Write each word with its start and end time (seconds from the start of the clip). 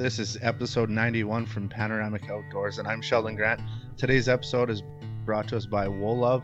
This 0.00 0.18
is 0.18 0.38
episode 0.40 0.88
91 0.88 1.44
from 1.44 1.68
Panoramic 1.68 2.30
Outdoors, 2.30 2.78
and 2.78 2.88
I'm 2.88 3.02
Sheldon 3.02 3.36
Grant. 3.36 3.60
Today's 3.98 4.30
episode 4.30 4.70
is 4.70 4.82
brought 5.26 5.46
to 5.48 5.58
us 5.58 5.66
by 5.66 5.88
Wool 5.88 6.16
Love. 6.16 6.42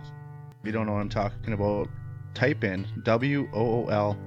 If 0.60 0.66
you 0.66 0.72
don't 0.72 0.84
know 0.84 0.92
what 0.92 1.00
I'm 1.00 1.08
talking 1.08 1.54
about, 1.54 1.88
type 2.34 2.64
in 2.64 2.86
W 3.04 3.48
O 3.54 3.86
O 3.86 3.86
L 3.86 4.18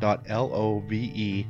dot 0.00 0.24
L 0.28 0.50
O 0.54 0.80
V 0.80 1.12
E 1.14 1.46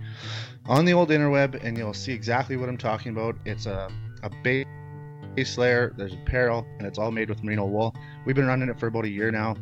on 0.66 0.84
the 0.84 0.92
old 0.92 1.10
interweb, 1.10 1.62
and 1.62 1.78
you'll 1.78 1.94
see 1.94 2.12
exactly 2.12 2.56
what 2.56 2.68
I'm 2.68 2.76
talking 2.76 3.12
about. 3.12 3.36
It's 3.44 3.66
a, 3.66 3.88
a 4.24 4.30
base 4.42 5.56
layer, 5.56 5.94
there's 5.96 6.14
apparel, 6.14 6.66
and 6.78 6.88
it's 6.88 6.98
all 6.98 7.12
made 7.12 7.28
with 7.28 7.44
merino 7.44 7.66
wool. 7.66 7.94
We've 8.24 8.34
been 8.34 8.48
running 8.48 8.68
it 8.68 8.80
for 8.80 8.88
about 8.88 9.04
a 9.04 9.10
year 9.10 9.30
now 9.30 9.54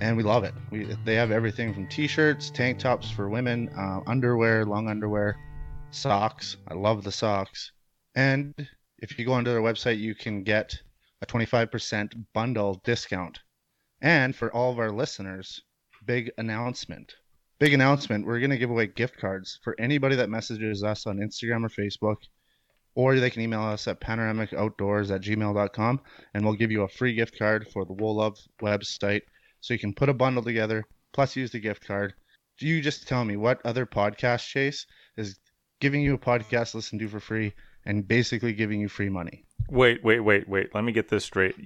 and 0.00 0.18
we 0.18 0.22
love 0.22 0.44
it. 0.44 0.52
We 0.70 0.96
they 1.06 1.14
have 1.14 1.30
everything 1.30 1.72
from 1.72 1.86
t-shirts, 1.86 2.50
tank 2.50 2.78
tops 2.78 3.10
for 3.10 3.30
women, 3.30 3.70
uh, 3.74 4.00
underwear, 4.06 4.66
long 4.66 4.88
underwear, 4.88 5.38
socks. 5.92 6.56
I 6.68 6.74
love 6.74 7.04
the 7.04 7.12
socks. 7.12 7.72
And 8.14 8.54
if 8.98 9.18
you 9.18 9.24
go 9.24 9.32
onto 9.32 9.50
their 9.50 9.62
website, 9.62 9.98
you 9.98 10.14
can 10.14 10.42
get 10.42 10.80
a 11.22 11.26
25% 11.26 12.12
bundle 12.34 12.80
discount. 12.84 13.38
And 14.00 14.34
for 14.34 14.52
all 14.52 14.72
of 14.72 14.78
our 14.78 14.90
listeners, 14.90 15.62
big 16.04 16.30
announcement. 16.38 17.14
Big 17.58 17.74
announcement. 17.74 18.26
We're 18.26 18.40
going 18.40 18.50
to 18.50 18.58
give 18.58 18.70
away 18.70 18.88
gift 18.88 19.18
cards 19.18 19.60
for 19.62 19.76
anybody 19.78 20.16
that 20.16 20.28
messages 20.28 20.82
us 20.82 21.06
on 21.06 21.18
Instagram 21.18 21.64
or 21.64 21.68
Facebook, 21.68 22.16
or 22.94 23.18
they 23.18 23.30
can 23.30 23.42
email 23.42 23.62
us 23.62 23.86
at 23.86 24.00
panoramicoutdoors 24.00 25.14
at 25.14 25.22
gmail.com, 25.22 26.00
and 26.34 26.44
we'll 26.44 26.54
give 26.54 26.72
you 26.72 26.82
a 26.82 26.88
free 26.88 27.14
gift 27.14 27.38
card 27.38 27.68
for 27.72 27.84
the 27.84 27.92
Wool 27.92 28.16
Love 28.16 28.36
website 28.60 29.22
so 29.60 29.72
you 29.72 29.78
can 29.78 29.94
put 29.94 30.08
a 30.08 30.14
bundle 30.14 30.42
together, 30.42 30.84
plus 31.12 31.36
use 31.36 31.52
the 31.52 31.60
gift 31.60 31.86
card. 31.86 32.14
Do 32.58 32.66
you 32.66 32.80
just 32.80 33.06
tell 33.06 33.24
me 33.24 33.36
what 33.36 33.64
other 33.64 33.86
podcast 33.86 34.46
chase 34.48 34.86
is 35.16 35.38
giving 35.82 36.00
you 36.00 36.14
a 36.14 36.18
podcast 36.18 36.76
listen 36.76 36.96
to 36.96 37.08
for 37.08 37.18
free 37.18 37.52
and 37.84 38.06
basically 38.06 38.52
giving 38.52 38.80
you 38.80 38.88
free 38.88 39.08
money? 39.08 39.44
Wait, 39.68 40.02
wait, 40.04 40.20
wait, 40.20 40.48
wait. 40.48 40.72
Let 40.72 40.84
me 40.84 40.92
get 40.92 41.08
this 41.08 41.24
straight. 41.24 41.56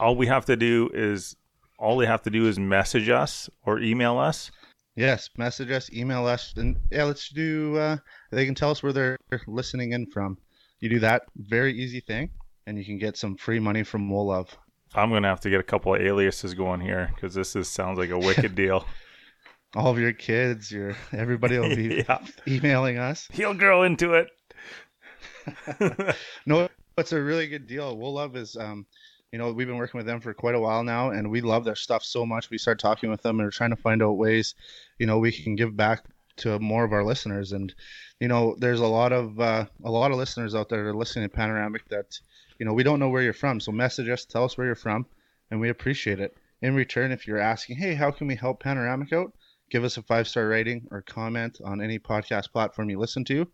All 0.00 0.16
we 0.16 0.26
have 0.28 0.46
to 0.46 0.56
do 0.56 0.88
is 0.94 1.36
all 1.78 1.98
they 1.98 2.06
have 2.06 2.22
to 2.22 2.30
do 2.30 2.48
is 2.48 2.58
message 2.58 3.10
us 3.10 3.50
or 3.66 3.78
email 3.78 4.16
us. 4.16 4.50
Yes, 4.96 5.28
message 5.36 5.70
us, 5.70 5.92
email 5.92 6.26
us, 6.26 6.54
and 6.56 6.76
yeah, 6.90 7.04
let's 7.04 7.28
do. 7.28 7.76
Uh, 7.76 7.96
they 8.32 8.46
can 8.46 8.54
tell 8.54 8.70
us 8.70 8.82
where 8.82 8.94
they're 8.94 9.18
listening 9.46 9.92
in 9.92 10.06
from. 10.06 10.38
You 10.80 10.88
do 10.88 10.98
that, 11.00 11.22
very 11.36 11.78
easy 11.78 12.00
thing, 12.00 12.30
and 12.66 12.78
you 12.78 12.84
can 12.84 12.98
get 12.98 13.18
some 13.18 13.36
free 13.36 13.60
money 13.60 13.82
from 13.82 14.08
Wool 14.08 14.28
Love. 14.28 14.56
I'm 14.94 15.10
gonna 15.10 15.28
have 15.28 15.40
to 15.42 15.50
get 15.50 15.60
a 15.60 15.64
couple 15.64 15.94
of 15.94 16.00
aliases 16.00 16.54
going 16.54 16.80
here 16.80 17.10
because 17.14 17.34
this 17.34 17.54
is 17.54 17.68
sounds 17.68 17.98
like 17.98 18.10
a 18.10 18.18
wicked 18.18 18.54
deal. 18.62 18.86
All 19.76 19.88
of 19.88 19.98
your 19.98 20.12
kids, 20.12 20.70
your 20.70 20.96
everybody 21.12 21.58
will 21.58 21.74
be 21.74 22.04
yeah. 22.08 22.18
emailing 22.46 22.98
us. 22.98 23.28
He'll 23.32 23.54
grow 23.54 23.84
into 23.84 24.14
it. 24.14 24.28
no, 26.46 26.68
it's 26.98 27.12
a 27.12 27.20
really 27.20 27.46
good 27.46 27.66
deal. 27.66 27.96
Wool 27.96 28.14
Love 28.14 28.36
is, 28.36 28.56
um, 28.56 28.84
you 29.32 29.38
know, 29.38 29.52
we've 29.52 29.66
been 29.66 29.76
working 29.76 29.98
with 29.98 30.06
them 30.06 30.20
for 30.20 30.34
quite 30.34 30.54
a 30.54 30.60
while 30.60 30.82
now, 30.82 31.10
and 31.10 31.30
we 31.30 31.40
love 31.40 31.64
their 31.64 31.76
stuff 31.76 32.02
so 32.02 32.26
much. 32.26 32.50
We 32.50 32.58
start 32.58 32.80
talking 32.80 33.10
with 33.10 33.22
them 33.22 33.38
and 33.38 33.46
we're 33.46 33.52
trying 33.52 33.70
to 33.70 33.76
find 33.76 34.02
out 34.02 34.12
ways, 34.12 34.54
you 34.98 35.06
know, 35.06 35.18
we 35.18 35.32
can 35.32 35.54
give 35.54 35.76
back 35.76 36.04
to 36.38 36.58
more 36.58 36.84
of 36.84 36.92
our 36.92 37.04
listeners. 37.04 37.52
And 37.52 37.72
you 38.18 38.28
know, 38.28 38.56
there's 38.58 38.80
a 38.80 38.86
lot 38.86 39.12
of 39.12 39.38
uh, 39.38 39.66
a 39.84 39.90
lot 39.90 40.10
of 40.10 40.16
listeners 40.16 40.54
out 40.54 40.68
there 40.68 40.82
that 40.82 40.90
are 40.90 40.94
listening 40.94 41.28
to 41.28 41.34
Panoramic 41.34 41.88
that 41.88 42.18
you 42.60 42.66
know, 42.66 42.74
we 42.74 42.82
don't 42.82 43.00
know 43.00 43.08
where 43.08 43.22
you're 43.22 43.32
from. 43.32 43.58
So 43.58 43.72
message 43.72 44.08
us, 44.08 44.26
tell 44.26 44.44
us 44.44 44.56
where 44.56 44.66
you're 44.66 44.76
from, 44.76 45.06
and 45.50 45.60
we 45.60 45.70
appreciate 45.70 46.20
it. 46.20 46.36
In 46.60 46.74
return, 46.74 47.10
if 47.10 47.26
you're 47.26 47.38
asking, 47.38 47.76
hey, 47.76 47.94
how 47.94 48.10
can 48.10 48.26
we 48.26 48.36
help 48.36 48.62
Panoramic 48.62 49.14
out? 49.14 49.32
Give 49.70 49.84
us 49.84 49.96
a 49.96 50.02
five 50.02 50.28
star 50.28 50.48
rating 50.48 50.86
or 50.90 51.02
comment 51.02 51.60
on 51.64 51.80
any 51.80 51.98
podcast 51.98 52.52
platform 52.52 52.90
you 52.90 52.98
listen 52.98 53.24
to, 53.26 53.46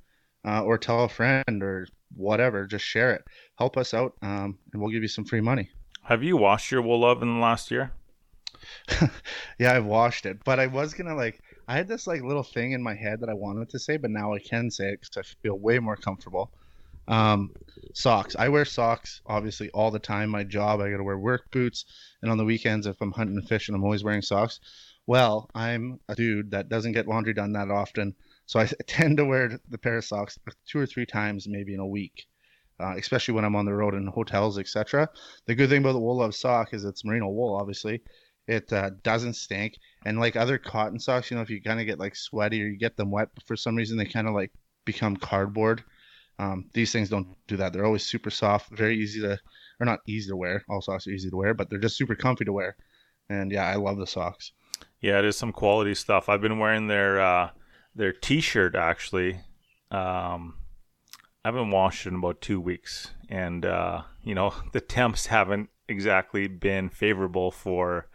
uh, 0.47 0.63
or 0.63 0.79
tell 0.79 1.05
a 1.05 1.09
friend 1.09 1.63
or 1.63 1.87
whatever. 2.15 2.67
Just 2.67 2.85
share 2.85 3.13
it. 3.13 3.25
Help 3.59 3.77
us 3.77 3.93
out, 3.95 4.15
um, 4.23 4.59
and 4.73 4.81
we'll 4.81 4.91
give 4.91 5.03
you 5.03 5.09
some 5.09 5.25
free 5.25 5.41
money. 5.41 5.69
Have 6.03 6.23
you 6.23 6.37
washed 6.37 6.71
your 6.71 6.83
wool 6.83 7.01
love 7.01 7.23
in 7.23 7.35
the 7.35 7.41
last 7.41 7.71
year? 7.71 7.93
yeah, 9.59 9.75
I've 9.75 9.85
washed 9.85 10.27
it, 10.27 10.39
but 10.45 10.59
I 10.59 10.67
was 10.67 10.95
gonna 10.95 11.15
like 11.15 11.41
I 11.69 11.75
had 11.77 11.89
this 11.89 12.07
like 12.07 12.23
little 12.23 12.43
thing 12.43 12.73
in 12.73 12.83
my 12.83 12.95
head 12.95 13.21
that 13.21 13.29
I 13.29 13.35
wanted 13.35 13.69
to 13.71 13.79
say, 13.79 13.97
but 13.97 14.11
now 14.11 14.33
I 14.33 14.39
can 14.39 14.71
say 14.71 14.91
it 14.91 15.01
because 15.01 15.17
I 15.17 15.43
feel 15.43 15.59
way 15.59 15.79
more 15.79 15.97
comfortable. 15.97 16.53
Um, 17.09 17.53
socks. 17.93 18.35
I 18.39 18.49
wear 18.49 18.65
socks 18.65 19.21
obviously 19.27 19.71
all 19.71 19.91
the 19.91 19.99
time. 19.99 20.31
My 20.31 20.45
job, 20.45 20.81
I 20.81 20.91
got 20.91 20.97
to 20.97 21.05
wear 21.05 21.19
work 21.19 21.51
boots, 21.51 21.85
and 22.23 22.31
on 22.31 22.39
the 22.39 22.45
weekends, 22.45 22.87
if 22.87 23.01
I'm 23.01 23.13
hunting 23.13 23.37
and 23.37 23.49
fishing, 23.49 23.75
I'm 23.75 23.85
always 23.85 24.05
wearing 24.05 24.23
socks. 24.23 24.61
Well, 25.07 25.49
I'm 25.55 26.01
a 26.09 26.15
dude 26.15 26.51
that 26.51 26.69
doesn't 26.69 26.93
get 26.93 27.09
laundry 27.09 27.33
done 27.35 27.53
that 27.53 27.71
often, 27.71 28.15
so 28.47 28.61
I 28.61 28.67
tend 28.87 29.19
to 29.19 29.25
wear 29.25 29.59
the 29.69 29.79
pair 29.79 29.99
of 29.99 30.05
socks 30.05 30.39
two 30.67 30.79
or 30.79 30.87
three 30.87 31.07
times 31.07 31.49
maybe 31.49 31.75
in 31.75 31.81
a 31.81 31.87
week. 31.87 32.27
Uh, 32.79 32.95
especially 32.99 33.33
when 33.33 33.45
I'm 33.47 33.57
on 33.57 33.65
the 33.65 33.73
road 33.73 33.95
in 33.95 34.07
hotels, 34.07 34.59
etc. 34.59 35.09
The 35.47 35.55
good 35.55 35.71
thing 35.71 35.81
about 35.81 35.93
the 35.93 35.99
wool 35.99 36.19
love 36.19 36.35
sock 36.35 36.75
is 36.75 36.85
it's 36.85 37.07
merino 37.07 37.29
wool, 37.31 37.57
obviously. 37.57 38.03
It 38.47 38.71
uh, 38.71 38.91
doesn't 39.03 39.33
stink, 39.33 39.79
and 40.05 40.21
like 40.21 40.37
other 40.37 40.59
cotton 40.59 41.01
socks, 41.01 41.31
you 41.31 41.39
know, 41.39 41.43
if 41.43 41.49
you 41.49 41.63
kind 41.63 41.81
of 41.81 41.87
get 41.87 41.99
like 41.99 42.15
sweaty 42.15 42.63
or 42.63 42.67
you 42.67 42.77
get 42.77 42.95
them 42.99 43.11
wet, 43.11 43.31
for 43.47 43.57
some 43.57 43.77
reason 43.77 43.97
they 43.97 44.05
kind 44.05 44.29
of 44.29 44.35
like 44.35 44.53
become 44.85 45.17
cardboard 45.17 45.83
um, 46.39 46.69
these 46.75 46.93
things 46.93 47.09
don't 47.09 47.35
do 47.47 47.57
that. 47.57 47.73
They're 47.73 47.87
always 47.87 48.05
super 48.05 48.31
soft, 48.31 48.71
very 48.71 48.99
easy 48.99 49.21
to, 49.23 49.39
or 49.81 49.87
not 49.87 50.01
easy 50.07 50.29
to 50.31 50.37
wear. 50.37 50.65
All 50.69 50.83
socks 50.83 51.07
are 51.07 51.11
easy 51.11 51.31
to 51.31 51.37
wear, 51.37 51.55
but 51.55 51.71
they're 51.71 51.79
just 51.79 51.97
super 51.97 52.15
comfy 52.15 52.45
to 52.45 52.53
wear. 52.53 52.77
And 53.29 53.51
yeah, 53.51 53.65
I 53.67 53.77
love 53.77 53.99
the 53.99 54.07
socks. 54.07 54.53
Yeah, 55.07 55.21
it 55.21 55.25
is 55.25 55.37
some 55.37 55.53
quality 55.53 55.95
stuff. 55.95 56.29
I've 56.29 56.41
been 56.41 56.59
wearing 56.59 56.89
their 56.89 57.21
uh, 57.21 57.51
their 57.95 58.13
T-shirt 58.13 58.75
actually. 58.75 59.35
Um, 59.93 60.57
I 61.45 61.49
haven't 61.49 61.71
washed 61.71 62.07
it 62.07 62.09
in 62.09 62.17
about 62.17 62.41
two 62.41 62.61
weeks, 62.61 63.13
and 63.29 63.65
uh, 63.65 64.03
you 64.25 64.35
know 64.35 64.53
the 64.73 64.81
temps 64.81 65.27
haven't 65.27 65.71
exactly 65.89 66.49
been 66.49 66.89
favorable 66.89 67.53
for 67.53 68.09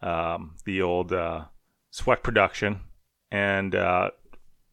um, 0.00 0.56
the 0.64 0.82
old 0.82 1.12
uh, 1.12 1.44
sweat 1.92 2.24
production, 2.24 2.80
and 3.30 3.76
uh, 3.76 4.10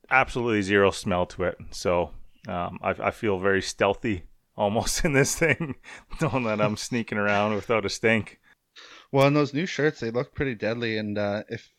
absolutely 0.10 0.64
zero 0.64 0.90
smell 0.90 1.28
to 1.28 1.44
it. 1.44 1.58
So 1.70 2.10
um, 2.48 2.80
I, 2.82 2.96
I 3.00 3.12
feel 3.12 3.38
very 3.38 3.62
stealthy 3.62 4.24
almost 4.58 5.06
in 5.06 5.14
this 5.14 5.36
thing, 5.36 5.76
knowing 6.20 6.46
that 6.46 6.62
I'm 6.62 6.78
sneaking 6.78 7.20
around 7.20 7.54
without 7.54 7.86
a 7.86 7.90
stink. 7.90 8.39
Well, 9.12 9.28
in 9.28 9.34
those 9.34 9.54
new 9.54 9.66
shirts, 9.66 10.00
they 10.00 10.12
look 10.12 10.34
pretty 10.34 10.56
deadly. 10.56 10.98
And 10.98 11.18
uh, 11.18 11.44
if 11.50 11.72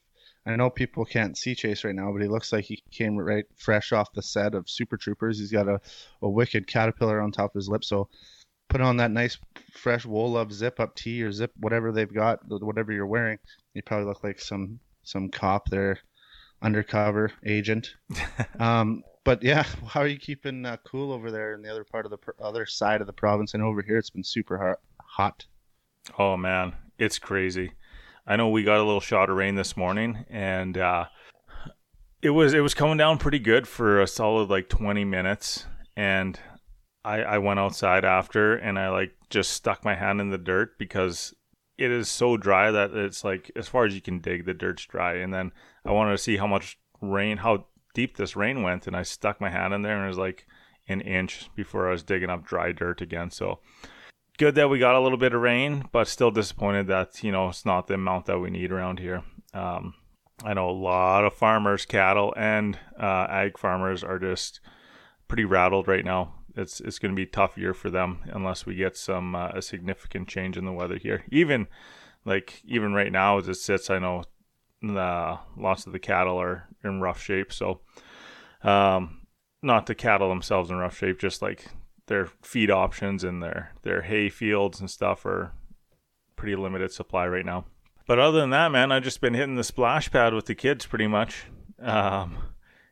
I 0.46 0.56
know 0.56 0.70
people 0.70 1.04
can't 1.04 1.36
see 1.36 1.54
Chase 1.54 1.84
right 1.84 1.94
now, 1.94 2.10
but 2.12 2.22
he 2.22 2.28
looks 2.28 2.52
like 2.52 2.64
he 2.64 2.82
came 2.90 3.16
right 3.16 3.44
fresh 3.56 3.92
off 3.92 4.12
the 4.12 4.22
set 4.22 4.54
of 4.54 4.68
Super 4.68 4.96
Troopers. 4.96 5.38
He's 5.38 5.52
got 5.52 5.68
a, 5.68 5.80
a 6.22 6.28
wicked 6.28 6.66
caterpillar 6.66 7.20
on 7.20 7.30
top 7.30 7.54
of 7.54 7.58
his 7.58 7.68
lip. 7.68 7.84
So 7.84 8.08
put 8.68 8.80
on 8.80 8.96
that 8.96 9.10
nice 9.10 9.36
fresh 9.72 10.06
wool 10.06 10.32
love 10.32 10.52
zip 10.52 10.80
up 10.80 10.94
tee 10.94 11.22
or 11.22 11.32
zip 11.32 11.52
whatever 11.58 11.92
they've 11.92 12.12
got, 12.12 12.40
whatever 12.48 12.92
you're 12.92 13.06
wearing. 13.06 13.38
You 13.74 13.82
probably 13.82 14.06
look 14.06 14.24
like 14.24 14.40
some 14.40 14.80
some 15.02 15.28
cop 15.28 15.68
there, 15.68 15.98
undercover 16.62 17.32
agent. 17.44 17.94
um, 18.58 19.02
but 19.24 19.42
yeah, 19.42 19.64
how 19.86 20.00
are 20.00 20.06
you 20.06 20.18
keeping 20.18 20.64
uh, 20.64 20.78
cool 20.84 21.12
over 21.12 21.30
there 21.30 21.54
in 21.54 21.62
the 21.62 21.70
other 21.70 21.84
part 21.84 22.06
of 22.06 22.10
the 22.10 22.18
pr- 22.18 22.30
other 22.40 22.64
side 22.64 23.00
of 23.00 23.06
the 23.06 23.12
province? 23.12 23.52
And 23.54 23.62
over 23.62 23.82
here, 23.82 23.98
it's 23.98 24.10
been 24.10 24.24
super 24.24 24.78
hot. 25.02 25.44
Oh 26.18 26.36
man, 26.36 26.72
it's 27.00 27.18
crazy. 27.18 27.72
I 28.26 28.36
know 28.36 28.50
we 28.50 28.62
got 28.62 28.78
a 28.78 28.84
little 28.84 29.00
shot 29.00 29.30
of 29.30 29.36
rain 29.36 29.54
this 29.54 29.76
morning, 29.76 30.26
and 30.28 30.76
uh, 30.76 31.06
it 32.22 32.30
was 32.30 32.52
it 32.54 32.60
was 32.60 32.74
coming 32.74 32.98
down 32.98 33.18
pretty 33.18 33.38
good 33.38 33.66
for 33.66 34.00
a 34.00 34.06
solid 34.06 34.50
like 34.50 34.68
twenty 34.68 35.04
minutes. 35.04 35.64
And 35.96 36.38
I 37.04 37.22
I 37.22 37.38
went 37.38 37.58
outside 37.58 38.04
after, 38.04 38.54
and 38.54 38.78
I 38.78 38.90
like 38.90 39.12
just 39.30 39.52
stuck 39.52 39.84
my 39.84 39.94
hand 39.94 40.20
in 40.20 40.30
the 40.30 40.38
dirt 40.38 40.78
because 40.78 41.34
it 41.78 41.90
is 41.90 42.08
so 42.08 42.36
dry 42.36 42.70
that 42.70 42.92
it's 42.92 43.24
like 43.24 43.50
as 43.56 43.66
far 43.66 43.86
as 43.86 43.94
you 43.94 44.02
can 44.02 44.20
dig, 44.20 44.44
the 44.44 44.54
dirt's 44.54 44.84
dry. 44.84 45.14
And 45.14 45.32
then 45.32 45.50
I 45.84 45.92
wanted 45.92 46.12
to 46.12 46.18
see 46.18 46.36
how 46.36 46.46
much 46.46 46.78
rain, 47.00 47.38
how 47.38 47.64
deep 47.94 48.18
this 48.18 48.36
rain 48.36 48.62
went, 48.62 48.86
and 48.86 48.94
I 48.94 49.02
stuck 49.02 49.40
my 49.40 49.48
hand 49.48 49.72
in 49.72 49.80
there 49.80 49.96
and 49.96 50.04
it 50.04 50.08
was 50.08 50.18
like 50.18 50.46
an 50.86 51.00
inch 51.00 51.48
before 51.56 51.88
I 51.88 51.92
was 51.92 52.02
digging 52.02 52.28
up 52.28 52.44
dry 52.44 52.72
dirt 52.72 53.00
again. 53.00 53.30
So 53.30 53.60
good 54.40 54.54
that 54.54 54.70
we 54.70 54.78
got 54.78 54.94
a 54.94 55.00
little 55.00 55.18
bit 55.18 55.34
of 55.34 55.42
rain, 55.42 55.84
but 55.92 56.08
still 56.08 56.30
disappointed 56.30 56.86
that 56.86 57.22
you 57.22 57.30
know 57.30 57.50
it's 57.50 57.66
not 57.66 57.86
the 57.86 57.94
amount 57.94 58.24
that 58.24 58.38
we 58.38 58.48
need 58.48 58.72
around 58.72 58.98
here. 58.98 59.22
Um, 59.52 59.92
I 60.42 60.54
know 60.54 60.70
a 60.70 60.72
lot 60.72 61.26
of 61.26 61.34
farmers, 61.34 61.84
cattle 61.84 62.32
and 62.38 62.78
uh, 62.98 63.26
ag 63.28 63.58
farmers 63.58 64.02
are 64.02 64.18
just 64.18 64.60
pretty 65.28 65.44
rattled 65.44 65.86
right 65.86 66.06
now. 66.06 66.36
It's 66.56 66.80
it's 66.80 66.98
going 66.98 67.12
to 67.12 67.16
be 67.16 67.24
a 67.24 67.30
tough 67.30 67.58
year 67.58 67.74
for 67.74 67.90
them 67.90 68.20
unless 68.32 68.64
we 68.64 68.74
get 68.74 68.96
some 68.96 69.34
uh, 69.34 69.50
a 69.50 69.60
significant 69.60 70.26
change 70.26 70.56
in 70.56 70.64
the 70.64 70.72
weather 70.72 70.96
here. 70.96 71.22
Even 71.30 71.68
like 72.24 72.62
even 72.64 72.94
right 72.94 73.12
now 73.12 73.36
as 73.36 73.46
it 73.46 73.56
sits, 73.56 73.90
I 73.90 73.98
know 73.98 74.24
the 74.80 75.38
lots 75.58 75.86
of 75.86 75.92
the 75.92 75.98
cattle 75.98 76.40
are 76.40 76.66
in 76.82 77.02
rough 77.02 77.20
shape. 77.20 77.52
So, 77.52 77.82
um, 78.62 79.20
not 79.60 79.84
the 79.84 79.94
cattle 79.94 80.30
themselves 80.30 80.70
in 80.70 80.76
rough 80.76 80.96
shape, 80.96 81.20
just 81.20 81.42
like 81.42 81.66
their 82.10 82.26
feed 82.42 82.72
options 82.72 83.22
and 83.22 83.40
their 83.40 83.72
their 83.82 84.02
hay 84.02 84.28
fields 84.28 84.80
and 84.80 84.90
stuff 84.90 85.24
are 85.24 85.52
pretty 86.34 86.56
limited 86.56 86.90
supply 86.90 87.26
right 87.26 87.46
now. 87.46 87.64
But 88.04 88.18
other 88.18 88.40
than 88.40 88.50
that, 88.50 88.72
man, 88.72 88.90
I've 88.90 89.04
just 89.04 89.20
been 89.20 89.34
hitting 89.34 89.54
the 89.54 89.62
splash 89.62 90.10
pad 90.10 90.34
with 90.34 90.46
the 90.46 90.56
kids 90.56 90.84
pretty 90.84 91.06
much. 91.06 91.44
Um, 91.80 92.36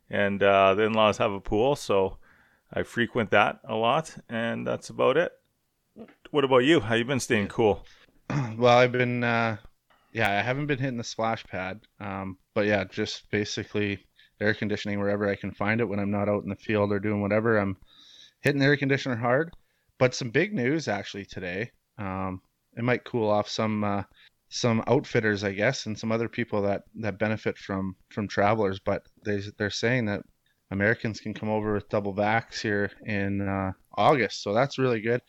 and 0.09 0.41
uh, 0.41 0.75
the 0.75 0.85
in-laws 0.85 1.19
have 1.19 1.33
a 1.33 1.41
pool, 1.41 1.75
so 1.75 2.19
I 2.73 2.85
frequent 2.85 3.33
that 3.33 3.59
a 3.65 3.75
lot, 3.75 4.15
and 4.29 4.65
that's 4.65 4.89
about 4.89 5.17
it. 5.17 5.33
What 6.31 6.45
about 6.45 6.59
you? 6.59 6.79
How 6.79 6.95
you 6.95 7.05
been 7.05 7.19
staying 7.19 7.49
cool? 7.49 7.85
well, 8.57 8.79
I've 8.79 8.93
been, 8.93 9.25
uh, 9.25 9.57
yeah, 10.13 10.31
I 10.31 10.43
haven't 10.43 10.67
been 10.67 10.79
hitting 10.79 10.97
the 10.97 11.05
splash 11.05 11.45
pad, 11.45 11.81
um, 11.99 12.39
but 12.55 12.67
yeah, 12.67 12.85
just 12.85 13.29
basically 13.33 14.07
air 14.41 14.55
conditioning 14.55 15.01
wherever 15.01 15.29
I 15.29 15.35
can 15.35 15.51
find 15.51 15.81
it 15.81 15.89
when 15.89 15.99
I'm 15.99 16.13
not 16.13 16.29
out 16.29 16.45
in 16.45 16.51
the 16.51 16.57
field 16.57 16.93
or 16.93 17.01
doing 17.01 17.21
whatever. 17.21 17.59
I'm 17.59 17.77
hitting 18.41 18.61
the 18.61 18.67
air 18.67 18.77
conditioner 18.77 19.17
hard. 19.17 19.53
But 19.99 20.15
some 20.15 20.31
big 20.31 20.55
news 20.55 20.87
actually 20.87 21.25
today. 21.25 21.73
Um, 21.99 22.41
it 22.77 22.85
might 22.85 23.05
cool 23.05 23.29
off 23.29 23.49
some 23.49 23.83
uh, 23.83 24.03
some 24.49 24.83
outfitters, 24.87 25.45
I 25.45 25.53
guess, 25.53 25.87
and 25.87 25.99
some 25.99 26.13
other 26.13 26.29
people 26.29 26.63
that 26.63 26.83
that 26.97 27.19
benefit 27.19 27.59
from 27.59 27.97
from 28.11 28.29
travelers. 28.29 28.79
But 28.79 29.03
they 29.25 29.43
they're 29.59 29.71
saying 29.71 30.07
that 30.07 30.23
Americans 30.71 31.21
can 31.21 31.35
come 31.35 31.49
over 31.49 31.75
with 31.75 31.89
double 31.89 32.15
vax 32.15 32.61
here 32.61 32.91
in 33.05 33.47
uh, 33.47 33.73
August, 33.97 34.43
so 34.43 34.55
that's 34.55 34.79
really 34.79 35.01
good. 35.01 35.21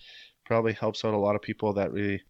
Probably 0.45 0.73
helps 0.73 1.03
out 1.03 1.13
a 1.13 1.17
lot 1.17 1.35
of 1.35 1.41
people 1.41 1.73
that 1.73 1.91
really 1.91 2.21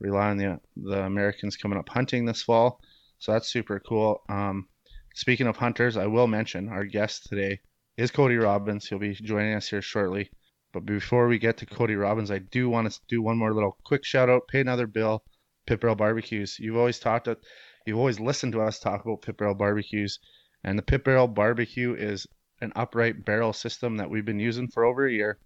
rely 0.00 0.30
on 0.30 0.36
the 0.36 0.60
the 0.76 1.02
Americans 1.02 1.56
coming 1.56 1.78
up 1.78 1.88
hunting 1.88 2.24
this 2.24 2.42
fall. 2.42 2.80
So 3.18 3.32
that's 3.32 3.48
super 3.48 3.80
cool. 3.80 4.22
Um, 4.28 4.68
speaking 5.14 5.48
of 5.48 5.56
hunters, 5.56 5.96
I 5.96 6.06
will 6.06 6.28
mention 6.28 6.68
our 6.68 6.84
guest 6.84 7.26
today 7.28 7.58
is 7.98 8.10
Cody 8.10 8.36
Robbins. 8.36 8.86
He'll 8.86 8.98
be 8.98 9.12
joining 9.12 9.54
us 9.54 9.68
here 9.68 9.82
shortly. 9.82 10.30
But 10.72 10.86
before 10.86 11.26
we 11.26 11.38
get 11.38 11.56
to 11.58 11.66
Cody 11.66 11.96
Robbins, 11.96 12.30
I 12.30 12.38
do 12.38 12.70
want 12.70 12.90
to 12.90 13.00
do 13.08 13.20
one 13.20 13.36
more 13.36 13.52
little 13.52 13.76
quick 13.84 14.04
shout 14.04 14.30
out. 14.30 14.48
Pay 14.48 14.60
another 14.60 14.86
bill. 14.86 15.24
Pit 15.66 15.80
Barrel 15.80 15.96
Barbecues. 15.96 16.58
You've 16.58 16.78
always 16.78 16.98
talked, 16.98 17.26
to, 17.26 17.36
you've 17.84 17.98
always 17.98 18.20
listened 18.20 18.52
to 18.52 18.62
us 18.62 18.78
talk 18.78 19.04
about 19.04 19.20
Pit 19.20 19.36
Barrel 19.36 19.54
Barbecues, 19.54 20.18
and 20.64 20.78
the 20.78 20.82
Pit 20.82 21.04
Barrel 21.04 21.28
Barbecue 21.28 21.94
is 21.94 22.26
an 22.62 22.72
upright 22.74 23.24
barrel 23.24 23.52
system 23.52 23.98
that 23.98 24.08
we've 24.08 24.24
been 24.24 24.40
using 24.40 24.68
for 24.68 24.84
over 24.84 25.06
a 25.06 25.12
year. 25.12 25.38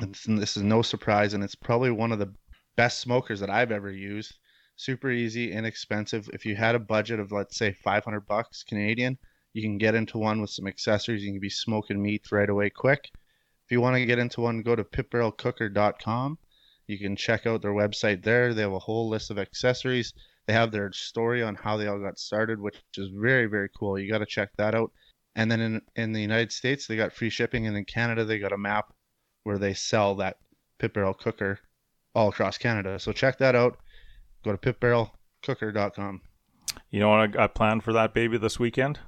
And 0.00 0.16
this 0.26 0.56
is 0.56 0.64
no 0.64 0.82
surprise, 0.82 1.34
and 1.34 1.44
it's 1.44 1.54
probably 1.54 1.92
one 1.92 2.10
of 2.10 2.18
the 2.18 2.34
best 2.76 2.98
smokers 2.98 3.38
that 3.38 3.50
I've 3.50 3.70
ever 3.70 3.92
used. 3.92 4.34
Super 4.74 5.10
easy, 5.10 5.52
inexpensive. 5.52 6.28
If 6.32 6.44
you 6.44 6.56
had 6.56 6.74
a 6.74 6.80
budget 6.80 7.20
of 7.20 7.30
let's 7.30 7.56
say 7.56 7.72
500 7.72 8.26
bucks 8.26 8.64
Canadian, 8.64 9.18
you 9.58 9.62
can 9.62 9.76
get 9.76 9.96
into 9.96 10.18
one 10.18 10.40
with 10.40 10.50
some 10.50 10.68
accessories. 10.68 11.24
You 11.24 11.32
can 11.32 11.40
be 11.40 11.50
smoking 11.50 12.00
meat 12.00 12.30
right 12.30 12.48
away 12.48 12.70
quick. 12.70 13.10
If 13.64 13.72
you 13.72 13.80
want 13.80 13.96
to 13.96 14.06
get 14.06 14.20
into 14.20 14.40
one, 14.40 14.62
go 14.62 14.76
to 14.76 14.84
pitbarrelcooker.com. 14.84 16.38
You 16.86 16.96
can 16.96 17.16
check 17.16 17.44
out 17.44 17.60
their 17.60 17.72
website 17.72 18.22
there. 18.22 18.54
They 18.54 18.62
have 18.62 18.72
a 18.72 18.78
whole 18.78 19.08
list 19.08 19.32
of 19.32 19.38
accessories. 19.38 20.14
They 20.46 20.52
have 20.52 20.70
their 20.70 20.92
story 20.92 21.42
on 21.42 21.56
how 21.56 21.76
they 21.76 21.88
all 21.88 21.98
got 21.98 22.20
started, 22.20 22.60
which 22.60 22.76
is 22.96 23.10
very, 23.12 23.46
very 23.46 23.68
cool. 23.76 23.98
You 23.98 24.08
got 24.08 24.18
to 24.18 24.26
check 24.26 24.50
that 24.58 24.76
out. 24.76 24.92
And 25.34 25.50
then 25.50 25.60
in, 25.60 25.82
in 25.96 26.12
the 26.12 26.22
United 26.22 26.52
States, 26.52 26.86
they 26.86 26.94
got 26.94 27.12
free 27.12 27.28
shipping. 27.28 27.66
And 27.66 27.76
in 27.76 27.84
Canada, 27.84 28.24
they 28.24 28.38
got 28.38 28.52
a 28.52 28.58
map 28.58 28.94
where 29.42 29.58
they 29.58 29.74
sell 29.74 30.14
that 30.16 30.36
pit 30.78 30.94
barrel 30.94 31.14
cooker 31.14 31.58
all 32.14 32.28
across 32.28 32.58
Canada. 32.58 33.00
So 33.00 33.10
check 33.10 33.38
that 33.38 33.56
out. 33.56 33.76
Go 34.44 34.54
to 34.54 34.72
pitbarrelcooker.com. 34.72 36.20
You 36.90 37.00
know 37.00 37.08
what 37.08 37.20
I 37.20 37.26
got 37.26 37.56
planned 37.56 37.82
for 37.82 37.92
that 37.92 38.14
baby 38.14 38.38
this 38.38 38.60
weekend? 38.60 39.00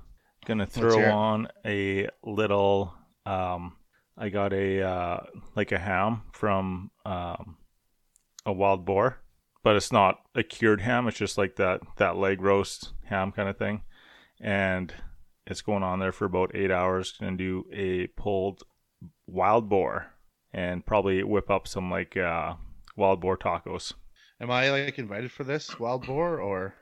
Gonna 0.47 0.67
throw 0.67 1.05
on 1.11 1.49
a 1.65 2.09
little 2.25 2.95
um, 3.27 3.77
I 4.17 4.29
got 4.29 4.53
a 4.53 4.83
uh, 4.83 5.21
like 5.57 5.73
a 5.73 5.79
ham 5.79 6.23
from 6.33 6.91
um, 7.07 7.57
a 8.45 8.53
wild 8.53 8.85
boar, 8.85 9.19
but 9.63 9.77
it's 9.77 9.93
not 9.93 10.19
a 10.35 10.43
cured 10.43 10.83
ham. 10.83 11.09
It's 11.09 11.17
just 11.17 11.39
like 11.39 11.57
that 11.57 11.81
that 11.97 12.17
leg 12.17 12.43
roast 12.43 12.93
ham 13.07 13.33
kind 13.33 13.49
of 13.49 13.57
thing, 13.57 13.83
and 14.41 14.93
it's 15.47 15.63
going 15.63 15.83
on 15.83 16.01
there 16.01 16.13
for 16.13 16.27
about 16.27 16.55
eight 16.55 16.71
hours. 16.71 17.15
Gonna 17.19 17.37
do 17.37 17.65
a 17.73 18.09
pulled 18.09 18.63
wild 19.27 19.69
boar 19.69 20.13
and 20.53 20.85
probably 20.85 21.23
whip 21.23 21.51
up 21.51 21.67
some 21.67 21.91
like 21.91 22.17
uh, 22.17 22.55
wild 22.97 23.23
boar 23.23 23.39
tacos. 23.39 23.95
Am 24.39 24.51
I 24.51 24.71
like 24.71 24.99
invited 24.99 25.33
for 25.33 25.45
this 25.45 25.79
wild 25.79 26.07
boar 26.07 26.39
or? 26.39 26.75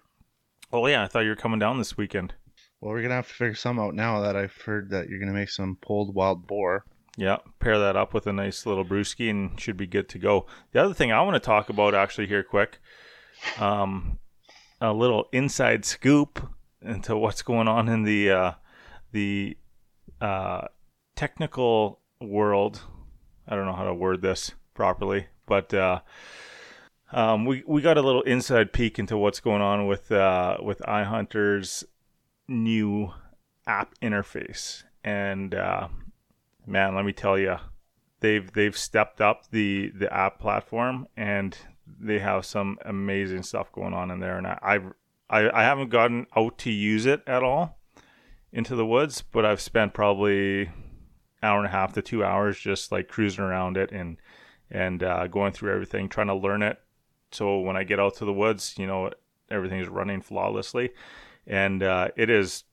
Oh 0.73 0.87
yeah, 0.87 1.05
I 1.05 1.07
thought 1.07 1.21
you 1.21 1.31
were 1.31 1.37
coming 1.37 1.59
down 1.59 1.79
this 1.79 1.97
weekend. 1.97 2.35
Well, 2.81 2.93
we're 2.93 3.03
gonna 3.03 3.15
have 3.15 3.29
to 3.29 3.35
figure 3.35 3.55
some 3.55 3.81
out 3.81 3.95
now 3.95 4.21
that 4.21 4.37
I've 4.37 4.57
heard 4.57 4.91
that 4.91 5.09
you're 5.09 5.19
gonna 5.19 5.33
make 5.33 5.51
some 5.51 5.77
pulled 5.81 6.15
wild 6.15 6.47
boar. 6.47 6.85
Yeah, 7.17 7.39
pair 7.59 7.79
that 7.81 7.97
up 7.97 8.15
with 8.15 8.29
a 8.29 8.33
nice 8.33 8.65
little 8.65 8.85
brewski 8.85 9.29
and 9.29 9.59
should 9.59 9.77
be 9.77 9.89
good 9.89 10.09
to 10.11 10.19
go. 10.19 10.47
The 10.71 10.83
other 10.85 10.95
thing 10.95 11.11
I 11.11 11.21
want 11.23 11.35
to 11.35 11.41
talk 11.41 11.69
about 11.69 11.95
actually 11.95 12.29
here 12.29 12.45
quick, 12.45 12.79
um, 13.59 14.21
a 14.81 14.93
little 14.93 15.29
inside 15.33 15.85
scoop 15.85 16.49
into 16.81 17.17
what's 17.17 17.43
going 17.43 17.67
on 17.67 17.89
in 17.89 18.05
the 18.05 18.31
uh, 18.31 18.53
the 19.11 19.57
uh, 20.21 20.69
technical 21.17 22.01
world. 22.21 22.83
I 23.49 23.57
don't 23.57 23.67
know 23.67 23.73
how 23.73 23.85
to 23.85 23.95
word 23.95 24.23
this 24.23 24.53
properly, 24.75 25.27
but 25.47 25.75
uh, 25.75 26.01
um, 27.11 27.45
we 27.45 27.65
we 27.67 27.83
got 27.83 27.99
a 27.99 28.03
little 28.03 28.23
inside 28.23 28.73
peek 28.73 29.01
into 29.01 29.19
what's 29.19 29.41
going 29.41 29.63
on 29.63 29.89
with 29.89 30.13
uh, 30.13 30.59
with 30.63 30.79
iHunter's 30.87 31.85
new 32.49 33.13
app 33.67 33.95
interface, 34.01 34.83
and 35.05 35.55
uh, 35.55 35.89
man, 36.67 36.95
let 36.95 37.05
me 37.05 37.13
tell 37.13 37.39
you, 37.39 37.57
they've 38.21 38.51
they've 38.53 38.77
stepped 38.77 39.21
up 39.21 39.51
the 39.51 39.93
the 39.95 40.13
app 40.13 40.39
platform 40.39 41.07
and 41.17 41.57
they 42.01 42.19
have 42.19 42.45
some 42.45 42.79
amazing 42.85 43.43
stuff 43.43 43.73
going 43.73 43.95
on 43.95 44.11
in 44.11 44.21
there. 44.21 44.37
And 44.37 44.47
I 44.47 44.59
I've, 44.63 44.93
I 45.31 45.51
I 45.51 45.63
haven't 45.63 45.91
gotten 45.91 46.27
out 46.37 46.59
to 46.59 46.71
use 46.71 47.07
it 47.07 47.23
at 47.27 47.43
all 47.43 47.79
into 48.53 48.75
the 48.75 48.87
woods, 48.87 49.23
but 49.23 49.45
I've 49.45 49.61
spent 49.61 49.95
probably 49.95 50.71
hour 51.43 51.59
and 51.59 51.67
a 51.67 51.71
half 51.71 51.93
to 51.95 52.03
two 52.03 52.25
hours 52.25 52.59
just 52.59 52.91
like 52.91 53.09
cruising 53.09 53.45
around 53.45 53.77
it 53.77 53.93
and 53.93 54.19
and 54.71 55.03
uh, 55.03 55.27
going 55.29 55.53
through 55.53 55.73
everything, 55.73 56.09
trying 56.09 56.27
to 56.27 56.35
learn 56.35 56.63
it. 56.63 56.79
So 57.33 57.61
when 57.61 57.77
I 57.77 57.85
get 57.85 58.01
out 58.01 58.17
to 58.17 58.25
the 58.25 58.33
woods, 58.33 58.75
you 58.79 58.87
know, 58.87 59.11
everything's 59.51 59.89
running 59.89 60.21
flawlessly, 60.21 60.91
and 61.49 61.83
uh, 61.83 62.09
it 62.17 62.31
is 62.31 62.65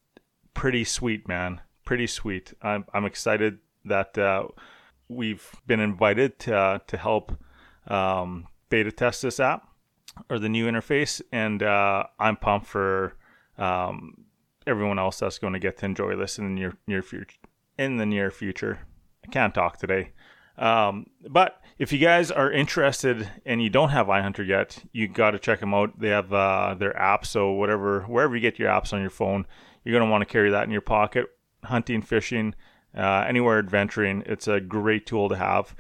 pretty 0.53 0.83
sweet, 0.83 1.27
man. 1.27 1.61
Pretty 1.85 2.07
sweet. 2.07 2.53
I'm 2.61 2.85
I'm 2.93 3.05
excited 3.05 3.59
that 3.85 4.17
uh, 4.17 4.47
we've 5.07 5.49
been 5.65 5.79
invited 5.79 6.39
to, 6.39 6.55
uh, 6.55 6.79
to 6.87 6.97
help 6.97 7.31
um, 7.87 8.47
beta 8.69 8.91
test 8.91 9.21
this 9.21 9.39
app 9.39 9.67
or 10.29 10.39
the 10.39 10.49
new 10.49 10.67
interface, 10.67 11.21
and 11.31 11.63
uh, 11.63 12.03
I'm 12.19 12.35
pumped 12.35 12.67
for 12.67 13.15
um, 13.57 14.25
everyone 14.67 14.99
else 14.99 15.19
that's 15.19 15.39
going 15.39 15.53
to 15.53 15.59
get 15.59 15.77
to 15.77 15.85
enjoy 15.85 16.15
this 16.15 16.37
in 16.37 16.45
the 16.45 16.51
near 16.51 16.73
near 16.87 17.01
future. 17.01 17.37
In 17.77 17.97
the 17.97 18.05
near 18.05 18.31
future, 18.31 18.79
I 19.23 19.27
can't 19.27 19.53
talk 19.53 19.77
today. 19.77 20.11
Um, 20.57 21.07
but 21.27 21.61
if 21.77 21.91
you 21.91 21.99
guys 21.99 22.31
are 22.31 22.49
interested 22.51 23.29
and 23.45 23.61
you 23.61 23.69
don't 23.69 23.89
have 23.89 24.07
iHunter 24.07 24.47
yet, 24.47 24.81
you 24.93 25.07
got 25.07 25.31
to 25.31 25.39
check 25.39 25.59
them 25.59 25.73
out. 25.73 25.99
They 25.99 26.07
have 26.09 26.31
uh, 26.31 26.75
their 26.77 26.95
app, 26.97 27.25
so 27.25 27.51
whatever 27.51 28.03
wherever 28.03 28.35
you 28.35 28.41
get 28.41 28.59
your 28.59 28.69
apps 28.69 28.93
on 28.93 29.01
your 29.01 29.09
phone, 29.09 29.45
you're 29.83 29.97
going 29.97 30.07
to 30.07 30.11
want 30.11 30.21
to 30.21 30.25
carry 30.25 30.51
that 30.51 30.63
in 30.63 30.71
your 30.71 30.79
pocket. 30.81 31.25
Hunting, 31.63 32.01
fishing, 32.01 32.55
uh, 32.95 33.25
anywhere 33.27 33.59
adventuring. 33.59 34.23
It's 34.25 34.47
a 34.47 34.61
great 34.61 35.05
tool 35.05 35.27
to 35.29 35.35
have. 35.35 35.75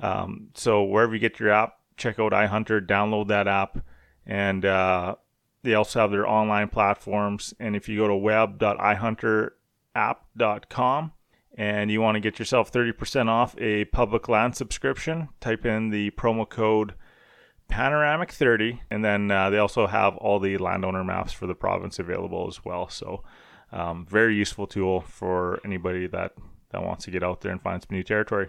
Um, 0.00 0.48
so 0.54 0.82
wherever 0.84 1.14
you 1.14 1.20
get 1.20 1.38
your 1.38 1.50
app, 1.50 1.78
check 1.96 2.18
out 2.18 2.32
iHunter, 2.32 2.84
download 2.84 3.28
that 3.28 3.46
app, 3.46 3.78
and 4.26 4.64
uh, 4.64 5.14
they 5.62 5.74
also 5.74 6.00
have 6.00 6.10
their 6.10 6.26
online 6.26 6.68
platforms. 6.68 7.54
And 7.60 7.76
if 7.76 7.88
you 7.88 7.98
go 7.98 8.08
to 8.08 8.16
web.ihunterapp.com 8.16 11.12
and 11.58 11.90
you 11.90 12.00
want 12.00 12.14
to 12.14 12.20
get 12.20 12.38
yourself 12.38 12.72
30% 12.72 13.28
off 13.28 13.54
a 13.58 13.84
public 13.86 14.28
land 14.28 14.56
subscription, 14.56 15.28
type 15.40 15.66
in 15.66 15.90
the 15.90 16.10
promo 16.12 16.48
code 16.48 16.94
panoramic 17.68 18.32
30 18.32 18.80
and 18.90 19.04
then 19.04 19.30
uh, 19.30 19.50
they 19.50 19.58
also 19.58 19.86
have 19.86 20.16
all 20.16 20.40
the 20.40 20.56
landowner 20.56 21.04
maps 21.04 21.34
for 21.34 21.46
the 21.46 21.54
province 21.54 21.98
available 21.98 22.46
as 22.48 22.64
well 22.64 22.88
so 22.88 23.22
um, 23.72 24.06
very 24.08 24.34
useful 24.34 24.66
tool 24.66 25.02
for 25.02 25.60
anybody 25.64 26.06
that 26.06 26.32
that 26.70 26.82
wants 26.82 27.04
to 27.04 27.10
get 27.10 27.22
out 27.22 27.40
there 27.40 27.52
and 27.52 27.62
find 27.62 27.82
some 27.82 27.96
new 27.96 28.02
territory. 28.02 28.48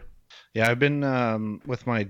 Yeah, 0.54 0.70
I've 0.70 0.80
been 0.80 1.04
um, 1.04 1.62
with 1.66 1.88
my 1.88 2.08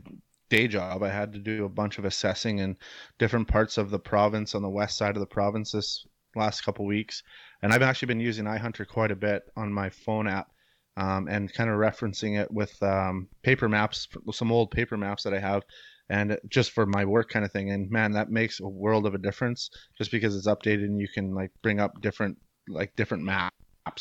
day 0.50 0.68
job. 0.68 1.04
I 1.04 1.10
had 1.10 1.34
to 1.34 1.40
do 1.40 1.66
a 1.66 1.70
bunch 1.70 2.00
of 2.00 2.06
assessing 2.06 2.60
in 2.60 2.78
different 3.20 3.48
parts 3.48 3.78
of 3.78 3.92
the 3.92 4.00
province 4.00 4.56
on 4.56 4.62
the 4.62 4.70
west 4.70 4.98
side 4.98 5.16
of 5.16 5.20
the 5.20 5.28
province 5.28 5.72
this 5.72 6.06
last 6.36 6.62
couple 6.62 6.86
weeks, 6.86 7.24
and 7.62 7.74
I've 7.74 7.82
actually 7.82 8.08
been 8.08 8.20
using 8.20 8.46
iHunter 8.46 8.88
quite 8.88 9.12
a 9.12 9.16
bit 9.16 9.44
on 9.56 9.72
my 9.72 9.90
phone 9.90 10.28
app. 10.28 10.52
Um, 11.00 11.30
and 11.30 11.52
kind 11.54 11.70
of 11.70 11.78
referencing 11.78 12.38
it 12.38 12.52
with 12.52 12.76
um, 12.84 13.30
paper 13.42 13.70
maps, 13.70 14.08
some 14.32 14.52
old 14.52 14.70
paper 14.70 14.98
maps 14.98 15.24
that 15.24 15.34
I 15.34 15.40
have, 15.40 15.64
and 16.10 16.38
just 16.50 16.72
for 16.72 16.86
my 16.86 17.06
work 17.06 17.30
kind 17.30 17.46
of 17.46 17.54
thing. 17.54 17.72
And 17.72 17.90
man, 17.90 18.12
that 18.12 18.30
makes 18.30 18.60
a 18.60 18.68
world 18.68 19.06
of 19.06 19.16
a 19.16 19.18
difference 19.18 19.70
just 19.98 20.12
because 20.12 20.36
it's 20.36 20.48
updated 20.48 20.86
and 20.86 21.00
you 21.00 21.08
can 21.08 21.34
like 21.34 21.52
bring 21.62 21.80
up 21.80 22.02
different 22.02 22.38
like 22.68 22.96
different 22.96 23.24
maps 23.24 23.54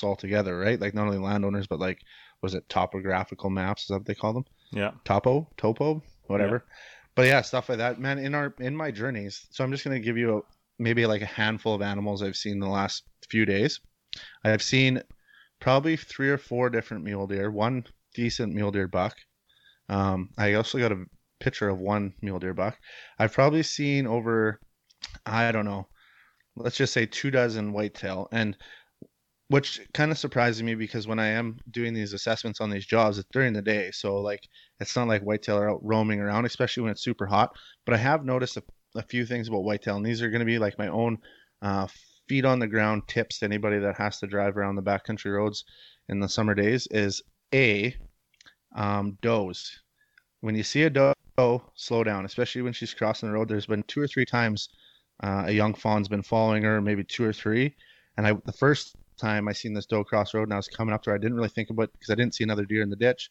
altogether, 0.03 0.59
right? 0.59 0.81
Like 0.81 0.95
not 0.95 1.07
only 1.07 1.19
landowners, 1.19 1.67
but 1.67 1.79
like 1.79 2.01
was 2.43 2.55
it 2.55 2.69
topographical 2.69 3.51
maps? 3.51 3.83
Is 3.83 3.89
that 3.89 3.99
what 3.99 4.07
they 4.07 4.15
call 4.15 4.33
them? 4.33 4.45
Yeah. 4.73 4.93
Topo, 5.05 5.49
topo, 5.57 6.03
whatever. 6.27 6.65
Yeah. 6.67 6.75
But 7.15 7.27
yeah, 7.27 7.43
stuff 7.43 7.69
like 7.69 7.79
that, 7.79 8.01
man. 8.01 8.19
In 8.19 8.35
our 8.35 8.55
in 8.61 8.77
my 8.77 8.91
journeys, 8.91 9.47
so 9.51 9.65
I'm 9.65 9.73
just 9.73 9.85
gonna 9.85 10.01
give 10.01 10.17
you 10.17 10.39
a, 10.39 10.41
maybe 10.79 11.05
like 11.07 11.23
a 11.23 11.27
handful 11.27 11.75
of 11.75 11.83
animals 11.83 12.23
I've 12.23 12.37
seen 12.37 12.55
in 12.55 12.61
the 12.61 12.69
last 12.69 13.05
few 13.29 13.45
days. 13.45 13.81
I've 14.45 14.63
seen 14.63 15.03
probably 15.61 15.97
three 15.97 16.31
or 16.31 16.39
four 16.39 16.71
different 16.71 17.05
mule 17.05 17.27
deer. 17.27 17.51
One 17.51 17.85
decent 18.15 18.55
mule 18.55 18.71
deer 18.71 18.89
buck. 18.89 19.17
Um, 19.89 20.31
I 20.37 20.55
also 20.55 20.79
got 20.79 20.93
a 20.93 21.05
picture 21.41 21.69
of 21.69 21.79
one 21.79 22.15
mule 22.21 22.39
deer 22.39 22.55
buck. 22.55 22.79
I've 23.19 23.33
probably 23.33 23.63
seen 23.63 24.07
over, 24.07 24.61
I 25.25 25.53
don't 25.53 25.65
know, 25.65 25.89
let's 26.57 26.77
just 26.77 26.93
say 26.93 27.07
two 27.07 27.31
dozen 27.31 27.73
whitetail, 27.73 28.29
and 28.33 28.57
which 29.49 29.81
kind 29.95 30.11
of 30.11 30.19
surprises 30.19 30.63
me 30.63 30.75
because 30.75 31.07
when 31.07 31.19
I 31.19 31.29
am 31.29 31.59
doing 31.71 31.95
these 31.95 32.13
assessments 32.13 32.61
on 32.61 32.69
these 32.69 32.85
jobs, 32.85 33.19
it's 33.19 33.29
during 33.33 33.55
the 33.55 33.63
day, 33.63 33.91
so 33.93 34.17
like 34.17 34.47
it's 34.79 34.95
not 34.95 35.09
like 35.09 35.23
whitetail 35.23 35.57
are 35.57 35.71
out 35.71 35.81
roaming 35.83 36.21
around, 36.21 36.45
especially 36.45 36.83
when 36.83 36.93
it's 36.93 37.03
super 37.03 37.27
hot. 37.27 37.57
But 37.87 37.95
I 37.95 37.99
have 37.99 38.25
noticed 38.25 38.59
a, 38.59 38.63
a 38.95 39.03
few 39.03 39.25
things 39.25 39.49
about 39.49 39.65
whitetail, 39.65 39.97
and 39.97 40.05
these 40.05 40.21
are 40.21 40.31
going 40.31 40.41
to 40.41 40.47
be 40.47 40.59
like 40.59 40.79
my 40.79 40.89
own 40.89 41.19
uh, 41.63 41.87
feet 42.29 42.45
on 42.45 42.59
the 42.59 42.67
ground 42.67 43.03
tips 43.09 43.39
to 43.39 43.47
anybody 43.47 43.79
that 43.79 43.97
has 43.97 44.19
to 44.21 44.27
drive 44.27 44.57
around 44.57 44.77
the 44.77 44.83
backcountry 44.83 45.35
roads 45.35 45.65
in 46.09 46.21
the 46.21 46.29
summer 46.29 46.55
days. 46.55 46.87
Is 46.91 47.23
a 47.55 47.95
um. 48.77 49.19
When 50.41 50.55
you 50.55 50.63
see 50.63 50.85
a 50.85 50.91
doe, 50.91 51.15
slow 51.75 52.05
down, 52.05 52.25
especially 52.25 52.63
when 52.63 52.73
she's 52.73 52.95
crossing 52.95 53.29
the 53.29 53.35
road. 53.35 53.49
There's 53.49 53.67
been 53.67 53.83
two 53.85 54.01
or 54.01 54.07
three 54.07 54.25
times 54.25 54.69
uh, 55.23 55.45
a 55.47 55.53
young 55.53 55.75
fawn's 55.75 56.09
been 56.09 56.23
following 56.23 56.63
her, 56.63 56.81
maybe 56.81 57.05
two 57.05 57.25
or 57.25 57.33
three. 57.33 57.75
And 58.17 58.27
I, 58.27 58.33
the 58.45 58.53
first 58.53 58.97
time 59.17 59.49
I 59.49 59.53
seen 59.53 59.75
this 59.75 59.87
doe 59.87 60.05
cross 60.05 60.35
road 60.35 60.45
and 60.45 60.53
I 60.53 60.57
was 60.57 60.69
coming 60.69 60.95
up 60.95 61.03
to 61.05 61.11
her, 61.11 61.17
I 61.17 61.19
didn't 61.19 61.37
really 61.37 61.49
think 61.49 61.71
about 61.71 61.93
because 61.93 62.11
I 62.11 62.15
didn't 62.15 62.35
see 62.35 62.45
another 62.45 62.65
deer 62.65 62.83
in 62.83 62.91
the 62.91 62.97
ditch. 62.97 63.31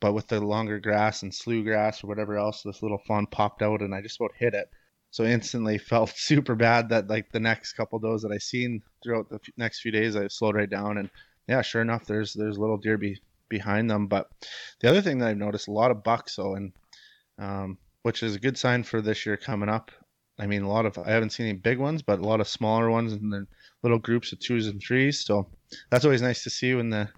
But 0.00 0.12
with 0.12 0.28
the 0.28 0.40
longer 0.40 0.78
grass 0.78 1.22
and 1.22 1.34
slough 1.34 1.64
grass 1.64 2.04
or 2.04 2.08
whatever 2.08 2.36
else, 2.36 2.62
this 2.62 2.82
little 2.82 3.00
fawn 3.06 3.26
popped 3.26 3.62
out 3.62 3.80
and 3.80 3.94
I 3.94 4.02
just 4.02 4.20
about 4.20 4.32
hit 4.36 4.54
it. 4.54 4.68
So 5.14 5.22
instantly 5.22 5.78
felt 5.92 6.10
super 6.10 6.56
bad 6.56 6.88
that 6.88 7.06
like 7.08 7.30
the 7.30 7.38
next 7.38 7.74
couple 7.74 8.00
does 8.00 8.22
that 8.22 8.32
I 8.32 8.38
seen 8.38 8.82
throughout 9.00 9.30
the 9.30 9.38
next 9.56 9.80
few 9.80 9.92
days, 9.92 10.16
I 10.16 10.26
slowed 10.26 10.56
right 10.56 10.68
down 10.68 10.98
and 10.98 11.08
yeah, 11.46 11.62
sure 11.62 11.82
enough, 11.82 12.04
there's 12.04 12.32
there's 12.32 12.58
little 12.58 12.78
deer 12.78 12.98
be, 12.98 13.20
behind 13.48 13.88
them. 13.88 14.08
But 14.08 14.28
the 14.80 14.90
other 14.90 15.00
thing 15.00 15.18
that 15.18 15.28
I've 15.28 15.36
noticed, 15.36 15.68
a 15.68 15.72
lot 15.72 15.92
of 15.92 16.02
bucks 16.02 16.34
though, 16.34 16.56
and 16.56 16.72
um, 17.38 17.78
which 18.02 18.24
is 18.24 18.34
a 18.34 18.40
good 18.40 18.58
sign 18.58 18.82
for 18.82 19.00
this 19.00 19.24
year 19.24 19.36
coming 19.36 19.68
up. 19.68 19.92
I 20.36 20.48
mean, 20.48 20.62
a 20.62 20.68
lot 20.68 20.84
of 20.84 20.98
I 20.98 21.12
haven't 21.12 21.30
seen 21.30 21.46
any 21.46 21.58
big 21.58 21.78
ones, 21.78 22.02
but 22.02 22.18
a 22.18 22.26
lot 22.26 22.40
of 22.40 22.48
smaller 22.48 22.90
ones 22.90 23.12
and 23.12 23.32
then 23.32 23.46
little 23.84 24.00
groups 24.00 24.32
of 24.32 24.40
twos 24.40 24.66
and 24.66 24.82
threes. 24.82 25.24
So 25.24 25.46
that's 25.92 26.04
always 26.04 26.22
nice 26.22 26.42
to 26.42 26.50
see 26.50 26.74
when 26.74 26.90
the 26.90 27.08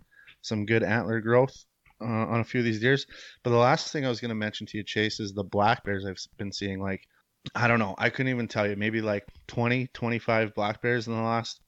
some 0.42 0.66
good 0.66 0.82
antler 0.82 1.22
growth 1.22 1.64
uh, 2.02 2.04
on 2.04 2.40
a 2.40 2.44
few 2.44 2.60
of 2.60 2.66
these 2.66 2.80
deers. 2.80 3.06
But 3.42 3.50
the 3.50 3.56
last 3.56 3.90
thing 3.90 4.04
I 4.04 4.10
was 4.10 4.20
going 4.20 4.28
to 4.28 4.34
mention 4.34 4.66
to 4.66 4.76
you, 4.76 4.84
Chase, 4.84 5.18
is 5.18 5.32
the 5.32 5.44
black 5.44 5.82
bears 5.82 6.04
I've 6.04 6.18
been 6.36 6.52
seeing. 6.52 6.78
Like, 6.78 7.08
I 7.54 7.68
don't 7.68 7.78
know, 7.78 7.94
I 7.98 8.10
couldn't 8.10 8.30
even 8.30 8.48
tell 8.48 8.68
you, 8.68 8.76
maybe 8.76 9.00
like 9.00 9.26
20, 9.48 9.88
25 9.88 10.54
black 10.54 10.82
bears 10.82 11.06
in 11.06 11.14
the 11.14 11.22
last 11.22 11.60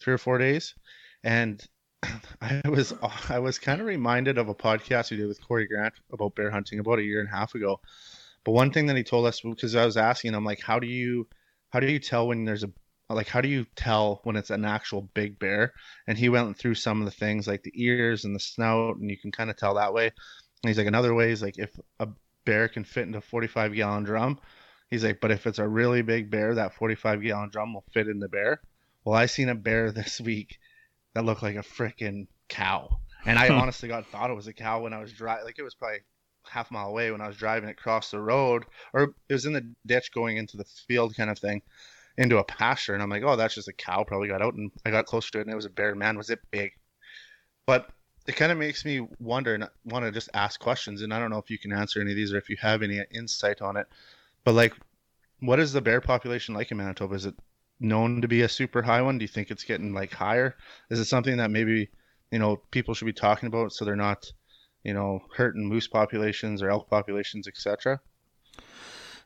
three 0.00 0.14
or 0.14 0.18
four 0.18 0.38
days. 0.38 0.74
And 1.22 1.64
I 2.40 2.60
was 2.68 2.92
I 3.28 3.38
was 3.38 3.58
kind 3.58 3.80
of 3.80 3.86
reminded 3.86 4.38
of 4.38 4.48
a 4.48 4.54
podcast 4.54 5.10
we 5.10 5.16
did 5.16 5.28
with 5.28 5.46
Corey 5.46 5.66
Grant 5.66 5.94
about 6.12 6.34
bear 6.34 6.50
hunting 6.50 6.78
about 6.78 6.98
a 6.98 7.02
year 7.02 7.20
and 7.20 7.28
a 7.28 7.36
half 7.36 7.54
ago. 7.54 7.80
But 8.44 8.52
one 8.52 8.72
thing 8.72 8.86
that 8.86 8.96
he 8.96 9.04
told 9.04 9.26
us 9.26 9.40
because 9.40 9.74
I 9.74 9.86
was 9.86 9.96
asking 9.96 10.34
him 10.34 10.44
like, 10.44 10.60
how 10.60 10.78
do 10.78 10.86
you 10.86 11.26
how 11.70 11.80
do 11.80 11.90
you 11.90 11.98
tell 11.98 12.28
when 12.28 12.44
there's 12.44 12.64
a 12.64 12.70
like 13.08 13.28
how 13.28 13.40
do 13.40 13.48
you 13.48 13.66
tell 13.76 14.20
when 14.24 14.36
it's 14.36 14.50
an 14.50 14.64
actual 14.64 15.02
big 15.14 15.38
bear? 15.38 15.72
And 16.06 16.18
he 16.18 16.28
went 16.28 16.58
through 16.58 16.74
some 16.74 17.00
of 17.00 17.06
the 17.06 17.10
things 17.10 17.46
like 17.46 17.62
the 17.62 17.72
ears 17.74 18.24
and 18.24 18.34
the 18.34 18.40
snout, 18.40 18.96
and 18.96 19.10
you 19.10 19.16
can 19.16 19.32
kind 19.32 19.50
of 19.50 19.56
tell 19.56 19.74
that 19.74 19.94
way. 19.94 20.06
And 20.06 20.68
he's 20.68 20.78
like, 20.78 20.86
another 20.86 21.14
way 21.14 21.30
is 21.30 21.42
like 21.42 21.58
if 21.58 21.78
a 22.00 22.08
bear 22.44 22.68
can 22.68 22.84
fit 22.84 23.06
into 23.06 23.18
a 23.18 23.22
45 23.22 23.74
gallon 23.74 24.04
drum. 24.04 24.38
He's 24.90 25.04
like, 25.04 25.20
but 25.20 25.30
if 25.30 25.46
it's 25.46 25.58
a 25.58 25.66
really 25.66 26.02
big 26.02 26.30
bear, 26.30 26.54
that 26.54 26.74
45 26.74 27.22
gallon 27.22 27.50
drum 27.50 27.74
will 27.74 27.84
fit 27.92 28.08
in 28.08 28.20
the 28.20 28.28
bear. 28.28 28.60
Well, 29.04 29.16
I 29.16 29.26
seen 29.26 29.48
a 29.48 29.54
bear 29.54 29.90
this 29.92 30.20
week 30.20 30.58
that 31.14 31.24
looked 31.24 31.42
like 31.42 31.56
a 31.56 31.60
freaking 31.60 32.26
cow. 32.48 33.00
And 33.26 33.38
I 33.38 33.48
honestly 33.48 33.88
got 33.88 34.06
thought 34.06 34.30
it 34.30 34.34
was 34.34 34.46
a 34.46 34.52
cow 34.52 34.82
when 34.82 34.92
I 34.92 35.00
was 35.00 35.12
driving. 35.12 35.44
Like 35.44 35.58
it 35.58 35.62
was 35.62 35.74
probably 35.74 36.00
half 36.46 36.70
a 36.70 36.74
mile 36.74 36.88
away 36.88 37.10
when 37.10 37.20
I 37.20 37.26
was 37.26 37.36
driving 37.36 37.70
across 37.70 38.10
the 38.10 38.20
road, 38.20 38.64
or 38.92 39.14
it 39.28 39.32
was 39.32 39.46
in 39.46 39.54
the 39.54 39.66
ditch 39.86 40.12
going 40.12 40.36
into 40.36 40.56
the 40.56 40.64
field 40.64 41.16
kind 41.16 41.30
of 41.30 41.38
thing, 41.38 41.62
into 42.18 42.38
a 42.38 42.44
pasture. 42.44 42.94
And 42.94 43.02
I'm 43.02 43.08
like, 43.08 43.22
oh, 43.22 43.36
that's 43.36 43.54
just 43.54 43.68
a 43.68 43.72
cow. 43.72 44.04
Probably 44.04 44.28
got 44.28 44.42
out, 44.42 44.54
and 44.54 44.70
I 44.84 44.90
got 44.90 45.06
closer 45.06 45.30
to 45.32 45.38
it, 45.38 45.42
and 45.42 45.52
it 45.52 45.56
was 45.56 45.64
a 45.64 45.70
bear. 45.70 45.94
Man, 45.94 46.18
was 46.18 46.30
it 46.30 46.40
big? 46.50 46.72
But 47.66 47.88
it 48.26 48.36
kind 48.36 48.52
of 48.52 48.58
makes 48.58 48.84
me 48.84 49.06
wonder 49.18 49.54
and 49.54 49.68
want 49.84 50.04
to 50.04 50.10
just 50.10 50.28
ask 50.34 50.60
questions. 50.60 51.02
And 51.02 51.12
I 51.12 51.18
don't 51.18 51.30
know 51.30 51.38
if 51.38 51.50
you 51.50 51.58
can 51.58 51.72
answer 51.72 52.00
any 52.00 52.10
of 52.10 52.16
these 52.16 52.32
or 52.32 52.38
if 52.38 52.48
you 52.48 52.56
have 52.60 52.82
any 52.82 53.02
insight 53.10 53.62
on 53.62 53.76
it. 53.76 53.86
But 54.44 54.54
like, 54.54 54.74
what 55.40 55.60
is 55.60 55.72
the 55.72 55.80
bear 55.80 56.00
population 56.00 56.54
like 56.54 56.70
in 56.70 56.76
Manitoba? 56.76 57.14
Is 57.14 57.26
it 57.26 57.34
known 57.80 58.20
to 58.22 58.28
be 58.28 58.42
a 58.42 58.48
super 58.48 58.82
high 58.82 59.02
one? 59.02 59.18
Do 59.18 59.24
you 59.24 59.28
think 59.28 59.50
it's 59.50 59.64
getting 59.64 59.92
like 59.92 60.12
higher? 60.12 60.56
Is 60.90 61.00
it 61.00 61.06
something 61.06 61.36
that 61.38 61.50
maybe 61.50 61.88
you 62.30 62.38
know 62.38 62.56
people 62.70 62.94
should 62.94 63.06
be 63.06 63.12
talking 63.12 63.46
about 63.46 63.72
so 63.72 63.84
they're 63.84 63.96
not 63.96 64.32
you 64.82 64.94
know 64.94 65.20
hurting 65.36 65.68
moose 65.68 65.88
populations 65.88 66.62
or 66.62 66.70
elk 66.70 66.88
populations, 66.88 67.48
etc.? 67.48 68.00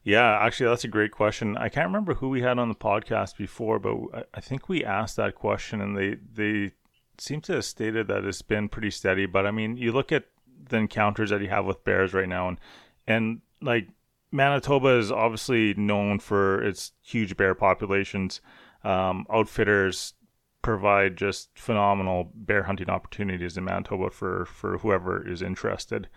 Yeah, 0.04 0.38
actually, 0.40 0.70
that's 0.70 0.84
a 0.84 0.88
great 0.88 1.10
question. 1.10 1.56
I 1.56 1.68
can't 1.68 1.88
remember 1.88 2.14
who 2.14 2.28
we 2.28 2.40
had 2.40 2.58
on 2.58 2.68
the 2.68 2.74
podcast 2.74 3.36
before, 3.36 3.78
but 3.78 4.28
I 4.32 4.40
think 4.40 4.68
we 4.68 4.84
asked 4.84 5.16
that 5.16 5.34
question, 5.34 5.80
and 5.80 5.96
they 5.96 6.16
they 6.32 6.72
seem 7.18 7.40
to 7.42 7.54
have 7.54 7.64
stated 7.64 8.06
that 8.08 8.24
it's 8.24 8.42
been 8.42 8.68
pretty 8.68 8.90
steady. 8.90 9.26
But 9.26 9.46
I 9.46 9.50
mean, 9.50 9.76
you 9.76 9.92
look 9.92 10.12
at 10.12 10.24
the 10.68 10.76
encounters 10.76 11.30
that 11.30 11.42
you 11.42 11.48
have 11.48 11.66
with 11.66 11.84
bears 11.84 12.14
right 12.14 12.28
now, 12.28 12.48
and 12.48 12.58
and 13.06 13.40
like 13.60 13.88
Manitoba 14.30 14.98
is 14.98 15.10
obviously 15.10 15.74
known 15.74 16.18
for 16.18 16.62
its 16.62 16.92
huge 17.02 17.36
bear 17.36 17.54
populations. 17.54 18.40
Um, 18.84 19.26
outfitters 19.32 20.14
provide 20.62 21.16
just 21.16 21.50
phenomenal 21.54 22.30
bear 22.34 22.64
hunting 22.64 22.90
opportunities 22.90 23.56
in 23.56 23.64
Manitoba 23.64 24.10
for 24.10 24.44
for 24.46 24.78
whoever 24.78 25.26
is 25.26 25.42
interested, 25.42 26.08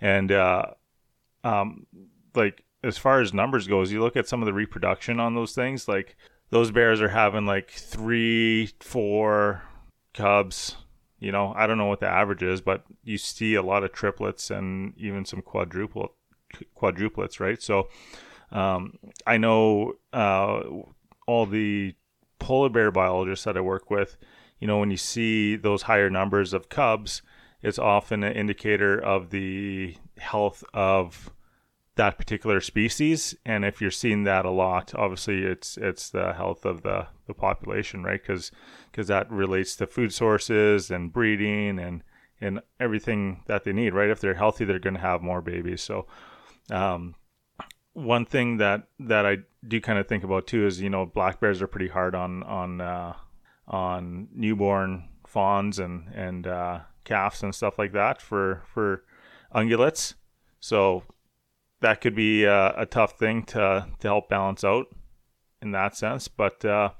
and 0.00 0.30
uh, 0.30 0.66
um, 1.42 1.86
like 2.34 2.64
as 2.82 2.98
far 2.98 3.20
as 3.20 3.32
numbers 3.32 3.66
goes, 3.66 3.90
you 3.90 4.02
look 4.02 4.16
at 4.16 4.28
some 4.28 4.42
of 4.42 4.46
the 4.46 4.52
reproduction 4.52 5.18
on 5.18 5.34
those 5.34 5.54
things, 5.54 5.88
like 5.88 6.16
those 6.50 6.70
bears 6.70 7.00
are 7.00 7.08
having 7.08 7.46
like 7.46 7.70
three, 7.70 8.70
four 8.80 9.62
cubs. 10.12 10.76
You 11.18 11.32
know, 11.32 11.54
I 11.56 11.66
don't 11.66 11.78
know 11.78 11.86
what 11.86 12.00
the 12.00 12.08
average 12.08 12.42
is, 12.42 12.60
but 12.60 12.84
you 13.02 13.16
see 13.16 13.54
a 13.54 13.62
lot 13.62 13.84
of 13.84 13.92
triplets 13.92 14.50
and 14.50 14.92
even 14.98 15.24
some 15.24 15.40
quadruple 15.40 16.14
quadruplets, 16.76 17.40
right? 17.40 17.60
So 17.62 17.88
um, 18.52 18.98
I 19.26 19.36
know 19.36 19.94
uh, 20.12 20.62
all 21.26 21.46
the 21.46 21.94
polar 22.38 22.68
bear 22.68 22.90
biologists 22.90 23.44
that 23.44 23.56
I 23.56 23.60
work 23.60 23.90
with. 23.90 24.16
You 24.58 24.66
know, 24.66 24.78
when 24.78 24.90
you 24.90 24.96
see 24.96 25.56
those 25.56 25.82
higher 25.82 26.10
numbers 26.10 26.52
of 26.52 26.68
cubs, 26.68 27.22
it's 27.62 27.78
often 27.78 28.22
an 28.22 28.34
indicator 28.34 28.98
of 28.98 29.30
the 29.30 29.96
health 30.18 30.62
of 30.72 31.32
that 31.96 32.18
particular 32.18 32.60
species 32.60 33.36
and 33.46 33.64
if 33.64 33.80
you're 33.80 33.90
seeing 33.90 34.24
that 34.24 34.44
a 34.44 34.50
lot 34.50 34.92
obviously 34.96 35.44
it's 35.44 35.76
it's 35.76 36.10
the 36.10 36.32
health 36.32 36.64
of 36.64 36.82
the 36.82 37.06
the 37.28 37.34
population 37.34 38.02
right 38.02 38.20
because 38.20 38.50
because 38.90 39.06
that 39.06 39.30
relates 39.30 39.76
to 39.76 39.86
food 39.86 40.12
sources 40.12 40.90
and 40.90 41.12
breeding 41.12 41.78
and 41.78 42.02
and 42.40 42.60
everything 42.80 43.42
that 43.46 43.62
they 43.62 43.72
need 43.72 43.94
right 43.94 44.10
if 44.10 44.20
they're 44.20 44.34
healthy 44.34 44.64
they're 44.64 44.80
going 44.80 44.94
to 44.94 45.00
have 45.00 45.22
more 45.22 45.40
babies 45.40 45.82
so 45.82 46.06
um, 46.70 47.14
one 47.92 48.24
thing 48.24 48.58
that 48.58 48.88
that 48.98 49.24
I 49.24 49.38
do 49.66 49.80
kind 49.80 49.98
of 49.98 50.06
think 50.06 50.24
about 50.24 50.46
too 50.46 50.66
is 50.66 50.80
you 50.80 50.90
know 50.90 51.06
black 51.06 51.40
bears 51.40 51.62
are 51.62 51.66
pretty 51.66 51.88
hard 51.88 52.14
on 52.14 52.42
on 52.42 52.80
uh, 52.80 53.14
on 53.66 54.28
newborn 54.32 55.08
fawns 55.26 55.78
and 55.78 56.08
and 56.14 56.46
uh, 56.46 56.80
calves 57.04 57.42
and 57.42 57.54
stuff 57.54 57.78
like 57.78 57.92
that 57.92 58.20
for 58.20 58.62
for 58.66 59.04
ungulates. 59.54 60.14
So 60.60 61.04
that 61.80 62.00
could 62.00 62.14
be 62.14 62.44
a, 62.44 62.74
a 62.76 62.86
tough 62.86 63.18
thing 63.18 63.44
to 63.44 63.86
to 64.00 64.08
help 64.08 64.28
balance 64.28 64.64
out 64.64 64.86
in 65.62 65.70
that 65.72 65.96
sense. 65.96 66.28
But 66.28 66.64
uh, 66.64 66.90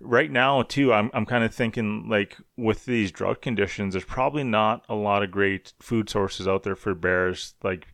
right 0.00 0.30
now 0.30 0.62
too, 0.62 0.92
I'm 0.92 1.10
I'm 1.14 1.26
kind 1.26 1.44
of 1.44 1.54
thinking 1.54 2.08
like 2.08 2.36
with 2.56 2.86
these 2.86 3.12
drought 3.12 3.40
conditions, 3.40 3.94
there's 3.94 4.04
probably 4.04 4.44
not 4.44 4.84
a 4.88 4.94
lot 4.94 5.22
of 5.22 5.30
great 5.30 5.72
food 5.80 6.10
sources 6.10 6.48
out 6.48 6.64
there 6.64 6.76
for 6.76 6.94
bears 6.94 7.54
like 7.62 7.86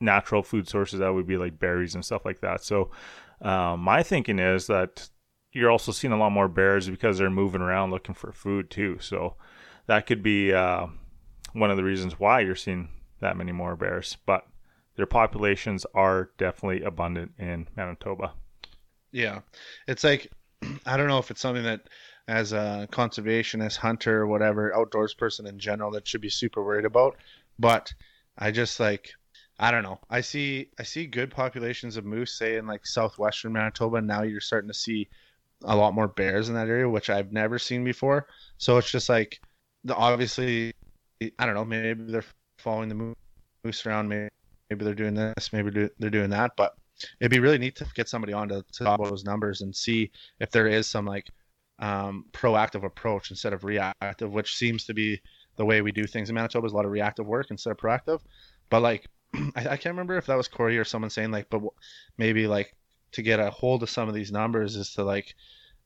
natural 0.00 0.42
food 0.42 0.68
sources 0.68 1.00
that 1.00 1.12
would 1.12 1.26
be 1.26 1.36
like 1.36 1.58
berries 1.58 1.94
and 1.94 2.04
stuff 2.04 2.24
like 2.24 2.40
that. 2.40 2.62
So 2.62 2.90
um, 3.40 3.80
my 3.80 4.02
thinking 4.02 4.38
is 4.38 4.66
that 4.66 5.08
you're 5.52 5.70
also 5.70 5.92
seeing 5.92 6.12
a 6.12 6.18
lot 6.18 6.30
more 6.30 6.48
bears 6.48 6.88
because 6.88 7.18
they're 7.18 7.30
moving 7.30 7.60
around 7.60 7.90
looking 7.90 8.14
for 8.14 8.32
food 8.32 8.70
too. 8.70 8.98
So 9.00 9.34
that 9.86 10.06
could 10.06 10.22
be 10.22 10.52
uh, 10.52 10.86
one 11.52 11.70
of 11.70 11.76
the 11.76 11.84
reasons 11.84 12.18
why 12.18 12.40
you're 12.40 12.54
seeing 12.54 12.88
that 13.20 13.36
many 13.36 13.52
more 13.52 13.76
bears. 13.76 14.16
But 14.26 14.46
their 14.96 15.06
populations 15.06 15.86
are 15.94 16.30
definitely 16.38 16.82
abundant 16.82 17.32
in 17.38 17.68
Manitoba. 17.76 18.32
Yeah, 19.12 19.40
it's 19.86 20.04
like 20.04 20.30
I 20.86 20.96
don't 20.96 21.08
know 21.08 21.18
if 21.18 21.30
it's 21.30 21.40
something 21.40 21.64
that 21.64 21.88
as 22.26 22.52
a 22.52 22.86
conservationist, 22.92 23.76
hunter, 23.76 24.26
whatever, 24.26 24.76
outdoors 24.76 25.14
person 25.14 25.46
in 25.46 25.58
general 25.58 25.90
that 25.92 26.06
should 26.06 26.20
be 26.20 26.28
super 26.28 26.62
worried 26.62 26.84
about. 26.84 27.16
But 27.58 27.92
I 28.36 28.50
just 28.50 28.78
like 28.78 29.10
I 29.58 29.70
don't 29.70 29.82
know. 29.82 29.98
I 30.08 30.20
see 30.20 30.68
I 30.78 30.84
see 30.84 31.06
good 31.06 31.30
populations 31.30 31.96
of 31.96 32.04
moose, 32.04 32.38
say 32.38 32.56
in 32.56 32.66
like 32.66 32.86
southwestern 32.86 33.52
Manitoba. 33.52 34.00
Now 34.00 34.22
you're 34.22 34.40
starting 34.40 34.68
to 34.68 34.74
see 34.74 35.08
a 35.64 35.74
lot 35.74 35.94
more 35.94 36.06
bears 36.08 36.48
in 36.48 36.54
that 36.54 36.68
area, 36.68 36.88
which 36.88 37.10
I've 37.10 37.32
never 37.32 37.58
seen 37.58 37.82
before. 37.82 38.28
So 38.58 38.78
it's 38.78 38.90
just 38.90 39.08
like 39.08 39.40
the 39.84 39.96
obviously 39.96 40.72
I 41.38 41.46
don't 41.46 41.54
know. 41.54 41.64
Maybe 41.64 42.04
they're 42.04 42.24
following 42.58 42.88
the 42.88 43.14
moose 43.64 43.86
around. 43.86 44.08
Maybe, 44.08 44.28
maybe 44.70 44.84
they're 44.84 44.94
doing 44.94 45.14
this, 45.14 45.52
maybe 45.52 45.70
do, 45.70 45.90
they're 45.98 46.10
doing 46.10 46.30
that. 46.30 46.52
But 46.56 46.74
it'd 47.20 47.30
be 47.30 47.40
really 47.40 47.58
neat 47.58 47.76
to 47.76 47.86
get 47.94 48.08
somebody 48.08 48.32
on 48.32 48.48
to, 48.48 48.64
to 48.72 48.84
talk 48.84 48.98
about 48.98 49.10
those 49.10 49.24
numbers 49.24 49.62
and 49.62 49.74
see 49.74 50.10
if 50.40 50.50
there 50.50 50.68
is 50.68 50.86
some 50.86 51.04
like 51.04 51.28
um, 51.80 52.26
proactive 52.32 52.84
approach 52.84 53.30
instead 53.30 53.52
of 53.52 53.64
reactive, 53.64 54.32
which 54.32 54.56
seems 54.56 54.84
to 54.84 54.94
be 54.94 55.20
the 55.56 55.64
way 55.64 55.82
we 55.82 55.90
do 55.90 56.06
things 56.06 56.28
in 56.28 56.36
Manitoba. 56.36 56.66
Is 56.66 56.72
a 56.72 56.76
lot 56.76 56.84
of 56.84 56.92
reactive 56.92 57.26
work 57.26 57.48
instead 57.50 57.70
of 57.70 57.76
proactive. 57.78 58.20
But 58.70 58.82
like, 58.82 59.06
I, 59.56 59.60
I 59.60 59.76
can't 59.76 59.94
remember 59.94 60.16
if 60.16 60.26
that 60.26 60.36
was 60.36 60.48
Corey 60.48 60.78
or 60.78 60.84
someone 60.84 61.10
saying 61.10 61.30
like, 61.30 61.50
but 61.50 61.62
maybe 62.16 62.46
like 62.46 62.74
to 63.12 63.22
get 63.22 63.40
a 63.40 63.50
hold 63.50 63.82
of 63.82 63.90
some 63.90 64.08
of 64.08 64.14
these 64.14 64.32
numbers 64.32 64.76
is 64.76 64.92
to 64.94 65.04
like 65.04 65.34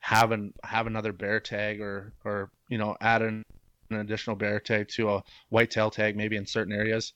have 0.00 0.32
an 0.32 0.52
have 0.64 0.86
another 0.86 1.12
bear 1.12 1.40
tag 1.40 1.80
or 1.80 2.12
or 2.24 2.50
you 2.68 2.78
know 2.78 2.96
add 3.00 3.22
an, 3.22 3.44
an 3.90 3.96
additional 3.98 4.36
bear 4.36 4.58
tag 4.58 4.88
to 4.88 5.08
a 5.10 5.22
whitetail 5.50 5.90
tag 5.90 6.16
maybe 6.16 6.36
in 6.36 6.46
certain 6.46 6.72
areas. 6.72 7.12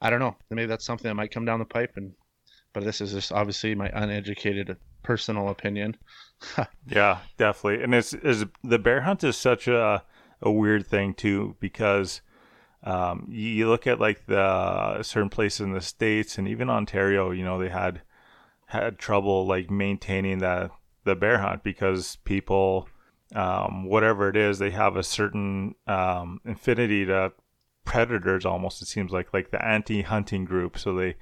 I 0.00 0.10
don't 0.10 0.20
know. 0.20 0.36
Maybe 0.50 0.66
that's 0.66 0.84
something 0.84 1.08
that 1.08 1.14
might 1.14 1.30
come 1.30 1.44
down 1.44 1.60
the 1.60 1.64
pipe 1.64 1.92
and 1.96 2.12
but 2.72 2.84
this 2.84 3.00
is 3.00 3.12
just 3.12 3.32
obviously 3.32 3.74
my 3.74 3.90
uneducated 3.94 4.76
personal 5.04 5.48
opinion. 5.48 5.96
yeah, 6.88 7.18
definitely. 7.38 7.84
And 7.84 7.94
it's 7.94 8.12
is 8.12 8.44
the 8.62 8.78
bear 8.78 9.02
hunt 9.02 9.24
is 9.24 9.36
such 9.36 9.68
a 9.68 10.02
a 10.42 10.50
weird 10.50 10.86
thing 10.86 11.14
too 11.14 11.56
because 11.60 12.20
um, 12.84 13.26
you 13.30 13.68
look 13.68 13.86
at 13.86 13.98
like 13.98 14.26
the 14.26 15.02
certain 15.02 15.30
places 15.30 15.60
in 15.60 15.72
the 15.72 15.80
states 15.80 16.36
and 16.36 16.46
even 16.46 16.68
Ontario, 16.68 17.30
you 17.30 17.44
know, 17.44 17.58
they 17.58 17.70
had 17.70 18.02
had 18.66 18.98
trouble 18.98 19.46
like 19.46 19.70
maintaining 19.70 20.38
that 20.38 20.70
the 21.04 21.16
bear 21.16 21.38
hunt 21.38 21.62
because 21.62 22.16
people, 22.24 22.88
um, 23.34 23.84
whatever 23.84 24.28
it 24.28 24.36
is, 24.36 24.58
they 24.58 24.70
have 24.70 24.96
a 24.96 25.02
certain 25.02 25.74
um, 25.86 26.40
infinity 26.44 27.06
to 27.06 27.32
predators. 27.86 28.44
Almost 28.44 28.82
it 28.82 28.86
seems 28.86 29.12
like 29.12 29.32
like 29.32 29.50
the 29.50 29.64
anti-hunting 29.64 30.44
group, 30.44 30.78
so 30.78 30.94
they 30.94 31.16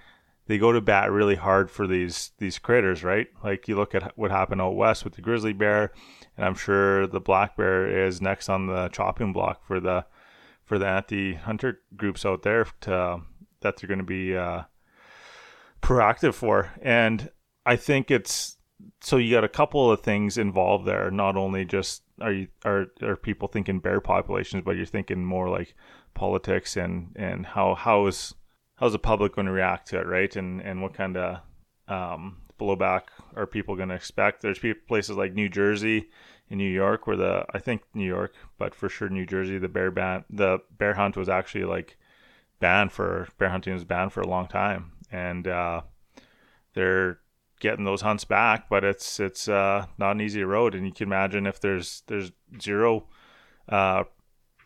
they 0.49 0.59
go 0.59 0.73
to 0.73 0.81
bat 0.81 1.13
really 1.13 1.37
hard 1.37 1.71
for 1.71 1.87
these 1.87 2.33
these 2.39 2.59
critters, 2.59 3.05
right? 3.05 3.29
Like 3.45 3.69
you 3.69 3.77
look 3.77 3.95
at 3.95 4.19
what 4.19 4.33
happened 4.33 4.61
out 4.61 4.75
west 4.75 5.05
with 5.05 5.15
the 5.15 5.23
grizzly 5.23 5.53
bear, 5.53 5.93
and 6.37 6.45
I'm 6.45 6.57
sure 6.57 7.07
the 7.07 7.21
black 7.21 7.57
bear 7.57 8.07
is 8.07 8.21
next 8.21 8.49
on 8.49 8.67
the 8.67 8.89
chopping 8.89 9.33
block 9.33 9.65
for 9.65 9.79
the 9.79 10.05
for 10.73 10.79
the 10.79 10.87
anti-hunter 10.87 11.81
groups 11.99 12.25
out 12.25 12.45
there 12.45 12.67
to 12.81 13.21
that 13.61 13.77
they're 13.77 13.89
going 13.89 13.99
to 13.99 14.05
be 14.05 14.35
uh, 14.35 14.63
proactive 15.83 16.33
for. 16.33 16.73
And 16.81 17.29
I 17.67 17.77
think 17.77 18.11
it's 18.11 18.57
so 19.03 19.19
you 19.19 19.35
got 19.35 19.45
a 19.45 19.51
couple 19.51 19.93
of 19.93 20.01
things 20.01 20.39
involved 20.39 20.87
there. 20.87 21.11
Not 21.11 21.37
only 21.37 21.67
just 21.67 22.05
are 22.23 22.33
you 22.33 22.49
are 22.65 22.87
are 23.03 23.17
people 23.17 23.49
thinking 23.49 23.81
bear 23.81 24.01
populations, 24.01 24.63
but 24.65 24.77
you're 24.77 24.87
thinking 24.87 25.23
more 25.23 25.51
like 25.51 25.75
politics 26.15 26.75
and 26.79 27.15
and 27.17 27.45
how 27.45 27.75
how 27.75 28.07
is 28.07 28.33
how's 28.77 28.93
the 28.93 28.99
public 28.99 29.35
going 29.35 29.49
to 29.49 29.53
react 29.53 29.89
to 29.89 30.01
it, 30.01 30.07
right? 30.07 30.35
And 30.37 30.63
and 30.63 30.81
what 30.81 30.95
kind 30.95 31.19
of 31.19 31.41
um, 31.87 32.39
blowback 32.59 33.03
are 33.37 33.47
people 33.47 33.77
going 33.77 33.91
to 33.91 33.95
expect? 33.95 34.41
There's 34.41 34.65
places 34.89 35.19
like 35.19 35.35
New 35.35 35.51
Jersey 35.51 36.09
in 36.53 36.59
New 36.59 36.71
York 36.71 37.07
where 37.07 37.17
the 37.17 37.47
I 37.55 37.59
think 37.59 37.83
New 37.95 38.07
York, 38.07 38.35
but 38.59 38.75
for 38.75 38.91
sure 38.91 39.09
New 39.09 39.25
Jersey, 39.25 39.57
the 39.57 39.69
bear 39.69 39.91
ban 39.91 40.25
the 40.29 40.59
bear 40.77 40.95
hunt 40.95 41.17
was 41.17 41.29
actually 41.29 41.65
like 41.65 41.97
banned 42.61 42.93
for 42.93 43.27
bear 43.39 43.49
hunting 43.49 43.73
was 43.73 43.85
banned 43.85 44.13
for 44.13 44.21
a 44.21 44.29
long 44.29 44.47
time, 44.47 44.93
and 45.11 45.49
uh, 45.49 45.81
they're 46.75 47.21
getting 47.61 47.87
those 47.87 48.03
hunts 48.03 48.27
back, 48.27 48.69
but 48.69 48.85
it's 48.85 49.19
it's 49.19 49.49
uh, 49.49 49.87
not 49.97 50.13
an 50.13 50.21
easy 50.21 50.45
road. 50.45 50.75
And 50.75 50.85
you 50.85 50.93
can 50.93 51.09
imagine 51.09 51.47
if 51.47 51.59
there's 51.59 52.03
there's 52.07 52.33
zero 52.61 53.07
uh, 53.71 54.05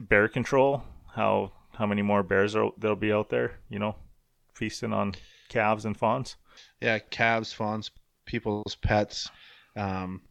bear 0.01 0.27
control, 0.27 0.83
how 1.15 1.53
how 1.79 1.87
many 1.87 2.03
more 2.03 2.25
bears 2.25 2.57
are 2.57 2.73
there'll 2.77 2.97
be 2.97 3.13
out 3.13 3.31
there, 3.31 3.61
you 3.71 3.79
know, 3.79 3.95
feasting 4.55 4.93
on 4.93 5.15
calves 5.49 5.85
and 5.85 5.97
fawns. 5.97 6.35
Yeah, 6.81 6.99
calves, 6.99 7.53
fawns, 7.53 7.93
people's 8.25 8.75
pets. 8.75 9.31
Um, 9.77 10.23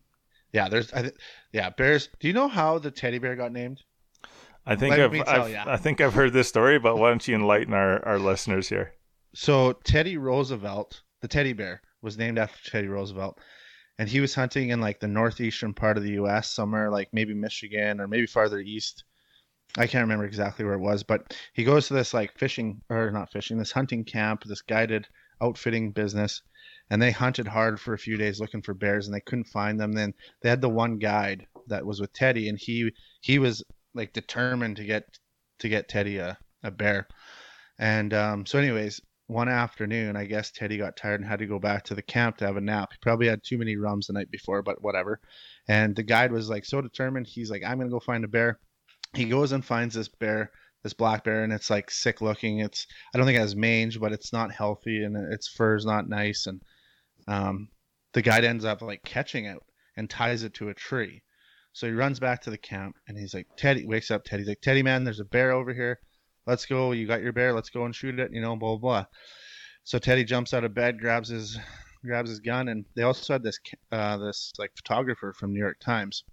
yeah, 0.55 0.69
there's 0.69 0.91
I 0.93 1.01
th- 1.01 1.15
yeah 1.51 1.69
bears. 1.69 2.07
Do 2.19 2.27
you 2.27 2.33
know 2.33 2.47
how 2.47 2.79
the 2.79 2.89
teddy 2.89 3.19
bear 3.19 3.35
got 3.35 3.51
named? 3.51 3.81
I 4.65 4.75
think 4.75 4.95
I've, 4.95 5.13
I've 5.27 5.67
I 5.67 5.77
think 5.77 6.01
I've 6.01 6.13
heard 6.13 6.33
this 6.33 6.47
story, 6.47 6.79
but 6.79 6.97
why 6.97 7.09
don't 7.09 7.27
you 7.27 7.35
enlighten 7.35 7.73
our, 7.73 8.03
our 8.03 8.17
listeners 8.17 8.69
here? 8.69 8.93
So 9.35 9.73
Teddy 9.83 10.17
Roosevelt, 10.17 11.03
the 11.21 11.27
teddy 11.27 11.53
bear, 11.53 11.81
was 12.01 12.17
named 12.17 12.39
after 12.39 12.71
Teddy 12.71 12.87
Roosevelt. 12.87 13.39
And 13.99 14.09
he 14.09 14.21
was 14.21 14.33
hunting 14.33 14.69
in 14.69 14.81
like 14.81 14.99
the 14.99 15.07
northeastern 15.07 15.73
part 15.73 15.97
of 15.97 16.03
the 16.03 16.13
US, 16.23 16.49
somewhere 16.49 16.89
like 16.89 17.09
maybe 17.11 17.33
Michigan 17.33 17.99
or 17.99 18.07
maybe 18.07 18.25
farther 18.25 18.59
east. 18.59 19.03
I 19.77 19.87
can't 19.87 20.03
remember 20.03 20.25
exactly 20.25 20.63
where 20.63 20.75
it 20.75 20.79
was, 20.79 21.03
but 21.03 21.35
he 21.53 21.65
goes 21.65 21.87
to 21.87 21.93
this 21.93 22.13
like 22.13 22.37
fishing 22.37 22.81
or 22.89 23.11
not 23.11 23.31
fishing, 23.31 23.57
this 23.57 23.73
hunting 23.73 24.05
camp, 24.05 24.43
this 24.45 24.61
guided 24.61 25.07
outfitting 25.41 25.91
business, 25.91 26.41
and 26.89 27.01
they 27.01 27.11
hunted 27.11 27.47
hard 27.47 27.79
for 27.79 27.93
a 27.93 27.99
few 27.99 28.17
days 28.17 28.39
looking 28.39 28.61
for 28.61 28.73
bears 28.73 29.07
and 29.07 29.15
they 29.15 29.21
couldn't 29.21 29.45
find 29.45 29.79
them. 29.79 29.91
Then 29.91 30.13
they 30.41 30.49
had 30.49 30.61
the 30.61 30.69
one 30.69 30.97
guide 30.97 31.47
that 31.67 31.85
was 31.85 31.99
with 31.99 32.13
Teddy 32.13 32.49
and 32.49 32.59
he 32.59 32.91
he 33.21 33.39
was 33.39 33.63
like 33.93 34.13
determined 34.13 34.77
to 34.77 34.85
get 34.85 35.03
to 35.59 35.69
get 35.69 35.89
Teddy 35.89 36.17
a, 36.17 36.37
a 36.63 36.71
bear. 36.71 37.07
And 37.79 38.13
um, 38.13 38.45
so 38.45 38.59
anyways, 38.59 39.01
one 39.27 39.49
afternoon, 39.49 40.15
I 40.15 40.25
guess 40.25 40.51
Teddy 40.51 40.77
got 40.77 40.95
tired 40.95 41.19
and 41.19 41.27
had 41.27 41.39
to 41.39 41.47
go 41.47 41.59
back 41.59 41.83
to 41.85 41.95
the 41.95 42.01
camp 42.01 42.37
to 42.37 42.45
have 42.45 42.57
a 42.57 42.61
nap. 42.61 42.89
He 42.91 42.97
probably 43.01 43.27
had 43.27 43.43
too 43.43 43.57
many 43.57 43.75
rums 43.75 44.07
the 44.07 44.13
night 44.13 44.29
before, 44.29 44.61
but 44.61 44.81
whatever. 44.83 45.19
And 45.67 45.95
the 45.95 46.03
guide 46.03 46.31
was 46.31 46.49
like 46.49 46.65
so 46.65 46.81
determined. 46.81 47.27
He's 47.27 47.49
like, 47.49 47.63
I'm 47.65 47.79
gonna 47.79 47.89
go 47.89 47.99
find 47.99 48.23
a 48.23 48.27
bear. 48.27 48.59
He 49.13 49.25
goes 49.25 49.51
and 49.51 49.65
finds 49.65 49.95
this 49.95 50.09
bear, 50.09 50.51
this 50.83 50.93
black 50.93 51.23
bear, 51.23 51.43
and 51.43 51.51
it's 51.51 51.69
like 51.69 51.89
sick 51.89 52.21
looking. 52.21 52.59
It's 52.59 52.85
I 53.13 53.17
don't 53.17 53.25
think 53.25 53.37
it 53.37 53.41
has 53.41 53.55
mange, 53.55 53.99
but 53.99 54.13
it's 54.13 54.31
not 54.31 54.51
healthy 54.51 55.03
and 55.03 55.17
its 55.33 55.47
fur 55.47 55.75
is 55.75 55.85
not 55.85 56.07
nice. 56.07 56.45
And 56.45 56.61
um, 57.27 57.69
the 58.13 58.21
guide 58.21 58.45
ends 58.45 58.65
up 58.65 58.81
like 58.81 59.03
catching 59.03 59.45
it 59.45 59.57
and 59.97 60.09
ties 60.09 60.43
it 60.43 60.53
to 60.55 60.69
a 60.69 60.73
tree. 60.73 61.21
So 61.73 61.87
he 61.87 61.93
runs 61.93 62.19
back 62.19 62.41
to 62.43 62.49
the 62.49 62.57
camp 62.57 62.95
and 63.07 63.17
he's 63.17 63.33
like, 63.33 63.47
Teddy 63.57 63.85
wakes 63.85 64.11
up. 64.11 64.23
Teddy's 64.23 64.47
like, 64.47 64.61
Teddy 64.61 64.83
man, 64.83 65.03
there's 65.03 65.19
a 65.19 65.25
bear 65.25 65.51
over 65.51 65.73
here 65.73 65.99
let's 66.45 66.65
go. 66.65 66.91
You 66.91 67.07
got 67.07 67.21
your 67.21 67.33
bear. 67.33 67.53
Let's 67.53 67.69
go 67.69 67.85
and 67.85 67.95
shoot 67.95 68.19
it. 68.19 68.31
You 68.33 68.41
know, 68.41 68.55
blah 68.55 68.77
blah. 68.77 68.77
blah. 68.77 69.05
So 69.83 69.99
Teddy 69.99 70.23
jumps 70.23 70.53
out 70.53 70.63
of 70.63 70.73
bed, 70.73 70.99
grabs 70.99 71.29
his 71.29 71.57
grabs 72.03 72.29
his 72.29 72.39
gun, 72.39 72.69
and 72.69 72.85
they 72.95 73.03
also 73.03 73.33
had 73.33 73.43
this 73.43 73.59
uh, 73.91 74.17
this 74.17 74.53
like 74.57 74.71
photographer 74.75 75.33
from 75.33 75.53
New 75.53 75.59
York 75.59 75.79
Times, 75.79 76.23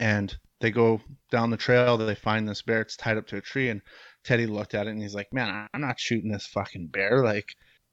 and 0.00 0.36
they 0.60 0.70
go 0.70 1.00
down 1.30 1.50
the 1.50 1.56
trail. 1.56 1.96
They 1.96 2.14
find 2.14 2.48
this 2.48 2.62
bear. 2.62 2.80
It's 2.80 2.96
tied 2.96 3.18
up 3.18 3.26
to 3.28 3.36
a 3.36 3.42
tree, 3.42 3.68
and 3.70 3.82
Teddy 4.24 4.46
looked 4.46 4.74
at 4.74 4.86
it 4.86 4.90
and 4.90 5.02
he's 5.02 5.14
like, 5.14 5.32
"Man, 5.32 5.68
I'm 5.72 5.80
not 5.80 6.00
shooting 6.00 6.30
this 6.30 6.46
fucking 6.46 6.88
bear. 6.88 7.22
Like, 7.24 7.48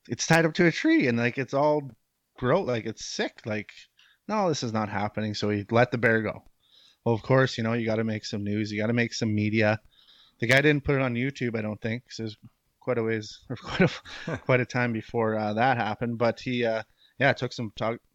it's 0.07 0.27
tied 0.27 0.45
up 0.45 0.53
to 0.55 0.67
a 0.67 0.71
tree, 0.71 1.07
and 1.07 1.17
like 1.17 1.37
it's 1.37 1.53
all 1.53 1.89
gross. 2.41 2.67
Like 2.67 2.85
it's 2.85 3.05
sick. 3.05 3.41
Like, 3.45 3.71
no, 4.27 4.49
this 4.49 4.63
is 4.63 4.73
not 4.73 4.89
happening." 4.89 5.33
So 5.33 5.49
he 5.49 5.65
let 5.71 5.91
the 5.91 5.97
bear 5.97 6.21
go. 6.21 6.43
Well, 7.05 7.15
of 7.15 7.21
course, 7.21 7.57
you 7.57 7.63
know 7.63 7.73
you 7.73 7.85
got 7.85 7.97
to 7.97 8.03
make 8.03 8.25
some 8.25 8.43
news. 8.43 8.71
You 8.71 8.81
got 8.81 8.87
to 8.87 8.93
make 8.93 9.13
some 9.13 9.33
media. 9.33 9.79
The 10.39 10.47
guy 10.47 10.61
didn't 10.61 10.83
put 10.83 10.95
it 10.95 11.01
on 11.01 11.13
YouTube, 11.13 11.57
I 11.57 11.61
don't 11.61 11.81
think, 11.81 12.03
because 12.03 12.19
it 12.19 12.23
was 12.23 12.37
quite 12.79 12.97
a 12.97 13.03
ways 13.03 13.39
or 13.49 13.55
quite 13.69 13.81
a 14.27 14.37
quite 14.45 14.61
a 14.61 14.65
time 14.65 14.93
before 14.93 15.37
uh, 15.37 15.53
that 15.53 15.77
happened. 15.77 16.17
But 16.17 16.39
he, 16.39 16.65
uh, 16.65 16.83
yeah, 17.19 17.33
took 17.33 17.53
some 17.53 17.71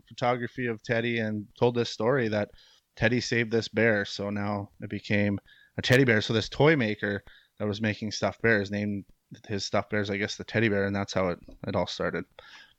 photography 0.08 0.66
of 0.66 0.82
Teddy 0.82 1.18
and 1.18 1.46
told 1.58 1.74
this 1.74 1.90
story 1.90 2.28
that 2.28 2.50
Teddy 2.96 3.20
saved 3.20 3.52
this 3.52 3.68
bear. 3.68 4.04
So 4.04 4.30
now 4.30 4.70
it 4.80 4.90
became 4.90 5.38
a 5.78 5.82
teddy 5.82 6.04
bear. 6.04 6.20
So 6.20 6.32
this 6.32 6.48
toy 6.48 6.76
maker 6.76 7.22
that 7.58 7.68
was 7.68 7.80
making 7.80 8.12
stuffed 8.12 8.42
bears 8.42 8.70
named 8.70 9.04
his 9.48 9.64
stuffed 9.64 9.90
bears, 9.90 10.10
I 10.10 10.16
guess, 10.16 10.36
the 10.36 10.44
teddy 10.44 10.68
bear, 10.68 10.86
and 10.86 10.94
that's 10.94 11.12
how 11.12 11.28
it 11.28 11.38
it 11.66 11.76
all 11.76 11.86
started. 11.86 12.24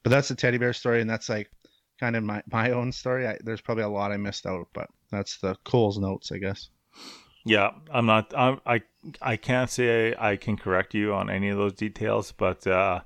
But 0.04 0.12
that's 0.12 0.30
the 0.30 0.36
teddy 0.36 0.58
bear 0.58 0.74
story, 0.74 1.02
and 1.02 1.10
that's 1.10 1.30
like 1.30 1.50
kind 2.00 2.16
of 2.16 2.24
my 2.24 2.42
my 2.52 2.72
own 2.72 2.92
story. 2.92 3.28
I, 3.28 3.38
there's 3.44 3.62
probably 3.62 3.84
a 3.84 3.90
lot 3.90 4.12
I 4.12 4.18
missed 4.18 4.46
out, 4.46 4.68
but 4.74 4.90
that's 5.12 5.38
the 5.40 5.56
Coles 5.64 5.98
Notes, 5.98 6.32
I 6.32 6.38
guess. 6.38 6.70
Yeah, 7.46 7.72
I'm 7.92 8.06
not. 8.06 8.34
I'm, 8.36 8.60
I 8.66 8.82
I 9.22 9.38
can't 9.38 9.70
say 9.70 10.14
I, 10.20 10.36
can 10.36 10.58
correct 10.58 10.94
you 10.94 11.14
on 11.14 11.30
any 11.30 11.48
of 11.50 11.58
those 11.58 11.74
details, 11.74 12.34
but 12.34 12.68
uh, 12.68 13.02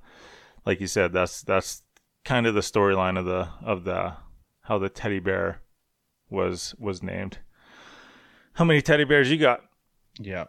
like 0.65 0.82
you 0.82 0.88
said, 0.88 1.13
that's 1.13 1.43
that's 1.43 1.84
kind 2.25 2.47
of 2.47 2.56
the 2.56 2.62
storyline 2.62 3.19
of 3.19 3.25
the 3.25 3.49
of 3.63 3.84
the 3.84 4.13
how 4.62 4.80
the 4.80 4.89
teddy 4.89 5.19
bear 5.19 5.62
was 6.30 6.73
was 6.80 7.04
named. 7.04 7.38
How 8.54 8.65
many 8.65 8.82
teddy 8.82 9.04
bears 9.04 9.30
you 9.30 9.38
got? 9.38 9.62
Yeah, 10.19 10.45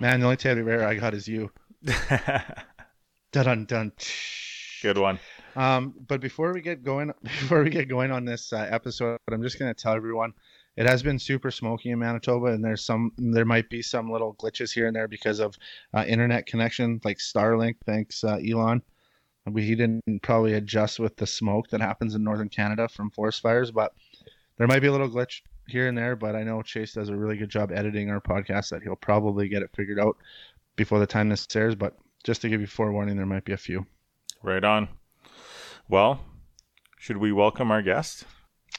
man, 0.00 0.20
the 0.20 0.26
only 0.26 0.36
teddy 0.36 0.62
bear 0.62 0.86
I 0.86 0.94
got 0.94 1.14
is 1.14 1.26
you. 1.26 1.50
dun 3.32 3.64
dun. 3.64 3.92
Good 4.82 4.98
one. 4.98 5.18
Um, 5.56 5.94
but 6.06 6.20
before 6.20 6.52
we 6.52 6.60
get 6.60 6.82
going, 6.84 7.12
before 7.22 7.62
we 7.62 7.70
get 7.70 7.88
going 7.88 8.10
on 8.10 8.24
this 8.24 8.52
uh, 8.52 8.66
episode, 8.70 9.18
I'm 9.30 9.42
just 9.42 9.58
gonna 9.58 9.74
tell 9.74 9.94
everyone 9.94 10.32
it 10.76 10.86
has 10.86 11.02
been 11.02 11.18
super 11.18 11.50
smoky 11.50 11.90
in 11.90 11.98
Manitoba, 11.98 12.46
and 12.46 12.64
there's 12.64 12.84
some 12.84 13.12
there 13.18 13.44
might 13.44 13.68
be 13.68 13.82
some 13.82 14.10
little 14.10 14.34
glitches 14.34 14.72
here 14.72 14.86
and 14.86 14.94
there 14.94 15.08
because 15.08 15.40
of 15.40 15.56
uh, 15.94 16.04
internet 16.06 16.46
connection, 16.46 17.00
like 17.04 17.18
Starlink. 17.18 17.76
Thanks, 17.84 18.24
uh, 18.24 18.38
Elon. 18.38 18.82
We, 19.46 19.62
he 19.62 19.74
didn't 19.74 20.22
probably 20.22 20.54
adjust 20.54 21.00
with 21.00 21.16
the 21.16 21.26
smoke 21.26 21.68
that 21.70 21.80
happens 21.80 22.14
in 22.14 22.22
northern 22.22 22.48
Canada 22.48 22.88
from 22.88 23.10
forest 23.10 23.42
fires, 23.42 23.70
but 23.70 23.92
there 24.58 24.68
might 24.68 24.80
be 24.80 24.86
a 24.86 24.92
little 24.92 25.08
glitch 25.08 25.40
here 25.66 25.88
and 25.88 25.98
there. 25.98 26.14
But 26.14 26.36
I 26.36 26.44
know 26.44 26.62
Chase 26.62 26.92
does 26.92 27.08
a 27.08 27.16
really 27.16 27.36
good 27.36 27.48
job 27.48 27.72
editing 27.72 28.10
our 28.10 28.20
podcast 28.20 28.70
that 28.70 28.82
he'll 28.82 28.96
probably 28.96 29.48
get 29.48 29.62
it 29.62 29.70
figured 29.74 29.98
out 29.98 30.16
before 30.76 30.98
the 30.98 31.06
time 31.06 31.28
this 31.28 31.46
airs. 31.54 31.74
But 31.74 31.96
just 32.22 32.42
to 32.42 32.48
give 32.48 32.60
you 32.60 32.66
forewarning, 32.66 33.16
there 33.16 33.26
might 33.26 33.44
be 33.44 33.52
a 33.52 33.58
few. 33.58 33.86
Right 34.42 34.62
on. 34.62 34.88
Well, 35.90 36.20
should 37.00 37.16
we 37.16 37.32
welcome 37.32 37.72
our 37.72 37.82
guest? 37.82 38.24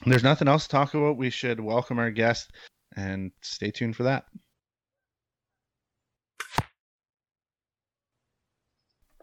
There's 0.05 0.23
nothing 0.23 0.47
else 0.47 0.63
to 0.63 0.69
talk 0.69 0.93
about. 0.93 1.17
We 1.17 1.29
should 1.29 1.59
welcome 1.59 1.99
our 1.99 2.09
guest 2.09 2.49
and 2.95 3.33
stay 3.41 3.69
tuned 3.69 3.97
for 3.97 4.03
that. 4.03 4.27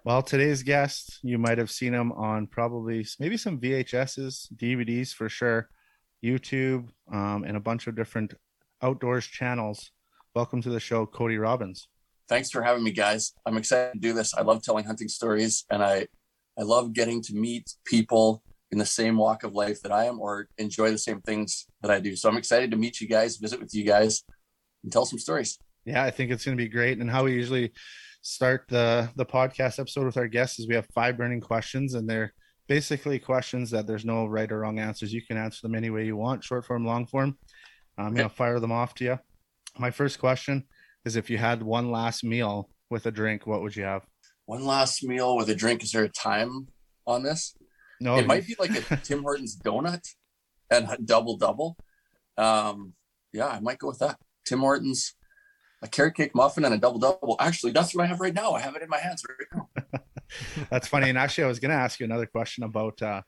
Well, 0.05 0.21
today's 0.21 0.63
guest, 0.63 1.21
you 1.23 1.39
might 1.39 1.57
have 1.57 1.71
seen 1.71 1.95
him 1.95 2.13
on 2.13 2.47
probably 2.49 3.07
maybe 3.19 3.39
some 3.39 3.59
VHSs, 3.59 4.53
DVDs 4.55 5.15
for 5.15 5.31
sure, 5.31 5.71
YouTube, 6.23 6.91
um, 7.11 7.45
and 7.45 7.57
a 7.57 7.61
bunch 7.61 7.87
of 7.87 7.97
different 7.97 8.35
outdoors 8.83 9.27
channels. 9.27 9.93
Welcome 10.35 10.61
to 10.61 10.69
the 10.69 10.79
show, 10.79 11.07
Cody 11.07 11.39
Robbins. 11.39 11.89
Thanks 12.29 12.51
for 12.51 12.63
having 12.63 12.85
me, 12.85 12.91
guys. 12.91 13.33
I'm 13.47 13.57
excited 13.57 13.95
to 13.95 13.99
do 13.99 14.13
this. 14.13 14.35
I 14.35 14.43
love 14.43 14.63
telling 14.63 14.85
hunting 14.85 15.09
stories, 15.09 15.65
and 15.71 15.83
I, 15.83 16.09
I 16.59 16.63
love 16.63 16.93
getting 16.93 17.23
to 17.23 17.35
meet 17.35 17.73
people 17.85 18.43
in 18.71 18.79
the 18.79 18.87
same 18.87 19.17
walk 19.17 19.45
of 19.45 19.55
life 19.55 19.81
that 19.83 19.93
I 19.93 20.05
am, 20.05 20.21
or 20.21 20.49
enjoy 20.59 20.91
the 20.91 20.99
same 20.99 21.21
things 21.23 21.67
that 21.83 21.91
I 21.91 22.01
do. 22.01 22.17
So 22.17 22.29
I'm 22.29 22.37
excited 22.37 22.71
to 22.71 22.77
meet 22.77 23.01
you 23.01 23.09
guys, 23.09 23.37
visit 23.37 23.61
with 23.61 23.75
you 23.75 23.85
guys, 23.85 24.25
and 24.83 24.93
tell 24.93 25.07
some 25.07 25.19
stories. 25.19 25.59
Yeah, 25.85 26.05
I 26.05 26.11
think 26.11 26.31
it's 26.31 26.45
going 26.45 26.57
to 26.57 26.63
be 26.63 26.69
great. 26.69 26.99
And 26.99 27.11
how 27.11 27.25
we 27.25 27.33
usually 27.33 27.73
start 28.21 28.65
the 28.69 29.09
the 29.17 29.25
podcast 29.25 29.79
episode 29.79 30.05
with 30.05 30.17
our 30.17 30.29
guests 30.29 30.59
is 30.59 30.69
we 30.69 30.75
have 30.75 30.87
five 30.95 31.17
burning 31.17 31.41
questions, 31.41 31.95
and 31.95 32.09
they're 32.09 32.35
basically 32.67 33.19
questions 33.19 33.71
that 33.71 33.87
there's 33.87 34.05
no 34.05 34.27
right 34.27 34.53
or 34.53 34.61
wrong 34.61 34.79
answers. 34.79 35.13
You 35.13 35.23
can 35.23 35.39
answer 35.39 35.61
them 35.63 35.75
any 35.75 35.91
way 35.91 36.05
you 36.05 36.17
want, 36.17 36.45
short 36.45 36.67
form, 36.67 36.85
long 36.85 37.07
form. 37.07 37.39
I'm 37.97 38.15
going 38.15 38.29
to 38.29 38.35
fire 38.35 38.61
them 38.61 38.73
off 38.73 38.95
to 38.97 39.05
you. 39.05 39.19
My 39.79 39.91
first 39.91 40.21
question 40.21 40.65
is 41.05 41.17
if 41.17 41.31
you 41.31 41.39
had 41.39 41.63
one 41.63 41.91
last 41.91 42.23
meal 42.23 42.69
with 42.91 43.07
a 43.07 43.11
drink, 43.11 43.47
what 43.47 43.63
would 43.63 43.75
you 43.75 43.85
have? 43.85 44.05
One 44.49 44.65
last 44.65 45.05
meal 45.05 45.37
with 45.37 45.51
a 45.51 45.55
drink. 45.55 45.85
Is 45.85 45.93
there 45.93 46.05
a 46.05 46.09
time 46.09 46.69
on 47.07 47.23
this? 47.23 47.55
No, 48.01 48.17
it 48.17 48.27
might 48.27 48.47
be 48.47 48.57
like 48.59 48.71
a 48.71 48.97
Tim 49.05 49.21
Hortons 49.21 49.59
donut 49.63 50.03
and 50.71 50.89
a 50.91 50.97
double 50.97 51.37
double. 51.37 51.77
Um, 52.39 52.95
yeah, 53.31 53.49
I 53.49 53.61
might 53.61 53.77
go 53.77 53.89
with 53.89 53.99
that. 53.99 54.17
Tim 54.47 54.61
Hortons, 54.61 55.13
a 55.83 55.87
carrot 55.87 56.17
cake 56.17 56.35
muffin 56.35 56.65
and 56.65 56.73
a 56.73 56.79
double 56.79 56.99
double. 56.99 57.37
Actually, 57.39 57.73
that's 57.73 57.95
what 57.95 58.05
I 58.05 58.07
have 58.07 58.21
right 58.21 58.33
now. 58.33 58.53
I 58.53 58.61
have 58.61 58.75
it 58.75 58.81
in 58.81 58.89
my 58.89 58.97
hands 58.97 59.23
right 59.29 59.69
now. 59.93 60.01
that's 60.71 60.89
funny. 60.89 61.11
And 61.11 61.19
actually, 61.19 61.45
I 61.45 61.49
was 61.49 61.61
going 61.61 61.73
to 61.73 61.77
ask 61.77 62.01
you 62.01 62.07
another 62.07 62.25
question 62.25 62.65
about 62.65 63.03
uh, 63.03 63.21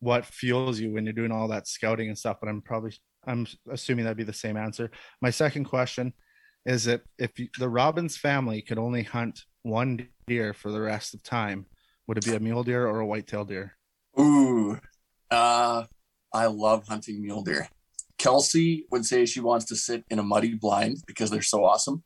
what 0.00 0.24
fuels 0.24 0.80
you 0.80 0.94
when 0.94 1.04
you're 1.04 1.12
doing 1.12 1.32
all 1.32 1.48
that 1.48 1.68
scouting 1.68 2.08
and 2.08 2.16
stuff, 2.16 2.38
but 2.40 2.48
I'm 2.48 2.62
probably 2.62 2.94
I'm 3.26 3.46
assuming 3.70 4.06
that'd 4.06 4.16
be 4.16 4.24
the 4.24 4.32
same 4.32 4.56
answer. 4.56 4.90
My 5.20 5.28
second 5.28 5.64
question 5.64 6.14
is 6.64 6.84
that 6.84 7.02
if 7.18 7.38
you, 7.38 7.48
the 7.58 7.68
Robbins 7.68 8.16
family 8.16 8.62
could 8.62 8.78
only 8.78 9.02
hunt 9.02 9.44
one 9.62 10.08
deer 10.26 10.52
for 10.54 10.70
the 10.70 10.80
rest 10.80 11.14
of 11.14 11.22
time, 11.22 11.66
would 12.06 12.18
it 12.18 12.24
be 12.24 12.34
a 12.34 12.40
mule 12.40 12.62
deer 12.62 12.86
or 12.86 13.00
a 13.00 13.06
whitetail 13.06 13.44
deer? 13.44 13.76
Ooh, 14.18 14.78
uh, 15.30 15.84
I 16.32 16.46
love 16.46 16.86
hunting 16.88 17.22
mule 17.22 17.42
deer. 17.42 17.68
Kelsey 18.18 18.86
would 18.90 19.04
say 19.04 19.26
she 19.26 19.40
wants 19.40 19.64
to 19.66 19.76
sit 19.76 20.04
in 20.10 20.18
a 20.18 20.22
muddy 20.22 20.54
blind 20.54 20.98
because 21.06 21.30
they're 21.30 21.42
so 21.42 21.64
awesome 21.64 22.04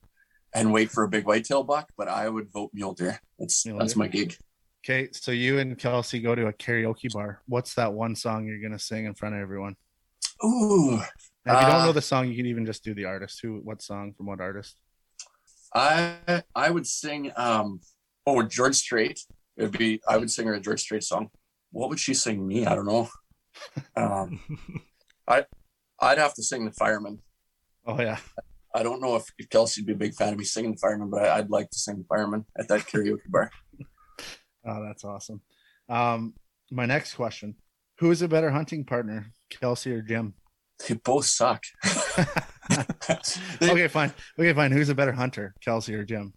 and 0.54 0.72
wait 0.72 0.90
for 0.90 1.04
a 1.04 1.08
big 1.08 1.26
whitetail 1.26 1.62
buck, 1.62 1.90
but 1.96 2.08
I 2.08 2.28
would 2.28 2.50
vote 2.50 2.70
mule 2.72 2.94
deer. 2.94 3.20
That's 3.38 3.66
mule 3.66 3.78
that's 3.78 3.94
deer. 3.94 3.98
my 3.98 4.08
gig. 4.08 4.36
Okay, 4.84 5.08
so 5.12 5.32
you 5.32 5.58
and 5.58 5.76
Kelsey 5.76 6.20
go 6.20 6.34
to 6.34 6.46
a 6.46 6.52
karaoke 6.52 7.12
bar. 7.12 7.42
What's 7.46 7.74
that 7.74 7.92
one 7.92 8.14
song 8.14 8.46
you're 8.46 8.60
gonna 8.60 8.78
sing 8.78 9.04
in 9.04 9.14
front 9.14 9.34
of 9.34 9.40
everyone? 9.40 9.76
Ooh. 10.44 11.00
And 11.46 11.56
if 11.56 11.62
you 11.62 11.68
don't 11.68 11.82
know 11.82 11.90
uh, 11.90 11.92
the 11.92 12.02
song, 12.02 12.28
you 12.28 12.36
can 12.36 12.46
even 12.46 12.66
just 12.66 12.82
do 12.82 12.92
the 12.92 13.04
artist. 13.04 13.38
Who? 13.40 13.60
What 13.62 13.80
song 13.80 14.12
from 14.16 14.26
what 14.26 14.40
artist? 14.40 14.76
I 15.72 16.42
I 16.54 16.70
would 16.70 16.86
sing. 16.86 17.32
Um. 17.36 17.80
Oh, 18.26 18.42
George 18.42 18.74
Strait. 18.74 19.20
It'd 19.56 19.78
be. 19.78 20.00
I 20.08 20.16
would 20.16 20.30
sing 20.30 20.48
her 20.48 20.54
a 20.54 20.60
George 20.60 20.80
Strait 20.80 21.04
song. 21.04 21.30
What 21.70 21.88
would 21.88 22.00
she 22.00 22.14
sing 22.14 22.46
me? 22.46 22.66
I 22.66 22.74
don't 22.74 22.86
know. 22.86 23.08
Um. 23.96 24.40
I 25.28 25.44
I'd 26.00 26.18
have 26.18 26.34
to 26.34 26.42
sing 26.42 26.64
the 26.64 26.72
fireman. 26.72 27.20
Oh 27.86 28.00
yeah. 28.00 28.18
I 28.74 28.82
don't 28.82 29.00
know 29.00 29.16
if, 29.16 29.24
if 29.38 29.48
Kelsey'd 29.48 29.86
be 29.86 29.92
a 29.92 29.96
big 29.96 30.14
fan 30.14 30.34
of 30.34 30.38
me 30.38 30.44
singing 30.44 30.72
the 30.72 30.78
fireman, 30.78 31.08
but 31.08 31.22
I, 31.22 31.40
would 31.40 31.50
like 31.50 31.70
to 31.70 31.78
sing 31.78 31.96
the 31.96 32.04
fireman 32.04 32.44
at 32.58 32.68
that 32.68 32.80
karaoke 32.80 33.30
bar. 33.30 33.50
oh, 34.66 34.84
that's 34.84 35.02
awesome. 35.02 35.40
Um, 35.88 36.34
my 36.70 36.84
next 36.84 37.14
question: 37.14 37.54
Who 38.00 38.10
is 38.10 38.20
a 38.20 38.28
better 38.28 38.50
hunting 38.50 38.84
partner, 38.84 39.32
Kelsey 39.48 39.92
or 39.92 40.02
Jim? 40.02 40.34
They 40.86 40.94
both 40.94 41.26
suck. 41.26 41.64
they, 43.60 43.70
okay, 43.70 43.88
fine. 43.88 44.12
Okay, 44.38 44.52
fine. 44.52 44.72
Who's 44.72 44.88
a 44.88 44.94
better 44.94 45.12
hunter, 45.12 45.54
Kelsey 45.60 45.94
or 45.94 46.04
Jim? 46.04 46.32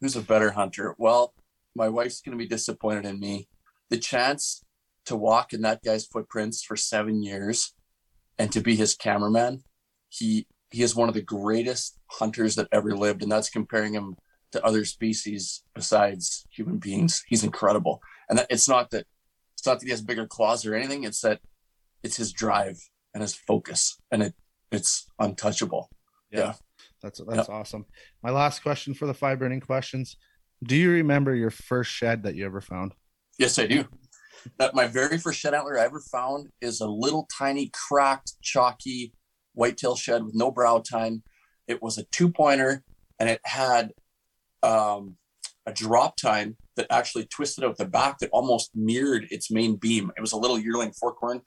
Who's 0.00 0.16
a 0.16 0.22
better 0.22 0.50
hunter? 0.50 0.94
Well, 0.98 1.34
my 1.74 1.88
wife's 1.88 2.20
going 2.20 2.36
to 2.36 2.42
be 2.42 2.48
disappointed 2.48 3.06
in 3.06 3.18
me. 3.18 3.48
The 3.90 3.98
chance 3.98 4.62
to 5.06 5.16
walk 5.16 5.52
in 5.52 5.62
that 5.62 5.82
guy's 5.82 6.06
footprints 6.06 6.62
for 6.62 6.76
seven 6.76 7.22
years 7.22 7.74
and 8.38 8.52
to 8.52 8.60
be 8.60 8.76
his 8.76 8.94
cameraman, 8.94 9.64
he 10.08 10.46
he 10.70 10.82
is 10.82 10.96
one 10.96 11.08
of 11.08 11.14
the 11.14 11.22
greatest 11.22 11.98
hunters 12.10 12.54
that 12.54 12.68
ever 12.72 12.96
lived, 12.96 13.22
and 13.22 13.30
that's 13.30 13.50
comparing 13.50 13.92
him 13.92 14.16
to 14.52 14.64
other 14.64 14.84
species 14.84 15.62
besides 15.74 16.46
human 16.50 16.78
beings. 16.78 17.22
He's 17.28 17.44
incredible, 17.44 18.00
and 18.28 18.38
that, 18.38 18.46
it's 18.50 18.68
not 18.68 18.90
that 18.90 19.06
it's 19.54 19.66
not 19.66 19.80
that 19.80 19.86
he 19.86 19.90
has 19.90 20.02
bigger 20.02 20.26
claws 20.26 20.64
or 20.64 20.74
anything. 20.74 21.04
It's 21.04 21.20
that 21.20 21.40
it's 22.02 22.16
his 22.16 22.32
drive 22.32 22.78
and 23.14 23.22
his 23.22 23.34
focus, 23.34 24.00
and 24.10 24.22
it 24.22 24.34
it's 24.70 25.06
untouchable. 25.18 25.90
Yeah, 26.30 26.38
yeah. 26.40 26.52
that's 27.02 27.20
that's 27.28 27.48
awesome. 27.48 27.86
My 28.22 28.30
last 28.30 28.62
question 28.62 28.94
for 28.94 29.06
the 29.06 29.14
five 29.14 29.38
burning 29.38 29.60
questions: 29.60 30.16
Do 30.62 30.76
you 30.76 30.90
remember 30.90 31.34
your 31.34 31.50
first 31.50 31.90
shed 31.90 32.22
that 32.24 32.34
you 32.34 32.44
ever 32.46 32.60
found? 32.60 32.94
Yes, 33.38 33.58
I 33.58 33.66
do. 33.66 33.84
That 34.58 34.74
my 34.74 34.86
very 34.86 35.18
first 35.18 35.38
shed 35.38 35.54
antler 35.54 35.78
I 35.78 35.84
ever 35.84 36.00
found 36.00 36.48
is 36.60 36.80
a 36.80 36.88
little 36.88 37.28
tiny 37.38 37.70
cracked, 37.72 38.32
chalky 38.42 39.12
whitetail 39.54 39.94
shed 39.94 40.24
with 40.24 40.34
no 40.34 40.50
brow 40.50 40.78
tine. 40.78 41.22
It 41.68 41.82
was 41.82 41.98
a 41.98 42.04
two 42.04 42.30
pointer, 42.30 42.82
and 43.18 43.28
it 43.28 43.40
had 43.44 43.92
um, 44.62 45.16
a 45.66 45.72
drop 45.72 46.16
tine 46.16 46.56
that 46.76 46.86
actually 46.90 47.26
twisted 47.26 47.64
out 47.64 47.76
the 47.76 47.84
back 47.84 48.18
that 48.18 48.30
almost 48.30 48.70
mirrored 48.74 49.26
its 49.30 49.50
main 49.50 49.76
beam. 49.76 50.10
It 50.16 50.20
was 50.20 50.32
a 50.32 50.38
little 50.38 50.58
yearling 50.58 50.92
forkhorn 50.92 51.42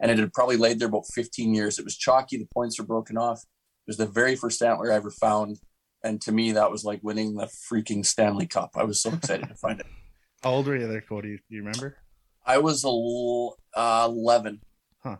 and 0.00 0.10
it 0.10 0.18
had 0.18 0.32
probably 0.32 0.56
laid 0.56 0.78
there 0.78 0.88
about 0.88 1.06
15 1.12 1.54
years. 1.54 1.78
It 1.78 1.84
was 1.84 1.96
chalky, 1.96 2.38
the 2.38 2.48
points 2.52 2.78
were 2.78 2.86
broken 2.86 3.16
off. 3.16 3.42
It 3.42 3.88
was 3.88 3.96
the 3.98 4.06
very 4.06 4.34
first 4.34 4.62
antler 4.62 4.92
I 4.92 4.96
ever 4.96 5.10
found. 5.10 5.58
And 6.02 6.20
to 6.22 6.32
me, 6.32 6.52
that 6.52 6.70
was 6.70 6.84
like 6.84 7.00
winning 7.02 7.34
the 7.34 7.46
freaking 7.70 8.04
Stanley 8.04 8.46
Cup. 8.46 8.70
I 8.74 8.84
was 8.84 9.02
so 9.02 9.12
excited 9.12 9.48
to 9.48 9.54
find 9.54 9.80
it. 9.80 9.86
How 10.42 10.52
old 10.52 10.66
were 10.66 10.76
you 10.76 10.88
there, 10.88 11.02
Cody? 11.02 11.36
Do 11.36 11.54
you 11.54 11.62
remember? 11.62 11.98
I 12.46 12.58
was 12.58 12.82
a 12.84 12.88
little, 12.88 13.58
uh, 13.74 14.06
11. 14.08 14.60
Huh. 15.02 15.16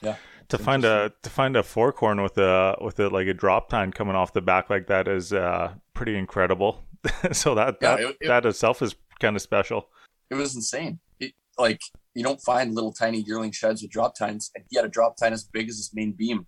Yeah. 0.00 0.16
To 0.48 0.56
find 0.56 0.86
a 0.86 1.12
to 1.22 1.28
find 1.28 1.56
a 1.56 1.62
forkhorn 1.62 2.22
with 2.22 2.38
a 2.38 2.74
with 2.80 2.98
a 3.00 3.10
like 3.10 3.26
a 3.26 3.34
drop 3.34 3.68
tine 3.68 3.92
coming 3.92 4.16
off 4.16 4.32
the 4.32 4.40
back 4.40 4.70
like 4.70 4.86
that 4.86 5.06
is 5.06 5.30
uh, 5.30 5.74
pretty 5.92 6.16
incredible. 6.16 6.86
so 7.32 7.54
that 7.54 7.76
yeah, 7.82 7.96
that, 7.96 8.00
it, 8.00 8.16
it, 8.22 8.28
that 8.28 8.46
itself 8.46 8.80
is 8.80 8.96
kind 9.20 9.36
of 9.36 9.42
special. 9.42 9.90
It 10.30 10.36
was 10.36 10.56
insane. 10.56 11.00
It, 11.20 11.34
like 11.58 11.82
you 12.18 12.24
don't 12.24 12.40
find 12.40 12.74
little 12.74 12.92
tiny 12.92 13.20
yearling 13.20 13.52
sheds 13.52 13.80
with 13.80 13.92
drop 13.92 14.16
tines. 14.16 14.50
And 14.54 14.64
he 14.68 14.76
had 14.76 14.84
a 14.84 14.88
drop 14.88 15.16
tine 15.16 15.32
as 15.32 15.44
big 15.44 15.68
as 15.68 15.76
his 15.76 15.90
main 15.94 16.12
beam 16.12 16.46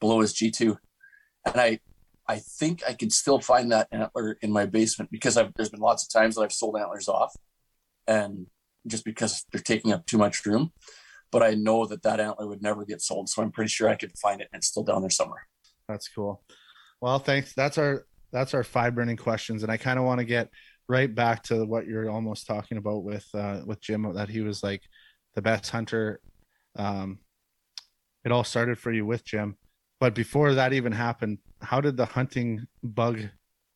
below 0.00 0.20
his 0.20 0.32
G2. 0.32 0.76
And 1.44 1.56
I 1.56 1.80
I 2.28 2.36
think 2.36 2.82
I 2.86 2.92
can 2.92 3.10
still 3.10 3.40
find 3.40 3.72
that 3.72 3.88
antler 3.90 4.36
in 4.42 4.52
my 4.52 4.66
basement 4.66 5.10
because 5.10 5.36
I've, 5.38 5.54
there's 5.54 5.70
been 5.70 5.80
lots 5.80 6.04
of 6.04 6.12
times 6.12 6.34
that 6.34 6.42
I've 6.42 6.52
sold 6.52 6.76
antlers 6.76 7.08
off 7.08 7.34
and 8.06 8.46
just 8.86 9.04
because 9.04 9.46
they're 9.50 9.62
taking 9.62 9.92
up 9.92 10.06
too 10.06 10.18
much 10.18 10.44
room. 10.44 10.72
But 11.32 11.42
I 11.42 11.54
know 11.54 11.86
that 11.86 12.02
that 12.02 12.20
antler 12.20 12.46
would 12.46 12.62
never 12.62 12.84
get 12.84 13.00
sold. 13.00 13.30
So 13.30 13.42
I'm 13.42 13.50
pretty 13.50 13.70
sure 13.70 13.88
I 13.88 13.96
could 13.96 14.12
find 14.18 14.42
it 14.42 14.48
and 14.52 14.60
it's 14.60 14.68
still 14.68 14.84
down 14.84 15.00
there 15.00 15.10
somewhere. 15.10 15.46
That's 15.88 16.08
cool. 16.08 16.42
Well, 17.00 17.18
thanks. 17.18 17.54
That's 17.54 17.78
our, 17.78 18.04
that's 18.30 18.52
our 18.52 18.62
five 18.62 18.94
burning 18.94 19.16
questions. 19.16 19.62
And 19.62 19.72
I 19.72 19.78
kind 19.78 19.98
of 19.98 20.04
want 20.04 20.18
to 20.18 20.26
get 20.26 20.50
right 20.86 21.12
back 21.12 21.42
to 21.44 21.64
what 21.64 21.86
you're 21.86 22.10
almost 22.10 22.46
talking 22.46 22.76
about 22.76 23.04
with, 23.04 23.26
uh, 23.34 23.62
with 23.64 23.80
Jim, 23.80 24.12
that 24.14 24.28
he 24.28 24.42
was 24.42 24.62
like, 24.62 24.82
the 25.34 25.42
best 25.42 25.70
hunter. 25.70 26.20
Um, 26.76 27.18
it 28.24 28.32
all 28.32 28.44
started 28.44 28.78
for 28.78 28.92
you 28.92 29.06
with 29.06 29.24
Jim, 29.24 29.56
but 30.00 30.14
before 30.14 30.54
that 30.54 30.72
even 30.72 30.92
happened, 30.92 31.38
how 31.62 31.80
did 31.80 31.96
the 31.96 32.06
hunting 32.06 32.66
bug 32.82 33.20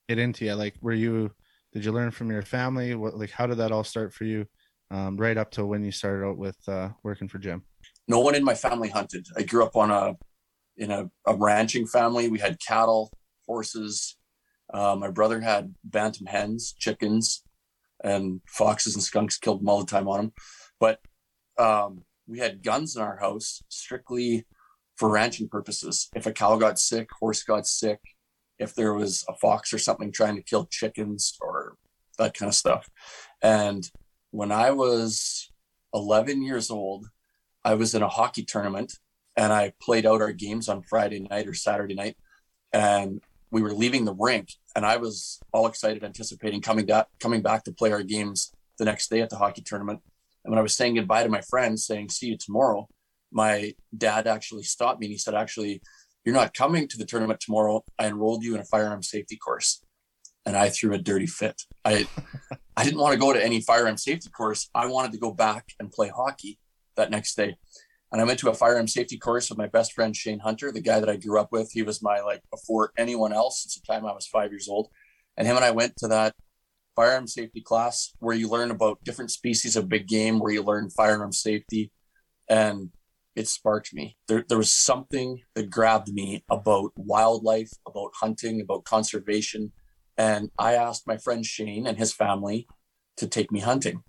get 0.08 0.18
into 0.18 0.44
you? 0.44 0.54
Like, 0.54 0.74
were 0.80 0.92
you 0.92 1.32
did 1.72 1.84
you 1.84 1.92
learn 1.92 2.10
from 2.10 2.30
your 2.30 2.42
family? 2.42 2.94
What 2.94 3.16
like 3.16 3.30
how 3.30 3.46
did 3.46 3.58
that 3.58 3.72
all 3.72 3.84
start 3.84 4.12
for 4.12 4.24
you? 4.24 4.46
Um, 4.90 5.16
right 5.16 5.38
up 5.38 5.50
to 5.52 5.64
when 5.64 5.82
you 5.82 5.90
started 5.90 6.26
out 6.26 6.36
with 6.36 6.56
uh, 6.68 6.90
working 7.02 7.28
for 7.28 7.38
Jim. 7.38 7.62
No 8.08 8.20
one 8.20 8.34
in 8.34 8.44
my 8.44 8.54
family 8.54 8.90
hunted. 8.90 9.26
I 9.36 9.42
grew 9.42 9.64
up 9.64 9.74
on 9.74 9.90
a 9.90 10.16
in 10.76 10.90
a, 10.90 11.10
a 11.26 11.34
ranching 11.34 11.86
family. 11.86 12.28
We 12.28 12.38
had 12.38 12.60
cattle, 12.60 13.10
horses. 13.46 14.16
Uh, 14.72 14.96
my 14.98 15.10
brother 15.10 15.40
had 15.40 15.74
bantam 15.84 16.26
hens, 16.26 16.74
chickens, 16.78 17.42
and 18.02 18.40
foxes 18.46 18.94
and 18.94 19.02
skunks 19.02 19.38
killed 19.38 19.60
them 19.60 19.68
all 19.68 19.80
the 19.80 19.86
time 19.90 20.08
on 20.08 20.18
them. 20.18 20.32
But 20.80 21.00
um, 21.58 22.02
we 22.26 22.38
had 22.38 22.62
guns 22.62 22.96
in 22.96 23.02
our 23.02 23.16
house 23.16 23.62
strictly 23.68 24.46
for 24.96 25.10
ranching 25.10 25.48
purposes. 25.48 26.08
If 26.14 26.26
a 26.26 26.32
cow 26.32 26.56
got 26.56 26.78
sick, 26.78 27.08
horse 27.18 27.42
got 27.42 27.66
sick, 27.66 28.00
if 28.58 28.74
there 28.74 28.94
was 28.94 29.24
a 29.28 29.34
fox 29.34 29.72
or 29.72 29.78
something 29.78 30.12
trying 30.12 30.36
to 30.36 30.42
kill 30.42 30.66
chickens 30.66 31.36
or 31.40 31.76
that 32.18 32.34
kind 32.34 32.48
of 32.48 32.54
stuff. 32.54 32.88
And 33.42 33.90
when 34.30 34.52
I 34.52 34.70
was 34.70 35.50
11 35.94 36.42
years 36.42 36.70
old, 36.70 37.06
I 37.64 37.74
was 37.74 37.94
in 37.94 38.02
a 38.02 38.08
hockey 38.08 38.44
tournament 38.44 38.98
and 39.36 39.52
I 39.52 39.72
played 39.80 40.06
out 40.06 40.20
our 40.20 40.32
games 40.32 40.68
on 40.68 40.82
Friday 40.82 41.20
night 41.20 41.46
or 41.46 41.54
Saturday 41.54 41.94
night. 41.94 42.16
And 42.72 43.20
we 43.50 43.62
were 43.62 43.74
leaving 43.74 44.04
the 44.04 44.14
rink 44.14 44.48
and 44.74 44.86
I 44.86 44.96
was 44.96 45.40
all 45.52 45.66
excited, 45.66 46.04
anticipating 46.04 46.60
coming 46.60 46.86
back, 46.86 47.08
coming 47.20 47.42
back 47.42 47.64
to 47.64 47.72
play 47.72 47.92
our 47.92 48.02
games 48.02 48.52
the 48.78 48.84
next 48.84 49.10
day 49.10 49.20
at 49.20 49.30
the 49.30 49.36
hockey 49.36 49.62
tournament. 49.62 50.00
And 50.44 50.50
when 50.50 50.58
I 50.58 50.62
was 50.62 50.76
saying 50.76 50.96
goodbye 50.96 51.22
to 51.22 51.28
my 51.28 51.40
friends, 51.42 51.86
saying, 51.86 52.10
see 52.10 52.26
you 52.26 52.36
tomorrow, 52.36 52.88
my 53.30 53.74
dad 53.96 54.26
actually 54.26 54.64
stopped 54.64 55.00
me 55.00 55.06
and 55.06 55.12
he 55.12 55.18
said, 55.18 55.34
actually, 55.34 55.82
you're 56.24 56.34
not 56.34 56.54
coming 56.54 56.86
to 56.88 56.98
the 56.98 57.04
tournament 57.04 57.40
tomorrow. 57.40 57.82
I 57.98 58.06
enrolled 58.06 58.44
you 58.44 58.54
in 58.54 58.60
a 58.60 58.64
firearm 58.64 59.02
safety 59.02 59.36
course. 59.36 59.82
And 60.44 60.56
I 60.56 60.70
threw 60.70 60.92
a 60.92 60.98
dirty 60.98 61.26
fit. 61.26 61.62
I 61.84 62.06
I 62.76 62.84
didn't 62.84 63.00
want 63.00 63.12
to 63.12 63.20
go 63.20 63.32
to 63.32 63.44
any 63.44 63.60
firearm 63.60 63.96
safety 63.96 64.30
course. 64.30 64.68
I 64.74 64.86
wanted 64.86 65.12
to 65.12 65.18
go 65.18 65.30
back 65.30 65.66
and 65.78 65.92
play 65.92 66.08
hockey 66.08 66.58
that 66.96 67.10
next 67.10 67.36
day. 67.36 67.56
And 68.10 68.20
I 68.20 68.24
went 68.24 68.38
to 68.40 68.50
a 68.50 68.54
firearm 68.54 68.88
safety 68.88 69.18
course 69.18 69.48
with 69.48 69.58
my 69.58 69.66
best 69.66 69.92
friend 69.92 70.14
Shane 70.14 70.40
Hunter, 70.40 70.72
the 70.72 70.80
guy 70.80 71.00
that 71.00 71.08
I 71.08 71.16
grew 71.16 71.40
up 71.40 71.52
with. 71.52 71.70
He 71.72 71.82
was 71.82 72.02
my 72.02 72.20
like 72.20 72.42
before 72.50 72.92
anyone 72.98 73.32
else 73.32 73.62
since 73.62 73.74
the 73.74 73.86
time 73.86 74.04
I 74.04 74.12
was 74.12 74.26
five 74.26 74.50
years 74.50 74.68
old. 74.68 74.88
And 75.36 75.46
him 75.46 75.56
and 75.56 75.64
I 75.64 75.70
went 75.70 75.96
to 75.98 76.08
that 76.08 76.34
firearm 76.94 77.26
safety 77.26 77.60
class 77.60 78.12
where 78.18 78.36
you 78.36 78.48
learn 78.48 78.70
about 78.70 79.02
different 79.04 79.30
species 79.30 79.76
of 79.76 79.88
big 79.88 80.06
game, 80.06 80.38
where 80.38 80.52
you 80.52 80.62
learn 80.62 80.90
firearm 80.90 81.32
safety. 81.32 81.90
And 82.48 82.90
it 83.34 83.48
sparked 83.48 83.94
me. 83.94 84.16
There, 84.28 84.44
there 84.48 84.58
was 84.58 84.72
something 84.72 85.40
that 85.54 85.70
grabbed 85.70 86.12
me 86.12 86.44
about 86.50 86.92
wildlife, 86.96 87.70
about 87.86 88.12
hunting, 88.20 88.60
about 88.60 88.84
conservation. 88.84 89.72
And 90.18 90.50
I 90.58 90.74
asked 90.74 91.06
my 91.06 91.16
friend 91.16 91.44
Shane 91.44 91.86
and 91.86 91.96
his 91.96 92.12
family 92.12 92.66
to 93.16 93.26
take 93.26 93.50
me 93.50 93.60
hunting. 93.60 94.02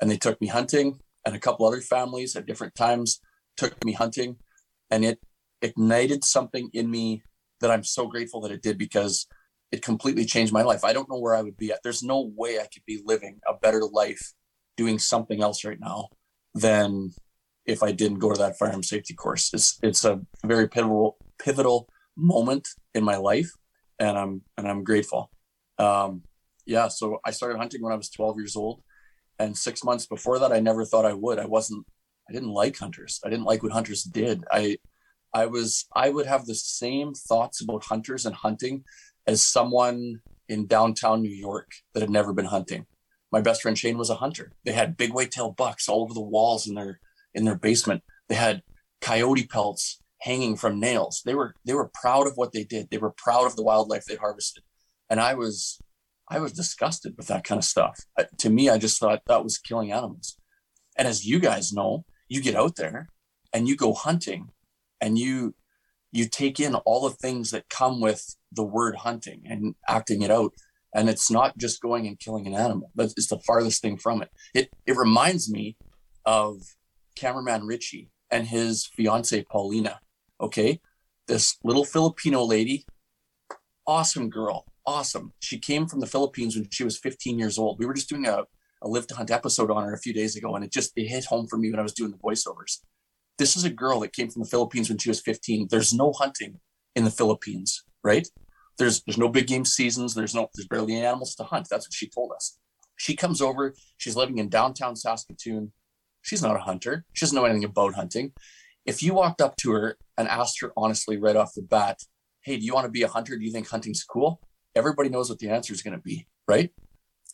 And 0.00 0.10
they 0.10 0.18
took 0.18 0.40
me 0.40 0.46
hunting, 0.46 1.00
and 1.24 1.34
a 1.34 1.38
couple 1.38 1.66
other 1.66 1.80
families 1.80 2.36
at 2.36 2.46
different 2.46 2.74
times 2.74 3.20
took 3.56 3.82
me 3.84 3.92
hunting 3.92 4.36
and 4.90 5.04
it 5.04 5.20
ignited 5.62 6.24
something 6.24 6.70
in 6.72 6.90
me 6.90 7.22
that 7.60 7.70
I'm 7.70 7.84
so 7.84 8.06
grateful 8.06 8.40
that 8.42 8.52
it 8.52 8.62
did 8.62 8.78
because 8.78 9.26
it 9.72 9.82
completely 9.82 10.24
changed 10.24 10.52
my 10.52 10.62
life. 10.62 10.84
I 10.84 10.92
don't 10.92 11.08
know 11.08 11.18
where 11.18 11.34
I 11.34 11.42
would 11.42 11.56
be 11.56 11.70
at. 11.70 11.80
There's 11.82 12.02
no 12.02 12.32
way 12.36 12.58
I 12.58 12.66
could 12.72 12.84
be 12.86 13.00
living 13.04 13.40
a 13.48 13.54
better 13.54 13.82
life 13.84 14.32
doing 14.76 14.98
something 14.98 15.42
else 15.42 15.64
right 15.64 15.78
now 15.80 16.08
than 16.54 17.10
if 17.66 17.82
I 17.82 17.92
didn't 17.92 18.18
go 18.18 18.32
to 18.32 18.38
that 18.38 18.58
firearm 18.58 18.82
safety 18.82 19.14
course. 19.14 19.52
It's 19.52 19.78
it's 19.82 20.04
a 20.04 20.20
very 20.44 20.68
pivotal 20.68 21.18
pivotal 21.38 21.88
moment 22.16 22.68
in 22.94 23.04
my 23.04 23.16
life 23.16 23.50
and 23.98 24.18
I'm 24.18 24.42
and 24.56 24.66
I'm 24.66 24.82
grateful. 24.82 25.30
Um, 25.78 26.22
yeah, 26.66 26.88
so 26.88 27.18
I 27.24 27.30
started 27.30 27.58
hunting 27.58 27.82
when 27.82 27.92
I 27.92 27.96
was 27.96 28.10
12 28.10 28.36
years 28.38 28.56
old 28.56 28.82
and 29.38 29.56
6 29.56 29.84
months 29.84 30.06
before 30.06 30.38
that 30.38 30.52
I 30.52 30.60
never 30.60 30.84
thought 30.84 31.06
I 31.06 31.14
would. 31.14 31.38
I 31.38 31.46
wasn't 31.46 31.86
I 32.28 32.32
didn't 32.32 32.50
like 32.50 32.76
hunters. 32.78 33.20
I 33.24 33.30
didn't 33.30 33.44
like 33.44 33.62
what 33.62 33.72
hunters 33.72 34.02
did. 34.02 34.44
I 34.50 34.78
I 35.32 35.46
was 35.46 35.86
I 35.94 36.10
would 36.10 36.26
have 36.26 36.46
the 36.46 36.54
same 36.54 37.14
thoughts 37.14 37.60
about 37.60 37.84
hunters 37.84 38.26
and 38.26 38.34
hunting 38.34 38.84
as 39.26 39.42
someone 39.42 40.20
in 40.48 40.66
downtown 40.66 41.22
New 41.22 41.34
York 41.34 41.72
that 41.94 42.00
had 42.00 42.10
never 42.10 42.32
been 42.32 42.46
hunting. 42.46 42.86
My 43.32 43.40
best 43.40 43.62
friend 43.62 43.78
Shane 43.78 43.98
was 43.98 44.10
a 44.10 44.16
hunter. 44.16 44.52
They 44.64 44.72
had 44.72 44.96
big 44.96 45.12
whitetail 45.12 45.52
bucks 45.52 45.88
all 45.88 46.02
over 46.02 46.14
the 46.14 46.20
walls 46.20 46.66
in 46.66 46.74
their 46.74 47.00
in 47.32 47.44
their 47.44 47.56
basement. 47.56 48.02
They 48.28 48.34
had 48.34 48.62
coyote 49.00 49.46
pelts 49.46 50.02
hanging 50.22 50.56
from 50.56 50.80
nails. 50.80 51.22
They 51.24 51.34
were 51.34 51.54
they 51.64 51.74
were 51.74 51.90
proud 51.94 52.26
of 52.26 52.36
what 52.36 52.52
they 52.52 52.64
did. 52.64 52.90
They 52.90 52.98
were 52.98 53.14
proud 53.16 53.46
of 53.46 53.56
the 53.56 53.62
wildlife 53.62 54.04
they 54.04 54.16
harvested. 54.16 54.64
And 55.08 55.20
I 55.20 55.34
was 55.34 55.80
I 56.28 56.38
was 56.38 56.52
disgusted 56.52 57.14
with 57.16 57.26
that 57.26 57.44
kind 57.44 57.58
of 57.58 57.64
stuff. 57.64 58.00
to 58.38 58.50
me, 58.50 58.68
I 58.68 58.78
just 58.78 59.00
thought 59.00 59.22
that 59.26 59.44
was 59.44 59.58
killing 59.58 59.90
animals. 59.90 60.36
And 60.96 61.08
as 61.08 61.26
you 61.26 61.40
guys 61.40 61.72
know, 61.72 62.04
you 62.28 62.40
get 62.40 62.54
out 62.54 62.76
there 62.76 63.08
and 63.52 63.66
you 63.66 63.76
go 63.76 63.94
hunting 63.94 64.50
and 65.00 65.18
you 65.18 65.54
you 66.12 66.28
take 66.28 66.60
in 66.60 66.74
all 66.74 67.08
the 67.08 67.14
things 67.14 67.50
that 67.50 67.68
come 67.68 68.00
with 68.00 68.36
the 68.52 68.64
word 68.64 68.96
hunting 68.96 69.42
and 69.46 69.74
acting 69.88 70.22
it 70.22 70.30
out. 70.30 70.52
And 70.94 71.08
it's 71.08 71.30
not 71.30 71.56
just 71.56 71.80
going 71.80 72.06
and 72.06 72.18
killing 72.18 72.46
an 72.46 72.54
animal 72.54 72.90
but 72.94 73.12
it's 73.16 73.28
the 73.28 73.38
farthest 73.38 73.80
thing 73.80 73.96
from 73.96 74.22
it. 74.22 74.30
It 74.54 74.70
it 74.86 74.96
reminds 74.96 75.50
me 75.50 75.76
of 76.26 76.62
cameraman 77.16 77.66
richie 77.66 78.10
and 78.30 78.46
his 78.46 78.86
fiance 78.86 79.44
paulina 79.50 80.00
okay? 80.40 80.80
This 81.28 81.58
little 81.62 81.84
filipino 81.84 82.42
lady 82.42 82.86
awesome 83.86 84.30
girl 84.30 84.66
awesome. 84.86 85.32
She 85.38 85.58
came 85.58 85.86
from 85.86 86.00
the 86.00 86.06
philippines 86.06 86.56
when 86.56 86.68
she 86.70 86.82
was 86.82 86.98
15 86.98 87.38
years 87.38 87.58
old. 87.58 87.78
We 87.78 87.86
were 87.86 87.94
just 87.94 88.08
doing 88.08 88.26
a 88.26 88.44
a 88.82 88.88
Live 88.88 89.06
2 89.06 89.14
Hunt 89.14 89.30
episode 89.30 89.70
on 89.70 89.84
her 89.84 89.92
a 89.92 89.98
few 89.98 90.12
days 90.12 90.36
ago, 90.36 90.54
and 90.54 90.64
it 90.64 90.72
just 90.72 90.92
it 90.96 91.06
hit 91.06 91.26
home 91.26 91.46
for 91.46 91.58
me 91.58 91.70
when 91.70 91.80
I 91.80 91.82
was 91.82 91.92
doing 91.92 92.10
the 92.10 92.18
voiceovers. 92.18 92.78
This 93.40 93.56
is 93.56 93.64
a 93.64 93.70
girl 93.70 94.00
that 94.00 94.12
came 94.12 94.28
from 94.28 94.42
the 94.42 94.48
Philippines 94.48 94.90
when 94.90 94.98
she 94.98 95.08
was 95.08 95.22
15. 95.22 95.68
There's 95.70 95.94
no 95.94 96.12
hunting 96.12 96.60
in 96.94 97.04
the 97.04 97.10
Philippines, 97.10 97.84
right? 98.04 98.28
There's 98.76 99.02
there's 99.04 99.16
no 99.16 99.30
big 99.30 99.46
game 99.46 99.64
seasons. 99.64 100.14
There's 100.14 100.34
no 100.34 100.50
there's 100.54 100.68
barely 100.68 100.92
any 100.92 101.06
animals 101.06 101.34
to 101.36 101.44
hunt. 101.44 101.66
That's 101.70 101.86
what 101.86 101.94
she 101.94 102.06
told 102.06 102.32
us. 102.32 102.58
She 102.98 103.16
comes 103.16 103.40
over. 103.40 103.72
She's 103.96 104.14
living 104.14 104.36
in 104.36 104.50
downtown 104.50 104.94
Saskatoon. 104.94 105.72
She's 106.20 106.42
not 106.42 106.54
a 106.54 106.58
hunter. 106.58 107.06
She 107.14 107.24
doesn't 107.24 107.34
know 107.34 107.46
anything 107.46 107.64
about 107.64 107.94
hunting. 107.94 108.32
If 108.84 109.02
you 109.02 109.14
walked 109.14 109.40
up 109.40 109.56
to 109.62 109.72
her 109.72 109.96
and 110.18 110.28
asked 110.28 110.60
her 110.60 110.74
honestly 110.76 111.16
right 111.16 111.34
off 111.34 111.54
the 111.54 111.62
bat, 111.62 112.00
"Hey, 112.42 112.58
do 112.58 112.66
you 112.66 112.74
want 112.74 112.84
to 112.84 112.90
be 112.90 113.04
a 113.04 113.08
hunter? 113.08 113.38
Do 113.38 113.44
you 113.46 113.52
think 113.52 113.68
hunting's 113.68 114.04
cool?" 114.04 114.42
Everybody 114.76 115.08
knows 115.08 115.30
what 115.30 115.38
the 115.38 115.48
answer 115.48 115.72
is 115.72 115.80
going 115.80 115.96
to 115.96 116.02
be, 116.02 116.26
right? 116.46 116.74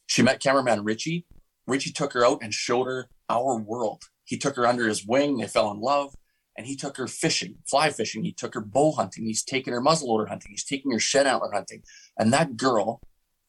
She 0.06 0.22
met 0.22 0.38
cameraman 0.38 0.84
Richie. 0.84 1.26
Richie 1.66 1.90
took 1.90 2.12
her 2.12 2.24
out 2.24 2.44
and 2.44 2.54
showed 2.54 2.84
her 2.84 3.08
our 3.28 3.58
world. 3.58 4.04
He 4.26 4.36
took 4.36 4.56
her 4.56 4.66
under 4.66 4.86
his 4.86 5.06
wing. 5.06 5.38
They 5.38 5.46
fell 5.46 5.70
in 5.70 5.80
love. 5.80 6.14
And 6.58 6.66
he 6.66 6.76
took 6.76 6.96
her 6.96 7.06
fishing, 7.06 7.56
fly 7.68 7.90
fishing. 7.90 8.24
He 8.24 8.32
took 8.32 8.54
her 8.54 8.60
bow 8.60 8.92
hunting. 8.92 9.24
He's 9.24 9.44
taken 9.44 9.72
her 9.72 9.80
muzzleloader 9.80 10.28
hunting. 10.28 10.50
He's 10.50 10.64
taking 10.64 10.90
her 10.92 10.98
shed 10.98 11.26
antler 11.26 11.52
hunting. 11.52 11.82
And 12.18 12.32
that 12.32 12.56
girl 12.56 13.00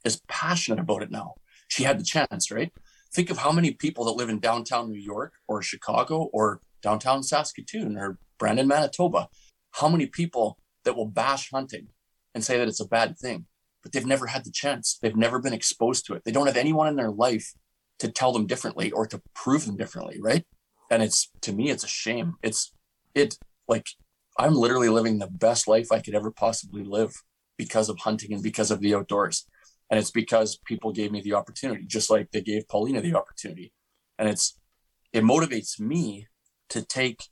is 0.05 0.21
passionate 0.27 0.79
about 0.79 1.03
it 1.03 1.11
now. 1.11 1.35
She 1.67 1.83
had 1.83 1.99
the 1.99 2.03
chance, 2.03 2.51
right? 2.51 2.71
Think 3.13 3.29
of 3.29 3.39
how 3.39 3.51
many 3.51 3.71
people 3.71 4.05
that 4.05 4.11
live 4.11 4.29
in 4.29 4.39
downtown 4.39 4.91
New 4.91 4.99
York 4.99 5.33
or 5.47 5.61
Chicago 5.61 6.29
or 6.33 6.61
downtown 6.81 7.23
Saskatoon 7.23 7.97
or 7.97 8.19
Brandon, 8.37 8.67
Manitoba. 8.67 9.29
How 9.71 9.89
many 9.89 10.05
people 10.05 10.57
that 10.83 10.95
will 10.95 11.05
bash 11.05 11.49
hunting 11.51 11.87
and 12.33 12.43
say 12.43 12.57
that 12.57 12.67
it's 12.67 12.79
a 12.79 12.87
bad 12.87 13.17
thing, 13.17 13.45
but 13.83 13.91
they've 13.91 14.05
never 14.05 14.27
had 14.27 14.43
the 14.43 14.51
chance. 14.51 14.97
They've 15.01 15.15
never 15.15 15.39
been 15.39 15.53
exposed 15.53 16.05
to 16.05 16.13
it. 16.13 16.23
They 16.23 16.31
don't 16.31 16.47
have 16.47 16.57
anyone 16.57 16.87
in 16.87 16.95
their 16.95 17.11
life 17.11 17.53
to 17.99 18.11
tell 18.11 18.31
them 18.31 18.45
differently 18.45 18.91
or 18.91 19.07
to 19.07 19.21
prove 19.33 19.65
them 19.65 19.75
differently, 19.75 20.19
right? 20.21 20.45
And 20.89 21.03
it's 21.03 21.29
to 21.41 21.53
me, 21.53 21.69
it's 21.69 21.83
a 21.83 21.87
shame. 21.87 22.35
It's 22.41 22.71
it 23.13 23.37
like 23.67 23.87
I'm 24.37 24.53
literally 24.53 24.89
living 24.89 25.19
the 25.19 25.27
best 25.27 25.67
life 25.67 25.91
I 25.91 25.99
could 25.99 26.15
ever 26.15 26.31
possibly 26.31 26.83
live 26.83 27.13
because 27.57 27.89
of 27.89 27.99
hunting 27.99 28.33
and 28.33 28.43
because 28.43 28.71
of 28.71 28.79
the 28.79 28.93
outdoors. 28.95 29.45
And 29.89 29.99
it's 29.99 30.11
because 30.11 30.59
people 30.65 30.91
gave 30.91 31.11
me 31.11 31.21
the 31.21 31.33
opportunity, 31.33 31.83
just 31.85 32.09
like 32.09 32.31
they 32.31 32.41
gave 32.41 32.67
Paulina 32.67 33.01
the 33.01 33.15
opportunity. 33.15 33.73
And 34.19 34.29
it's 34.29 34.57
it 35.13 35.23
motivates 35.23 35.79
me 35.79 36.27
to 36.69 36.81
take 36.83 37.23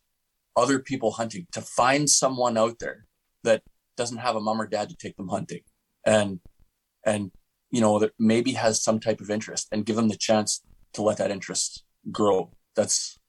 other 0.56 0.80
people 0.80 1.12
hunting, 1.12 1.48
to 1.52 1.62
find 1.62 2.10
someone 2.10 2.58
out 2.58 2.80
there 2.80 3.06
that 3.44 3.62
doesn't 3.98 4.18
have 4.18 4.36
a 4.36 4.42
mom 4.42 4.62
or 4.62 4.68
dad 4.68 4.90
to 4.90 4.96
take 4.96 5.16
them 5.18 5.28
hunting 5.30 5.62
and 6.06 6.40
and 7.06 7.32
you 7.76 7.82
know, 7.82 8.00
that 8.00 8.14
maybe 8.18 8.54
has 8.54 8.82
some 8.82 9.02
type 9.02 9.20
of 9.20 9.30
interest 9.30 9.68
and 9.72 9.86
give 9.86 9.98
them 9.98 10.08
the 10.08 10.16
chance 10.16 10.62
to 10.94 11.02
let 11.02 11.18
that 11.18 11.30
interest 11.30 11.84
grow. 12.10 12.52
That's 12.76 13.20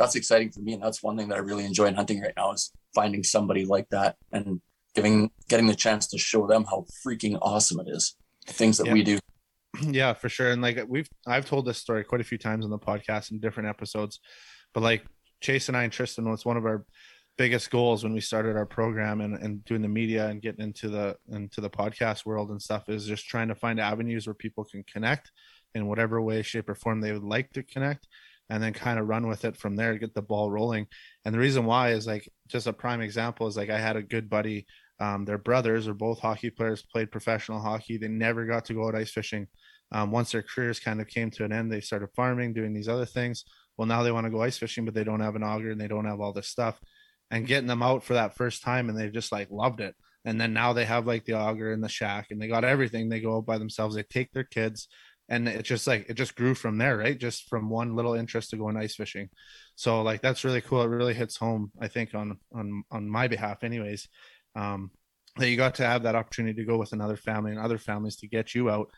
that's 0.00 0.16
exciting 0.16 0.50
for 0.50 0.60
me. 0.60 0.72
And 0.72 0.82
that's 0.82 1.02
one 1.02 1.18
thing 1.18 1.28
that 1.28 1.36
I 1.36 1.40
really 1.40 1.66
enjoy 1.66 1.84
in 1.84 1.94
hunting 1.94 2.22
right 2.22 2.32
now 2.34 2.52
is 2.52 2.72
finding 2.94 3.22
somebody 3.22 3.66
like 3.66 3.90
that 3.90 4.16
and 4.32 4.62
giving 4.94 5.30
getting 5.48 5.66
the 5.66 5.74
chance 5.74 6.06
to 6.08 6.18
show 6.18 6.46
them 6.46 6.64
how 6.64 6.86
freaking 7.06 7.38
awesome 7.42 7.80
it 7.80 7.88
is. 7.88 8.16
The 8.46 8.54
things 8.54 8.78
that 8.78 8.86
yeah. 8.86 8.94
we 8.94 9.04
do. 9.04 9.18
Yeah, 9.82 10.14
for 10.14 10.28
sure. 10.28 10.50
And 10.50 10.60
like 10.60 10.84
we've 10.88 11.08
I've 11.28 11.46
told 11.46 11.64
this 11.64 11.78
story 11.78 12.02
quite 12.02 12.20
a 12.20 12.24
few 12.24 12.38
times 12.38 12.64
on 12.64 12.70
the 12.70 12.78
podcast 12.78 13.30
in 13.30 13.38
different 13.38 13.68
episodes. 13.68 14.18
But 14.74 14.82
like 14.82 15.04
Chase 15.40 15.68
and 15.68 15.76
I 15.76 15.84
and 15.84 15.92
Tristan 15.92 16.28
was 16.28 16.44
one 16.44 16.56
of 16.56 16.64
our 16.64 16.84
biggest 17.38 17.70
goals 17.70 18.02
when 18.02 18.12
we 18.12 18.20
started 18.20 18.56
our 18.56 18.66
program 18.66 19.20
and, 19.20 19.34
and 19.36 19.64
doing 19.64 19.80
the 19.80 19.88
media 19.88 20.26
and 20.26 20.42
getting 20.42 20.64
into 20.64 20.88
the 20.88 21.16
into 21.30 21.60
the 21.60 21.70
podcast 21.70 22.26
world 22.26 22.50
and 22.50 22.60
stuff 22.60 22.88
is 22.88 23.06
just 23.06 23.28
trying 23.28 23.48
to 23.48 23.54
find 23.54 23.78
avenues 23.78 24.26
where 24.26 24.34
people 24.34 24.64
can 24.64 24.82
connect 24.82 25.30
in 25.74 25.86
whatever 25.86 26.20
way 26.20 26.42
shape 26.42 26.68
or 26.68 26.74
form 26.74 27.00
they 27.00 27.12
would 27.12 27.22
like 27.22 27.50
to 27.52 27.62
connect 27.62 28.08
and 28.50 28.60
then 28.62 28.72
kind 28.72 28.98
of 28.98 29.08
run 29.08 29.28
with 29.28 29.44
it 29.44 29.56
from 29.56 29.76
there 29.76 29.96
get 29.96 30.12
the 30.12 30.20
ball 30.20 30.50
rolling. 30.50 30.86
And 31.24 31.34
the 31.34 31.38
reason 31.38 31.64
why 31.64 31.92
is 31.92 32.06
like 32.06 32.28
just 32.48 32.66
a 32.66 32.72
prime 32.72 33.00
example 33.00 33.46
is 33.46 33.56
like 33.56 33.70
i 33.70 33.78
had 33.78 33.96
a 33.96 34.02
good 34.02 34.28
buddy 34.28 34.66
um, 34.98 35.24
their 35.24 35.38
brothers 35.38 35.88
are 35.88 35.94
both 35.94 36.18
hockey 36.18 36.50
players 36.50 36.82
played 36.82 37.10
professional 37.10 37.60
hockey 37.60 37.96
they 37.96 38.08
never 38.08 38.44
got 38.44 38.66
to 38.66 38.74
go 38.74 38.86
out 38.86 38.94
ice 38.94 39.12
fishing. 39.12 39.46
Um, 39.92 40.12
once 40.12 40.30
their 40.30 40.42
careers 40.42 40.78
kind 40.78 41.00
of 41.00 41.08
came 41.08 41.30
to 41.32 41.44
an 41.44 41.52
end 41.52 41.72
they 41.72 41.80
started 41.80 42.10
farming 42.14 42.52
doing 42.52 42.74
these 42.74 42.88
other 42.88 43.06
things. 43.06 43.44
Well 43.78 43.86
now 43.86 44.02
they 44.02 44.12
want 44.12 44.24
to 44.24 44.30
go 44.30 44.42
ice 44.42 44.58
fishing 44.58 44.84
but 44.84 44.94
they 44.94 45.04
don't 45.04 45.20
have 45.20 45.36
an 45.36 45.44
auger 45.44 45.70
and 45.70 45.80
they 45.80 45.88
don't 45.88 46.04
have 46.04 46.20
all 46.20 46.32
this 46.32 46.48
stuff. 46.48 46.78
And 47.30 47.46
getting 47.46 47.68
them 47.68 47.82
out 47.82 48.02
for 48.02 48.14
that 48.14 48.36
first 48.36 48.62
time 48.62 48.88
and 48.88 48.98
they 48.98 49.08
just 49.08 49.30
like 49.30 49.48
loved 49.50 49.80
it. 49.80 49.94
And 50.24 50.38
then 50.38 50.52
now 50.52 50.72
they 50.72 50.84
have 50.84 51.06
like 51.06 51.24
the 51.24 51.34
auger 51.34 51.72
and 51.72 51.82
the 51.82 51.88
shack 51.88 52.26
and 52.30 52.42
they 52.42 52.48
got 52.48 52.64
everything. 52.64 53.08
They 53.08 53.20
go 53.20 53.36
out 53.36 53.46
by 53.46 53.56
themselves 53.56 53.94
they 53.94 54.02
take 54.02 54.32
their 54.32 54.44
kids 54.44 54.88
and 55.30 55.48
it 55.48 55.62
just 55.62 55.86
like 55.86 56.06
it 56.08 56.14
just 56.14 56.34
grew 56.34 56.54
from 56.54 56.76
there 56.76 56.98
right? 56.98 57.18
Just 57.18 57.48
from 57.48 57.70
one 57.70 57.94
little 57.94 58.14
interest 58.14 58.50
to 58.50 58.56
going 58.56 58.76
ice 58.76 58.96
fishing. 58.96 59.30
So 59.76 60.02
like 60.02 60.20
that's 60.20 60.44
really 60.44 60.60
cool. 60.60 60.82
It 60.82 60.88
really 60.88 61.14
hits 61.14 61.36
home 61.36 61.70
i 61.80 61.88
think 61.88 62.14
on 62.14 62.36
on 62.52 62.82
on 62.90 63.08
my 63.08 63.28
behalf 63.28 63.62
anyways 63.62 64.08
um 64.56 64.90
that 65.36 65.48
you 65.48 65.56
got 65.56 65.76
to 65.76 65.86
have 65.86 66.02
that 66.02 66.16
opportunity 66.16 66.60
to 66.60 66.66
go 66.66 66.76
with 66.76 66.92
another 66.92 67.16
family 67.16 67.52
and 67.52 67.60
other 67.60 67.78
families 67.78 68.16
to 68.16 68.26
get 68.26 68.54
you 68.54 68.68
out. 68.68 68.90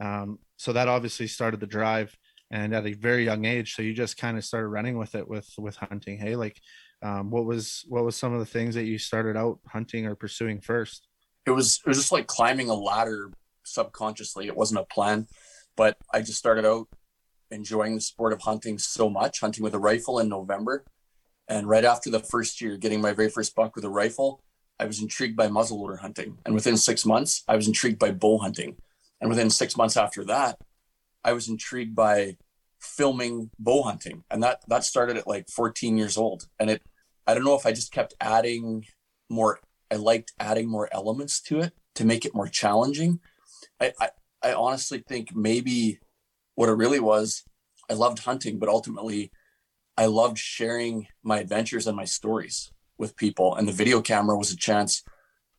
Um 0.00 0.38
so 0.56 0.72
that 0.72 0.88
obviously 0.88 1.26
started 1.26 1.60
the 1.60 1.66
drive 1.66 2.16
and 2.50 2.72
at 2.72 2.86
a 2.86 2.92
very 2.92 3.24
young 3.24 3.44
age 3.44 3.74
so 3.74 3.82
you 3.82 3.92
just 3.92 4.16
kind 4.16 4.38
of 4.38 4.44
started 4.44 4.68
running 4.68 4.96
with 4.96 5.16
it 5.16 5.28
with 5.28 5.48
with 5.58 5.76
hunting 5.76 6.18
hey? 6.18 6.36
Like 6.36 6.58
um, 7.02 7.30
what 7.30 7.44
was 7.44 7.84
what 7.88 8.04
was 8.04 8.16
some 8.16 8.32
of 8.32 8.38
the 8.38 8.46
things 8.46 8.74
that 8.76 8.84
you 8.84 8.96
started 8.96 9.36
out 9.36 9.58
hunting 9.68 10.06
or 10.06 10.14
pursuing 10.14 10.60
first? 10.60 11.08
It 11.44 11.50
was 11.50 11.80
it 11.84 11.88
was 11.88 11.98
just 11.98 12.12
like 12.12 12.28
climbing 12.28 12.70
a 12.70 12.74
ladder 12.74 13.30
subconsciously. 13.64 14.46
It 14.46 14.56
wasn't 14.56 14.80
a 14.80 14.84
plan 14.84 15.26
but 15.76 15.96
i 16.12 16.20
just 16.20 16.38
started 16.38 16.64
out 16.64 16.88
enjoying 17.50 17.94
the 17.94 18.00
sport 18.00 18.32
of 18.32 18.42
hunting 18.42 18.78
so 18.78 19.08
much 19.08 19.40
hunting 19.40 19.62
with 19.62 19.74
a 19.74 19.78
rifle 19.78 20.18
in 20.18 20.28
november. 20.28 20.84
And 21.46 21.68
right 21.68 21.84
after 21.84 22.10
the 22.10 22.20
first 22.20 22.60
year 22.60 22.76
getting 22.76 23.00
my 23.00 23.12
very 23.12 23.28
first 23.28 23.54
buck 23.54 23.74
with 23.76 23.84
a 23.84 23.90
rifle 23.90 24.42
i 24.78 24.84
was 24.84 25.00
intrigued 25.00 25.36
by 25.36 25.48
muzzleloader 25.48 26.00
hunting. 26.00 26.38
And 26.44 26.54
within 26.54 26.76
six 26.76 27.06
months 27.06 27.44
i 27.48 27.56
was 27.56 27.66
intrigued 27.66 27.98
by 27.98 28.10
bow 28.10 28.38
hunting. 28.38 28.76
And 29.20 29.30
within 29.30 29.50
six 29.50 29.76
months 29.76 29.96
after 29.96 30.24
that 30.24 30.58
i 31.24 31.32
was 31.32 31.48
intrigued 31.48 31.94
by 31.94 32.36
filming 32.80 33.50
bow 33.58 33.82
hunting. 33.82 34.24
And 34.30 34.42
that 34.42 34.62
that 34.68 34.84
started 34.84 35.16
at 35.16 35.26
like 35.26 35.48
14 35.48 35.96
years 35.96 36.16
old. 36.16 36.48
And 36.58 36.70
it 36.70 36.82
i 37.26 37.34
don't 37.34 37.44
know 37.44 37.56
if 37.56 37.66
i 37.66 37.72
just 37.72 37.92
kept 37.92 38.14
adding 38.20 38.86
more 39.30 39.60
i 39.90 39.96
liked 39.96 40.32
adding 40.38 40.68
more 40.68 40.88
elements 40.92 41.40
to 41.42 41.60
it 41.60 41.72
to 41.94 42.04
make 42.04 42.24
it 42.24 42.34
more 42.34 42.48
challenging. 42.48 43.20
I 43.80 43.92
i, 44.00 44.08
I 44.44 44.52
honestly 44.52 45.02
think 45.06 45.34
maybe 45.34 45.98
what 46.54 46.68
it 46.68 46.72
really 46.72 47.00
was 47.00 47.42
i 47.90 47.92
loved 47.92 48.20
hunting 48.20 48.58
but 48.58 48.68
ultimately 48.68 49.32
i 49.96 50.06
loved 50.06 50.38
sharing 50.38 51.08
my 51.22 51.38
adventures 51.40 51.86
and 51.86 51.96
my 51.96 52.04
stories 52.04 52.72
with 52.98 53.16
people. 53.16 53.54
And 53.54 53.66
the 53.66 53.72
video 53.72 54.00
camera 54.00 54.36
was 54.36 54.52
a 54.52 54.56
chance 54.56 55.02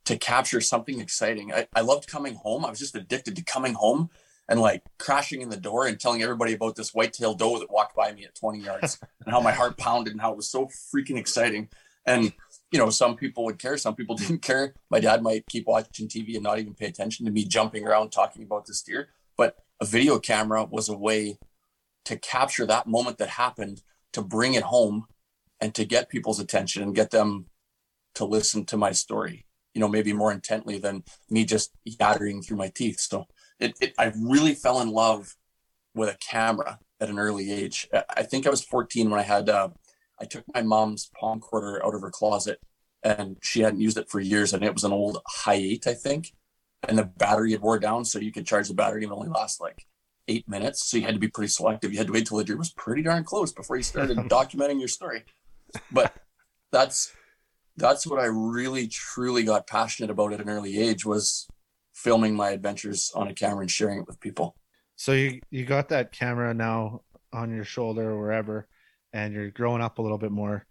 to 0.06 0.18
capture 0.18 0.62
something 0.62 1.00
exciting. 1.00 1.52
I, 1.54 1.68
I 1.76 1.82
loved 1.82 2.08
coming 2.08 2.36
home. 2.36 2.66
I 2.66 2.70
was 2.70 2.80
just 2.80 2.96
addicted 2.96 3.36
to 3.36 3.44
coming 3.44 3.74
home 3.74 4.10
and 4.48 4.62
like 4.62 4.84
crashing 5.00 5.42
in 5.42 5.50
the 5.50 5.58
door 5.58 5.88
and 5.88 6.00
telling 6.00 6.22
everybody 6.22 6.54
about 6.54 6.76
this 6.76 6.94
white-tailed 6.94 7.40
doe 7.40 7.58
that 7.60 7.72
walked 7.72 7.96
by 7.96 8.12
me 8.14 8.26
at 8.26 8.36
20 8.36 8.60
yards 8.60 9.00
and 9.26 9.34
how 9.34 9.42
my 9.42 9.52
heart 9.60 9.78
pounded 9.78 10.14
and 10.14 10.22
how 10.22 10.32
it 10.32 10.38
was 10.38 10.50
so 10.50 10.68
freaking 10.94 11.18
exciting. 11.18 11.70
And 12.06 12.34
you 12.76 12.82
know, 12.82 12.90
some 12.90 13.16
people 13.16 13.46
would 13.46 13.58
care, 13.58 13.78
some 13.78 13.96
people 13.96 14.16
didn't 14.18 14.42
care. 14.42 14.74
My 14.90 15.00
dad 15.00 15.24
might 15.24 15.48
keep 15.48 15.66
watching 15.66 16.10
TV 16.10 16.34
and 16.36 16.44
not 16.44 16.60
even 16.60 16.74
pay 16.74 16.88
attention 16.88 17.26
to 17.26 17.32
me 17.32 17.46
jumping 17.46 17.88
around 17.88 18.10
talking 18.10 18.44
about 18.44 18.66
this 18.66 18.82
deer. 18.82 19.08
But 19.38 19.56
a 19.80 19.86
video 19.86 20.20
camera 20.20 20.66
was 20.66 20.90
a 20.90 20.98
way 20.98 21.40
to 22.04 22.18
capture 22.18 22.66
that 22.66 22.86
moment 22.86 23.18
that 23.20 23.30
happened, 23.30 23.82
to 24.12 24.22
bring 24.22 24.56
it 24.56 24.64
home 24.64 25.06
and 25.62 25.74
to 25.74 25.86
get 25.86 26.10
people's 26.10 26.42
attention 26.42 26.84
and 26.84 26.94
get 26.94 27.12
them 27.12 27.46
to 28.16 28.26
listen 28.26 28.66
to 28.66 28.76
my 28.76 28.92
story, 28.92 29.46
you 29.74 29.80
know, 29.80 29.88
maybe 29.88 30.12
more 30.12 30.34
intently 30.34 30.78
than 30.78 31.06
me 31.30 31.46
just 31.46 31.72
yattering 31.86 32.42
through 32.42 32.58
my 32.58 32.68
teeth. 32.68 33.00
So 33.00 33.26
it, 33.58 33.78
it, 33.80 33.94
I 33.98 34.12
really 34.20 34.54
fell 34.54 34.82
in 34.82 34.90
love 34.90 35.38
with 35.94 36.10
a 36.10 36.18
camera 36.18 36.80
at 37.00 37.10
an 37.10 37.20
early 37.20 37.54
age. 37.54 37.88
I 37.94 38.24
think 38.24 38.46
I 38.46 38.50
was 38.50 38.66
14 38.66 39.10
when 39.10 39.20
I 39.20 39.24
had, 39.24 39.48
uh, 39.48 39.70
I 40.20 40.26
took 40.26 40.44
my 40.54 40.62
mom's 40.62 41.10
Palmcorder 41.22 41.84
out 41.84 41.96
of 41.96 42.02
her 42.02 42.10
closet 42.10 42.60
and 43.04 43.38
she 43.42 43.62
hadn't 43.62 43.82
used 43.82 43.98
it 43.98 44.10
for 44.10 44.20
years. 44.20 44.54
And 44.54 44.64
it 44.64 44.74
was 44.74 44.84
an 44.84 44.94
old 44.94 45.20
Hi8, 45.44 45.88
I 45.88 45.94
think. 45.94 46.34
And 46.88 46.98
the 46.98 47.04
battery 47.04 47.52
had 47.52 47.62
wore 47.62 47.80
down. 47.80 48.06
So 48.06 48.20
you 48.20 48.32
could 48.32 48.46
charge 48.46 48.68
the 48.68 48.74
battery 48.74 49.04
and 49.04 49.12
it 49.12 49.16
only 49.16 49.30
last 49.30 49.60
like 49.62 49.86
eight 50.28 50.48
minutes. 50.48 50.90
So 50.90 50.98
you 50.98 51.04
had 51.04 51.16
to 51.16 51.20
be 51.20 51.28
pretty 51.28 51.50
selective. 51.50 51.92
You 51.92 51.98
had 51.98 52.08
to 52.08 52.14
wait 52.14 52.28
till 52.28 52.38
the 52.38 52.44
deer 52.44 52.58
was 52.58 52.72
pretty 52.72 53.02
darn 53.02 53.24
close 53.24 53.52
before 53.52 53.78
you 53.78 53.84
started 53.84 54.18
documenting 54.30 54.80
your 54.80 54.88
story. 54.88 55.24
But 55.92 56.16
that's, 56.72 57.14
that's 57.78 58.08
what 58.08 58.20
I 58.20 58.26
really 58.26 58.88
truly 58.88 59.44
got 59.44 59.68
passionate 59.68 60.10
about 60.10 60.34
at 60.34 60.42
an 60.42 60.50
early 60.50 60.80
age 60.80 61.06
was 61.06 61.48
filming 61.94 62.36
my 62.36 62.50
adventures 62.50 63.12
on 63.16 63.28
a 63.28 63.34
camera 63.34 63.62
and 63.62 63.72
sharing 63.72 64.00
it 64.00 64.08
with 64.08 64.20
people. 64.20 64.56
So 64.96 65.12
you 65.12 65.42
you 65.50 65.66
got 65.66 65.90
that 65.90 66.12
camera 66.12 66.54
now 66.54 67.02
on 67.34 67.54
your 67.54 67.66
shoulder 67.66 68.12
or 68.12 68.20
wherever, 68.20 68.68
and 69.16 69.34
you're 69.34 69.50
growing 69.50 69.82
up 69.82 69.98
a 69.98 70.02
little 70.02 70.18
bit 70.18 70.32
more. 70.32 70.66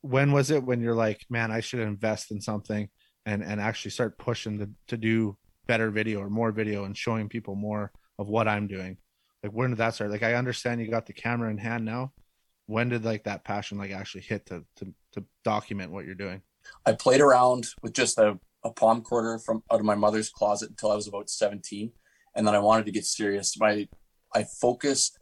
When 0.00 0.32
was 0.32 0.50
it 0.50 0.64
when 0.64 0.80
you're 0.80 0.94
like, 0.94 1.24
man, 1.28 1.52
I 1.52 1.60
should 1.60 1.80
invest 1.80 2.32
in 2.32 2.40
something 2.40 2.88
and 3.26 3.44
and 3.44 3.60
actually 3.60 3.92
start 3.92 4.18
pushing 4.18 4.58
to 4.58 4.70
to 4.88 4.96
do 4.96 5.36
better 5.66 5.90
video 5.90 6.20
or 6.20 6.30
more 6.30 6.50
video 6.50 6.84
and 6.84 6.96
showing 6.96 7.28
people 7.28 7.54
more 7.54 7.92
of 8.18 8.28
what 8.28 8.48
I'm 8.48 8.66
doing? 8.66 8.96
Like 9.42 9.52
when 9.52 9.70
did 9.70 9.78
that 9.78 9.94
start? 9.94 10.10
Like 10.10 10.22
I 10.22 10.34
understand 10.34 10.80
you 10.80 10.90
got 10.90 11.06
the 11.06 11.12
camera 11.12 11.50
in 11.50 11.58
hand 11.58 11.84
now. 11.84 12.12
When 12.66 12.88
did 12.88 13.04
like 13.04 13.24
that 13.24 13.44
passion 13.44 13.78
like 13.78 13.92
actually 13.92 14.22
hit 14.22 14.46
to 14.46 14.64
to 14.76 14.92
to 15.12 15.24
document 15.44 15.92
what 15.92 16.06
you're 16.06 16.14
doing? 16.14 16.40
I 16.86 16.92
played 16.92 17.20
around 17.20 17.66
with 17.82 17.92
just 17.92 18.18
a 18.18 18.40
a 18.64 18.72
Palmcorder 18.72 19.44
from 19.44 19.62
out 19.70 19.80
of 19.80 19.86
my 19.86 19.96
mother's 19.96 20.30
closet 20.30 20.70
until 20.70 20.92
I 20.92 20.94
was 20.94 21.08
about 21.08 21.28
17. 21.28 21.92
And 22.34 22.46
then 22.46 22.54
I 22.54 22.60
wanted 22.60 22.86
to 22.86 22.92
get 22.92 23.04
serious. 23.04 23.58
My 23.58 23.86
I 24.34 24.44
focused 24.44 25.18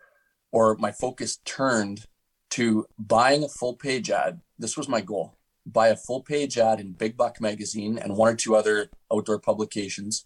or 0.53 0.77
my 0.77 0.93
focus 0.93 1.39
turned 1.45 2.07
to 2.51 2.87
buying 2.99 3.45
a 3.45 3.49
full 3.49 3.75
page 3.75 4.11
ad. 4.11 4.41
This 4.59 4.77
was 4.77 4.89
my 4.89 5.01
goal. 5.01 5.37
Buy 5.67 5.89
a 5.89 5.97
full 5.97 6.23
page 6.23 6.59
ad 6.59 6.81
in 6.81 6.93
Big 6.93 7.17
Buck 7.17 7.41
magazine 7.41 7.99
and 7.99 8.17
one 8.17 8.33
or 8.33 8.37
two 8.37 8.57
other 8.57 8.91
outdoor 9.13 9.39
publications 9.39 10.25